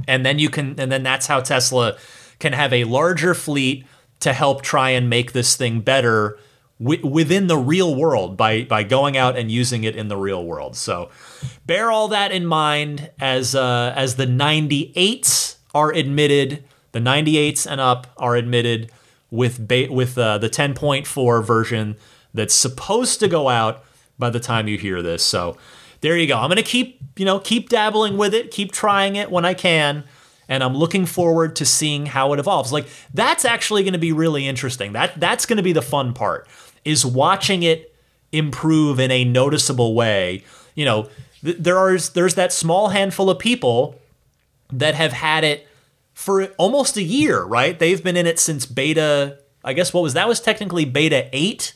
And 0.07 0.25
then 0.25 0.39
you 0.39 0.49
can 0.49 0.79
and 0.79 0.91
then 0.91 1.03
that's 1.03 1.27
how 1.27 1.41
Tesla 1.41 1.97
can 2.39 2.53
have 2.53 2.73
a 2.73 2.85
larger 2.85 3.35
fleet 3.35 3.85
to 4.21 4.33
help 4.33 4.63
try 4.63 4.91
and 4.91 5.11
make 5.11 5.33
this 5.33 5.57
thing 5.57 5.81
better 5.81 6.39
w- 6.81 7.07
within 7.07 7.47
the 7.47 7.57
real 7.57 7.95
world 7.95 8.37
by 8.37 8.63
by 8.63 8.83
going 8.83 9.17
out 9.17 9.37
and 9.37 9.51
using 9.51 9.85
it 9.85 9.97
in 9.97 10.09
the 10.09 10.17
real 10.17 10.45
world. 10.45 10.77
So 10.77 11.11
bear 11.67 11.91
all 11.91 12.09
that 12.09 12.33
in 12.33 12.47
mind 12.47 13.11
as 13.21 13.55
uh, 13.55 13.93
as 13.97 14.17
the 14.17 14.27
98s 14.27 15.57
are 15.75 15.93
admitted, 15.93 16.65
the 16.93 17.01
98s 17.01 17.67
and 17.67 17.81
up 17.81 18.07
are 18.17 18.37
admitted 18.37 18.91
with 19.31 19.67
ba- 19.67 19.89
with 19.91 20.17
uh, 20.17 20.39
the 20.39 20.51
10.4 20.51 21.45
version 21.45 21.97
that's 22.35 22.55
supposed 22.55 23.21
to 23.21 23.29
go 23.29 23.49
out 23.49 23.85
by 24.19 24.31
the 24.31 24.41
time 24.41 24.69
you 24.69 24.79
hear 24.79 25.03
this. 25.03 25.23
So 25.23 25.57
there 26.01 26.17
you 26.17 26.27
go. 26.27 26.39
I'm 26.39 26.49
going 26.49 26.57
to 26.57 26.63
keep, 26.63 27.01
you 27.17 27.25
know, 27.25 27.39
keep 27.39 27.69
dabbling 27.69 28.17
with 28.17 28.35
it, 28.35 28.51
keep 28.51 28.73
trying 28.73 29.17
it 29.17 29.31
when 29.31 29.45
I 29.45 29.55
can 29.55 30.05
and 30.49 30.65
I'm 30.65 30.75
looking 30.75 31.07
forward 31.07 31.55
to 31.57 31.67
seeing 31.67 32.07
how 32.07 32.33
it 32.33 32.41
evolves. 32.41 32.73
Like 32.73 32.87
that's 33.13 33.45
actually 33.45 33.83
going 33.83 33.93
to 33.93 33.99
be 33.99 34.13
really 34.13 34.49
interesting. 34.49 34.93
That 34.95 35.21
that's 35.21 35.47
going 35.47 35.59
to 35.59 35.63
be 35.63 35.73
the 35.73 35.83
fun 35.83 36.15
part 36.15 36.49
is 36.85 37.05
watching 37.05 37.63
it 37.63 37.95
improve 38.33 38.99
in 38.99 39.11
a 39.11 39.25
noticeable 39.25 39.95
way. 39.95 40.45
You 40.75 40.87
know, 40.87 41.09
th- 41.45 41.67
are 41.67 41.99
there's 41.99 42.35
that 42.35 42.53
small 42.53 42.89
handful 42.89 43.29
of 43.29 43.39
people 43.39 44.01
that 44.73 44.95
have 44.95 45.13
had 45.13 45.45
it 45.45 45.68
for 46.19 46.47
almost 46.59 46.97
a 46.97 47.03
year, 47.03 47.45
right? 47.45 47.79
They've 47.79 48.03
been 48.03 48.17
in 48.17 48.27
it 48.27 48.41
since 48.41 48.67
beta. 48.67 49.39
I 49.63 49.73
guess 49.73 49.95
what 49.95 50.03
was 50.03 50.15
that 50.15 50.27
was 50.27 50.41
technically 50.41 50.85
beta 50.85 51.29
8 51.33 51.75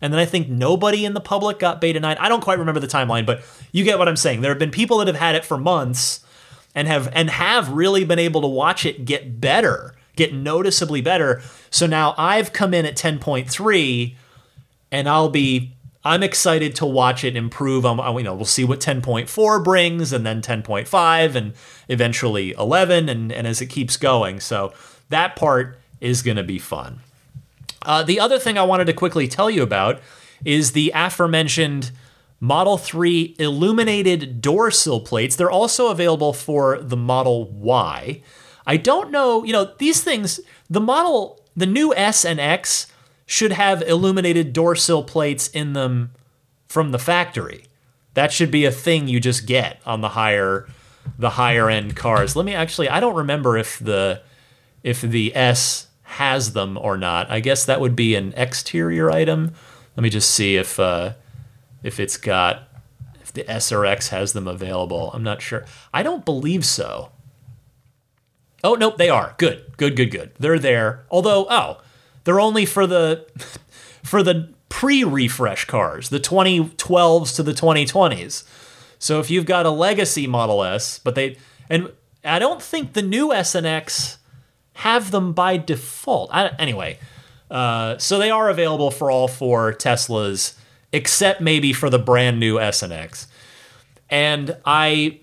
and 0.00 0.10
then 0.10 0.18
I 0.18 0.24
think 0.24 0.48
nobody 0.48 1.04
in 1.04 1.12
the 1.12 1.20
public 1.20 1.58
got 1.58 1.78
beta 1.78 2.00
9. 2.00 2.16
I 2.18 2.28
don't 2.30 2.40
quite 2.40 2.58
remember 2.58 2.80
the 2.80 2.86
timeline, 2.86 3.26
but 3.26 3.42
you 3.70 3.84
get 3.84 3.98
what 3.98 4.08
I'm 4.08 4.16
saying. 4.16 4.40
There 4.40 4.50
have 4.50 4.58
been 4.58 4.70
people 4.70 4.96
that 4.98 5.08
have 5.08 5.16
had 5.16 5.34
it 5.34 5.44
for 5.44 5.58
months 5.58 6.24
and 6.74 6.88
have 6.88 7.10
and 7.12 7.28
have 7.28 7.68
really 7.68 8.02
been 8.04 8.18
able 8.18 8.40
to 8.40 8.48
watch 8.48 8.86
it 8.86 9.04
get 9.04 9.42
better, 9.42 9.94
get 10.16 10.32
noticeably 10.32 11.02
better. 11.02 11.42
So 11.68 11.86
now 11.86 12.14
I've 12.16 12.54
come 12.54 12.72
in 12.72 12.86
at 12.86 12.96
10.3 12.96 14.16
and 14.90 15.06
I'll 15.06 15.28
be 15.28 15.76
I'm 16.04 16.22
excited 16.22 16.74
to 16.76 16.86
watch 16.86 17.22
it 17.22 17.36
improve. 17.36 17.86
I'm, 17.86 17.98
you 18.16 18.24
know, 18.24 18.34
we'll 18.34 18.44
see 18.44 18.64
what 18.64 18.80
10.4 18.80 19.64
brings, 19.64 20.12
and 20.12 20.26
then 20.26 20.42
10.5, 20.42 21.34
and 21.34 21.52
eventually 21.88 22.52
11, 22.52 23.08
and, 23.08 23.30
and 23.30 23.46
as 23.46 23.60
it 23.60 23.66
keeps 23.66 23.96
going. 23.96 24.40
So 24.40 24.72
that 25.10 25.36
part 25.36 25.78
is 26.00 26.22
going 26.22 26.36
to 26.36 26.42
be 26.42 26.58
fun. 26.58 27.00
Uh, 27.82 28.02
the 28.02 28.18
other 28.18 28.38
thing 28.38 28.58
I 28.58 28.62
wanted 28.62 28.86
to 28.86 28.92
quickly 28.92 29.28
tell 29.28 29.50
you 29.50 29.62
about 29.62 30.00
is 30.44 30.72
the 30.72 30.92
aforementioned 30.94 31.92
Model 32.40 32.76
3 32.76 33.36
illuminated 33.38 34.40
door 34.40 34.72
sill 34.72 35.00
plates. 35.00 35.36
They're 35.36 35.50
also 35.50 35.88
available 35.88 36.32
for 36.32 36.80
the 36.80 36.96
Model 36.96 37.48
Y. 37.52 38.20
I 38.66 38.76
don't 38.76 39.12
know, 39.12 39.44
you 39.44 39.52
know, 39.52 39.72
these 39.78 40.02
things, 40.02 40.40
the 40.68 40.80
model, 40.80 41.40
the 41.56 41.66
new 41.66 41.94
S 41.94 42.24
and 42.24 42.40
X 42.40 42.86
should 43.32 43.52
have 43.52 43.80
illuminated 43.84 44.52
door 44.52 44.76
sill 44.76 45.02
plates 45.02 45.48
in 45.48 45.72
them 45.72 46.10
from 46.68 46.90
the 46.90 46.98
factory. 46.98 47.64
That 48.12 48.30
should 48.30 48.50
be 48.50 48.66
a 48.66 48.70
thing 48.70 49.08
you 49.08 49.20
just 49.20 49.46
get 49.46 49.80
on 49.86 50.02
the 50.02 50.10
higher 50.10 50.68
the 51.18 51.30
higher 51.30 51.70
end 51.70 51.96
cars. 51.96 52.36
Let 52.36 52.44
me 52.44 52.52
actually 52.52 52.90
I 52.90 53.00
don't 53.00 53.14
remember 53.14 53.56
if 53.56 53.78
the 53.78 54.20
if 54.82 55.00
the 55.00 55.34
S 55.34 55.86
has 56.02 56.52
them 56.52 56.76
or 56.76 56.98
not. 56.98 57.30
I 57.30 57.40
guess 57.40 57.64
that 57.64 57.80
would 57.80 57.96
be 57.96 58.14
an 58.16 58.34
exterior 58.36 59.10
item. 59.10 59.54
Let 59.96 60.02
me 60.02 60.10
just 60.10 60.30
see 60.30 60.56
if 60.56 60.78
uh, 60.78 61.14
if 61.82 61.98
it's 61.98 62.18
got 62.18 62.68
if 63.22 63.32
the 63.32 63.44
SRX 63.44 64.08
has 64.08 64.34
them 64.34 64.46
available. 64.46 65.10
I'm 65.14 65.22
not 65.22 65.40
sure. 65.40 65.64
I 65.94 66.02
don't 66.02 66.26
believe 66.26 66.66
so. 66.66 67.12
Oh 68.62 68.74
nope, 68.74 68.98
they 68.98 69.08
are. 69.08 69.34
Good. 69.38 69.78
Good, 69.78 69.96
good, 69.96 70.10
good. 70.10 70.32
They're 70.38 70.58
there. 70.58 71.06
Although, 71.10 71.46
oh, 71.48 71.80
they're 72.24 72.40
only 72.40 72.66
for 72.66 72.86
the 72.86 73.26
for 74.02 74.22
the 74.22 74.52
pre-refresh 74.68 75.66
cars, 75.66 76.08
the 76.08 76.20
2012s 76.20 77.36
to 77.36 77.42
the 77.42 77.52
2020s. 77.52 78.44
So 78.98 79.20
if 79.20 79.30
you've 79.30 79.46
got 79.46 79.66
a 79.66 79.70
legacy 79.70 80.26
Model 80.26 80.64
S, 80.64 80.98
but 80.98 81.14
they 81.14 81.36
and 81.68 81.90
I 82.24 82.38
don't 82.38 82.62
think 82.62 82.92
the 82.92 83.02
new 83.02 83.32
S 83.32 83.54
and 83.54 83.66
X 83.66 84.18
have 84.74 85.10
them 85.10 85.32
by 85.32 85.56
default. 85.56 86.30
I, 86.32 86.48
anyway, 86.58 86.98
uh, 87.50 87.98
so 87.98 88.18
they 88.18 88.30
are 88.30 88.48
available 88.48 88.90
for 88.90 89.10
all 89.10 89.28
four 89.28 89.72
Teslas 89.72 90.54
except 90.92 91.40
maybe 91.40 91.72
for 91.72 91.90
the 91.90 91.98
brand 91.98 92.38
new 92.38 92.60
S 92.60 92.82
and 92.82 92.92
X. 92.92 93.26
And 94.10 94.56
I 94.64 95.18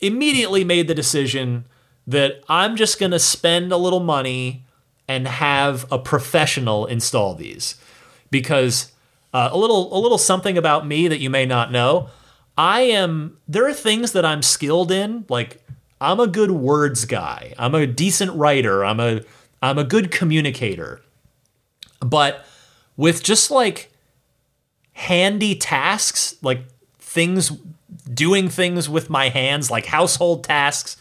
immediately 0.00 0.64
made 0.64 0.88
the 0.88 0.94
decision 0.94 1.64
that 2.06 2.42
I'm 2.48 2.76
just 2.76 2.98
going 2.98 3.12
to 3.12 3.18
spend 3.18 3.72
a 3.72 3.76
little 3.76 4.00
money 4.00 4.65
and 5.08 5.28
have 5.28 5.90
a 5.90 5.98
professional 5.98 6.86
install 6.86 7.34
these 7.34 7.76
because 8.30 8.92
uh, 9.32 9.48
a 9.52 9.58
little 9.58 9.96
a 9.96 9.98
little 9.98 10.18
something 10.18 10.58
about 10.58 10.86
me 10.86 11.08
that 11.08 11.20
you 11.20 11.30
may 11.30 11.46
not 11.46 11.70
know. 11.70 12.08
I 12.58 12.82
am 12.82 13.36
there 13.46 13.66
are 13.68 13.74
things 13.74 14.12
that 14.12 14.24
I'm 14.24 14.42
skilled 14.42 14.90
in 14.90 15.24
like 15.28 15.62
I'm 16.00 16.20
a 16.20 16.26
good 16.26 16.50
words 16.50 17.04
guy. 17.04 17.54
I'm 17.58 17.74
a 17.74 17.86
decent 17.86 18.32
writer. 18.34 18.84
I'm 18.84 19.00
a 19.00 19.22
I'm 19.62 19.78
a 19.78 19.84
good 19.84 20.10
communicator. 20.10 21.00
But 22.00 22.44
with 22.96 23.22
just 23.22 23.50
like 23.50 23.90
handy 24.92 25.54
tasks, 25.54 26.36
like 26.42 26.64
things, 26.98 27.52
doing 28.12 28.48
things 28.48 28.88
with 28.88 29.10
my 29.10 29.28
hands, 29.28 29.70
like 29.70 29.86
household 29.86 30.44
tasks, 30.44 30.96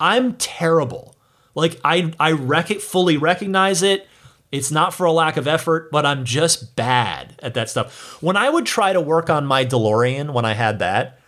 I'm 0.00 0.34
terrible. 0.34 1.13
Like 1.54 1.80
I, 1.84 2.12
I 2.18 2.32
rec- 2.32 2.80
fully 2.80 3.16
recognize 3.16 3.82
it. 3.82 4.08
It's 4.52 4.70
not 4.70 4.94
for 4.94 5.04
a 5.04 5.12
lack 5.12 5.36
of 5.36 5.48
effort, 5.48 5.90
but 5.90 6.06
I'm 6.06 6.24
just 6.24 6.76
bad 6.76 7.34
at 7.42 7.54
that 7.54 7.68
stuff. 7.68 8.22
When 8.22 8.36
I 8.36 8.50
would 8.50 8.66
try 8.66 8.92
to 8.92 9.00
work 9.00 9.28
on 9.28 9.46
my 9.46 9.64
DeLorean, 9.64 10.32
when 10.32 10.44
I 10.44 10.54
had 10.54 10.78
that, 10.78 11.18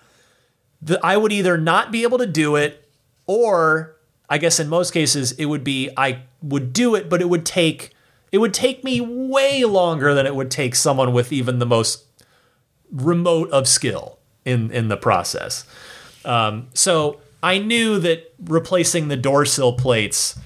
the, 0.81 1.05
I 1.05 1.17
would 1.17 1.33
either 1.33 1.57
not 1.59 1.91
be 1.91 2.05
able 2.05 2.19
to 2.19 2.27
do 2.27 2.55
it, 2.55 2.89
or 3.27 3.97
I 4.29 4.39
guess 4.39 4.61
in 4.61 4.69
most 4.69 4.93
cases 4.93 5.33
it 5.33 5.47
would 5.47 5.65
be 5.65 5.91
I 5.97 6.23
would 6.43 6.73
do 6.73 6.95
it, 6.95 7.09
but 7.09 7.21
it 7.21 7.29
would 7.29 7.45
take 7.45 7.93
it 8.33 8.39
would 8.39 8.55
take 8.55 8.85
me 8.85 9.01
way 9.01 9.65
longer 9.65 10.15
than 10.15 10.27
it 10.27 10.35
would 10.35 10.51
take 10.51 10.75
someone 10.75 11.13
with 11.13 11.33
even 11.33 11.59
the 11.59 11.67
most 11.67 12.05
remote 12.93 13.51
of 13.51 13.67
skill 13.67 14.19
in 14.45 14.71
in 14.71 14.89
the 14.89 14.97
process. 14.97 15.65
Um, 16.25 16.69
so 16.75 17.21
I 17.43 17.59
knew 17.59 17.99
that 18.01 18.33
replacing 18.45 19.09
the 19.09 19.17
door 19.17 19.45
sill 19.45 19.75
plates 19.75 20.39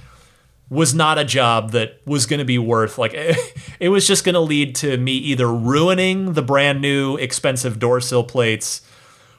was 0.69 0.95
not 0.95 1.19
a 1.19 1.25
job 1.25 1.73
that 1.73 2.01
was 2.07 2.27
going 2.27 2.39
to 2.39 2.45
be 2.45 2.59
worth 2.59 2.97
like 2.97 3.13
it 3.81 3.89
was 3.89 4.07
just 4.07 4.25
going 4.25 4.35
to 4.35 4.41
lead 4.41 4.75
to 4.77 4.97
me 4.97 5.13
either 5.13 5.53
ruining 5.53 6.35
the 6.35 6.43
brand 6.43 6.81
new 6.81 7.17
expensive 7.17 7.79
door 7.79 8.01
sill 8.01 8.23
plates 8.25 8.83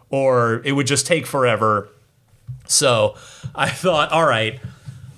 or 0.10 0.62
it 0.66 0.74
would 0.74 0.88
just 0.88 1.08
take 1.08 1.26
forever. 1.26 1.90
So 2.68 3.16
I 3.56 3.70
thought, 3.70 4.12
all 4.12 4.26
right, 4.26 4.60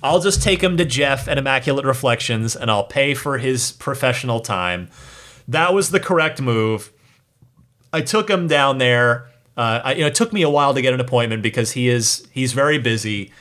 I'll 0.02 0.20
just 0.20 0.42
take 0.42 0.62
him 0.62 0.76
to 0.76 0.84
Jeff 0.84 1.28
at 1.28 1.38
Immaculate 1.38 1.84
Reflections 1.84 2.54
and 2.54 2.70
I'll 2.70 2.84
pay 2.84 3.14
for 3.14 3.38
his 3.38 3.72
professional 3.72 4.40
time. 4.40 4.88
That 5.48 5.74
was 5.74 5.90
the 5.90 6.00
correct 6.00 6.40
move. 6.40 6.92
I 7.92 8.00
took 8.00 8.30
him 8.30 8.46
down 8.46 8.78
there. 8.78 9.28
Uh, 9.56 9.80
I, 9.84 9.92
you 9.94 10.00
know, 10.00 10.08
it 10.08 10.14
took 10.14 10.32
me 10.32 10.42
a 10.42 10.50
while 10.50 10.74
to 10.74 10.82
get 10.82 10.94
an 10.94 11.00
appointment 11.00 11.42
because 11.42 11.72
he 11.72 11.88
is 11.88 12.26
he's 12.32 12.52
very 12.52 12.78
busy. 12.78 13.32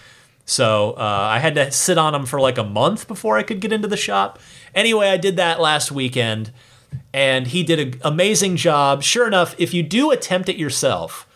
So 0.46 0.92
uh, 0.92 1.28
I 1.32 1.40
had 1.40 1.56
to 1.56 1.72
sit 1.72 1.98
on 1.98 2.14
him 2.14 2.26
for 2.26 2.40
like 2.40 2.58
a 2.58 2.64
month 2.64 3.08
before 3.08 3.38
I 3.38 3.44
could 3.44 3.62
get 3.62 3.72
into 3.72 3.88
the 3.88 3.98
shop. 3.98 4.40
Anyway, 4.76 5.08
I 5.08 5.18
did 5.18 5.38
that 5.38 5.60
last 5.60 5.92
weekend, 5.92 6.52
and 7.14 7.48
he 7.48 7.64
did 7.64 7.80
an 7.80 8.00
amazing 8.04 8.58
job. 8.58 9.04
Sure 9.04 9.26
enough, 9.26 9.56
if 9.58 9.74
you 9.74 9.84
do 9.84 10.12
attempt 10.12 10.50
it 10.50 10.58
yourself, 10.58 11.28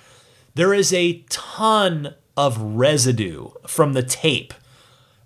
there 0.56 0.74
is 0.74 0.92
a 0.94 1.24
ton 1.30 2.16
of 2.36 2.60
residue 2.60 3.50
from 3.66 3.94
the 3.94 4.04
tape 4.04 4.54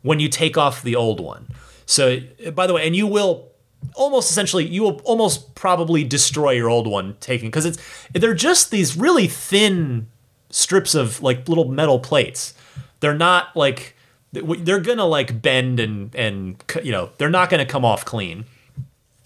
when 0.02 0.20
you 0.20 0.30
take 0.30 0.58
off 0.58 0.82
the 0.84 0.96
old 0.96 1.20
one. 1.20 1.48
So, 1.86 2.20
by 2.54 2.68
the 2.68 2.74
way, 2.74 2.86
and 2.86 2.96
you 2.96 3.08
will 3.08 3.51
almost 3.96 4.32
essentially 4.32 4.66
you 4.66 4.84
will 4.84 5.02
almost 5.04 5.56
probably 5.56 6.04
destroy 6.04 6.52
your 6.52 6.70
old 6.70 6.88
one 6.88 7.16
taking 7.20 7.50
because 7.50 7.66
it's 7.66 7.78
they're 8.14 8.34
just 8.34 8.72
these 8.72 8.96
really 8.96 9.28
thin 9.28 10.08
strips 10.50 10.96
of 10.96 11.22
like 11.22 11.48
little 11.48 11.66
metal 11.66 12.00
plates. 12.00 12.54
They're 13.00 13.18
not 13.18 13.56
like 13.56 13.96
they're 14.32 14.80
gonna 14.80 15.06
like 15.06 15.42
bend 15.42 15.80
and 15.80 16.16
and 16.16 16.64
you 16.84 16.92
know 16.92 17.10
they're 17.18 17.30
not 17.30 17.50
gonna 17.50 17.66
come 17.66 17.84
off 17.86 18.06
clean. 18.06 18.46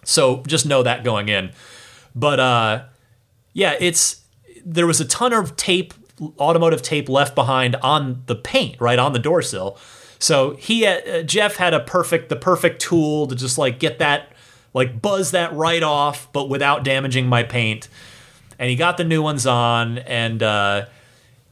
So 0.04 0.44
just 0.48 0.66
know 0.66 0.84
that 0.84 1.04
going 1.04 1.30
in. 1.30 1.52
But 2.16 2.40
uh, 2.40 2.84
yeah, 3.54 3.76
it's 3.80 4.22
there 4.66 4.88
was 4.88 5.00
a 5.00 5.06
ton 5.06 5.34
of 5.34 5.56
tape, 5.56 5.94
automotive 6.40 6.82
tape 6.82 7.10
left 7.10 7.36
behind 7.36 7.76
on 7.78 8.24
the 8.26 8.36
paint, 8.36 8.80
right 8.80 8.98
on 8.98 9.14
the 9.14 9.20
door 9.20 9.42
sill. 9.42 9.78
So 10.18 10.56
he, 10.56 10.86
uh, 10.86 11.24
Jeff, 11.24 11.58
had 11.58 11.74
a 11.74 11.82
perfect, 11.82 12.30
the 12.30 12.36
perfect 12.36 12.82
tool 12.82 13.28
to 13.28 13.36
just 13.36 13.58
like 13.58 13.80
get 13.80 14.00
that, 14.00 14.32
like 14.76 15.02
buzz 15.02 15.32
that 15.32 15.54
right 15.54 15.82
off, 15.82 16.32
but 16.34 16.50
without 16.50 16.84
damaging 16.84 17.28
my 17.28 17.42
paint. 17.42 17.88
And 18.60 18.70
he 18.70 18.76
got 18.76 18.98
the 18.98 19.06
new 19.06 19.24
ones 19.24 19.48
on, 19.48 19.98
and 20.00 20.44
uh, 20.44 20.86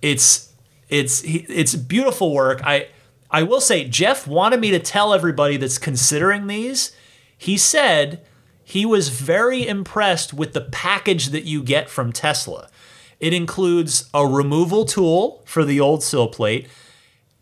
it's 0.02 0.54
it's 0.90 1.24
it's 1.26 1.74
beautiful 1.74 2.34
work. 2.34 2.62
I 2.64 2.90
I 3.32 3.44
will 3.44 3.62
say 3.62 3.88
Jeff 3.88 4.28
wanted 4.28 4.60
me 4.60 4.72
to 4.72 4.80
tell 4.80 5.14
everybody 5.14 5.58
that's 5.58 5.78
considering 5.78 6.48
these. 6.48 6.96
He 7.36 7.58
said 7.58 8.22
he 8.64 8.86
was 8.86 9.10
very 9.10 9.66
impressed 9.66 10.34
with 10.34 10.54
the 10.54 10.62
package 10.62 11.30
that 11.30 11.46
you 11.46 11.64
get 11.64 11.90
from 11.90 12.12
Tesla. 12.12 12.70
It 13.20 13.34
includes 13.34 14.10
a 14.14 14.28
removal 14.28 14.84
tool 14.84 15.42
for 15.46 15.64
the 15.64 15.80
old 15.80 16.04
sill 16.04 16.28
plate. 16.28 16.68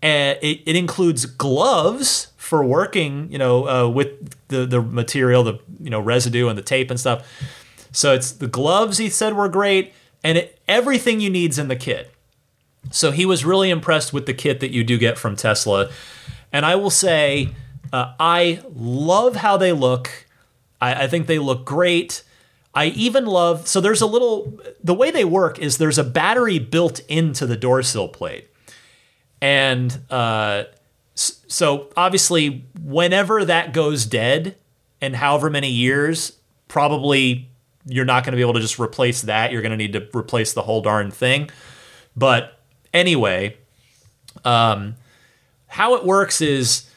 And 0.03 0.40
it, 0.41 0.62
it 0.66 0.76
includes 0.76 1.26
gloves 1.26 2.31
for 2.52 2.65
working, 2.65 3.32
you 3.32 3.38
know, 3.38 3.65
uh, 3.65 3.88
with 3.88 4.10
the, 4.49 4.65
the 4.65 4.82
material, 4.82 5.41
the 5.41 5.57
you 5.80 5.90
know 5.90 6.02
residue 6.02 6.49
and 6.49 6.57
the 6.57 6.61
tape 6.61 6.91
and 6.91 6.99
stuff. 6.99 7.26
So 7.94 8.14
it's 8.14 8.34
the 8.34 8.48
gloves 8.48 8.98
he 8.98 9.07
said 9.07 9.36
were 9.36 9.48
great, 9.48 9.94
and 10.22 10.38
it, 10.38 10.60
everything 10.68 11.22
you 11.22 11.30
need's 11.30 11.57
in 11.57 11.69
the 11.69 11.78
kit. 11.78 12.14
So 12.90 13.11
he 13.11 13.26
was 13.26 13.45
really 13.45 13.69
impressed 13.69 14.11
with 14.11 14.26
the 14.26 14.34
kit 14.34 14.60
that 14.60 14.72
you 14.72 14.84
do 14.84 14.98
get 14.98 15.18
from 15.18 15.38
Tesla, 15.38 15.91
and 16.52 16.65
I 16.65 16.76
will 16.76 16.90
say, 16.90 17.56
uh, 17.94 18.15
I 18.19 18.60
love 18.76 19.38
how 19.38 19.56
they 19.56 19.72
look. 19.72 20.28
I, 20.82 21.06
I 21.06 21.07
think 21.07 21.28
they 21.28 21.40
look 21.40 21.64
great. 21.64 22.22
I 22.76 22.88
even 22.88 23.28
love 23.28 23.65
so 23.65 23.80
there's 23.80 24.02
a 24.02 24.06
little 24.06 24.60
the 24.84 24.94
way 24.94 25.10
they 25.10 25.23
work 25.23 25.57
is 25.57 25.78
there's 25.78 25.98
a 25.98 26.03
battery 26.03 26.60
built 26.60 26.99
into 27.07 27.45
the 27.45 27.56
door 27.56 27.82
sill 27.82 28.10
plate. 28.10 28.49
And 29.40 29.98
uh, 30.10 30.65
so 31.52 31.90
obviously 31.98 32.65
whenever 32.82 33.44
that 33.45 33.73
goes 33.73 34.06
dead 34.06 34.56
and 35.02 35.15
however 35.15 35.49
many 35.49 35.69
years 35.69 36.34
probably 36.68 37.49
you're 37.86 38.06
not 38.06 38.23
going 38.23 38.32
to 38.32 38.38
be 38.38 38.41
able 38.41 38.53
to 38.53 38.60
just 38.60 38.80
replace 38.80 39.22
that 39.23 39.52
you're 39.52 39.61
going 39.61 39.72
to 39.72 39.78
need 39.78 39.94
to 39.94 40.07
replace 40.15 40.53
the 40.53 40.61
whole 40.61 40.82
darn 40.82 41.11
thing. 41.11 41.49
But 42.15 42.60
anyway, 42.94 43.57
um, 44.45 44.95
how 45.68 45.95
it 45.95 46.06
works 46.06 46.41
is 46.41 46.90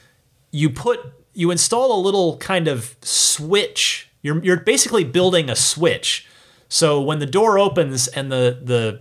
you 0.50 0.70
put 0.70 1.00
you 1.32 1.50
install 1.50 1.98
a 1.98 2.00
little 2.00 2.36
kind 2.38 2.68
of 2.68 2.96
switch. 3.02 4.08
You're 4.22 4.42
you're 4.44 4.60
basically 4.60 5.04
building 5.04 5.48
a 5.48 5.56
switch. 5.56 6.26
So 6.68 7.00
when 7.00 7.18
the 7.18 7.26
door 7.26 7.58
opens 7.58 8.08
and 8.08 8.30
the 8.30 8.58
the 8.62 9.00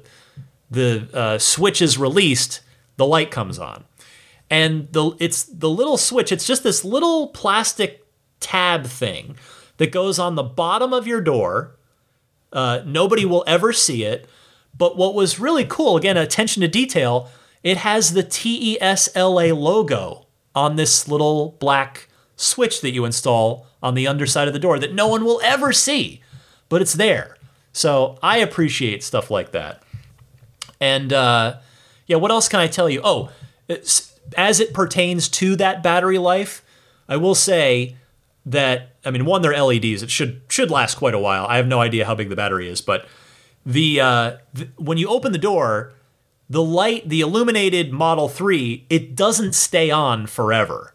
the 0.71 1.07
uh, 1.13 1.37
switch 1.37 1.81
is 1.81 1.97
released, 1.97 2.61
the 2.97 3.05
light 3.05 3.29
comes 3.29 3.59
on, 3.59 3.83
and 4.49 4.91
the 4.91 5.15
it's 5.19 5.43
the 5.43 5.69
little 5.69 5.97
switch. 5.97 6.31
It's 6.31 6.45
just 6.45 6.63
this 6.63 6.83
little 6.83 7.27
plastic 7.29 8.05
tab 8.39 8.85
thing 8.85 9.35
that 9.77 9.91
goes 9.91 10.19
on 10.19 10.35
the 10.35 10.43
bottom 10.43 10.93
of 10.93 11.07
your 11.07 11.21
door. 11.21 11.75
Uh, 12.51 12.81
nobody 12.85 13.25
will 13.25 13.43
ever 13.47 13.73
see 13.73 14.03
it. 14.03 14.27
But 14.77 14.97
what 14.97 15.13
was 15.13 15.39
really 15.39 15.65
cool, 15.65 15.97
again, 15.97 16.17
attention 16.17 16.61
to 16.61 16.67
detail, 16.67 17.29
it 17.63 17.77
has 17.77 18.13
the 18.13 18.23
TESLA 18.23 19.55
logo 19.57 20.27
on 20.55 20.75
this 20.75 21.07
little 21.07 21.55
black 21.59 22.09
switch 22.35 22.81
that 22.81 22.91
you 22.91 23.05
install 23.05 23.67
on 23.81 23.93
the 23.93 24.07
underside 24.07 24.47
of 24.47 24.53
the 24.53 24.59
door 24.59 24.79
that 24.79 24.93
no 24.93 25.07
one 25.07 25.23
will 25.23 25.41
ever 25.43 25.71
see, 25.71 26.21
but 26.69 26.81
it's 26.81 26.93
there. 26.93 27.37
So 27.71 28.17
I 28.21 28.37
appreciate 28.37 29.03
stuff 29.03 29.31
like 29.31 29.51
that. 29.51 29.83
And 30.79 31.13
uh, 31.13 31.57
yeah, 32.07 32.17
what 32.17 32.31
else 32.31 32.47
can 32.47 32.59
I 32.59 32.67
tell 32.67 32.89
you? 32.89 33.01
Oh, 33.03 33.31
as 34.37 34.59
it 34.59 34.73
pertains 34.73 35.29
to 35.29 35.55
that 35.57 35.83
battery 35.83 36.17
life, 36.17 36.63
I 37.07 37.17
will 37.17 37.35
say 37.35 37.95
that 38.45 38.89
I 39.05 39.11
mean, 39.11 39.25
one, 39.25 39.41
they're 39.41 39.61
LEDs. 39.61 40.03
It 40.03 40.09
should 40.09 40.41
should 40.47 40.71
last 40.71 40.95
quite 40.95 41.13
a 41.13 41.19
while. 41.19 41.45
I 41.45 41.57
have 41.57 41.67
no 41.67 41.81
idea 41.81 42.05
how 42.05 42.15
big 42.15 42.29
the 42.29 42.35
battery 42.35 42.69
is, 42.69 42.81
but 42.81 43.05
the, 43.65 44.01
uh, 44.01 44.37
the 44.53 44.69
when 44.77 44.97
you 44.97 45.07
open 45.07 45.31
the 45.31 45.37
door, 45.37 45.93
the 46.49 46.63
light, 46.63 47.07
the 47.07 47.21
illuminated 47.21 47.91
Model 47.91 48.29
Three, 48.29 48.85
it 48.89 49.15
doesn't 49.15 49.53
stay 49.53 49.91
on 49.91 50.27
forever 50.27 50.93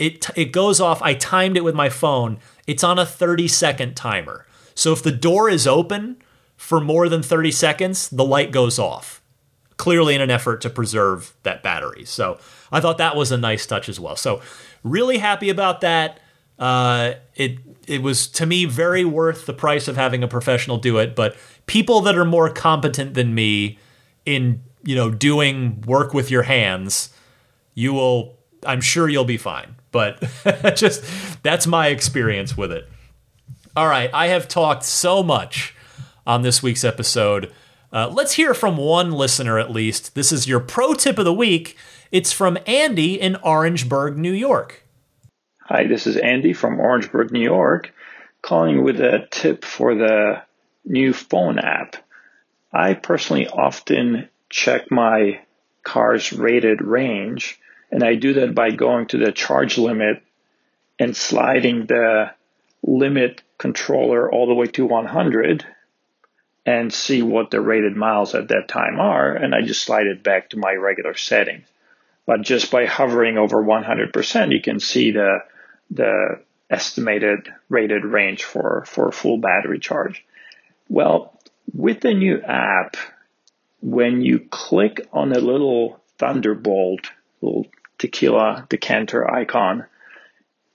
it 0.00 0.26
it 0.34 0.46
goes 0.46 0.80
off. 0.80 1.00
I 1.02 1.14
timed 1.14 1.56
it 1.56 1.62
with 1.62 1.74
my 1.76 1.90
phone. 1.90 2.38
It's 2.66 2.82
on 2.82 2.98
a 2.98 3.06
30 3.06 3.46
second 3.46 3.94
timer. 3.94 4.46
So 4.74 4.92
if 4.92 5.02
the 5.02 5.12
door 5.12 5.48
is 5.48 5.66
open 5.66 6.16
for 6.56 6.80
more 6.80 7.08
than 7.08 7.22
30 7.22 7.52
seconds, 7.52 8.08
the 8.08 8.24
light 8.24 8.50
goes 8.50 8.78
off. 8.78 9.22
Clearly 9.76 10.14
in 10.14 10.22
an 10.22 10.30
effort 10.30 10.62
to 10.62 10.70
preserve 10.70 11.34
that 11.42 11.62
battery. 11.62 12.04
So 12.06 12.38
I 12.72 12.80
thought 12.80 12.98
that 12.98 13.16
was 13.16 13.32
a 13.32 13.36
nice 13.36 13.66
touch 13.66 13.88
as 13.88 13.98
well. 13.98 14.16
So 14.16 14.40
really 14.82 15.18
happy 15.18 15.50
about 15.50 15.80
that. 15.80 16.20
Uh, 16.58 17.14
it 17.34 17.58
it 17.86 18.02
was 18.02 18.26
to 18.28 18.46
me 18.46 18.64
very 18.64 19.04
worth 19.04 19.46
the 19.46 19.54
price 19.54 19.88
of 19.88 19.96
having 19.96 20.22
a 20.22 20.28
professional 20.28 20.76
do 20.76 20.98
it. 20.98 21.16
But 21.16 21.36
people 21.66 22.00
that 22.02 22.16
are 22.16 22.24
more 22.24 22.50
competent 22.50 23.14
than 23.14 23.34
me 23.34 23.78
in 24.26 24.62
you 24.84 24.94
know 24.94 25.10
doing 25.10 25.80
work 25.82 26.14
with 26.14 26.30
your 26.30 26.42
hands, 26.42 27.10
you 27.74 27.92
will. 27.92 28.38
I'm 28.66 28.82
sure 28.82 29.08
you'll 29.08 29.24
be 29.24 29.38
fine 29.38 29.76
but 29.92 30.22
just 30.76 31.04
that's 31.42 31.66
my 31.66 31.88
experience 31.88 32.56
with 32.56 32.72
it. 32.72 32.88
All 33.76 33.86
right, 33.86 34.10
I 34.12 34.28
have 34.28 34.48
talked 34.48 34.84
so 34.84 35.22
much 35.22 35.74
on 36.26 36.42
this 36.42 36.62
week's 36.62 36.84
episode. 36.84 37.52
Uh, 37.92 38.08
let's 38.08 38.32
hear 38.32 38.54
from 38.54 38.76
one 38.76 39.12
listener 39.12 39.58
at 39.58 39.70
least. 39.70 40.14
This 40.14 40.32
is 40.32 40.46
your 40.46 40.60
pro 40.60 40.94
tip 40.94 41.18
of 41.18 41.24
the 41.24 41.32
week. 41.32 41.76
It's 42.12 42.32
from 42.32 42.58
Andy 42.66 43.20
in 43.20 43.36
Orangeburg, 43.36 44.18
New 44.18 44.32
York. 44.32 44.82
Hi, 45.60 45.86
this 45.86 46.08
is 46.08 46.16
Andy 46.16 46.52
from 46.52 46.80
Orangeburg, 46.80 47.30
New 47.30 47.38
York, 47.38 47.94
calling 48.42 48.82
with 48.82 49.00
a 49.00 49.28
tip 49.30 49.64
for 49.64 49.94
the 49.94 50.42
new 50.84 51.12
phone 51.12 51.60
app. 51.60 51.94
I 52.72 52.94
personally 52.94 53.46
often 53.46 54.28
check 54.48 54.90
my 54.90 55.42
car's 55.84 56.32
rated 56.32 56.82
range 56.82 57.60
and 57.92 58.02
I 58.02 58.16
do 58.16 58.32
that 58.34 58.56
by 58.56 58.72
going 58.72 59.06
to 59.08 59.18
the 59.18 59.30
charge 59.30 59.78
limit 59.78 60.20
and 60.98 61.16
sliding 61.16 61.86
the 61.86 62.32
limit 62.82 63.40
controller 63.56 64.28
all 64.28 64.48
the 64.48 64.54
way 64.54 64.66
to 64.66 64.84
100 64.84 65.64
and 66.66 66.92
see 66.92 67.22
what 67.22 67.52
the 67.52 67.60
rated 67.60 67.94
miles 67.94 68.34
at 68.34 68.48
that 68.48 68.66
time 68.66 68.98
are. 68.98 69.30
And 69.30 69.54
I 69.54 69.62
just 69.62 69.82
slide 69.82 70.08
it 70.08 70.24
back 70.24 70.50
to 70.50 70.58
my 70.58 70.72
regular 70.72 71.14
settings. 71.14 71.68
But 72.26 72.42
just 72.42 72.70
by 72.70 72.86
hovering 72.86 73.38
over 73.38 73.62
100%, 73.62 74.52
you 74.52 74.60
can 74.60 74.78
see 74.78 75.10
the, 75.10 75.38
the 75.90 76.40
estimated 76.68 77.52
rated 77.68 78.04
range 78.04 78.44
for, 78.44 78.84
for 78.86 79.10
full 79.10 79.38
battery 79.38 79.80
charge. 79.80 80.24
Well, 80.88 81.38
with 81.72 82.00
the 82.00 82.14
new 82.14 82.40
app, 82.40 82.96
when 83.80 84.22
you 84.22 84.40
click 84.40 85.08
on 85.12 85.30
the 85.30 85.40
little 85.40 86.00
Thunderbolt, 86.18 87.10
little 87.40 87.66
tequila 87.98 88.66
decanter 88.68 89.28
icon, 89.28 89.86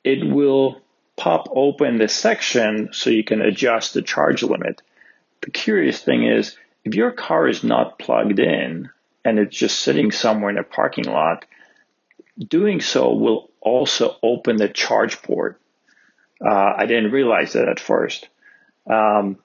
it 0.04 0.24
will 0.26 0.82
pop 1.16 1.48
open 1.56 1.98
the 1.98 2.08
section 2.08 2.90
so 2.92 3.10
you 3.10 3.24
can 3.24 3.42
adjust 3.42 3.94
the 3.94 4.02
charge 4.02 4.44
limit. 4.44 4.82
The 5.42 5.52
curious 5.52 6.02
thing 6.02 6.26
is, 6.26 6.58
if 6.84 6.96
your 6.96 7.12
car 7.12 7.48
is 7.48 7.64
not 7.64 8.00
plugged 8.00 8.40
in 8.40 8.90
and 9.26 9.40
it's 9.40 9.58
just 9.58 9.80
sitting 9.80 10.12
somewhere 10.12 10.52
in 10.52 10.58
a 10.58 10.64
parking 10.64 11.06
lot, 11.06 11.44
doing 12.38 12.80
so 12.80 13.14
will 13.14 13.50
also 13.60 14.16
open 14.22 14.58
the 14.58 14.70
charge 14.70 15.22
port. 15.24 15.60
Uh, 16.40 16.74
I 16.78 16.86
didn't 16.86 17.12
realize 17.12 17.54
that 17.54 17.68
at 17.68 17.80
first. 17.80 18.30
Um, 18.90 19.40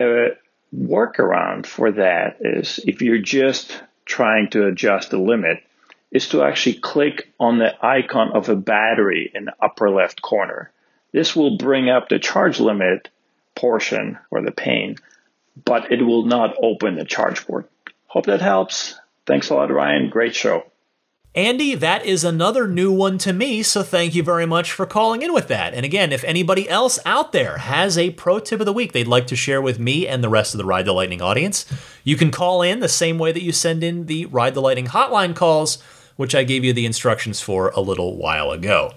a 0.00 0.28
workaround 0.74 1.66
for 1.66 1.92
that 1.92 2.38
is 2.40 2.78
if 2.86 3.02
you're 3.02 3.18
just 3.18 3.82
trying 4.06 4.50
to 4.50 4.66
adjust 4.66 5.10
the 5.10 5.18
limit, 5.18 5.62
is 6.12 6.28
to 6.28 6.44
actually 6.44 6.74
click 6.74 7.32
on 7.40 7.58
the 7.58 7.74
icon 7.84 8.30
of 8.32 8.48
a 8.48 8.54
battery 8.54 9.32
in 9.34 9.46
the 9.46 9.54
upper 9.60 9.90
left 9.90 10.22
corner. 10.22 10.70
This 11.10 11.34
will 11.34 11.56
bring 11.56 11.90
up 11.90 12.08
the 12.08 12.20
charge 12.20 12.60
limit 12.60 13.08
portion 13.56 14.18
or 14.30 14.42
the 14.42 14.52
pane, 14.52 14.96
but 15.64 15.90
it 15.90 16.02
will 16.02 16.24
not 16.24 16.54
open 16.62 16.94
the 16.94 17.04
charge 17.04 17.44
port. 17.44 17.68
Hope 18.06 18.26
that 18.26 18.40
helps. 18.40 18.94
Thanks 19.26 19.50
a 19.50 19.54
lot, 19.54 19.70
Ryan. 19.72 20.10
Great 20.10 20.34
show. 20.34 20.64
Andy, 21.36 21.74
that 21.74 22.06
is 22.06 22.22
another 22.22 22.68
new 22.68 22.92
one 22.92 23.18
to 23.18 23.32
me, 23.32 23.64
so 23.64 23.82
thank 23.82 24.14
you 24.14 24.22
very 24.22 24.46
much 24.46 24.70
for 24.70 24.86
calling 24.86 25.20
in 25.20 25.34
with 25.34 25.48
that. 25.48 25.74
And 25.74 25.84
again, 25.84 26.12
if 26.12 26.22
anybody 26.22 26.68
else 26.68 27.00
out 27.04 27.32
there 27.32 27.58
has 27.58 27.98
a 27.98 28.10
pro 28.10 28.38
tip 28.38 28.60
of 28.60 28.66
the 28.66 28.72
week 28.72 28.92
they'd 28.92 29.08
like 29.08 29.26
to 29.26 29.34
share 29.34 29.60
with 29.60 29.80
me 29.80 30.06
and 30.06 30.22
the 30.22 30.28
rest 30.28 30.54
of 30.54 30.58
the 30.58 30.64
Ride 30.64 30.84
the 30.84 30.92
Lightning 30.92 31.20
audience, 31.20 31.66
you 32.04 32.16
can 32.16 32.30
call 32.30 32.62
in 32.62 32.78
the 32.78 32.88
same 32.88 33.18
way 33.18 33.32
that 33.32 33.42
you 33.42 33.50
send 33.50 33.82
in 33.82 34.06
the 34.06 34.26
Ride 34.26 34.54
the 34.54 34.60
Lightning 34.60 34.86
hotline 34.86 35.34
calls, 35.34 35.82
which 36.14 36.36
I 36.36 36.44
gave 36.44 36.62
you 36.62 36.72
the 36.72 36.86
instructions 36.86 37.40
for 37.40 37.70
a 37.70 37.80
little 37.80 38.16
while 38.16 38.52
ago. 38.52 38.92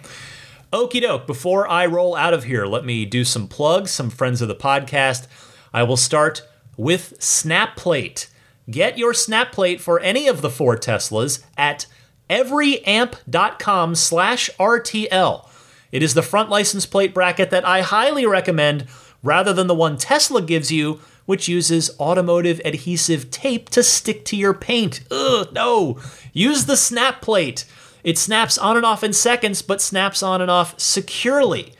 Okie 0.72 1.02
doke, 1.02 1.26
before 1.26 1.68
I 1.68 1.88
roll 1.88 2.16
out 2.16 2.36
of 2.36 2.44
here, 2.44 2.68
let 2.68 2.86
me 2.86 3.04
do 3.06 3.24
some 3.24 3.48
plugs, 3.48 3.90
some 3.90 4.12
friends 4.12 4.44
of 4.44 4.48
the 4.48 4.54
podcast. 4.54 5.26
I 5.74 5.82
will 5.82 5.98
start 5.98 6.48
with 6.78 7.18
SnapPlate. 7.18 8.28
Get 8.69 8.98
your 8.98 9.14
snap 9.14 9.52
plate 9.52 9.80
for 9.80 9.99
any 9.99 10.27
of 10.27 10.41
the 10.41 10.49
four 10.49 10.76
Teslas 10.76 11.44
at 11.57 11.85
everyamp.com 12.30 13.95
slash 13.95 14.49
RTL. 14.60 15.49
It 15.91 16.03
is 16.03 16.14
the 16.14 16.22
front 16.22 16.49
license 16.49 16.85
plate 16.85 17.14
bracket 17.14 17.49
that 17.49 17.65
I 17.65 17.81
highly 17.81 18.26
recommend 18.26 18.88
rather 19.23 19.53
than 19.53 19.68
the 19.68 19.76
one 19.76 19.98
Tesla 19.98 20.41
gives 20.41 20.72
you, 20.72 20.99
which 21.26 21.48
uses 21.48 21.98
automotive 21.99 22.61
adhesive 22.65 23.31
tape 23.31 23.69
to 23.69 23.84
stick 23.84 24.26
to 24.26 24.35
your 24.35 24.53
paint. 24.53 25.02
Ugh, 25.11 25.48
no. 25.53 25.99
Use 26.34 26.65
the 26.65 26.77
snap 26.77 27.22
plate. 27.22 27.65
It 28.03 28.18
snaps 28.18 28.57
on 28.57 28.77
and 28.77 28.85
off 28.85 29.03
in 29.03 29.14
seconds, 29.14 29.61
but 29.61 29.81
snaps 29.81 30.22
on 30.22 30.41
and 30.41 30.52
off 30.52 30.80
securely. 30.80 31.73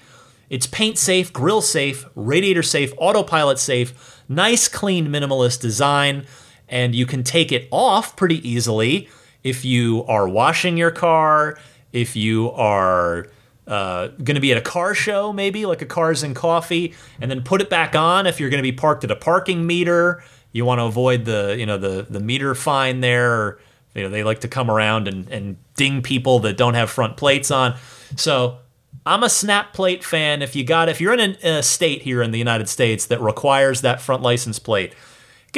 It's 0.50 0.68
paint 0.68 0.98
safe, 0.98 1.34
grill 1.34 1.62
safe, 1.62 2.06
radiator 2.16 2.64
safe, 2.64 2.94
autopilot 2.98 3.60
safe, 3.60 4.24
nice, 4.30 4.68
clean, 4.68 5.08
minimalist 5.08 5.60
design, 5.60 6.26
and 6.70 6.94
you 6.96 7.06
can 7.06 7.24
take 7.24 7.52
it 7.52 7.68
off 7.72 8.16
pretty 8.16 8.48
easily 8.48 9.10
if 9.44 9.64
you 9.64 10.04
are 10.06 10.28
washing 10.28 10.78
your 10.78 10.92
car, 10.92 11.58
if 11.94 12.16
you 12.16 12.52
are 12.52 13.28
uh, 13.68 14.08
going 14.08 14.36
to 14.36 14.42
be 14.42 14.52
at 14.52 14.58
a 14.58 14.62
car 14.62 14.94
show, 14.94 15.32
maybe 15.32 15.66
like 15.66 15.82
a 15.82 15.86
Cars 15.86 16.24
and 16.24 16.36
Coffee, 16.36 16.94
and 17.22 17.30
then 17.30 17.44
put 17.44 17.62
it 17.62 17.70
back 17.70 17.96
on 17.96 18.28
if 18.28 18.40
you're 18.40 18.50
going 18.50 18.60
to 18.60 18.70
be 18.70 18.72
parked 18.72 19.04
at 19.04 19.12
a 19.12 19.16
parking 19.16 19.66
meter. 19.66 20.24
You 20.52 20.66
want 20.66 20.80
to 20.80 20.86
avoid 20.86 21.26
the 21.26 21.56
you 21.58 21.66
know 21.66 21.78
the 21.78 22.06
the 22.10 22.20
meter 22.20 22.56
fine 22.56 23.02
there. 23.02 23.34
Or, 23.34 23.60
you 23.94 24.04
know 24.04 24.10
they 24.10 24.24
like 24.24 24.42
to 24.42 24.48
come 24.48 24.70
around 24.70 25.08
and, 25.08 25.28
and 25.30 25.58
ding 25.76 26.02
people 26.02 26.40
that 26.40 26.56
don't 26.56 26.76
have 26.76 26.90
front 26.90 27.18
plates 27.18 27.52
on. 27.52 27.76
So 28.16 28.60
I'm 29.06 29.24
a 29.24 29.30
snap 29.30 29.74
plate 29.74 30.04
fan. 30.04 30.42
If 30.42 30.56
you 30.56 30.64
got 30.64 30.88
if 30.88 31.02
you're 31.02 31.14
in 31.14 31.38
a, 31.44 31.58
a 31.58 31.64
state 31.64 32.04
here 32.04 32.22
in 32.22 32.32
the 32.32 32.38
United 32.38 32.70
States 32.70 33.08
that 33.08 33.20
requires 33.22 33.82
that 33.82 34.02
front 34.02 34.22
license 34.22 34.60
plate, 34.60 34.94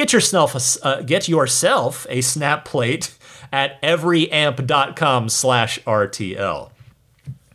get 0.00 0.12
yourself 0.14 0.54
a, 0.54 0.60
uh, 0.86 1.02
get 1.02 1.28
yourself 1.28 2.06
a 2.08 2.22
snap 2.22 2.64
plate 2.64 3.14
at 3.52 3.82
everyamp.com 3.82 5.28
slash 5.28 5.78
RTL. 5.80 6.70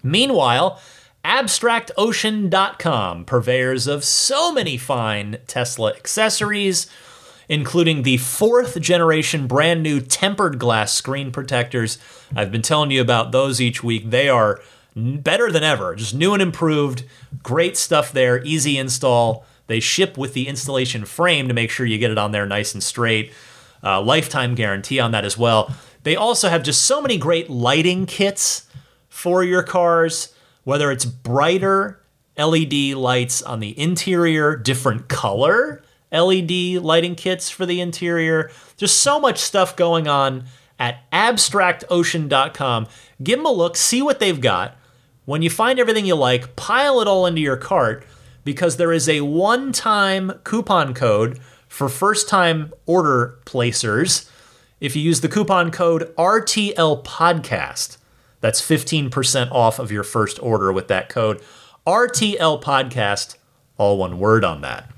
Meanwhile, 0.04 0.80
AbstractOcean.com, 1.24 3.26
purveyors 3.26 3.88
of 3.88 4.04
so 4.04 4.54
many 4.54 4.78
fine 4.78 5.40
Tesla 5.48 5.94
accessories, 5.94 6.86
including 7.50 8.04
the 8.04 8.18
fourth 8.18 8.80
generation 8.80 9.48
brand 9.48 9.82
new 9.82 10.00
tempered 10.00 10.60
glass 10.60 10.94
screen 10.94 11.32
protectors. 11.32 11.98
I've 12.36 12.52
been 12.52 12.62
telling 12.62 12.92
you 12.92 13.02
about 13.02 13.32
those 13.32 13.60
each 13.60 13.84
week. 13.84 14.12
They 14.12 14.30
are 14.30 14.62
better 14.96 15.52
than 15.52 15.64
ever, 15.64 15.96
just 15.96 16.14
new 16.14 16.34
and 16.34 16.44
improved. 16.44 17.06
Great 17.42 17.76
stuff 17.76 18.12
there, 18.12 18.44
easy 18.44 18.78
install. 18.78 19.48
They 19.68 19.80
ship 19.80 20.18
with 20.18 20.34
the 20.34 20.48
installation 20.48 21.06
frame 21.06 21.48
to 21.48 21.54
make 21.54 21.70
sure 21.70 21.86
you 21.86 21.98
get 21.98 22.12
it 22.12 22.18
on 22.18 22.32
there 22.32 22.46
nice 22.46 22.74
and 22.74 22.84
straight. 22.84 23.32
Uh, 23.84 24.02
lifetime 24.02 24.56
guarantee 24.56 25.00
on 25.00 25.12
that 25.12 25.26
as 25.26 25.38
well. 25.38 25.74
They 26.04 26.16
also 26.16 26.50
have 26.50 26.64
just 26.64 26.84
so 26.84 27.02
many 27.02 27.18
great 27.18 27.50
lighting 27.50 28.06
kits 28.06 28.68
for 29.10 29.44
your 29.44 29.64
cars, 29.64 30.34
whether 30.64 30.92
it's 30.92 31.06
brighter 31.06 32.02
LED 32.38 32.94
lights 32.96 33.42
on 33.42 33.60
the 33.60 33.80
interior, 33.80 34.56
different 34.56 35.08
color 35.08 35.82
LED 36.12 36.82
lighting 36.82 37.16
kits 37.16 37.50
for 37.50 37.66
the 37.66 37.82
interior. 37.82 38.52
Just 38.78 39.00
so 39.00 39.20
much 39.20 39.40
stuff 39.40 39.76
going 39.76 40.08
on 40.08 40.46
at 40.80 41.10
abstractocean.com. 41.12 42.88
Give 43.24 43.40
them 43.40 43.46
a 43.46 43.52
look, 43.52 43.76
see 43.76 44.02
what 44.02 44.20
they've 44.20 44.42
got. 44.42 44.76
When 45.26 45.42
you 45.42 45.50
find 45.50 45.80
everything 45.80 46.06
you 46.06 46.16
like, 46.16 46.56
pile 46.56 47.02
it 47.02 47.08
all 47.08 47.26
into 47.26 47.42
your 47.42 47.58
cart 47.58 48.06
because 48.46 48.78
there 48.78 48.94
is 48.94 49.10
a 49.10 49.20
one 49.20 49.74
time 49.74 50.40
coupon 50.46 50.94
code 50.94 51.42
for 51.68 51.90
first 51.90 52.30
time 52.30 52.72
order 52.86 53.38
placers. 53.44 54.32
If 54.80 54.96
you 54.96 55.02
use 55.02 55.20
the 55.20 55.28
coupon 55.28 55.72
code 55.72 56.16
RTL 56.16 57.04
Podcast, 57.04 57.98
that's 58.40 58.62
15% 58.62 59.52
off 59.52 59.80
of 59.80 59.92
your 59.92 60.04
first 60.04 60.42
order 60.42 60.72
with 60.72 60.88
that 60.88 61.10
code. 61.10 61.42
RTL 61.86 62.62
Podcast, 62.62 63.36
all 63.78 63.98
one 63.98 64.20
word 64.20 64.46
on 64.46 64.62
that. 64.62 64.90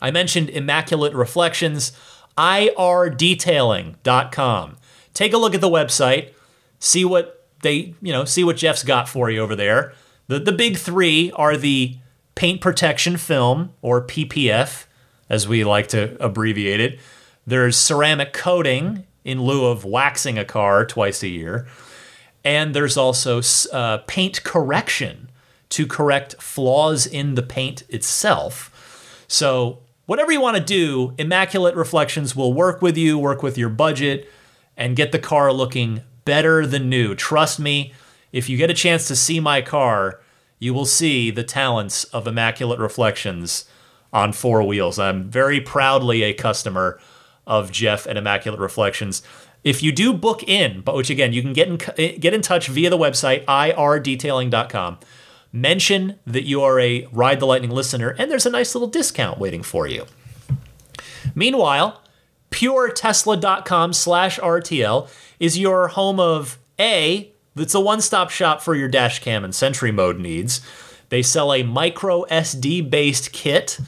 I 0.00 0.10
mentioned 0.10 0.48
Immaculate 0.48 1.14
Reflections, 1.14 1.92
irdetailing.com. 2.38 4.76
Take 5.12 5.32
a 5.32 5.38
look 5.38 5.54
at 5.54 5.60
the 5.60 5.68
website, 5.68 6.32
see 6.78 7.04
what 7.04 7.44
they, 7.62 7.94
you 8.00 8.12
know, 8.12 8.24
see 8.24 8.44
what 8.44 8.56
Jeff's 8.56 8.84
got 8.84 9.08
for 9.08 9.28
you 9.30 9.40
over 9.40 9.56
there. 9.56 9.92
The, 10.28 10.38
the 10.38 10.52
big 10.52 10.78
three 10.78 11.32
are 11.32 11.56
the 11.56 11.96
paint 12.40 12.62
protection 12.62 13.18
film, 13.18 13.70
or 13.82 14.00
PPF, 14.00 14.86
as 15.28 15.46
we 15.46 15.62
like 15.62 15.88
to 15.88 16.16
abbreviate 16.24 16.80
it. 16.80 16.98
There's 17.46 17.76
ceramic 17.76 18.32
coating 18.32 19.04
in 19.26 19.42
lieu 19.42 19.66
of 19.66 19.84
waxing 19.84 20.38
a 20.38 20.44
car 20.46 20.86
twice 20.86 21.22
a 21.22 21.28
year. 21.28 21.66
And 22.42 22.74
there's 22.74 22.96
also 22.96 23.42
uh, 23.74 23.98
paint 24.06 24.42
correction 24.42 25.28
to 25.68 25.86
correct 25.86 26.40
flaws 26.40 27.06
in 27.06 27.34
the 27.34 27.42
paint 27.42 27.82
itself. 27.90 29.26
So, 29.28 29.80
whatever 30.06 30.32
you 30.32 30.40
want 30.40 30.56
to 30.56 30.62
do, 30.62 31.12
Immaculate 31.18 31.76
Reflections 31.76 32.34
will 32.34 32.54
work 32.54 32.80
with 32.80 32.96
you, 32.96 33.18
work 33.18 33.42
with 33.42 33.58
your 33.58 33.68
budget, 33.68 34.26
and 34.78 34.96
get 34.96 35.12
the 35.12 35.18
car 35.18 35.52
looking 35.52 36.00
better 36.24 36.66
than 36.66 36.88
new. 36.88 37.14
Trust 37.14 37.60
me, 37.60 37.92
if 38.32 38.48
you 38.48 38.56
get 38.56 38.70
a 38.70 38.74
chance 38.74 39.06
to 39.08 39.14
see 39.14 39.40
my 39.40 39.60
car, 39.60 40.20
you 40.60 40.72
will 40.72 40.86
see 40.86 41.32
the 41.32 41.42
talents 41.42 42.04
of 42.04 42.28
Immaculate 42.28 42.78
Reflections 42.78 43.64
on 44.12 44.32
four 44.32 44.62
wheels. 44.62 44.98
I'm 44.98 45.28
very 45.30 45.60
proudly 45.60 46.22
a 46.22 46.34
customer 46.34 47.00
of 47.46 47.72
Jeff 47.72 48.06
and 48.06 48.18
Immaculate 48.18 48.60
Reflections. 48.60 49.22
If 49.64 49.82
you 49.82 49.90
do 49.90 50.12
book 50.12 50.42
in, 50.44 50.82
but 50.82 50.94
which 50.94 51.10
again, 51.10 51.32
you 51.32 51.42
can 51.42 51.52
get 51.52 51.68
in, 51.68 52.20
get 52.20 52.34
in 52.34 52.42
touch 52.42 52.68
via 52.68 52.90
the 52.90 52.98
website, 52.98 53.44
irdetailing.com. 53.46 54.98
Mention 55.52 56.18
that 56.26 56.44
you 56.44 56.62
are 56.62 56.78
a 56.78 57.08
Ride 57.10 57.40
the 57.40 57.46
Lightning 57.46 57.70
listener, 57.70 58.14
and 58.18 58.30
there's 58.30 58.46
a 58.46 58.50
nice 58.50 58.74
little 58.74 58.88
discount 58.88 59.38
waiting 59.38 59.62
for 59.62 59.86
you. 59.86 60.06
Meanwhile, 61.34 62.02
puretesla.com 62.50 63.92
slash 63.92 64.38
RTL 64.38 65.08
is 65.40 65.58
your 65.58 65.88
home 65.88 66.20
of 66.20 66.58
A, 66.78 67.32
it's 67.60 67.74
a 67.74 67.80
one 67.80 68.00
stop 68.00 68.30
shop 68.30 68.62
for 68.62 68.74
your 68.74 68.88
dash 68.88 69.20
cam 69.20 69.44
and 69.44 69.54
Sentry 69.54 69.92
mode 69.92 70.18
needs. 70.18 70.60
They 71.10 71.22
sell 71.22 71.52
a 71.52 71.62
micro 71.62 72.24
SD 72.24 72.88
based 72.88 73.32
kit 73.32 73.78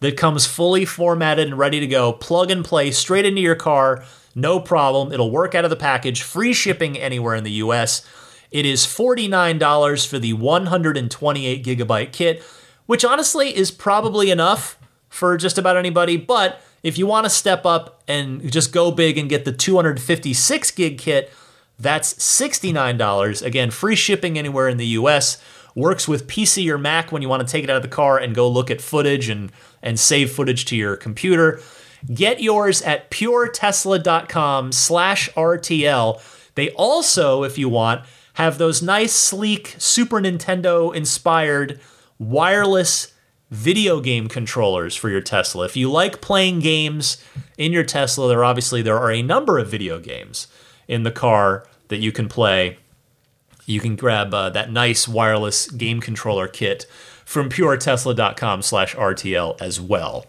that 0.00 0.16
comes 0.16 0.46
fully 0.46 0.84
formatted 0.84 1.48
and 1.48 1.58
ready 1.58 1.80
to 1.80 1.86
go, 1.86 2.12
plug 2.12 2.50
and 2.50 2.64
play 2.64 2.90
straight 2.90 3.26
into 3.26 3.40
your 3.40 3.56
car, 3.56 4.04
no 4.34 4.60
problem. 4.60 5.12
It'll 5.12 5.30
work 5.30 5.54
out 5.54 5.64
of 5.64 5.70
the 5.70 5.76
package, 5.76 6.22
free 6.22 6.52
shipping 6.52 6.96
anywhere 6.96 7.34
in 7.34 7.44
the 7.44 7.50
US. 7.52 8.06
It 8.50 8.64
is 8.64 8.86
$49 8.86 10.06
for 10.06 10.18
the 10.18 10.32
128 10.32 11.64
gigabyte 11.64 12.12
kit, 12.12 12.42
which 12.86 13.04
honestly 13.04 13.54
is 13.54 13.70
probably 13.70 14.30
enough 14.30 14.78
for 15.08 15.36
just 15.36 15.58
about 15.58 15.76
anybody. 15.76 16.16
But 16.16 16.62
if 16.82 16.96
you 16.96 17.06
want 17.06 17.24
to 17.24 17.30
step 17.30 17.66
up 17.66 18.02
and 18.06 18.50
just 18.50 18.72
go 18.72 18.90
big 18.90 19.18
and 19.18 19.28
get 19.28 19.44
the 19.44 19.52
256 19.52 20.70
gig 20.70 20.98
kit, 20.98 21.32
that's 21.78 22.14
$69. 22.14 23.44
Again, 23.44 23.70
free 23.70 23.94
shipping 23.94 24.38
anywhere 24.38 24.68
in 24.68 24.76
the 24.76 24.86
US. 24.86 25.38
Works 25.74 26.08
with 26.08 26.26
PC 26.26 26.68
or 26.70 26.78
Mac 26.78 27.12
when 27.12 27.22
you 27.22 27.28
want 27.28 27.46
to 27.46 27.50
take 27.50 27.62
it 27.62 27.70
out 27.70 27.76
of 27.76 27.82
the 27.82 27.88
car 27.88 28.18
and 28.18 28.34
go 28.34 28.48
look 28.48 28.70
at 28.70 28.80
footage 28.80 29.28
and, 29.28 29.52
and 29.80 29.98
save 29.98 30.32
footage 30.32 30.64
to 30.66 30.76
your 30.76 30.96
computer. 30.96 31.60
Get 32.12 32.42
yours 32.42 32.82
at 32.82 33.10
puretesla.com 33.10 34.72
slash 34.72 35.30
RTL. 35.34 36.20
They 36.54 36.70
also, 36.70 37.44
if 37.44 37.58
you 37.58 37.68
want, 37.68 38.04
have 38.34 38.58
those 38.58 38.82
nice, 38.82 39.12
sleek, 39.12 39.76
Super 39.78 40.20
Nintendo 40.20 40.94
inspired 40.94 41.80
wireless 42.18 43.12
video 43.50 44.00
game 44.00 44.28
controllers 44.28 44.96
for 44.96 45.08
your 45.08 45.20
Tesla. 45.20 45.64
If 45.64 45.76
you 45.76 45.90
like 45.90 46.20
playing 46.20 46.60
games 46.60 47.22
in 47.56 47.72
your 47.72 47.84
Tesla, 47.84 48.28
there 48.28 48.44
obviously 48.44 48.82
there 48.82 48.98
are 48.98 49.12
a 49.12 49.22
number 49.22 49.58
of 49.58 49.68
video 49.68 49.98
games 49.98 50.48
in 50.88 51.02
the 51.02 51.10
car 51.10 51.66
that 51.88 51.98
you 51.98 52.12
can 52.12 52.28
play. 52.28 52.78
You 53.66 53.80
can 53.80 53.96
grab 53.96 54.32
uh, 54.32 54.50
that 54.50 54.72
nice 54.72 55.06
wireless 55.06 55.70
game 55.70 56.00
controller 56.00 56.48
kit 56.48 56.86
from 57.24 57.50
puretesla.com 57.50 58.62
slash 58.62 58.94
RTL 58.94 59.60
as 59.60 59.80
well. 59.80 60.24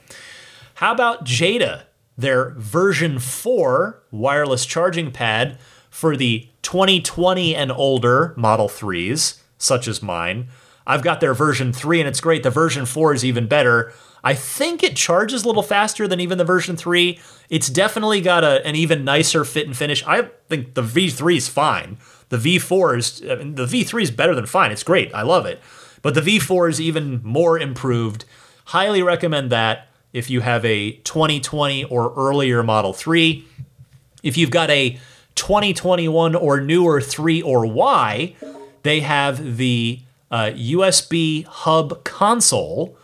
How 0.76 0.92
about 0.92 1.26
Jeda, 1.26 1.84
their 2.18 2.52
version 2.52 3.20
4 3.20 4.04
wireless 4.12 4.66
charging 4.66 5.12
pad 5.12 5.58
for 5.90 6.18
the 6.18 6.50
2020 6.62 7.56
and 7.56 7.72
older 7.72 8.34
Model 8.36 8.68
3s, 8.68 9.40
such 9.58 9.88
as 9.88 10.04
mine. 10.04 10.50
I've 10.86 11.04
got 11.04 11.22
their 11.22 11.34
version 11.34 11.72
3 11.72 12.02
and 12.02 12.10
it's 12.10 12.20
great. 12.20 12.44
The 12.44 12.50
version 12.50 12.86
4 12.86 13.14
is 13.14 13.24
even 13.24 13.48
better. 13.48 13.94
I 14.24 14.34
think 14.34 14.84
it 14.84 14.96
charges 14.96 15.44
a 15.44 15.48
little 15.48 15.64
faster 15.64 16.08
than 16.08 16.20
even 16.20 16.38
the 16.38 16.44
version 16.44 16.76
3. 16.76 17.20
It's 17.50 17.70
definitely 17.70 18.22
got 18.22 18.44
a, 18.44 18.66
an 18.66 18.76
even 18.76 19.04
nicer 19.04 19.46
fit 19.46 19.66
and 19.66 19.76
finish. 19.76 20.04
I 20.06 20.30
think 20.50 20.74
the 20.74 20.82
V3 20.84 21.38
is 21.38 21.48
fine. 21.48 21.98
The 22.30 22.38
V4 22.38 22.98
is 22.98 23.24
I 23.30 23.36
mean, 23.36 23.56
the 23.56 23.66
V3 23.66 24.02
is 24.04 24.12
better 24.12 24.36
than 24.36 24.46
fine. 24.46 24.72
It's 24.72 24.84
great. 24.84 25.14
I 25.14 25.22
love 25.22 25.46
it. 25.46 25.62
But 26.02 26.14
the 26.16 26.22
V4 26.22 26.70
is 26.70 26.82
even 26.82 27.22
more 27.24 27.60
improved. 27.60 28.26
Highly 28.66 29.02
recommend 29.02 29.52
that 29.52 29.88
if 30.14 30.30
you 30.30 30.42
have 30.42 30.66
a 30.66 30.92
2020 30.92 31.86
or 31.86 32.14
earlier 32.16 32.64
Model 32.64 32.94
3. 32.94 33.46
If 34.24 34.38
you've 34.38 34.52
got 34.52 34.70
a 34.70 35.00
2021 35.36 36.36
or 36.36 36.60
newer 36.60 37.00
3 37.00 37.42
or 37.42 37.66
Y, 37.66 38.36
they 38.84 39.00
have 39.02 39.58
the 39.58 40.02
uh, 40.32 40.52
USB 40.56 41.46
hub 41.46 42.04
console, 42.04 42.98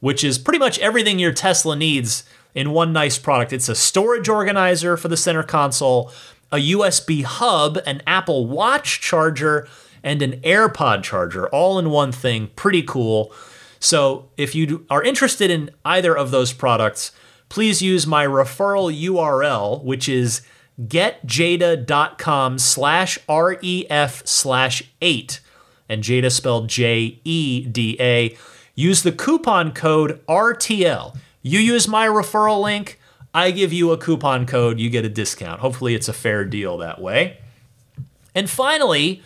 which 0.00 0.22
is 0.22 0.38
pretty 0.38 0.58
much 0.58 0.78
everything 0.78 1.18
your 1.18 1.32
Tesla 1.32 1.76
needs 1.76 2.24
in 2.54 2.70
one 2.72 2.92
nice 2.92 3.18
product. 3.18 3.52
It's 3.52 3.68
a 3.68 3.74
storage 3.74 4.28
organizer 4.28 4.96
for 4.96 5.08
the 5.08 5.16
center 5.16 5.42
console, 5.42 6.12
a 6.50 6.56
USB 6.56 7.24
hub, 7.24 7.78
an 7.86 8.02
Apple 8.06 8.46
Watch 8.46 9.00
charger, 9.00 9.68
and 10.02 10.22
an 10.22 10.40
AirPod 10.40 11.02
charger, 11.02 11.48
all 11.48 11.78
in 11.78 11.90
one 11.90 12.12
thing. 12.12 12.48
Pretty 12.56 12.82
cool. 12.82 13.32
So 13.80 14.30
if 14.36 14.54
you 14.54 14.86
are 14.90 15.02
interested 15.02 15.50
in 15.50 15.70
either 15.84 16.16
of 16.16 16.30
those 16.30 16.52
products, 16.52 17.12
please 17.48 17.82
use 17.82 18.06
my 18.06 18.26
referral 18.26 18.92
URL, 18.92 19.82
which 19.84 20.08
is 20.08 20.42
getjeda.com 20.80 22.58
slash 22.58 23.18
ref 23.28 24.26
slash 24.26 24.82
eight. 25.02 25.40
and 25.88 26.02
Jeda 26.02 26.30
spelled 26.30 26.68
j-e-d-a 26.68 28.36
use 28.78 29.02
the 29.02 29.10
coupon 29.10 29.72
code 29.72 30.24
rtl 30.28 31.16
you 31.42 31.58
use 31.58 31.88
my 31.88 32.06
referral 32.06 32.62
link 32.62 33.00
i 33.34 33.50
give 33.50 33.72
you 33.72 33.90
a 33.90 33.98
coupon 33.98 34.46
code 34.46 34.78
you 34.78 34.88
get 34.88 35.04
a 35.04 35.08
discount 35.08 35.60
hopefully 35.60 35.96
it's 35.96 36.08
a 36.08 36.12
fair 36.12 36.44
deal 36.44 36.78
that 36.78 37.00
way 37.00 37.38
and 38.36 38.48
finally 38.48 39.20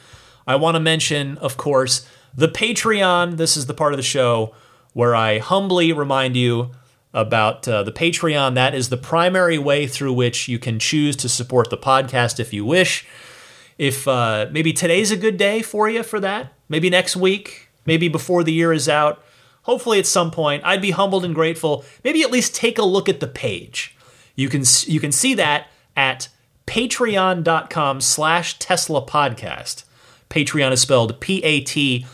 i 0.46 0.56
want 0.56 0.74
to 0.74 0.80
mention 0.80 1.36
of 1.38 1.58
course 1.58 2.08
the 2.34 2.48
patreon 2.48 3.36
this 3.36 3.54
is 3.54 3.66
the 3.66 3.74
part 3.74 3.92
of 3.92 3.98
the 3.98 4.02
show 4.02 4.54
where 4.94 5.14
i 5.14 5.38
humbly 5.38 5.92
remind 5.92 6.34
you 6.34 6.70
about 7.14 7.68
uh, 7.68 7.82
the 7.82 7.92
Patreon. 7.92 8.54
That 8.54 8.74
is 8.74 8.88
the 8.88 8.96
primary 8.96 9.58
way 9.58 9.86
through 9.86 10.14
which 10.14 10.48
you 10.48 10.58
can 10.58 10.78
choose 10.78 11.14
to 11.16 11.28
support 11.28 11.68
the 11.68 11.76
podcast 11.76 12.40
if 12.40 12.54
you 12.54 12.64
wish. 12.64 13.06
If 13.76 14.08
uh, 14.08 14.46
maybe 14.50 14.72
today's 14.72 15.10
a 15.10 15.16
good 15.18 15.36
day 15.36 15.60
for 15.60 15.90
you 15.90 16.04
for 16.04 16.20
that, 16.20 16.54
maybe 16.70 16.88
next 16.88 17.14
week, 17.14 17.68
maybe 17.84 18.08
before 18.08 18.44
the 18.44 18.52
year 18.54 18.72
is 18.72 18.88
out, 18.88 19.22
hopefully 19.62 19.98
at 19.98 20.06
some 20.06 20.30
point, 20.30 20.62
I'd 20.64 20.82
be 20.82 20.92
humbled 20.92 21.24
and 21.24 21.34
grateful. 21.34 21.84
Maybe 22.04 22.22
at 22.22 22.30
least 22.30 22.54
take 22.54 22.78
a 22.78 22.84
look 22.84 23.08
at 23.08 23.20
the 23.20 23.26
page. 23.26 23.96
You 24.34 24.48
can 24.48 24.62
you 24.86 25.00
can 25.00 25.12
see 25.12 25.34
that 25.34 25.68
at 25.96 26.28
patreon.com 26.66 28.00
slash 28.00 28.58
Tesla 28.58 29.04
podcast. 29.04 29.84
Patreon 30.30 30.72
is 30.72 30.80
spelled 30.80 31.20
P-A-T-R-E-O-N. 31.20 32.08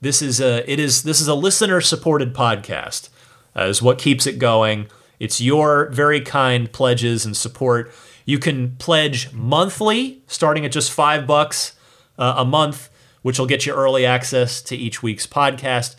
This 0.00 0.20
is 0.20 0.40
a 0.40 0.70
it 0.70 0.78
is 0.78 1.04
this 1.04 1.20
is 1.20 1.28
a 1.28 1.34
listener 1.34 1.80
supported 1.80 2.34
podcast. 2.34 3.08
Uh, 3.56 3.64
is 3.64 3.80
what 3.82 3.98
keeps 3.98 4.26
it 4.26 4.38
going. 4.38 4.88
It's 5.18 5.40
your 5.40 5.88
very 5.90 6.20
kind 6.20 6.72
pledges 6.72 7.24
and 7.24 7.36
support. 7.36 7.92
You 8.24 8.38
can 8.38 8.76
pledge 8.76 9.32
monthly, 9.32 10.22
starting 10.26 10.64
at 10.64 10.72
just 10.72 10.90
five 10.90 11.26
bucks 11.26 11.74
uh, 12.18 12.34
a 12.38 12.44
month, 12.44 12.90
which 13.22 13.38
will 13.38 13.46
get 13.46 13.66
you 13.66 13.72
early 13.72 14.04
access 14.04 14.60
to 14.62 14.76
each 14.76 15.02
week's 15.02 15.26
podcast. 15.26 15.96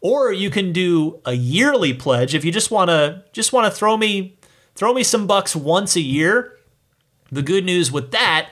Or 0.00 0.32
you 0.32 0.50
can 0.50 0.72
do 0.72 1.20
a 1.24 1.32
yearly 1.32 1.92
pledge 1.92 2.34
if 2.34 2.44
you 2.44 2.52
just 2.52 2.70
want 2.70 2.90
to 2.90 3.24
just 3.32 3.52
want 3.52 3.64
to 3.64 3.76
throw 3.76 3.96
me 3.96 4.38
throw 4.74 4.92
me 4.92 5.02
some 5.02 5.26
bucks 5.26 5.56
once 5.56 5.96
a 5.96 6.00
year. 6.00 6.56
The 7.32 7.42
good 7.42 7.64
news 7.64 7.90
with 7.90 8.12
that 8.12 8.50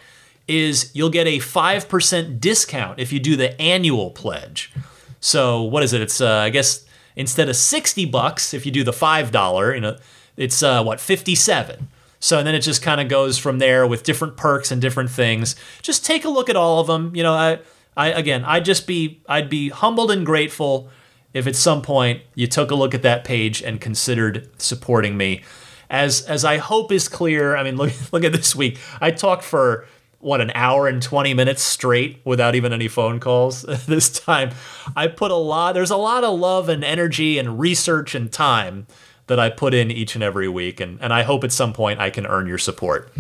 is 0.49 0.91
you'll 0.95 1.11
get 1.11 1.27
a 1.27 1.39
5% 1.39 2.41
discount 2.41 2.99
if 2.99 3.13
you 3.13 3.21
do 3.21 3.37
the 3.37 3.61
annual 3.61 4.11
pledge. 4.11 4.73
So 5.21 5.63
what 5.63 5.83
is 5.83 5.93
it? 5.93 6.03
It's 6.03 6.21
uh, 6.21 6.31
I 6.31 6.51
guess 6.51 6.85
instead 7.17 7.49
of 7.49 7.57
sixty 7.57 8.05
bucks, 8.05 8.53
if 8.53 8.67
you 8.67 8.73
do 8.73 8.85
the 8.85 8.93
five 8.93 9.31
dollar, 9.31 9.75
you 9.75 9.81
know, 9.81 9.97
it's 10.37 10.63
uh, 10.63 10.83
what 10.83 11.01
fifty 11.01 11.35
seven. 11.35 11.89
So 12.21 12.39
and 12.39 12.47
then 12.47 12.55
it 12.55 12.61
just 12.61 12.83
kind 12.83 13.01
of 13.01 13.09
goes 13.09 13.39
from 13.39 13.59
there 13.59 13.87
with 13.87 14.03
different 14.03 14.37
perks 14.37 14.71
and 14.71 14.83
different 14.83 15.11
things. 15.11 15.57
Just 15.81 16.05
take 16.05 16.27
a 16.27 16.29
look 16.29 16.51
at 16.51 16.57
all 16.57 16.79
of 16.79 16.87
them. 16.89 17.17
You 17.17 17.23
know, 17.23 17.33
I, 17.33 17.61
I 17.97 18.09
again, 18.09 18.45
I'd 18.45 18.65
just 18.65 18.87
be, 18.87 19.23
I'd 19.29 19.49
be 19.49 19.69
humbled 19.69 20.11
and 20.11 20.25
grateful 20.27 20.91
if 21.33 21.47
at 21.47 21.57
some 21.57 21.83
point 21.83 22.23
you 22.35 22.47
took 22.47 22.71
a 22.71 22.75
look 22.75 22.95
at 22.95 23.03
that 23.03 23.25
page 23.25 23.63
and 23.63 23.81
considered 23.81 24.49
supporting 24.61 25.17
me. 25.17 25.43
As 25.91 26.23
as 26.23 26.45
I 26.45 26.57
hope 26.59 26.91
is 26.91 27.09
clear. 27.09 27.57
I 27.57 27.63
mean, 27.63 27.77
look 27.77 27.93
look 28.13 28.25
at 28.25 28.33
this 28.33 28.57
week. 28.57 28.79
I 29.01 29.11
talked 29.11 29.43
for 29.45 29.87
what 30.25 30.41
an 30.41 30.51
hour 30.55 30.89
and 30.89 31.03
20 31.03 31.35
minutes 31.35 31.63
straight 31.63 32.19
without 32.25 32.55
even 32.55 32.73
any 32.73 32.89
phone 32.89 33.21
calls 33.21 33.61
this 33.87 34.09
time 34.09 34.51
i 34.97 35.07
put 35.07 35.31
a 35.31 35.37
lot 35.37 35.75
there's 35.75 35.91
a 35.91 35.97
lot 35.99 36.25
of 36.25 36.41
love 36.41 36.71
and 36.71 36.83
energy 36.83 37.39
and 37.39 37.61
research 37.61 38.15
and 38.15 38.33
time 38.33 38.87
that 39.27 39.39
i 39.39 39.51
put 39.51 39.75
in 39.75 39.91
each 39.91 40.15
and 40.15 40.25
every 40.25 40.49
week 40.49 40.81
and, 40.81 40.99
and 41.03 41.13
i 41.13 41.23
hope 41.23 41.45
at 41.45 41.53
some 41.53 41.75
point 41.75 42.01
i 42.01 42.09
can 42.09 42.27
earn 42.27 42.47
your 42.47 42.57
support 42.57 43.13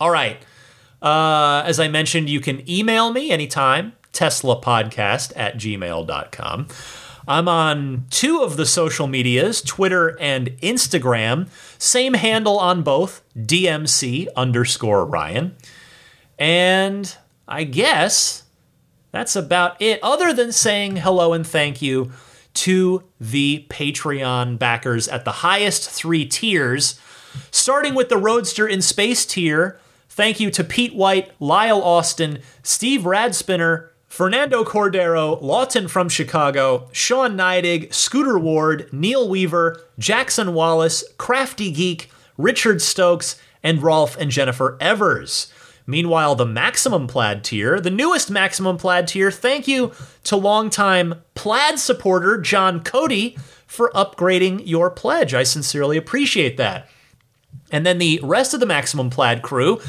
all 0.00 0.10
right 0.10 0.38
uh, 1.02 1.62
as 1.64 1.78
i 1.80 1.88
mentioned 1.88 2.28
you 2.28 2.40
can 2.40 2.68
email 2.68 3.12
me 3.12 3.30
anytime 3.30 3.92
teslapodcast 4.12 5.32
at 5.36 5.56
gmail.com 5.56 6.66
I'm 7.28 7.46
on 7.46 8.06
two 8.08 8.40
of 8.40 8.56
the 8.56 8.64
social 8.64 9.06
medias, 9.06 9.60
Twitter 9.60 10.18
and 10.18 10.48
Instagram. 10.62 11.48
Same 11.76 12.14
handle 12.14 12.58
on 12.58 12.82
both, 12.82 13.22
DMC 13.36 14.28
underscore 14.34 15.04
Ryan. 15.04 15.54
And 16.38 17.14
I 17.46 17.64
guess 17.64 18.44
that's 19.10 19.36
about 19.36 19.80
it, 19.80 20.00
other 20.02 20.32
than 20.32 20.52
saying 20.52 20.96
hello 20.96 21.34
and 21.34 21.46
thank 21.46 21.82
you 21.82 22.12
to 22.54 23.04
the 23.20 23.66
Patreon 23.68 24.58
backers 24.58 25.06
at 25.06 25.26
the 25.26 25.32
highest 25.32 25.90
three 25.90 26.24
tiers, 26.24 26.98
starting 27.50 27.94
with 27.94 28.08
the 28.08 28.16
Roadster 28.16 28.66
in 28.66 28.80
Space 28.80 29.26
tier. 29.26 29.78
Thank 30.18 30.40
you 30.40 30.50
to 30.50 30.64
Pete 30.64 30.96
White, 30.96 31.30
Lyle 31.38 31.80
Austin, 31.80 32.40
Steve 32.64 33.02
Radspinner, 33.02 33.90
Fernando 34.08 34.64
Cordero, 34.64 35.40
Lawton 35.40 35.86
from 35.86 36.08
Chicago, 36.08 36.88
Sean 36.90 37.36
Neidig, 37.36 37.94
Scooter 37.94 38.36
Ward, 38.36 38.88
Neil 38.92 39.28
Weaver, 39.28 39.80
Jackson 39.96 40.54
Wallace, 40.54 41.04
Crafty 41.18 41.70
Geek, 41.70 42.10
Richard 42.36 42.82
Stokes, 42.82 43.40
and 43.62 43.80
Rolf 43.80 44.16
and 44.18 44.32
Jennifer 44.32 44.76
Evers. 44.80 45.52
Meanwhile, 45.86 46.34
the 46.34 46.44
Maximum 46.44 47.06
Plaid 47.06 47.44
tier, 47.44 47.78
the 47.78 47.88
newest 47.88 48.28
Maximum 48.28 48.76
Plaid 48.76 49.06
tier, 49.06 49.30
thank 49.30 49.68
you 49.68 49.92
to 50.24 50.34
longtime 50.34 51.22
Plaid 51.36 51.78
supporter 51.78 52.38
John 52.38 52.82
Cody 52.82 53.38
for 53.68 53.92
upgrading 53.94 54.62
your 54.66 54.90
pledge. 54.90 55.32
I 55.32 55.44
sincerely 55.44 55.96
appreciate 55.96 56.56
that. 56.56 56.88
And 57.70 57.84
then 57.84 57.98
the 57.98 58.20
rest 58.22 58.54
of 58.54 58.60
the 58.60 58.66
Maximum 58.66 59.10
Plaid 59.10 59.42
crew 59.42 59.80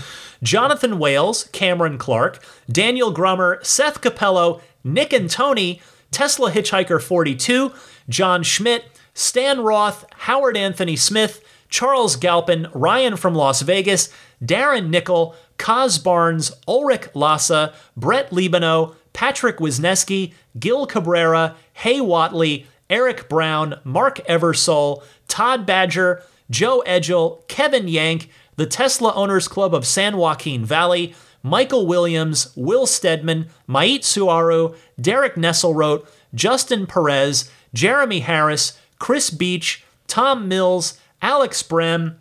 Jonathan 0.41 0.99
Wales, 0.99 1.45
Cameron 1.51 1.97
Clark, 1.97 2.43
Daniel 2.71 3.11
Grummer, 3.11 3.59
Seth 3.61 4.01
Capello, 4.01 4.61
Nick 4.83 5.11
and 5.11 5.29
Tony, 5.29 5.81
Tesla 6.11 6.51
Hitchhiker 6.51 7.01
42, 7.01 7.73
John 8.07 8.43
Schmidt, 8.43 8.85
Stan 9.13 9.59
Roth, 9.61 10.05
Howard 10.15 10.55
Anthony 10.55 10.95
Smith, 10.95 11.43
Charles 11.67 12.15
Galpin, 12.15 12.67
Ryan 12.73 13.17
from 13.17 13.35
Las 13.35 13.61
Vegas, 13.61 14.09
Darren 14.43 14.89
Nickel, 14.89 15.35
Kaz 15.57 16.01
Barnes, 16.01 16.53
Ulrich 16.67 17.09
Lassa, 17.13 17.73
Brett 17.95 18.31
Libano, 18.31 18.95
Patrick 19.13 19.57
Wisneski, 19.57 20.33
Gil 20.57 20.85
Cabrera, 20.87 21.55
Hay 21.73 22.01
Watley, 22.01 22.65
Eric 22.89 23.29
Brown, 23.29 23.79
Mark 23.83 24.19
Eversole, 24.27 25.03
Todd 25.27 25.65
Badger, 25.65 26.23
Joe 26.49 26.81
Edgel, 26.85 27.43
Kevin 27.47 27.87
Yank, 27.87 28.29
the 28.55 28.65
Tesla 28.65 29.13
Owners 29.13 29.47
Club 29.47 29.73
of 29.73 29.85
San 29.85 30.17
Joaquin 30.17 30.65
Valley, 30.65 31.13
Michael 31.41 31.87
Williams, 31.87 32.51
Will 32.55 32.85
Stedman, 32.85 33.47
Mait 33.67 34.01
Suaru, 34.01 34.75
Derek 34.99 35.35
Nesselrote, 35.35 36.07
Justin 36.33 36.85
Perez, 36.85 37.49
Jeremy 37.73 38.19
Harris, 38.19 38.77
Chris 38.99 39.29
Beach, 39.29 39.83
Tom 40.07 40.47
Mills, 40.47 40.99
Alex 41.21 41.63
Brem, 41.63 42.17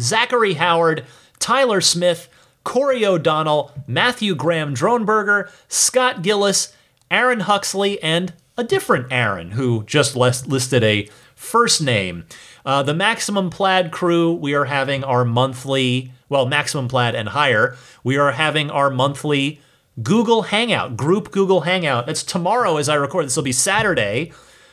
Zachary 0.00 0.54
Howard, 0.54 1.04
Tyler 1.38 1.80
Smith, 1.80 2.28
Corey 2.64 3.04
O'Donnell, 3.04 3.72
Matthew 3.86 4.34
Graham 4.34 4.74
Dronberger, 4.74 5.50
Scott 5.68 6.22
Gillis, 6.22 6.74
Aaron 7.10 7.40
Huxley, 7.40 8.02
and 8.02 8.32
a 8.56 8.64
different 8.64 9.12
Aaron 9.12 9.52
who 9.52 9.84
just 9.84 10.16
listed 10.16 10.82
a 10.82 11.08
first 11.34 11.82
name. 11.82 12.24
Uh, 12.66 12.82
the 12.82 12.92
Maximum 12.92 13.48
Plaid 13.48 13.92
crew, 13.92 14.32
we 14.32 14.52
are 14.52 14.64
having 14.64 15.04
our 15.04 15.24
monthly, 15.24 16.12
well, 16.28 16.46
Maximum 16.46 16.88
Plaid 16.88 17.14
and 17.14 17.28
higher, 17.28 17.76
we 18.02 18.18
are 18.18 18.32
having 18.32 18.72
our 18.72 18.90
monthly 18.90 19.60
Google 20.02 20.42
Hangout, 20.42 20.96
group 20.96 21.30
Google 21.30 21.60
Hangout. 21.60 22.08
It's 22.08 22.24
tomorrow 22.24 22.76
as 22.76 22.88
I 22.88 22.96
record. 22.96 23.26
This 23.26 23.36
will 23.36 23.44
be 23.44 23.52
Saturday, 23.52 24.32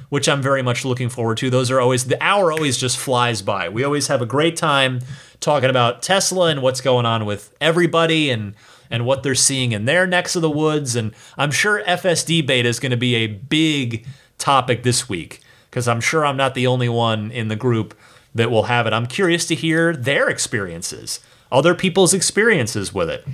which 0.09 0.27
I'm 0.27 0.41
very 0.41 0.63
much 0.63 0.83
looking 0.83 1.07
forward 1.07 1.37
to. 1.37 1.51
Those 1.51 1.69
are 1.69 1.79
always, 1.79 2.05
the 2.05 2.21
hour 2.21 2.51
always 2.51 2.79
just 2.79 2.97
flies 2.97 3.43
by. 3.43 3.69
We 3.69 3.83
always 3.83 4.07
have 4.07 4.23
a 4.23 4.25
great 4.25 4.57
time 4.57 5.01
talking 5.39 5.69
about 5.69 6.01
Tesla 6.01 6.47
and 6.47 6.63
what's 6.63 6.81
going 6.81 7.05
on 7.05 7.25
with 7.25 7.55
everybody 7.61 8.31
and 8.31 8.55
and 8.89 9.07
what 9.07 9.23
they're 9.23 9.33
seeing 9.33 9.71
in 9.71 9.85
their 9.85 10.05
necks 10.05 10.35
of 10.35 10.43
the 10.43 10.49
woods. 10.49 10.95
And 10.95 11.15
I'm 11.35 11.49
sure 11.49 11.83
FSD 11.83 12.45
beta 12.45 12.69
is 12.69 12.79
going 12.79 12.91
to 12.91 12.97
be 12.97 13.15
a 13.15 13.27
big 13.27 14.05
topic 14.37 14.83
this 14.83 15.09
week 15.09 15.42
because 15.73 15.87
I'm 15.87 16.01
sure 16.01 16.23
I'm 16.23 16.37
not 16.37 16.53
the 16.53 16.67
only 16.67 16.87
one 16.87 17.31
in 17.31 17.47
the 17.47 17.55
group 17.55 17.95
that 18.35 18.51
will 18.51 18.65
have 18.65 18.85
it. 18.85 18.93
I'm 18.93 19.07
curious 19.07 19.47
to 19.47 19.55
hear 19.55 19.95
their 19.95 20.29
experiences, 20.29 21.19
other 21.51 21.73
people's 21.73 22.13
experiences 22.13 22.93
with 22.93 23.09
it. 23.09 23.25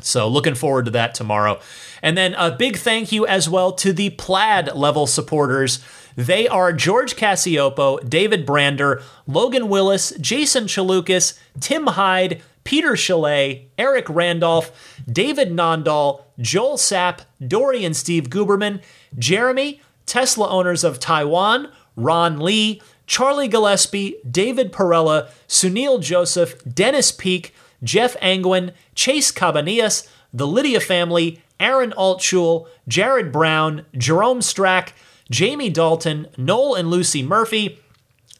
So, 0.00 0.26
looking 0.26 0.54
forward 0.54 0.86
to 0.86 0.90
that 0.92 1.14
tomorrow. 1.14 1.60
And 2.00 2.16
then 2.16 2.32
a 2.32 2.50
big 2.50 2.78
thank 2.78 3.12
you 3.12 3.26
as 3.26 3.50
well 3.50 3.72
to 3.72 3.92
the 3.92 4.08
Plaid 4.10 4.74
level 4.74 5.06
supporters. 5.06 5.84
They 6.16 6.48
are 6.48 6.72
George 6.72 7.14
Cassiopo, 7.14 8.08
David 8.08 8.46
Brander, 8.46 9.02
Logan 9.26 9.68
Willis, 9.68 10.14
Jason 10.18 10.64
Chalukas, 10.64 11.38
Tim 11.60 11.88
Hyde, 11.88 12.40
Peter 12.64 12.96
Chalet, 12.96 13.68
Eric 13.76 14.08
Randolph, 14.08 14.96
David 15.06 15.50
Nondahl, 15.50 16.22
Joel 16.40 16.78
Sapp, 16.78 17.20
Dory 17.46 17.84
and 17.84 17.94
Steve 17.94 18.30
Guberman, 18.30 18.80
Jeremy, 19.18 19.82
Tesla 20.06 20.48
owners 20.48 20.84
of 20.84 20.98
Taiwan, 21.00 21.70
Ron 21.96 22.38
Lee, 22.38 22.80
Charlie 23.06 23.48
Gillespie, 23.48 24.16
David 24.28 24.72
Perella, 24.72 25.28
Sunil 25.48 26.00
Joseph, 26.00 26.62
Dennis 26.64 27.12
Peak, 27.12 27.54
Jeff 27.82 28.16
Angwin, 28.20 28.72
Chase 28.94 29.30
Cabanillas, 29.30 30.08
the 30.32 30.46
Lydia 30.46 30.80
family, 30.80 31.42
Aaron 31.60 31.92
Altschul, 31.96 32.68
Jared 32.88 33.32
Brown, 33.32 33.86
Jerome 33.96 34.40
Strack, 34.40 34.92
Jamie 35.30 35.70
Dalton, 35.70 36.28
Noel 36.36 36.74
and 36.74 36.90
Lucy 36.90 37.22
Murphy, 37.22 37.78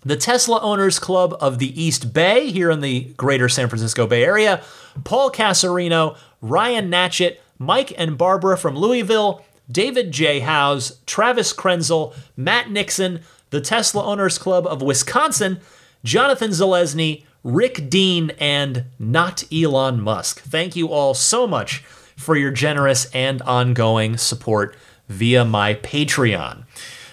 the 0.05 0.17
Tesla 0.17 0.61
Owners 0.61 0.99
Club 0.99 1.37
of 1.41 1.59
the 1.59 1.83
East 1.83 2.13
Bay 2.13 2.51
here 2.51 2.71
in 2.71 2.81
the 2.81 3.13
greater 3.17 3.49
San 3.49 3.69
Francisco 3.69 4.07
Bay 4.07 4.25
Area, 4.25 4.63
Paul 5.05 5.31
Casarino, 5.31 6.17
Ryan 6.41 6.91
Natchett, 6.91 7.39
Mike 7.59 7.93
and 7.97 8.17
Barbara 8.17 8.57
from 8.57 8.77
Louisville, 8.77 9.45
David 9.71 10.13
J. 10.13 10.41
Howes, 10.41 11.01
Travis 11.07 11.53
Krenzel, 11.53 12.15
Matt 12.37 12.71
Nixon, 12.71 13.21
the 13.51 13.61
Tesla 13.61 14.05
Owners 14.05 14.39
Club 14.39 14.67
of 14.67 14.83
Wisconsin, 14.83 15.61
Jonathan 16.05 16.51
Zalesny, 16.51 17.25
Rick 17.43 17.89
Dean, 17.89 18.33
and 18.39 18.85
not 18.99 19.45
Elon 19.53 20.01
Musk. 20.01 20.41
Thank 20.43 20.77
you 20.77 20.89
all 20.89 21.15
so 21.15 21.47
much 21.47 21.79
for 22.17 22.37
your 22.37 22.51
generous 22.51 23.11
and 23.15 23.43
ongoing 23.43 24.17
support 24.17 24.77
via 25.09 25.45
my 25.45 25.75
Patreon. 25.75 26.65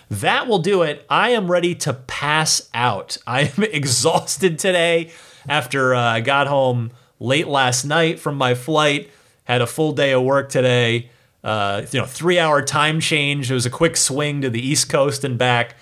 That 0.09 0.47
will 0.47 0.59
do 0.59 0.81
it. 0.83 1.05
I 1.09 1.29
am 1.29 1.51
ready 1.51 1.75
to 1.75 1.93
pass 1.93 2.69
out. 2.73 3.17
I 3.25 3.51
am 3.57 3.63
exhausted 3.71 4.59
today 4.59 5.11
after 5.47 5.93
uh, 5.95 6.01
I 6.01 6.21
got 6.21 6.47
home 6.47 6.91
late 7.19 7.47
last 7.47 7.85
night 7.85 8.19
from 8.19 8.35
my 8.35 8.53
flight, 8.53 9.09
had 9.45 9.61
a 9.61 9.67
full 9.67 9.91
day 9.91 10.11
of 10.11 10.23
work 10.23 10.49
today. 10.49 11.09
Uh, 11.43 11.85
you 11.91 11.99
know, 11.99 12.05
three 12.05 12.39
hour 12.39 12.61
time 12.61 12.99
change. 12.99 13.51
It 13.51 13.53
was 13.53 13.65
a 13.65 13.69
quick 13.69 13.97
swing 13.97 14.41
to 14.41 14.49
the 14.49 14.65
East 14.65 14.89
Coast 14.89 15.23
and 15.23 15.37
back, 15.37 15.75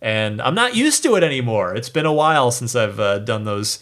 and 0.00 0.40
I'm 0.40 0.54
not 0.54 0.74
used 0.74 1.02
to 1.02 1.16
it 1.16 1.22
anymore. 1.22 1.74
It's 1.74 1.90
been 1.90 2.06
a 2.06 2.12
while 2.12 2.50
since 2.50 2.74
I've 2.74 2.98
uh, 2.98 3.18
done 3.18 3.44
those 3.44 3.78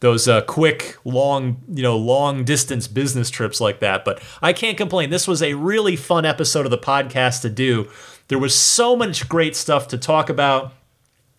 those 0.00 0.28
uh, 0.28 0.42
quick, 0.42 0.96
long, 1.04 1.62
you 1.68 1.82
know, 1.82 1.96
long 1.96 2.44
distance 2.44 2.86
business 2.86 3.30
trips 3.30 3.60
like 3.60 3.80
that. 3.80 4.04
But 4.04 4.22
I 4.42 4.52
can't 4.52 4.76
complain. 4.76 5.10
This 5.10 5.26
was 5.26 5.42
a 5.42 5.54
really 5.54 5.96
fun 5.96 6.26
episode 6.26 6.66
of 6.66 6.70
the 6.70 6.78
podcast 6.78 7.40
to 7.42 7.50
do. 7.50 7.88
There 8.28 8.38
was 8.38 8.54
so 8.54 8.94
much 8.94 9.28
great 9.28 9.56
stuff 9.56 9.88
to 9.88 9.98
talk 9.98 10.28
about. 10.28 10.72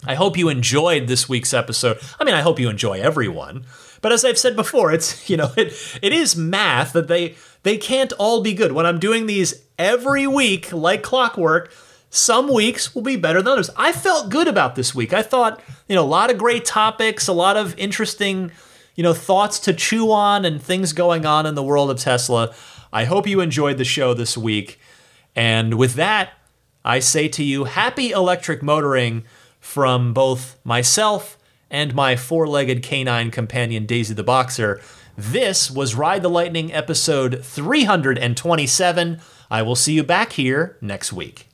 I 0.06 0.16
hope 0.16 0.38
you 0.38 0.50
enjoyed 0.50 1.08
this 1.08 1.28
week's 1.28 1.54
episode. 1.54 2.00
I 2.20 2.24
mean, 2.24 2.36
I 2.36 2.42
hope 2.42 2.60
you 2.60 2.70
enjoy 2.70 3.00
everyone. 3.00 3.66
But 4.02 4.12
as 4.12 4.24
I've 4.24 4.38
said 4.38 4.56
before, 4.56 4.92
it's, 4.92 5.30
you 5.30 5.38
know, 5.38 5.52
it 5.56 6.00
it 6.02 6.14
is 6.14 6.36
math 6.36 6.94
that 6.94 7.08
they 7.08 7.36
they 7.64 7.78
can't 7.78 8.14
all 8.14 8.42
be 8.42 8.54
good. 8.54 8.72
When 8.72 8.86
I'm 8.86 9.00
doing 9.00 9.26
these 9.26 9.64
every 9.78 10.28
week 10.28 10.72
like 10.72 11.04
clockwork, 11.04 11.74
some 12.10 12.52
weeks 12.52 12.96
will 12.96 13.02
be 13.02 13.16
better 13.16 13.42
than 13.42 13.52
others. 13.52 13.70
I 13.76 13.92
felt 13.92 14.30
good 14.30 14.48
about 14.48 14.76
this 14.76 14.96
week. 14.96 15.14
I 15.14 15.22
thought, 15.22 15.62
you 15.88 15.96
know, 15.96 16.04
a 16.04 16.06
lot 16.06 16.32
of 16.32 16.38
great 16.38 16.66
topics, 16.66 17.28
a 17.28 17.34
lot 17.34 17.58
of 17.58 17.78
interesting, 17.78 18.52
you 18.96 19.04
know, 19.04 19.14
thoughts 19.14 19.60
to 19.62 19.74
chew 19.74 20.12
on 20.12 20.46
and 20.46 20.62
things 20.62 20.94
going 20.94 21.26
on 21.26 21.46
in 21.46 21.56
the 21.56 21.64
world 21.64 21.92
of 21.92 22.00
Tesla. 22.00 22.54
I 22.94 23.04
hope 23.04 23.28
you 23.28 23.42
enjoyed 23.42 23.78
the 23.78 23.86
show 23.86 24.14
this 24.14 24.38
week. 24.38 24.80
And 25.36 25.76
with 25.76 25.96
that, 25.96 26.32
I 26.86 27.00
say 27.00 27.28
to 27.30 27.44
you, 27.44 27.66
happy 27.66 28.12
electric 28.12 28.64
motoring 28.64 29.26
from 29.60 30.14
both 30.14 30.58
myself 30.64 31.38
and 31.70 31.94
my 31.94 32.16
four 32.16 32.48
legged 32.48 32.82
canine 32.82 33.30
companion, 33.30 33.86
Daisy 33.86 34.14
the 34.14 34.24
Boxer. 34.24 34.82
This 35.20 35.72
was 35.72 35.96
Ride 35.96 36.22
the 36.22 36.30
Lightning 36.30 36.72
episode 36.72 37.44
327. 37.44 39.20
I 39.50 39.64
will 39.64 39.76
see 39.76 39.94
you 39.94 40.04
back 40.04 40.34
here 40.34 40.78
next 40.80 41.12
week. 41.12 41.48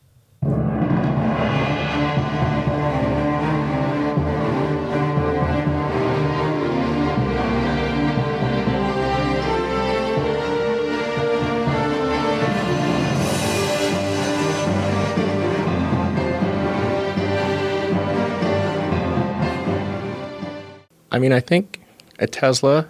I 21.09 21.19
mean, 21.19 21.31
I 21.31 21.39
think 21.39 21.79
a 22.19 22.27
Tesla 22.27 22.89